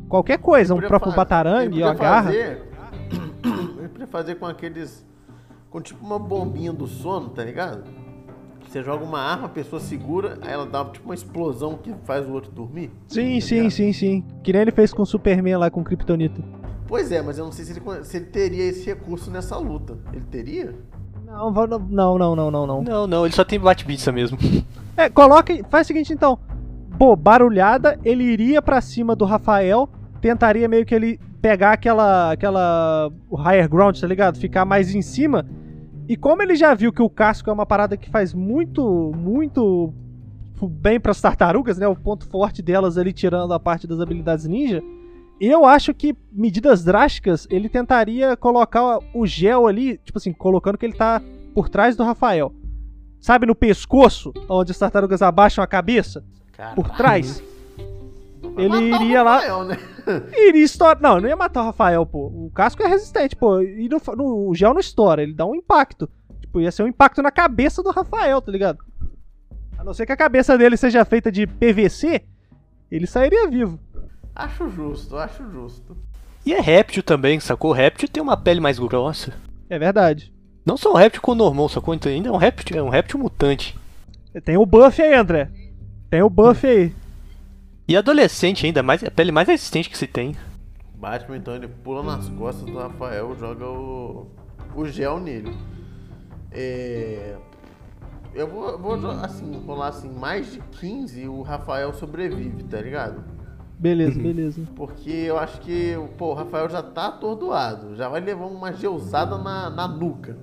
qualquer 0.08 0.38
coisa, 0.38 0.74
um 0.74 0.80
próprio 0.80 1.12
batarangue, 1.12 1.82
uma 1.82 1.94
garra. 1.94 2.24
fazer- 2.24 2.62
Ele 3.78 3.88
podia 3.88 4.06
fazer 4.06 4.34
com 4.36 4.46
aqueles. 4.46 5.04
Com 5.70 5.80
tipo 5.80 6.04
uma 6.04 6.18
bombinha 6.18 6.72
do 6.72 6.86
sono, 6.86 7.28
tá 7.30 7.44
ligado? 7.44 7.84
Você 8.68 8.82
joga 8.84 9.04
uma 9.04 9.18
arma, 9.20 9.46
a 9.46 9.48
pessoa 9.48 9.80
segura, 9.80 10.38
aí 10.42 10.52
ela 10.52 10.64
dá 10.66 10.84
tipo 10.84 11.06
uma 11.06 11.14
explosão 11.14 11.76
que 11.76 11.92
faz 12.04 12.28
o 12.28 12.32
outro 12.32 12.50
dormir. 12.52 12.90
Sim, 13.08 13.40
Tá 13.40 13.46
sim, 13.46 13.70
sim, 13.70 13.92
sim. 13.92 14.24
Que 14.44 14.52
nem 14.52 14.62
ele 14.62 14.70
fez 14.70 14.92
com 14.92 15.02
o 15.02 15.06
Superman 15.06 15.56
lá 15.56 15.70
com 15.70 15.80
o 15.80 15.84
Kryptonita. 15.84 16.40
Pois 16.86 17.10
é, 17.10 17.20
mas 17.22 17.38
eu 17.38 17.44
não 17.44 17.52
sei 17.52 17.64
se 17.64 17.72
ele, 17.72 17.82
se 18.04 18.16
ele 18.16 18.26
teria 18.26 18.64
esse 18.64 18.84
recurso 18.86 19.30
nessa 19.30 19.56
luta. 19.56 19.96
Ele 20.12 20.24
teria? 20.30 20.74
Não, 21.26 21.50
não, 21.52 21.66
não, 21.78 22.18
não, 22.18 22.36
não, 22.36 22.50
não, 22.50 22.82
não. 22.82 23.06
Não, 23.06 23.24
ele 23.24 23.34
só 23.34 23.44
tem 23.44 23.58
bate-pizza 23.60 24.10
mesmo. 24.12 24.36
É, 24.96 25.08
coloca. 25.08 25.52
Faz 25.68 25.86
o 25.86 25.88
seguinte 25.88 26.12
então. 26.12 26.38
Pô, 26.98 27.16
barulhada, 27.16 27.98
ele 28.04 28.24
iria 28.24 28.60
pra 28.60 28.80
cima 28.80 29.16
do 29.16 29.24
Rafael, 29.24 29.88
tentaria 30.20 30.68
meio 30.68 30.84
que 30.84 30.94
ele 30.94 31.18
pegar 31.40 31.72
aquela. 31.72 32.32
aquela. 32.32 33.10
o 33.28 33.36
higher 33.36 33.68
ground, 33.68 33.98
tá 33.98 34.06
ligado? 34.06 34.38
Ficar 34.38 34.64
mais 34.64 34.94
em 34.94 35.02
cima. 35.02 35.46
E 36.08 36.16
como 36.16 36.42
ele 36.42 36.56
já 36.56 36.74
viu 36.74 36.92
que 36.92 37.02
o 37.02 37.08
casco 37.08 37.48
é 37.48 37.52
uma 37.52 37.64
parada 37.64 37.96
que 37.96 38.10
faz 38.10 38.34
muito, 38.34 39.12
muito 39.16 39.94
bem 40.68 40.98
pras 40.98 41.20
tartarugas, 41.20 41.78
né? 41.78 41.86
O 41.86 41.96
ponto 41.96 42.26
forte 42.28 42.60
delas 42.60 42.98
ali, 42.98 43.12
tirando 43.12 43.54
a 43.54 43.60
parte 43.60 43.86
das 43.86 44.00
habilidades 44.00 44.46
ninja. 44.46 44.82
Eu 45.40 45.64
acho 45.64 45.94
que 45.94 46.14
medidas 46.30 46.84
drásticas 46.84 47.46
ele 47.48 47.68
tentaria 47.68 48.36
colocar 48.36 48.98
o 49.14 49.26
gel 49.26 49.66
ali, 49.66 49.98
tipo 50.04 50.18
assim, 50.18 50.32
colocando 50.32 50.76
que 50.76 50.84
ele 50.84 50.96
tá 50.96 51.22
por 51.54 51.68
trás 51.68 51.96
do 51.96 52.04
Rafael. 52.04 52.52
Sabe 53.20 53.46
no 53.46 53.54
pescoço, 53.54 54.32
onde 54.48 54.72
as 54.72 54.78
tartarugas 54.78 55.20
abaixam 55.22 55.62
a 55.62 55.66
cabeça? 55.66 56.24
Por 56.74 56.88
trás? 56.90 57.42
Ele 58.56 58.68
matar 58.68 59.00
o 59.00 59.04
iria 59.04 59.22
lá- 59.22 59.34
Rafael, 59.36 59.64
né? 59.64 59.78
Iria 60.36 60.64
estourar. 60.64 61.00
Não, 61.00 61.20
não 61.20 61.28
ia 61.28 61.36
matar 61.36 61.62
o 61.62 61.66
Rafael, 61.66 62.04
pô. 62.06 62.26
O 62.26 62.50
casco 62.54 62.82
é 62.82 62.86
resistente, 62.86 63.36
pô. 63.36 63.60
E 63.60 63.88
no, 63.88 64.00
no- 64.16 64.48
o 64.48 64.54
gel 64.54 64.72
não 64.72 64.80
estoura, 64.80 65.22
ele 65.22 65.32
dá 65.34 65.44
um 65.46 65.54
impacto. 65.54 66.08
Tipo, 66.40 66.60
ia 66.60 66.72
ser 66.72 66.82
um 66.82 66.88
impacto 66.88 67.22
na 67.22 67.30
cabeça 67.30 67.82
do 67.82 67.90
Rafael, 67.90 68.40
tá 68.40 68.50
ligado? 68.50 68.78
A 69.78 69.84
não 69.84 69.92
ser 69.94 70.04
que 70.06 70.12
a 70.12 70.16
cabeça 70.16 70.58
dele 70.58 70.76
seja 70.76 71.04
feita 71.04 71.30
de 71.30 71.46
PVC, 71.46 72.22
ele 72.90 73.06
sairia 73.06 73.48
vivo. 73.48 73.78
Acho 74.34 74.68
justo, 74.68 75.16
acho 75.16 75.48
justo. 75.50 75.96
E 76.44 76.52
é 76.54 76.60
réptil 76.60 77.02
também, 77.02 77.38
sacou? 77.40 77.70
O 77.70 77.74
réptil 77.74 78.08
tem 78.08 78.22
uma 78.22 78.36
pele 78.36 78.60
mais 78.60 78.78
grossa. 78.78 79.32
É 79.68 79.78
verdade. 79.78 80.32
Não 80.70 80.76
só 80.76 80.92
um 80.92 80.96
réptil 80.96 81.20
com 81.20 81.34
normal, 81.34 81.68
sacou? 81.68 81.92
Então 81.92 82.12
ainda 82.12 82.28
é 82.28 82.32
um 82.32 82.36
réptil, 82.36 82.78
é 82.78 82.82
um 82.82 82.88
réptil 82.88 83.18
mutante. 83.18 83.76
Tem 84.44 84.56
o 84.56 84.64
buff 84.64 85.02
aí, 85.02 85.14
André. 85.14 85.50
Tem 86.08 86.22
o 86.22 86.30
buff 86.30 86.64
aí. 86.64 86.94
E 87.88 87.96
adolescente 87.96 88.64
ainda, 88.64 88.80
mais, 88.80 89.02
a 89.02 89.10
pele 89.10 89.32
mais 89.32 89.48
resistente 89.48 89.90
que 89.90 89.98
se 89.98 90.06
tem. 90.06 90.36
Batman, 90.94 91.38
então, 91.38 91.56
ele 91.56 91.66
pula 91.66 92.04
nas 92.04 92.28
costas 92.28 92.64
do 92.70 92.78
Rafael 92.78 93.36
joga 93.36 93.66
o, 93.66 94.28
o 94.76 94.86
gel 94.86 95.18
nele. 95.18 95.52
É, 96.52 97.34
eu 98.32 98.46
vou, 98.46 98.78
vou 98.78 99.10
assim, 99.10 99.60
rolar 99.66 99.88
assim, 99.88 100.08
mais 100.08 100.52
de 100.52 100.60
15 100.78 101.20
e 101.20 101.28
o 101.28 101.42
Rafael 101.42 101.92
sobrevive, 101.94 102.62
tá 102.62 102.80
ligado? 102.80 103.24
Beleza, 103.76 104.20
beleza. 104.20 104.62
Porque 104.76 105.10
eu 105.10 105.36
acho 105.36 105.60
que 105.62 105.96
pô, 106.16 106.26
o 106.26 106.34
Rafael 106.34 106.68
já 106.70 106.80
tá 106.80 107.08
atordoado, 107.08 107.96
já 107.96 108.08
vai 108.08 108.20
levar 108.20 108.46
uma 108.46 108.72
gelzada 108.72 109.36
na, 109.36 109.68
na 109.68 109.88
nuca, 109.88 110.36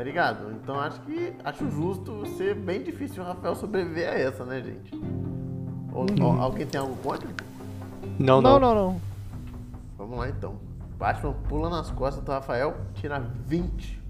tá 0.00 0.04
ligado? 0.04 0.50
Então 0.52 0.80
acho 0.80 0.98
que 1.02 1.34
acho 1.44 1.70
justo 1.70 2.24
ser 2.38 2.54
bem 2.54 2.82
difícil 2.82 3.22
o 3.22 3.26
Rafael 3.26 3.54
sobreviver 3.54 4.08
a 4.08 4.14
essa, 4.14 4.46
né, 4.46 4.62
gente? 4.62 4.94
Ou, 5.92 6.06
ou 6.22 6.40
alguém 6.40 6.66
tem 6.66 6.80
algo 6.80 6.96
contra? 7.02 7.28
Não, 8.18 8.40
Não, 8.40 8.58
não. 8.58 8.60
não, 8.60 8.74
não. 8.74 9.00
Vamos 9.98 10.18
lá 10.18 10.30
então. 10.30 10.54
Batman 10.98 11.34
pula 11.46 11.68
nas 11.68 11.90
costas 11.90 12.24
do 12.24 12.32
Rafael, 12.32 12.78
tira 12.94 13.18
20. 13.46 14.00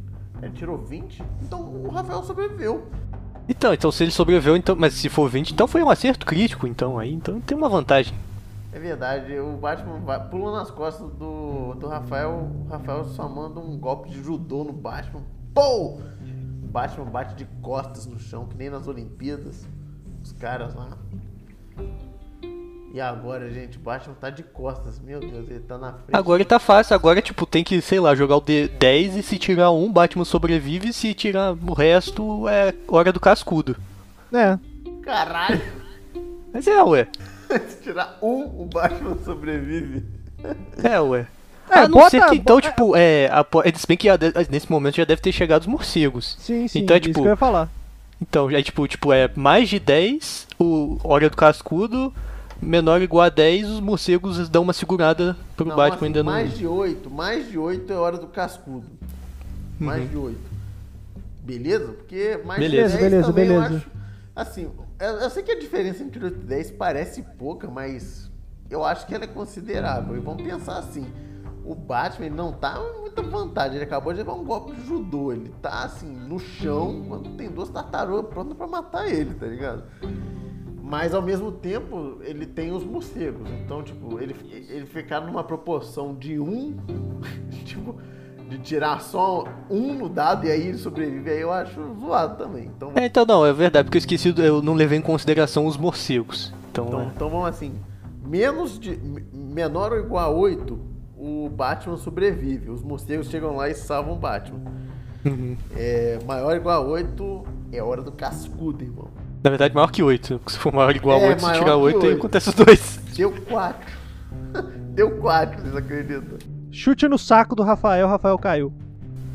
Ele 0.41 0.53
tirou 0.53 0.79
20? 0.79 1.25
Então 1.43 1.61
o 1.61 1.91
Rafael 1.91 2.23
sobreviveu. 2.23 2.87
Então, 3.49 3.75
então 3.75 3.91
se 3.91 4.05
ele 4.05 4.13
sobreviveu, 4.13 4.57
então, 4.57 4.77
mas 4.77 4.95
se 4.95 5.09
for 5.09 5.29
20, 5.29 5.51
então 5.51 5.67
foi 5.67 5.83
um 5.83 5.91
acerto 5.91 6.25
crítico, 6.25 6.69
então 6.69 7.01
aí, 7.01 7.13
então 7.13 7.41
tem 7.41 7.59
uma 7.59 7.69
vantagem. 7.69 8.15
É 8.73 8.79
verdade, 8.79 9.37
o 9.41 9.57
Batman 9.57 9.99
vai, 9.99 10.25
pula 10.29 10.53
nas 10.53 10.71
costas 10.71 11.11
do, 11.15 11.75
do 11.75 11.89
Rafael. 11.89 12.49
O 12.65 12.69
Rafael 12.71 13.05
só 13.07 13.29
manda 13.29 13.59
um 13.59 13.77
golpe 13.77 14.09
de 14.09 14.23
judô 14.23 14.63
no 14.63 14.73
Batman. 14.73 15.23
O 15.57 15.99
Batman 16.69 17.07
bate 17.07 17.35
de 17.35 17.45
costas 17.61 18.07
no 18.07 18.19
chão, 18.19 18.47
que 18.47 18.57
nem 18.57 18.71
nas 18.71 18.87
Olimpíadas. 18.87 19.67
Os 20.23 20.33
caras 20.33 20.75
lá. 20.75 20.97
E 22.93 23.01
agora, 23.01 23.49
gente, 23.51 23.79
o 23.79 23.81
Batman 23.81 24.15
tá 24.15 24.31
de 24.31 24.43
costas. 24.43 24.99
Meu 24.99 25.21
Deus, 25.21 25.49
ele 25.49 25.61
tá 25.61 25.79
na 25.79 25.93
frente. 25.93 26.11
Agora 26.13 26.45
tá 26.45 26.59
fácil, 26.59 26.95
agora 26.95 27.23
tipo 27.23 27.47
tem 27.47 27.63
que, 27.63 27.81
sei 27.81 28.01
lá, 28.01 28.15
jogar 28.15 28.37
o 28.37 28.43
D10 28.43 29.17
e 29.17 29.23
se 29.23 29.39
tirar 29.39 29.71
um, 29.71 29.93
Batman 29.93 30.25
sobrevive, 30.25 30.93
se 30.93 31.15
tirar 31.15 31.53
o 31.53 31.73
resto 31.73 32.49
é 32.49 32.75
hora 32.89 33.13
do 33.13 33.21
cascudo. 33.21 33.77
É. 34.33 34.59
Caralho! 35.03 35.61
Mas 36.53 36.67
é, 36.67 36.83
ué. 36.83 37.09
Se 37.69 37.83
tirar 37.83 38.19
um, 38.23 38.63
o 38.63 38.67
Batman 38.67 39.17
sobrevive. 39.25 40.05
É, 40.83 41.01
ué. 41.01 41.27
É, 41.71 41.79
a 41.81 41.89
não 41.89 41.99
bota- 41.99 42.11
ser 42.11 42.25
que 42.27 42.37
então, 42.37 42.57
bota- 42.57 42.69
tipo, 42.69 42.97
é. 42.97 43.29
apo- 43.33 43.63
é, 43.63 43.73
Se 43.73 43.87
bem 43.87 43.97
que 43.97 44.09
nesse 44.51 44.71
momento 44.71 44.97
já 44.97 45.05
deve 45.05 45.21
ter 45.23 45.33
chegado 45.33 45.63
os 45.63 45.67
morcegos. 45.67 46.37
Sim, 46.41 46.67
sim. 46.69 46.81
Então 46.81 46.97
é 46.97 46.99
isso 46.99 47.09
tipo- 47.09 47.21
que 47.23 47.27
eu 47.27 47.31
ia 47.31 47.37
falar. 47.37 47.69
Então, 48.21 48.51
é 48.51 48.63
tipo, 48.63 48.87
tipo, 48.87 49.13
é 49.13 49.31
mais 49.35 49.69
de 49.69 49.79
10, 49.79 50.47
o 50.59 50.99
hora 51.03 51.31
do 51.31 51.37
cascudo, 51.37 52.13
menor 52.61 52.99
ou 52.99 53.03
igual 53.05 53.25
a 53.25 53.29
10, 53.31 53.67
os 53.69 53.81
morcegos 53.81 54.47
dão 54.49 54.63
uma 54.63 54.75
segurada 54.75 55.35
pro 55.57 55.65
Não, 55.65 55.75
Batman 55.77 55.97
assim, 55.97 56.05
ainda 56.07 56.23
não. 56.23 56.33
Mais 56.33 56.59
de 56.59 56.67
8, 56.67 57.11
mais 57.11 57.49
de 57.51 57.57
8 57.59 57.91
é 57.91 57.97
hora 57.97 58.19
do 58.19 58.27
cascudo. 58.27 58.85
Mais 59.79 60.03
Uhum. 60.03 60.09
de 60.09 60.17
8. 60.19 60.51
Beleza? 61.43 61.87
Porque 61.93 62.39
mais 62.45 62.61
Beleza, 62.61 62.95
de 62.95 62.99
10 62.99 63.11
beleza, 63.11 63.27
também 63.29 63.47
eu 63.47 63.55
beleza. 63.63 63.77
acho. 63.77 63.87
Assim, 64.37 64.69
eu, 65.01 65.07
eu 65.09 65.31
sei 65.31 65.43
que 65.43 65.53
a 65.53 65.59
diferença 65.59 66.03
entre 66.03 66.23
8 66.23 66.37
e 66.43 66.45
10 66.47 66.71
parece 66.73 67.23
pouca, 67.39 67.69
mas 67.69 68.31
eu 68.69 68.85
acho 68.85 69.07
que 69.07 69.15
ela 69.15 69.25
é 69.25 69.29
considerável. 69.29 70.15
E 70.17 70.21
vamos 70.21 70.43
pensar 70.43 70.79
assim. 70.79 71.07
O 71.71 71.75
Batman 71.77 72.27
ele 72.27 72.35
não 72.35 72.53
tá 72.53 72.83
muita 73.01 73.23
vantagem. 73.23 73.77
Ele 73.77 73.85
acabou 73.85 74.13
de 74.13 74.19
levar 74.19 74.33
um 74.33 74.43
golpe 74.43 74.75
de 74.75 74.85
judô. 74.85 75.33
Ele 75.33 75.53
tá 75.63 75.85
assim, 75.85 76.09
no 76.09 76.37
chão, 76.37 77.05
quando 77.07 77.31
tem 77.37 77.49
duas 77.49 77.69
tartarugas 77.69 78.29
prontas 78.29 78.57
pra 78.57 78.67
matar 78.67 79.09
ele, 79.09 79.35
tá 79.35 79.47
ligado? 79.47 79.85
Mas 80.83 81.15
ao 81.15 81.23
mesmo 81.23 81.53
tempo, 81.53 82.17
ele 82.23 82.45
tem 82.45 82.73
os 82.73 82.83
morcegos. 82.83 83.49
Então, 83.65 83.85
tipo, 83.85 84.19
ele, 84.21 84.35
ele 84.69 84.85
ficar 84.85 85.21
numa 85.21 85.45
proporção 85.45 86.13
de 86.13 86.41
um, 86.41 86.77
tipo, 87.65 87.95
de 88.49 88.59
tirar 88.59 89.01
só 89.01 89.45
um 89.71 89.95
no 89.95 90.09
dado 90.09 90.49
e 90.49 90.51
aí 90.51 90.67
ele 90.67 90.79
sobrevive, 90.79 91.31
aí 91.31 91.41
eu 91.41 91.53
acho 91.53 91.81
zoado 92.01 92.37
também. 92.37 92.65
Então, 92.65 92.91
É, 92.97 93.07
então 93.07 93.25
não, 93.25 93.47
é 93.47 93.53
verdade, 93.53 93.85
porque 93.85 93.99
eu 93.99 94.01
esqueci, 94.01 94.35
eu 94.37 94.61
não 94.61 94.75
levei 94.75 94.99
em 94.99 95.03
consideração 95.03 95.67
os 95.67 95.77
morcegos. 95.77 96.53
Então, 96.73 96.89
então, 96.89 97.01
é. 97.03 97.05
então 97.15 97.31
vamos 97.31 97.47
assim, 97.47 97.79
menos 98.25 98.77
de. 98.77 98.99
menor 99.33 99.93
ou 99.93 100.01
igual 100.01 100.25
a 100.25 100.37
8, 100.37 100.90
o 101.21 101.49
Batman 101.51 101.97
sobrevive. 101.97 102.71
Os 102.71 102.83
morcegos 102.83 103.29
chegam 103.29 103.55
lá 103.57 103.69
e 103.69 103.75
salvam 103.75 104.15
o 104.15 104.19
Batman. 104.19 104.61
Uhum. 105.25 105.57
É, 105.77 106.19
maior 106.27 106.53
ou 106.53 106.57
igual 106.57 106.83
a 106.83 106.87
8 106.87 107.45
é 107.73 107.83
hora 107.83 108.01
do 108.03 108.11
cascudo, 108.11 108.83
irmão. 108.83 109.09
Na 109.45 109.51
verdade, 109.51 109.75
maior 109.75 109.91
que 109.91 110.03
8. 110.03 110.41
Se 110.47 110.59
for 110.59 110.73
maior 110.73 110.89
ou 110.91 110.97
igual 110.97 111.19
a 111.19 111.23
É, 111.23 111.29
8, 111.29 111.39
se 111.39 111.45
maior 111.47 111.59
tirar 111.59 111.73
que 111.73 111.79
8, 111.79 111.99
aí 112.01 112.09
oito. 112.09 112.19
acontece 112.19 112.49
os 112.49 112.55
dois. 112.55 112.97
Deu 113.15 113.33
4. 113.33 113.93
Deu 114.95 115.11
4, 115.19 115.61
vocês 115.63 115.77
acreditam? 115.77 116.39
Chute 116.71 117.07
no 117.09 117.19
saco 117.19 117.55
do 117.55 117.63
Rafael, 117.63 118.09
Rafael 118.09 118.39
caiu. 118.39 118.73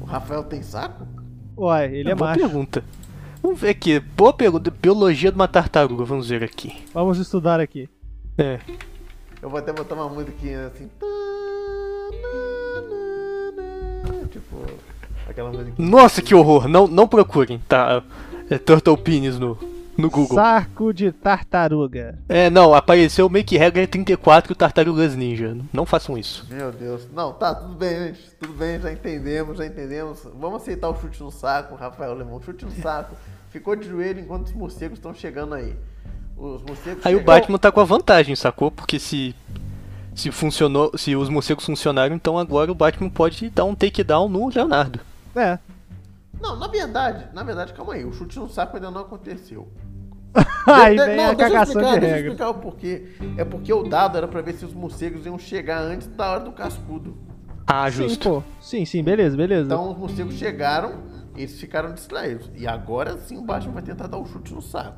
O 0.01 0.05
Rafael 0.05 0.43
tem 0.43 0.61
saco? 0.63 1.05
Uai, 1.57 1.93
ele 1.95 2.11
é, 2.11 2.15
boa 2.15 2.31
macho. 2.31 2.39
pergunta. 2.41 2.83
Vamos 3.41 3.59
ver 3.59 3.69
aqui. 3.69 3.99
Boa 3.99 4.33
pergunta. 4.33 4.71
Biologia 4.71 5.31
de 5.31 5.35
uma 5.35 5.47
tartaruga. 5.47 6.03
Vamos 6.03 6.29
ver 6.29 6.43
aqui. 6.43 6.83
Vamos 6.93 7.19
estudar 7.19 7.59
aqui. 7.59 7.87
É. 8.37 8.59
Eu 9.41 9.49
vou 9.49 9.59
até 9.59 9.71
botar 9.71 9.95
uma 9.95 10.09
musiquinha 10.09 10.67
assim. 10.67 10.85
Tipo, 10.87 11.05
aquela 15.35 15.51
musiquinha. 15.51 15.89
Nossa, 15.89 16.21
que 16.21 16.33
horror. 16.33 16.67
Não, 16.67 16.87
não 16.87 17.07
procurem, 17.07 17.61
tá? 17.67 18.01
É 18.49 18.57
Turtle 18.57 18.97
Penis 18.97 19.37
no, 19.37 19.57
no 19.97 20.09
Google. 20.09 20.35
Saco 20.35 20.93
de 20.93 21.11
tartaruga. 21.11 22.17
É, 22.29 22.49
não. 22.49 22.73
Apareceu 22.73 23.29
Make 23.29 23.57
Regra 23.57 23.85
34 23.87 24.55
Tartarugas 24.55 25.15
Ninja. 25.15 25.57
Não 25.73 25.85
façam 25.85 26.17
isso. 26.17 26.45
Meu 26.49 26.71
Deus. 26.71 27.07
Não, 27.13 27.33
tá, 27.33 27.53
tudo 27.55 27.73
bem, 27.73 28.07
gente. 28.07 28.19
Tudo 28.39 28.53
bem, 28.53 28.79
já 28.79 28.91
entendemos, 28.91 29.57
já 29.57 29.65
entendemos. 29.65 30.19
Vamos 30.39 30.61
aceitar 30.61 30.89
o 30.89 30.95
chute 30.99 31.21
no 31.21 31.31
saco, 31.31 31.75
Rafael 31.75 32.13
Lemão. 32.13 32.41
Chute 32.41 32.65
no 32.65 32.71
saco. 32.71 33.15
Ficou 33.49 33.75
de 33.75 33.87
joelho 33.87 34.19
enquanto 34.19 34.47
os 34.47 34.53
morcegos 34.53 34.97
estão 34.97 35.13
chegando 35.13 35.55
aí. 35.55 35.73
Os 36.37 36.61
morcegos 36.61 37.05
Aí 37.05 37.15
o 37.15 37.19
chegam- 37.19 37.23
Batman 37.33 37.57
tá 37.57 37.71
com 37.71 37.79
a 37.79 37.85
vantagem, 37.85 38.35
sacou? 38.35 38.69
Porque 38.71 38.99
se. 38.99 39.33
Se 40.13 40.29
funcionou. 40.31 40.91
Se 40.97 41.15
os 41.15 41.29
morcegos 41.29 41.65
funcionaram, 41.65 42.15
então 42.15 42.37
agora 42.37 42.71
o 42.71 42.75
Batman 42.75 43.09
pode 43.09 43.49
dar 43.49 43.65
um 43.65 43.73
takedown 43.75 44.29
no 44.29 44.49
Leonardo. 44.49 44.99
É. 45.35 45.59
Não, 46.41 46.55
na 46.57 46.67
verdade, 46.67 47.27
na 47.33 47.43
verdade, 47.43 47.73
calma 47.73 47.93
aí. 47.93 48.03
O 48.05 48.11
chute 48.13 48.37
no 48.39 48.49
saco 48.49 48.75
ainda 48.75 48.91
não 48.91 49.01
aconteceu. 49.01 49.67
Aí 50.67 50.97
vem 50.97 51.15
não, 51.15 51.31
a 51.31 51.35
cagação 51.35 51.81
explicar, 51.81 51.93
de 51.93 51.99
deixa 52.01 52.05
eu 52.07 52.15
regra. 52.15 52.31
explicar 52.33 52.49
o 52.49 52.53
porquê. 52.55 53.07
É 53.37 53.45
porque 53.45 53.71
o 53.71 53.83
dado 53.83 54.17
era 54.17 54.27
pra 54.27 54.41
ver 54.41 54.53
se 54.53 54.65
os 54.65 54.73
morcegos 54.73 55.25
iam 55.25 55.39
chegar 55.39 55.79
antes 55.81 56.07
da 56.07 56.29
hora 56.29 56.39
do 56.41 56.51
cascudo. 56.51 57.15
Ah, 57.65 57.89
Sim, 57.89 58.09
justo. 58.09 58.29
pô. 58.29 58.43
Sim, 58.59 58.83
sim, 58.83 59.01
beleza, 59.01 59.37
beleza. 59.37 59.65
Então 59.65 59.91
os 59.91 59.97
morcegos 59.97 60.33
chegaram, 60.35 61.03
eles 61.37 61.57
ficaram 61.57 61.93
distraídos. 61.93 62.51
E 62.53 62.67
agora 62.67 63.17
sim 63.17 63.37
o 63.37 63.41
Batman 63.43 63.73
vai 63.75 63.83
tentar 63.83 64.07
dar 64.07 64.17
o 64.17 64.25
chute 64.25 64.53
no 64.53 64.61
saco. 64.61 64.97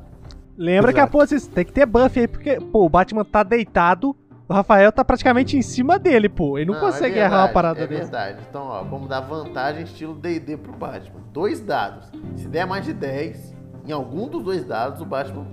Lembra 0.56 0.92
que 0.92 0.98
a 0.98 1.02
Exato. 1.04 1.12
posição 1.12 1.52
tem 1.52 1.64
que 1.64 1.72
ter 1.72 1.86
buff 1.86 2.18
aí, 2.18 2.26
porque, 2.26 2.60
pô, 2.60 2.84
o 2.84 2.88
Batman 2.88 3.24
tá 3.24 3.44
deitado, 3.44 4.16
o 4.48 4.52
Rafael 4.54 4.90
tá 4.90 5.04
praticamente 5.04 5.56
em 5.56 5.62
cima 5.62 5.98
dele, 5.98 6.28
pô. 6.28 6.58
Ele 6.58 6.70
não, 6.70 6.78
é 6.78 6.80
consegue 6.80 7.18
errar 7.18 7.28
uma 7.28 7.36
verdade, 7.36 7.54
parada 7.54 7.80
É 7.80 7.86
dessa. 7.86 8.00
verdade. 8.02 8.46
Então, 8.48 8.62
ó, 8.62 8.82
vamos 8.82 9.08
dar 9.08 9.20
vantagem 9.20 9.84
estilo 9.84 10.14
D&D 10.14 10.56
pro 10.56 10.72
Batman. 10.72 11.20
Dois 11.32 11.60
dados. 11.60 12.10
Se 12.36 12.48
der 12.48 12.66
mais 12.66 12.84
de 12.84 12.94
10, 12.94 13.54
em 13.86 13.92
algum 13.92 14.26
dos 14.26 14.42
dois 14.42 14.64
dados, 14.64 15.00
o 15.02 15.04
Batman 15.04 15.46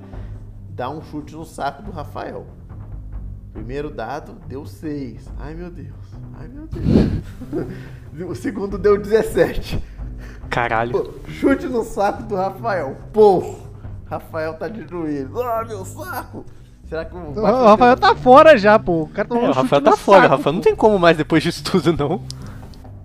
dá 0.70 0.90
um 0.90 1.02
chute 1.02 1.36
no 1.36 1.44
saco 1.44 1.84
do 1.84 1.92
Rafael. 1.92 2.48
Primeiro 3.52 3.90
dado 3.90 4.34
deu 4.48 4.66
6. 4.66 5.30
Ai, 5.40 5.54
meu 5.54 5.70
Deus. 5.70 5.96
Ai, 6.40 6.48
meu 6.48 6.68
Deus. 6.68 8.30
o 8.30 8.36
segundo 8.36 8.78
deu 8.78 8.98
17. 8.98 9.82
Caralho. 10.50 10.92
Pô, 10.92 11.30
chute 11.30 11.66
no 11.68 11.84
saco 11.84 12.24
do 12.24 12.36
Rafael. 12.36 12.98
Pô, 13.12 13.56
Rafael 14.06 14.54
tá 14.54 14.68
de 14.70 14.88
joelho. 14.88 15.42
Ah, 15.42 15.66
meu 15.68 15.84
saco. 15.84 16.46
Será 16.88 17.04
que 17.06 17.16
o 17.16 17.20
O 17.40 17.44
Rafael 17.66 17.98
tá 17.98 18.16
fora 18.16 18.58
já, 18.58 18.78
pô. 18.78 19.04
O 19.04 19.08
cara 19.08 19.28
É, 19.28 19.30
tomou 19.30 19.46
um 19.46 19.50
o 19.50 19.54
Rafael 19.54 19.82
no 19.82 19.90
tá 19.92 19.98
fora, 19.98 20.20
o 20.20 20.22
saco, 20.24 20.36
Rafael 20.38 20.54
não 20.54 20.62
pô. 20.62 20.66
tem 20.68 20.76
como 20.76 21.00
mais 21.00 21.18
depois 21.18 21.42
disso 21.44 21.64
tudo, 21.64 21.94
não. 21.94 22.22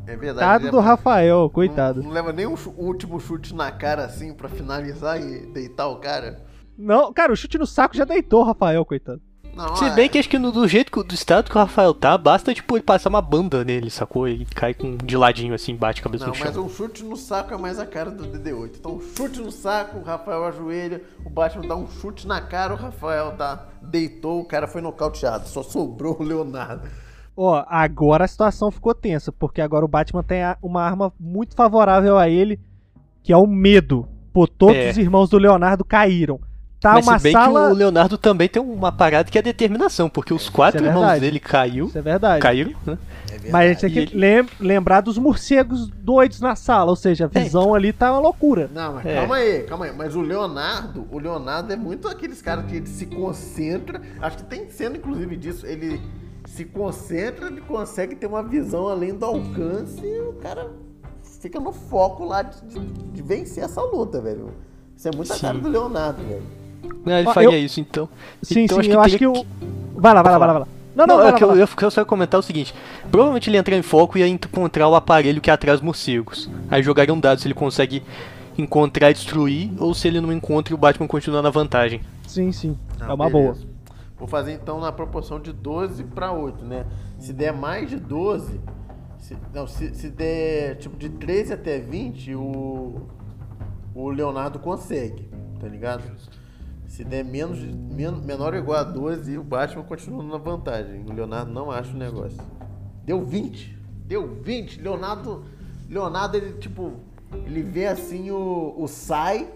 É 0.07 0.17
verdade. 0.17 0.39
Coitado 0.41 0.65
ele 0.65 0.71
do 0.73 0.79
é- 0.79 0.83
Rafael, 0.83 1.39
Não, 1.41 1.49
coitado. 1.49 2.03
não 2.03 2.11
leva 2.11 2.33
nem 2.33 2.47
um 2.47 2.57
último 2.77 3.19
chute 3.21 3.55
na 3.55 3.71
cara 3.71 4.05
assim 4.05 4.35
pra 4.35 4.49
finalizar 4.49 5.21
e 5.21 5.47
deitar 5.47 5.87
o 5.89 5.97
cara. 5.97 6.43
Não, 6.77 7.13
cara, 7.13 7.33
o 7.33 7.37
chute 7.37 7.57
no 7.59 7.67
saco 7.67 7.97
já 7.97 8.05
deitou 8.05 8.41
o 8.43 8.45
Rafael, 8.45 8.85
coitado. 8.85 9.21
Não, 9.69 9.77
Se 9.77 9.85
é- 9.85 9.95
bem 9.95 10.09
que 10.09 10.19
acho 10.19 10.29
que 10.29 10.39
no, 10.39 10.51
do 10.51 10.67
jeito 10.67 10.91
que, 10.91 11.03
do 11.03 11.15
estado 11.15 11.51
que 11.51 11.57
o 11.57 11.61
Rafael 11.61 11.93
tá, 11.93 12.17
basta 12.17 12.55
tipo 12.55 12.77
ele 12.77 12.83
passar 12.83 13.09
uma 13.11 13.21
banda 13.21 13.63
nele, 13.65 13.91
sacou? 13.91 14.27
E 14.29 14.45
cai 14.47 14.73
com 14.75 14.97
de 14.97 15.17
ladinho 15.17 15.55
assim, 15.55 15.75
bate 15.77 16.01
a 16.01 16.05
cabeça 16.05 16.27
Não, 16.27 16.33
no 16.33 16.39
mas 16.41 16.55
chão. 16.55 16.65
um 16.65 16.69
chute 16.69 17.05
no 17.05 17.17
saco 17.17 17.53
é 17.53 17.57
mais 17.59 17.79
a 17.79 17.87
cara 17.87 18.11
do 18.11 18.25
DD8. 18.27 18.77
Então, 18.79 19.01
chute 19.17 19.41
no 19.41 19.51
saco, 19.53 19.99
o 19.99 20.03
Rafael 20.03 20.45
ajoelha, 20.45 21.03
o 21.25 21.31
Batman 21.31 21.67
dá 21.69 21.77
um 21.77 21.87
chute 21.89 22.27
na 22.27 22.41
cara, 22.41 22.73
o 22.75 22.77
Rafael 22.77 23.33
tá, 23.37 23.67
deitou, 23.83 24.41
o 24.41 24.45
cara 24.45 24.67
foi 24.67 24.81
nocauteado. 24.81 25.49
Só 25.49 25.63
sobrou 25.63 26.17
o 26.19 26.23
Leonardo. 26.23 26.89
Ó, 27.37 27.65
agora 27.69 28.25
a 28.25 28.29
situação 28.29 28.71
ficou 28.71 28.95
tensa, 28.95 29.31
porque 29.33 29.61
agora 29.61 29.85
o 29.85 29.89
Batman 29.89 30.23
tem 30.23 30.41
uma 30.63 30.83
arma 30.83 31.13
muito 31.19 31.55
favorável 31.55 32.19
a 32.19 32.29
ele, 32.29 32.61
que 33.23 33.33
é 33.33 33.37
o 33.37 33.47
medo. 33.47 34.07
Pô, 34.33 34.47
todos 34.47 34.77
É. 34.77 34.91
os 34.91 34.99
irmãos 34.99 35.29
do 35.31 35.39
Leonardo 35.39 35.85
caíram. 35.85 36.39
Tá 36.81 36.95
Mas 36.95 37.07
uma 37.07 37.19
se 37.19 37.25
bem 37.25 37.33
sala. 37.35 37.67
que 37.67 37.73
o 37.73 37.77
Leonardo 37.77 38.17
também 38.17 38.49
tem 38.49 38.63
uma 38.63 38.91
parada 38.91 39.31
que 39.31 39.39
é 39.39 39.43
determinação, 39.43 40.09
porque 40.09 40.33
os 40.33 40.49
quatro 40.49 40.83
é 40.83 40.87
irmãos 40.87 41.01
verdade. 41.03 41.21
dele 41.21 41.39
caiu, 41.39 41.87
Isso 41.89 41.99
é 41.99 42.01
verdade. 42.01 42.41
caíram, 42.41 42.73
né? 42.87 42.97
É 43.31 43.51
Mas 43.51 43.65
a 43.67 43.73
gente 43.75 43.95
tem 43.95 44.07
que 44.07 44.17
lem- 44.17 44.49
lembrar 44.59 45.03
dos 45.03 45.19
morcegos 45.19 45.89
doidos 45.89 46.41
na 46.41 46.57
sala, 46.57 46.89
ou 46.89 46.97
seja, 46.97 47.27
a 47.33 47.39
É. 47.39 47.43
visão 47.43 47.75
ali 47.75 47.93
tá 47.93 48.11
uma 48.11 48.21
loucura. 48.21 48.71
Não, 48.75 48.95
mas 48.95 49.05
É. 49.05 49.15
calma 49.17 49.35
aí, 49.37 49.63
calma 49.65 49.85
aí. 49.85 49.93
Mas 49.95 50.17
o 50.17 50.23
Leonardo, 50.23 51.07
o 51.13 51.19
Leonardo 51.19 51.71
é 51.71 51.77
muito 51.77 52.09
aqueles 52.09 52.41
caras 52.41 52.65
que 52.65 52.77
ele 52.77 52.87
se 52.87 53.05
concentra. 53.05 54.01
Acho 54.19 54.39
que 54.39 54.45
tem 54.45 54.71
cena, 54.71 54.97
inclusive, 54.97 55.37
disso. 55.37 55.67
Ele 55.67 56.01
se 56.47 56.65
concentra, 56.65 57.49
ele 57.49 57.61
consegue 57.61 58.15
ter 58.15 58.27
uma 58.27 58.43
visão 58.43 58.89
além 58.89 59.15
do 59.15 59.27
alcance 59.27 60.01
e 60.03 60.21
o 60.23 60.33
cara 60.43 60.67
fica 61.43 61.61
no 61.61 61.73
foco 61.73 62.25
lá 62.25 62.41
de, 62.41 62.59
de- 62.63 62.81
de 62.81 63.23
vencer 63.23 63.63
essa 63.65 63.83
luta, 63.83 64.19
velho. 64.21 64.49
Isso 64.97 65.09
é 65.09 65.11
muito 65.15 65.31
a 65.31 65.37
Sim. 65.37 65.43
cara 65.43 65.59
do 65.59 65.69
Leonardo, 65.69 66.23
velho. 66.23 66.43
Não, 67.05 67.19
ele 67.19 67.29
Ó, 67.29 67.33
faria 67.33 67.49
eu- 67.51 67.65
isso, 67.65 67.81
então. 67.81 68.09
Sim, 68.43 68.61
então, 68.65 68.83
sim, 68.83 68.91
eu 68.91 69.01
acho 69.01 69.17
que 69.19 69.27
o. 69.27 69.33
Vai 69.95 70.15
lá, 70.15 70.23
vai 70.23 70.33
lá, 70.33 70.39
vai 70.39 70.47
lá, 70.49 70.53
vai 70.55 70.61
lá. 70.63 70.69
Não, 70.95 71.07
não, 71.07 71.15
Não, 71.17 71.23
vai 71.23 71.29
é 71.29 71.31
lá, 71.33 71.37
que 71.39 71.45
eu, 71.45 71.49
vai 71.49 71.57
lá. 71.59 71.63
eu, 71.65 71.69
eu 71.87 71.91
só 71.91 72.01
ia 72.01 72.05
comentar 72.05 72.39
o 72.41 72.43
seguinte: 72.43 72.75
provavelmente 73.11 73.49
ele 73.49 73.57
ia 73.57 73.61
entrar 73.61 73.77
em 73.77 73.83
foco 73.83 74.19
e 74.19 74.21
ia 74.23 74.29
encontrar 74.29 74.89
o 74.89 74.95
aparelho 74.95 75.41
que 75.41 75.51
atrai 75.51 75.75
os 75.75 75.81
morcegos. 75.81 76.51
Aí 76.71 76.83
jogaria 76.83 77.15
um 77.15 77.21
dado 77.21 77.41
se 77.41 77.47
ele 77.47 77.55
consegue 77.55 78.03
encontrar 78.59 79.11
e 79.11 79.15
destruir, 79.15 79.71
ou 79.79 79.95
se 79.95 80.09
ele 80.09 80.21
não 80.21 80.33
encontra 80.33 80.73
e 80.73 80.75
o 80.75 80.79
Batman 80.79 81.07
continua 81.07 81.41
na 81.41 81.51
vantagem. 81.51 82.01
Sim, 82.27 82.53
sim. 82.53 82.77
Não, 82.99 83.11
é 83.11 83.15
uma 83.15 83.31
beleza. 83.31 83.53
boa. 83.65 83.71
Vou 84.19 84.29
fazer 84.29 84.53
então 84.53 84.79
na 84.81 84.93
proporção 84.93 85.41
de 85.41 85.51
12 85.53 86.05
para 86.05 86.31
8, 86.33 86.63
né? 86.65 86.85
Se 87.19 87.33
der 87.33 87.53
mais 87.55 87.89
de 87.89 87.97
12, 87.97 88.61
se, 89.19 89.35
não, 89.55 89.67
se, 89.67 89.95
se 89.95 90.11
der 90.11 90.77
tipo 90.77 90.97
de 90.99 91.09
13 91.09 91.55
até 91.55 91.79
20, 91.79 92.35
o, 92.35 93.01
o 93.95 94.11
Leonardo 94.11 94.59
consegue, 94.59 95.27
tá 95.59 95.67
ligado? 95.67 96.03
Se 96.91 97.05
der 97.05 97.25
menos 97.25 97.61
men, 97.61 98.11
menor 98.25 98.53
ou 98.53 98.59
igual 98.59 98.81
a 98.81 98.83
12, 98.83 99.39
o 99.39 99.45
Batman 99.45 99.85
continua 99.85 100.25
na 100.25 100.39
vantagem. 100.39 101.05
O 101.09 101.13
Leonardo 101.13 101.53
não 101.53 101.71
acha 101.71 101.93
o 101.93 101.97
negócio. 101.97 102.37
Deu 103.05 103.25
20. 103.25 103.79
Deu 104.07 104.27
20. 104.43 104.81
Leonardo, 104.83 105.45
Leonardo 105.89 106.37
ele 106.37 106.55
tipo, 106.55 106.95
ele 107.47 107.63
vê 107.63 107.87
assim 107.87 108.33
o, 108.33 108.75
o 108.77 108.89
sai 108.89 109.49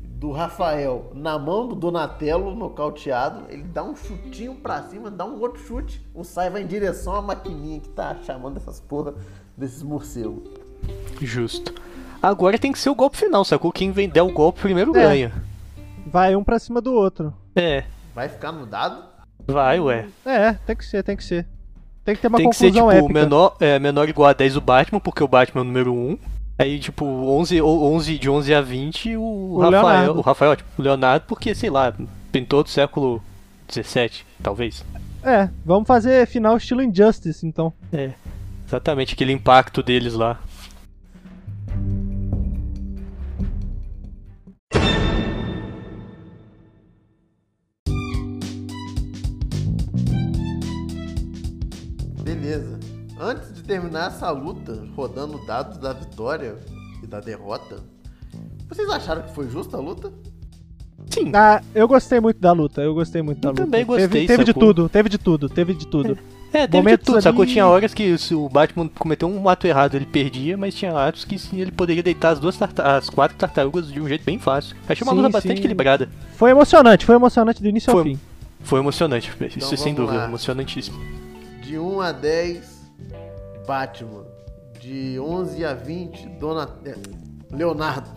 do 0.00 0.32
Rafael 0.32 1.12
na 1.14 1.38
mão 1.38 1.68
do 1.68 1.76
Donatello 1.76 2.52
nocauteado, 2.56 3.44
ele 3.50 3.62
dá 3.62 3.84
um 3.84 3.94
chutinho 3.94 4.56
pra 4.56 4.82
cima, 4.82 5.12
dá 5.12 5.24
um 5.24 5.40
outro 5.40 5.62
chute, 5.62 6.04
o 6.12 6.24
Sai 6.24 6.50
vai 6.50 6.62
em 6.62 6.66
direção 6.66 7.14
à 7.14 7.22
maquininha 7.22 7.80
que 7.80 7.88
tá 7.88 8.16
chamando 8.24 8.56
essas 8.56 8.80
porra 8.80 9.14
desses 9.56 9.82
morcegos. 9.82 10.42
Justo. 11.20 11.72
Agora 12.20 12.58
tem 12.58 12.72
que 12.72 12.78
ser 12.78 12.90
o 12.90 12.94
golpe 12.94 13.16
final, 13.16 13.44
sacou? 13.44 13.70
Quem 13.70 13.92
vender 13.92 14.20
o 14.20 14.32
golpe 14.32 14.60
primeiro 14.60 14.90
É. 14.96 15.02
ganha. 15.02 15.53
Vai 16.06 16.36
um 16.36 16.44
pra 16.44 16.58
cima 16.58 16.80
do 16.80 16.92
outro. 16.94 17.32
É, 17.56 17.84
Vai 18.14 18.28
ficar 18.28 18.52
no 18.52 18.66
dado? 18.66 19.02
vai, 19.46 19.80
ué. 19.80 20.06
É, 20.24 20.52
tem 20.52 20.76
que 20.76 20.84
ser, 20.84 21.02
tem 21.02 21.16
que 21.16 21.24
ser. 21.24 21.46
Tem 22.04 22.14
que 22.14 22.20
ter 22.20 22.28
uma 22.28 22.38
tem 22.38 22.48
que 22.50 22.56
ser 22.56 22.66
conclusão 22.66 22.88
tipo 22.90 23.04
épica. 23.06 23.20
menor, 23.20 23.56
é, 23.60 23.78
menor 23.78 24.02
ou 24.02 24.08
igual 24.08 24.28
a 24.28 24.32
10 24.32 24.56
o 24.56 24.60
Batman, 24.60 25.00
porque 25.00 25.24
o 25.24 25.28
Batman 25.28 25.60
é 25.60 25.62
o 25.62 25.66
número 25.66 25.94
1. 25.94 26.18
Aí, 26.58 26.78
tipo, 26.78 27.04
11, 27.04 27.60
ou 27.62 27.92
11 27.94 28.18
de 28.18 28.30
11 28.30 28.54
a 28.54 28.60
20 28.60 29.16
o, 29.16 29.22
O 29.22 29.58
Rafael. 29.60 29.82
Leonardo. 29.82 30.18
O 30.18 30.20
Rafael, 30.20 30.56
tipo, 30.56 30.70
o 30.78 30.82
Leonardo, 30.82 31.24
porque, 31.26 31.54
sei 31.54 31.70
lá, 31.70 31.92
pintou 32.30 32.62
do 32.62 32.68
século 32.68 33.20
17, 33.68 34.24
talvez. 34.42 34.84
É, 35.22 35.48
vamos 35.64 35.86
fazer 35.88 36.26
final 36.28 36.56
estilo 36.56 36.82
Injustice, 36.82 37.44
então. 37.46 37.72
É, 37.92 38.12
exatamente, 38.68 39.14
aquele 39.14 39.32
impacto 39.32 39.82
deles 39.82 40.14
lá. 40.14 40.38
Antes 53.18 53.52
de 53.54 53.62
terminar 53.62 54.08
essa 54.08 54.30
luta, 54.30 54.86
rodando 54.96 55.38
dados 55.46 55.78
da 55.78 55.92
vitória 55.92 56.56
e 57.02 57.06
da 57.06 57.20
derrota, 57.20 57.78
vocês 58.68 58.88
acharam 58.90 59.22
que 59.22 59.32
foi 59.34 59.48
justa 59.48 59.76
a 59.76 59.80
luta? 59.80 60.12
Sim, 61.10 61.30
Ah, 61.34 61.62
eu 61.74 61.86
gostei 61.86 62.18
muito 62.18 62.40
da 62.40 62.50
luta, 62.52 62.80
eu 62.80 62.92
gostei 62.94 63.22
muito 63.22 63.38
da 63.40 63.48
Eu 63.48 63.52
luta. 63.52 63.64
também 63.64 63.84
gostei, 63.84 64.08
Teve, 64.08 64.26
teve 64.26 64.44
de 64.44 64.50
sacou? 64.52 64.62
tudo, 64.74 64.88
teve 64.88 65.08
de 65.08 65.18
tudo, 65.18 65.48
teve 65.48 65.74
de 65.74 65.86
tudo. 65.86 66.18
É, 66.52 66.60
teve 66.66 66.68
de 66.68 66.76
Momentos 66.78 67.06
tudo, 67.06 67.20
sacou? 67.20 67.42
ali- 67.42 67.52
Tinha 67.52 67.66
horas 67.66 67.92
que 67.94 68.16
se 68.18 68.34
o 68.34 68.48
Batman 68.48 68.88
cometeu 68.88 69.28
um 69.28 69.48
ato 69.48 69.66
errado 69.66 69.94
ele 69.96 70.06
perdia, 70.06 70.56
mas 70.56 70.74
tinha 70.74 70.92
atos 70.96 71.24
que 71.24 71.38
sim, 71.38 71.60
ele 71.60 71.70
poderia 71.70 72.02
deitar 72.02 72.30
as 72.30 72.40
duas 72.40 72.56
tarta- 72.56 72.96
as 72.96 73.10
quatro 73.10 73.36
tartarugas 73.36 73.92
de 73.92 74.00
um 74.00 74.08
jeito 74.08 74.24
bem 74.24 74.38
fácil. 74.38 74.74
Achei 74.88 75.04
uma 75.06 75.12
Sim, 75.12 75.18
luta 75.18 75.28
bastante 75.30 75.52
sim. 75.56 75.58
equilibrada. 75.58 76.08
Foi 76.36 76.50
emocionante, 76.50 77.04
foi 77.04 77.14
emocionante 77.14 77.62
do 77.62 77.68
início 77.68 77.90
ao 77.92 77.96
Foi. 77.98 78.12
fim. 78.14 78.20
Foi 78.60 78.80
emocionante, 78.80 79.30
isso 79.30 79.58
Então 79.58 79.76
sem 79.76 79.94
dúvida, 79.94 80.18
lá. 80.18 80.24
emocionantíssimo. 80.26 80.98
De 81.62 81.76
1 81.78 82.00
a 82.00 82.12
10, 82.12 82.73
Batman. 83.66 84.24
De 84.80 85.18
11 85.18 85.64
a 85.64 85.74
20, 85.74 86.28
Dona... 86.40 86.68
é, 86.84 86.94
Leonardo. 87.50 88.10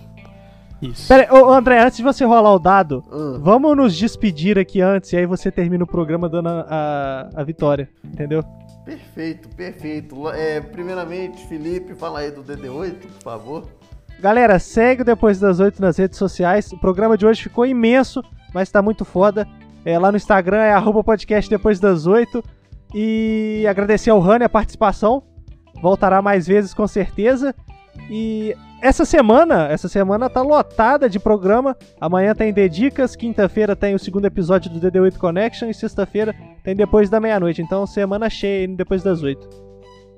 Isso. 0.81 1.07
Pera 1.07 1.33
ô 1.33 1.51
André, 1.51 1.79
antes 1.79 1.97
de 1.97 2.03
você 2.03 2.23
rolar 2.23 2.53
o 2.53 2.59
dado, 2.59 3.03
Ah, 3.11 3.39
vamos 3.41 3.75
nos 3.75 3.95
despedir 3.97 4.59
aqui 4.59 4.79
antes 4.79 5.11
e 5.11 5.17
aí 5.17 5.25
você 5.25 5.49
termina 5.51 5.83
o 5.83 5.87
programa 5.87 6.29
dando 6.29 6.49
a, 6.49 6.65
a, 6.69 7.41
a 7.41 7.43
vitória, 7.43 7.89
entendeu? 8.03 8.43
perfeito, 8.85 9.49
perfeito. 9.49 10.29
É, 10.29 10.61
primeiramente, 10.61 11.45
Felipe, 11.47 11.93
fala 11.93 12.19
aí 12.19 12.31
do 12.31 12.41
DD8, 12.41 12.99
por 12.99 13.21
favor. 13.21 13.67
Galera, 14.19 14.57
segue 14.59 15.01
o 15.01 15.05
Depois 15.05 15.39
das 15.39 15.59
Oito 15.59 15.81
nas 15.81 15.97
redes 15.97 16.17
sociais. 16.17 16.71
O 16.71 16.77
programa 16.79 17.17
de 17.17 17.25
hoje 17.25 17.43
ficou 17.43 17.65
imenso, 17.65 18.23
mas 18.53 18.71
tá 18.71 18.81
muito 18.81 19.03
foda. 19.03 19.45
É, 19.83 19.99
lá 19.99 20.09
no 20.09 20.17
Instagram 20.17 20.59
é 20.59 20.71
arroba 20.71 21.03
podcast 21.03 21.49
Depois 21.49 21.79
das 21.79 22.07
Oito. 22.07 22.41
E 22.95 23.65
agradecer 23.69 24.09
ao 24.09 24.19
Rani 24.19 24.45
a 24.45 24.49
participação. 24.49 25.21
Voltará 25.81 26.21
mais 26.21 26.47
vezes 26.47 26.73
com 26.73 26.87
certeza. 26.87 27.53
E 28.09 28.55
essa 28.81 29.05
semana, 29.05 29.67
essa 29.67 29.87
semana 29.87 30.29
tá 30.29 30.41
lotada 30.41 31.09
de 31.09 31.19
programa. 31.19 31.75
Amanhã 31.99 32.35
tem 32.35 32.53
Dedicas, 32.53 33.15
quinta-feira 33.15 33.75
tem 33.75 33.95
o 33.95 33.99
segundo 33.99 34.25
episódio 34.25 34.71
do 34.71 34.79
DD8 34.79 35.17
Connection 35.17 35.69
e 35.69 35.73
sexta-feira 35.73 36.35
tem 36.63 36.75
depois 36.75 37.09
da 37.09 37.19
meia-noite. 37.19 37.61
Então 37.61 37.85
semana 37.85 38.29
cheia 38.29 38.67
depois 38.67 39.03
das 39.03 39.23
oito. 39.23 39.47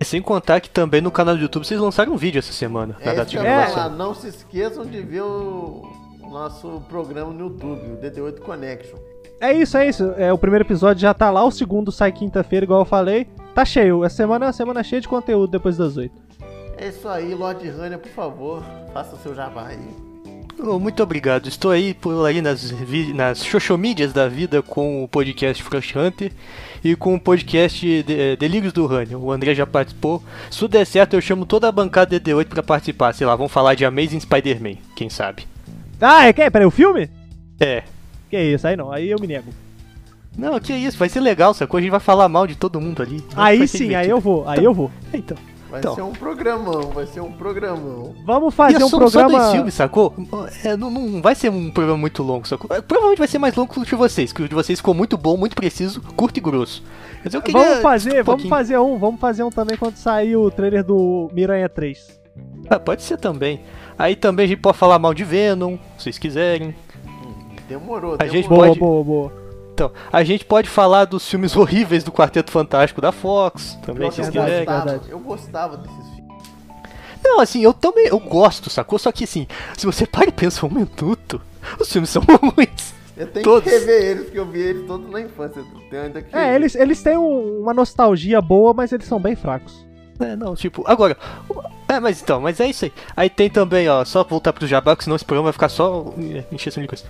Sem 0.01 0.21
contar 0.21 0.61
que 0.61 0.69
também 0.69 1.01
no 1.01 1.11
canal 1.11 1.35
do 1.35 1.41
YouTube 1.41 1.65
vocês 1.65 1.79
lançaram 1.79 2.13
um 2.13 2.17
vídeo 2.17 2.39
essa 2.39 2.53
semana, 2.53 2.95
na 3.03 3.11
É 3.11 3.15
data 3.15 3.29
isso 3.29 3.39
de 3.39 3.45
É. 3.45 3.89
Não 3.89 4.13
se 4.13 4.27
esqueçam 4.29 4.85
de 4.85 5.01
ver 5.01 5.21
o 5.21 5.83
o 6.29 6.31
nosso 6.31 6.81
programa 6.87 7.33
no 7.33 7.39
YouTube, 7.45 7.81
o 7.91 7.97
DD8 7.97 8.39
Connection. 8.39 8.97
É 9.41 9.51
isso, 9.51 9.77
é 9.77 9.87
isso. 9.87 10.13
É, 10.15 10.31
o 10.31 10.37
primeiro 10.37 10.63
episódio 10.63 11.01
já 11.01 11.13
tá 11.13 11.29
lá, 11.31 11.43
o 11.43 11.51
segundo 11.51 11.91
sai 11.91 12.11
quinta-feira, 12.11 12.65
igual 12.65 12.81
eu 12.81 12.85
falei. 12.85 13.27
Tá 13.53 13.65
cheio. 13.65 14.03
Essa 14.03 14.17
semana 14.17 14.45
é 14.45 14.47
uma 14.47 14.53
semana 14.53 14.83
cheia 14.83 15.01
de 15.01 15.07
conteúdo 15.07 15.51
depois 15.51 15.77
das 15.77 15.97
oito. 15.97 16.15
É 16.77 16.87
isso 16.87 17.07
aí, 17.09 17.33
Lord 17.33 17.67
Rania, 17.71 17.97
por 17.97 18.09
favor, 18.11 18.63
faça 18.93 19.15
o 19.15 19.19
seu 19.19 19.35
jabá 19.35 19.67
aí. 19.67 19.79
Muito 20.79 21.01
obrigado. 21.01 21.47
Estou 21.47 21.71
aí 21.71 21.93
por 21.93 22.25
aí 22.25 22.41
nas, 22.41 22.73
nas 23.13 23.45
xoxomídias 23.45 24.11
da 24.11 24.27
vida 24.27 24.61
com 24.61 25.03
o 25.03 25.07
podcast 25.07 25.63
Frost 25.63 25.95
Hunter 25.95 26.31
e 26.83 26.95
com 26.97 27.15
o 27.15 27.19
podcast 27.19 28.03
de- 28.03 28.35
Delírios 28.35 28.73
do 28.73 28.85
Rania. 28.85 29.17
O 29.17 29.31
André 29.31 29.55
já 29.55 29.65
participou. 29.65 30.21
Se 30.51 30.59
tudo 30.59 30.71
der 30.71 30.85
certo, 30.85 31.13
eu 31.15 31.21
chamo 31.21 31.45
toda 31.45 31.67
a 31.69 31.71
bancada 31.71 32.19
DD8 32.19 32.45
pra 32.47 32.61
participar. 32.63 33.13
Sei 33.13 33.25
lá, 33.25 33.35
vamos 33.37 33.51
falar 33.53 33.73
de 33.75 33.85
Amazing 33.85 34.19
Spider-Man, 34.19 34.75
quem 34.95 35.09
sabe. 35.09 35.47
Ah, 35.99 36.25
é 36.27 36.33
que? 36.33 36.49
Peraí, 36.51 36.65
o 36.67 36.71
filme? 36.71 37.09
É. 37.59 37.83
Que 38.29 38.37
isso, 38.41 38.67
aí 38.67 38.75
não, 38.75 38.91
aí 38.91 39.09
eu 39.09 39.17
me 39.19 39.27
nego. 39.27 39.51
Não, 40.39 40.59
que 40.59 40.73
isso, 40.73 40.97
vai 40.97 41.09
ser 41.09 41.19
legal, 41.19 41.53
sacou? 41.53 41.77
A 41.77 41.81
gente 41.81 41.91
vai 41.91 41.99
falar 41.99 42.29
mal 42.29 42.47
de 42.47 42.55
todo 42.55 42.79
mundo 42.79 43.01
ali. 43.01 43.23
Aí 43.35 43.67
sim, 43.67 43.93
aí 43.95 44.09
eu 44.09 44.19
vou, 44.19 44.47
aí 44.47 44.63
eu 44.63 44.73
vou. 44.73 44.89
Então. 45.13 45.37
Vai 45.69 45.81
Então. 45.81 45.93
ser 45.93 46.01
um 46.01 46.11
programão, 46.13 46.81
vai 46.89 47.05
ser 47.05 47.19
um 47.21 47.31
programão. 47.31 48.15
Vamos 48.25 48.55
fazer 48.55 48.81
é 48.81 48.85
um 48.85 48.89
só, 48.89 48.97
programa. 48.97 49.29
só 49.29 49.37
dois 49.37 49.51
filmes, 49.51 49.73
sacou? 49.75 50.15
É, 50.63 50.75
não, 50.75 50.89
não 50.89 51.21
vai 51.21 51.35
ser 51.35 51.51
um 51.51 51.69
programa 51.69 51.95
muito 51.99 52.23
longo, 52.23 52.47
sacou? 52.47 52.75
É, 52.75 52.81
Provavelmente 52.81 53.19
vai 53.19 53.27
ser 53.27 53.37
mais 53.37 53.53
longo 53.55 53.71
que 53.71 53.79
o 53.79 53.85
de 53.85 53.93
vocês, 53.93 54.33
que 54.33 54.41
o 54.41 54.49
de 54.49 54.55
vocês 54.55 54.79
ficou 54.79 54.95
muito 54.95 55.15
bom, 55.15 55.37
muito 55.37 55.55
preciso, 55.55 56.01
curto 56.15 56.37
e 56.37 56.41
grosso. 56.41 56.83
Mas 57.23 57.35
eu 57.35 57.41
queria 57.43 57.61
Vamos 57.61 57.81
fazer, 57.83 58.21
um 58.21 58.23
vamos 58.23 58.47
fazer 58.47 58.77
um, 58.79 58.97
vamos 58.97 59.21
fazer 59.21 59.43
um 59.43 59.51
também 59.51 59.77
quando 59.77 59.95
sair 59.97 60.35
o 60.35 60.49
trailer 60.49 60.83
do 60.83 61.29
Miranha 61.33 61.69
3. 61.69 62.19
Ah, 62.67 62.79
pode 62.79 63.03
ser 63.03 63.17
também. 63.17 63.61
Aí 63.95 64.15
também 64.15 64.45
a 64.45 64.47
gente 64.47 64.61
pode 64.61 64.77
falar 64.77 64.97
mal 64.97 65.13
de 65.13 65.23
Venom, 65.23 65.77
se 65.99 66.05
vocês 66.05 66.17
quiserem. 66.17 66.73
Demorou, 67.67 68.15
A 68.17 68.25
gente 68.25 68.49
demorou. 68.49 68.75
Boa, 68.75 68.77
Pode- 68.77 68.79
boa, 68.79 69.03
boa. 69.03 69.48
Então, 69.79 69.91
a 70.11 70.23
gente 70.25 70.43
pode 70.43 70.67
falar 70.69 71.05
dos 71.05 71.27
filmes 71.29 71.55
horríveis 71.57 72.03
do 72.03 72.11
Quarteto 72.11 72.51
Fantástico 72.51 72.99
da 72.99 73.11
Fox, 73.13 73.77
também, 73.85 74.11
se 74.11 74.19
eu, 74.19 74.25
gostava, 74.25 74.47
verdade. 74.49 75.01
eu 75.09 75.19
gostava 75.19 75.77
desses 75.77 75.95
filmes. 76.15 76.33
Não, 77.23 77.39
assim, 77.39 77.61
eu 77.63 77.73
também, 77.73 78.07
eu 78.07 78.19
gosto, 78.19 78.69
sacou? 78.69 78.99
Só 78.99 79.11
que 79.11 79.23
assim, 79.23 79.47
se 79.77 79.85
você 79.85 80.05
para 80.05 80.27
e 80.27 80.31
pensa 80.33 80.65
um 80.65 80.69
minuto, 80.69 81.41
os 81.79 81.89
filmes 81.91 82.09
são 82.09 82.21
ruins. 82.55 82.93
Eu 83.15 83.27
tenho 83.27 83.43
Todos. 83.43 83.69
que 83.71 83.77
rever 83.77 84.01
eles, 84.03 84.23
porque 84.25 84.39
eu 84.39 84.45
vi 84.45 84.59
eles 84.59 84.87
todos 84.87 85.09
na 85.09 85.19
infância. 85.21 85.59
Eu 85.59 85.65
tenho 85.89 86.03
ainda 86.03 86.21
que 86.21 86.35
É, 86.35 86.55
eles, 86.55 86.75
eles 86.75 87.01
têm 87.03 87.17
um- 87.17 87.59
uma 87.61 87.73
nostalgia 87.73 88.41
boa, 88.41 88.73
mas 88.73 88.91
eles 88.93 89.05
são 89.05 89.19
bem 89.19 89.35
fracos. 89.35 89.85
É, 90.21 90.35
não, 90.37 90.55
tipo, 90.55 90.83
agora. 90.87 91.17
É, 91.87 91.99
mas 91.99 92.21
então, 92.21 92.39
mas 92.41 92.59
é 92.61 92.67
isso 92.67 92.85
aí. 92.85 92.93
Aí 93.15 93.29
tem 93.29 93.49
também, 93.49 93.87
ó, 93.89 94.03
só 94.05 94.23
voltar 94.23 94.51
pro 94.53 94.65
Jabá, 94.67 94.95
que 94.95 95.03
senão 95.05 95.15
esse 95.17 95.25
programa 95.25 95.45
vai 95.47 95.53
ficar 95.53 95.67
só 95.69 96.13
é, 96.17 96.43
encheção 96.53 96.81
de 96.81 96.87
coisa. 96.87 97.03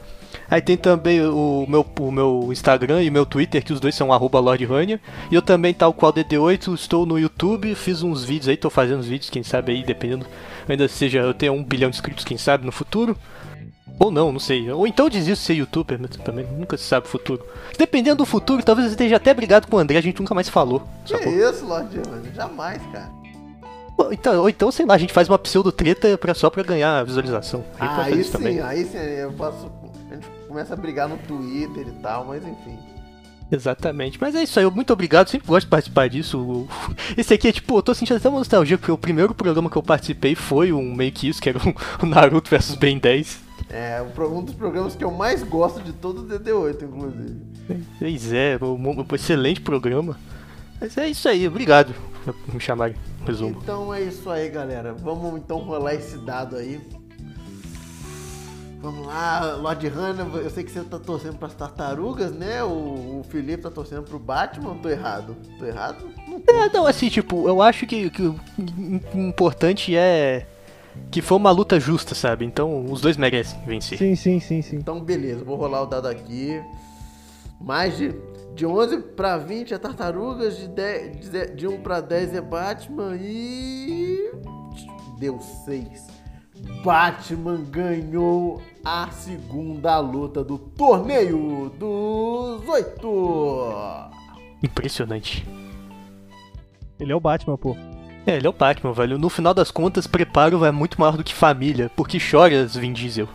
Aí 0.49 0.61
tem 0.61 0.75
também 0.75 1.21
o 1.21 1.65
meu, 1.67 1.85
o 1.99 2.11
meu 2.11 2.49
Instagram 2.51 3.03
e 3.03 3.09
o 3.09 3.11
meu 3.11 3.25
Twitter, 3.25 3.63
que 3.63 3.71
os 3.71 3.79
dois 3.79 3.93
são 3.93 4.11
arroba. 4.11 4.39
E 5.29 5.35
eu 5.35 5.41
também, 5.41 5.73
tal 5.73 5.93
qual 5.93 6.13
DD8, 6.13 6.73
estou 6.73 7.05
no 7.05 7.19
YouTube, 7.19 7.75
fiz 7.75 8.01
uns 8.01 8.23
vídeos 8.23 8.47
aí, 8.47 8.57
tô 8.57 8.69
fazendo 8.69 8.99
uns 8.99 9.07
vídeos, 9.07 9.29
quem 9.29 9.43
sabe 9.43 9.73
aí, 9.73 9.83
dependendo, 9.83 10.25
ainda 10.67 10.87
seja 10.87 11.19
eu 11.19 11.33
tenho 11.33 11.53
um 11.53 11.63
bilhão 11.63 11.89
de 11.89 11.97
inscritos, 11.97 12.25
quem 12.25 12.37
sabe, 12.37 12.65
no 12.65 12.71
futuro. 12.71 13.17
Ou 13.99 14.09
não, 14.09 14.31
não 14.31 14.39
sei. 14.39 14.71
Ou 14.71 14.87
então 14.87 15.09
desisto 15.09 15.41
de 15.41 15.47
ser 15.47 15.53
youtuber, 15.55 15.99
mas 15.99 16.11
também 16.11 16.47
nunca 16.57 16.77
se 16.77 16.85
sabe 16.85 17.05
o 17.05 17.09
futuro. 17.09 17.45
Dependendo 17.77 18.17
do 18.17 18.25
futuro, 18.25 18.63
talvez 18.63 18.87
eu 18.87 18.91
esteja 18.91 19.17
até 19.17 19.33
brigado 19.33 19.67
com 19.67 19.75
o 19.75 19.79
André, 19.79 19.97
a 19.97 20.01
gente 20.01 20.19
nunca 20.19 20.33
mais 20.33 20.47
falou. 20.47 20.87
Que 21.03 21.11
sacou? 21.11 21.33
isso, 21.33 21.65
Lord 21.65 21.97
Rania? 22.09 22.31
Jamais, 22.33 22.81
cara. 22.93 23.09
Ou 23.97 24.13
então, 24.13 24.41
ou 24.41 24.49
então, 24.49 24.71
sei 24.71 24.85
lá, 24.85 24.93
a 24.93 24.97
gente 24.97 25.11
faz 25.11 25.27
uma 25.27 25.37
pseudo 25.37 25.73
treta 25.73 26.17
pra, 26.17 26.33
só 26.33 26.49
pra 26.49 26.63
ganhar 26.63 27.03
visualização. 27.03 27.65
A 27.77 27.85
gente 27.85 27.95
pode 27.95 28.03
fazer 28.05 28.13
Aí 28.13 28.21
isso 28.21 28.31
sim, 28.31 28.37
também. 28.37 28.61
aí 28.61 28.85
sim, 28.85 28.97
eu 28.97 29.33
posso. 29.33 29.69
Começa 30.49 30.73
a 30.73 30.75
brigar 30.75 31.07
no 31.07 31.15
Twitter 31.19 31.87
e 31.87 31.91
tal, 32.01 32.25
mas 32.25 32.43
enfim. 32.43 32.75
Exatamente. 33.51 34.17
Mas 34.19 34.33
é 34.33 34.41
isso 34.41 34.57
aí, 34.57 34.65
eu 34.65 34.71
muito 34.71 34.91
obrigado, 34.91 35.27
sempre 35.27 35.47
gosto 35.47 35.67
de 35.67 35.69
participar 35.69 36.09
disso. 36.09 36.67
Esse 37.15 37.35
aqui 37.35 37.49
é 37.49 37.51
tipo, 37.51 37.77
eu 37.77 37.83
tô 37.83 37.93
sentindo 37.93 38.17
até 38.17 38.27
uma 38.27 38.39
nostalgia, 38.39 38.75
porque 38.75 38.91
o 38.91 38.97
primeiro 38.97 39.35
programa 39.35 39.69
que 39.69 39.75
eu 39.75 39.83
participei 39.83 40.33
foi 40.33 40.73
um 40.73 40.95
meio 40.95 41.11
que 41.11 41.29
isso, 41.29 41.39
que 41.39 41.49
era 41.49 41.59
o 41.59 41.73
Naruto 42.07 42.49
vs 42.49 42.73
Ben 42.77 42.97
10. 42.97 43.39
É 43.69 44.01
um 44.01 44.43
dos 44.43 44.55
programas 44.55 44.95
que 44.95 45.03
eu 45.03 45.11
mais 45.11 45.43
gosto 45.43 45.79
de 45.83 45.93
todo 45.93 46.21
o 46.21 46.27
DD8, 46.27 46.81
inclusive. 46.81 47.41
Pois 47.99 48.33
é, 48.33 48.57
um, 48.59 49.01
um 49.01 49.05
excelente 49.13 49.61
programa. 49.61 50.17
Mas 50.81 50.97
é 50.97 51.07
isso 51.07 51.29
aí, 51.29 51.47
obrigado 51.47 51.93
por 52.25 52.55
me 52.55 52.59
chamarem. 52.59 52.95
Resumo. 53.23 53.59
Então 53.61 53.93
é 53.93 54.01
isso 54.01 54.27
aí, 54.31 54.49
galera. 54.49 54.93
Vamos 54.93 55.39
então 55.39 55.59
rolar 55.59 55.93
esse 55.93 56.17
dado 56.17 56.55
aí. 56.55 56.81
Vamos 58.81 59.05
lá, 59.05 59.55
Lord 59.55 59.85
Hanna, 59.89 60.23
eu 60.37 60.49
sei 60.49 60.63
que 60.63 60.71
você 60.71 60.81
tá 60.83 60.97
torcendo 60.97 61.37
pras 61.37 61.53
tartarugas, 61.53 62.31
né? 62.31 62.63
O, 62.63 63.19
o 63.19 63.25
Felipe 63.27 63.63
tá 63.63 63.69
torcendo 63.69 64.03
pro 64.03 64.17
Batman, 64.17 64.77
tô 64.77 64.87
errado? 64.87 65.35
Tô 65.57 65.65
errado? 65.65 66.07
Não 66.25 66.39
tô. 66.39 66.53
É, 66.53 66.69
não, 66.71 66.87
assim, 66.87 67.09
tipo, 67.09 67.45
eu 67.47 67.61
acho 67.61 67.85
que, 67.85 68.09
que 68.09 68.21
o 68.21 68.39
importante 69.13 69.95
é 69.97 70.47
que 71.11 71.21
foi 71.21 71.37
uma 71.37 71.51
luta 71.51 71.77
justa, 71.77 72.15
sabe? 72.15 72.45
Então 72.45 72.85
os 72.85 73.01
dois 73.01 73.17
merecem 73.17 73.59
vencer. 73.65 73.97
Sim, 73.97 74.15
sim, 74.15 74.39
sim, 74.39 74.61
sim. 74.61 74.77
Então 74.77 75.01
beleza, 75.01 75.43
vou 75.43 75.57
rolar 75.57 75.81
o 75.81 75.85
dado 75.85 76.07
aqui. 76.07 76.61
Mais 77.59 77.97
de, 77.97 78.15
de 78.55 78.65
11 78.65 78.99
pra 78.99 79.37
20 79.37 79.73
é 79.73 79.77
tartarugas, 79.77 80.57
de, 80.57 80.69
10, 80.69 81.29
de, 81.29 81.45
de 81.47 81.67
1 81.67 81.81
pra 81.81 81.99
10 81.99 82.33
é 82.33 82.41
Batman 82.41 83.17
e. 83.17 84.31
Deu 85.19 85.37
6. 85.65 86.18
Batman 86.83 87.63
ganhou 87.69 88.61
a 88.83 89.09
segunda 89.11 89.99
luta 89.99 90.43
do 90.43 90.57
torneio 90.57 91.71
dos 91.77 92.67
oito. 92.67 93.73
Impressionante. 94.63 95.47
Ele 96.99 97.11
é 97.11 97.15
o 97.15 97.19
Batman, 97.19 97.57
pô. 97.57 97.75
É, 98.25 98.35
ele 98.35 98.47
é 98.47 98.49
o 98.49 98.53
Batman, 98.53 98.93
velho. 98.93 99.17
No 99.17 99.29
final 99.29 99.53
das 99.53 99.71
contas, 99.71 100.05
preparo 100.05 100.63
é 100.65 100.71
muito 100.71 100.99
maior 100.99 101.17
do 101.17 101.23
que 101.23 101.33
família, 101.33 101.89
porque 101.95 102.19
choras, 102.19 102.75
Vin 102.75 102.93
Diesel. 102.93 103.27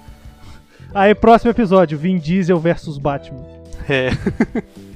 Aí, 0.95 1.15
próximo 1.15 1.51
episódio: 1.51 1.99
Vin 1.99 2.19
Diesel 2.19 2.59
versus 2.59 2.99
Batman. 2.99 3.45
É. 3.89 4.11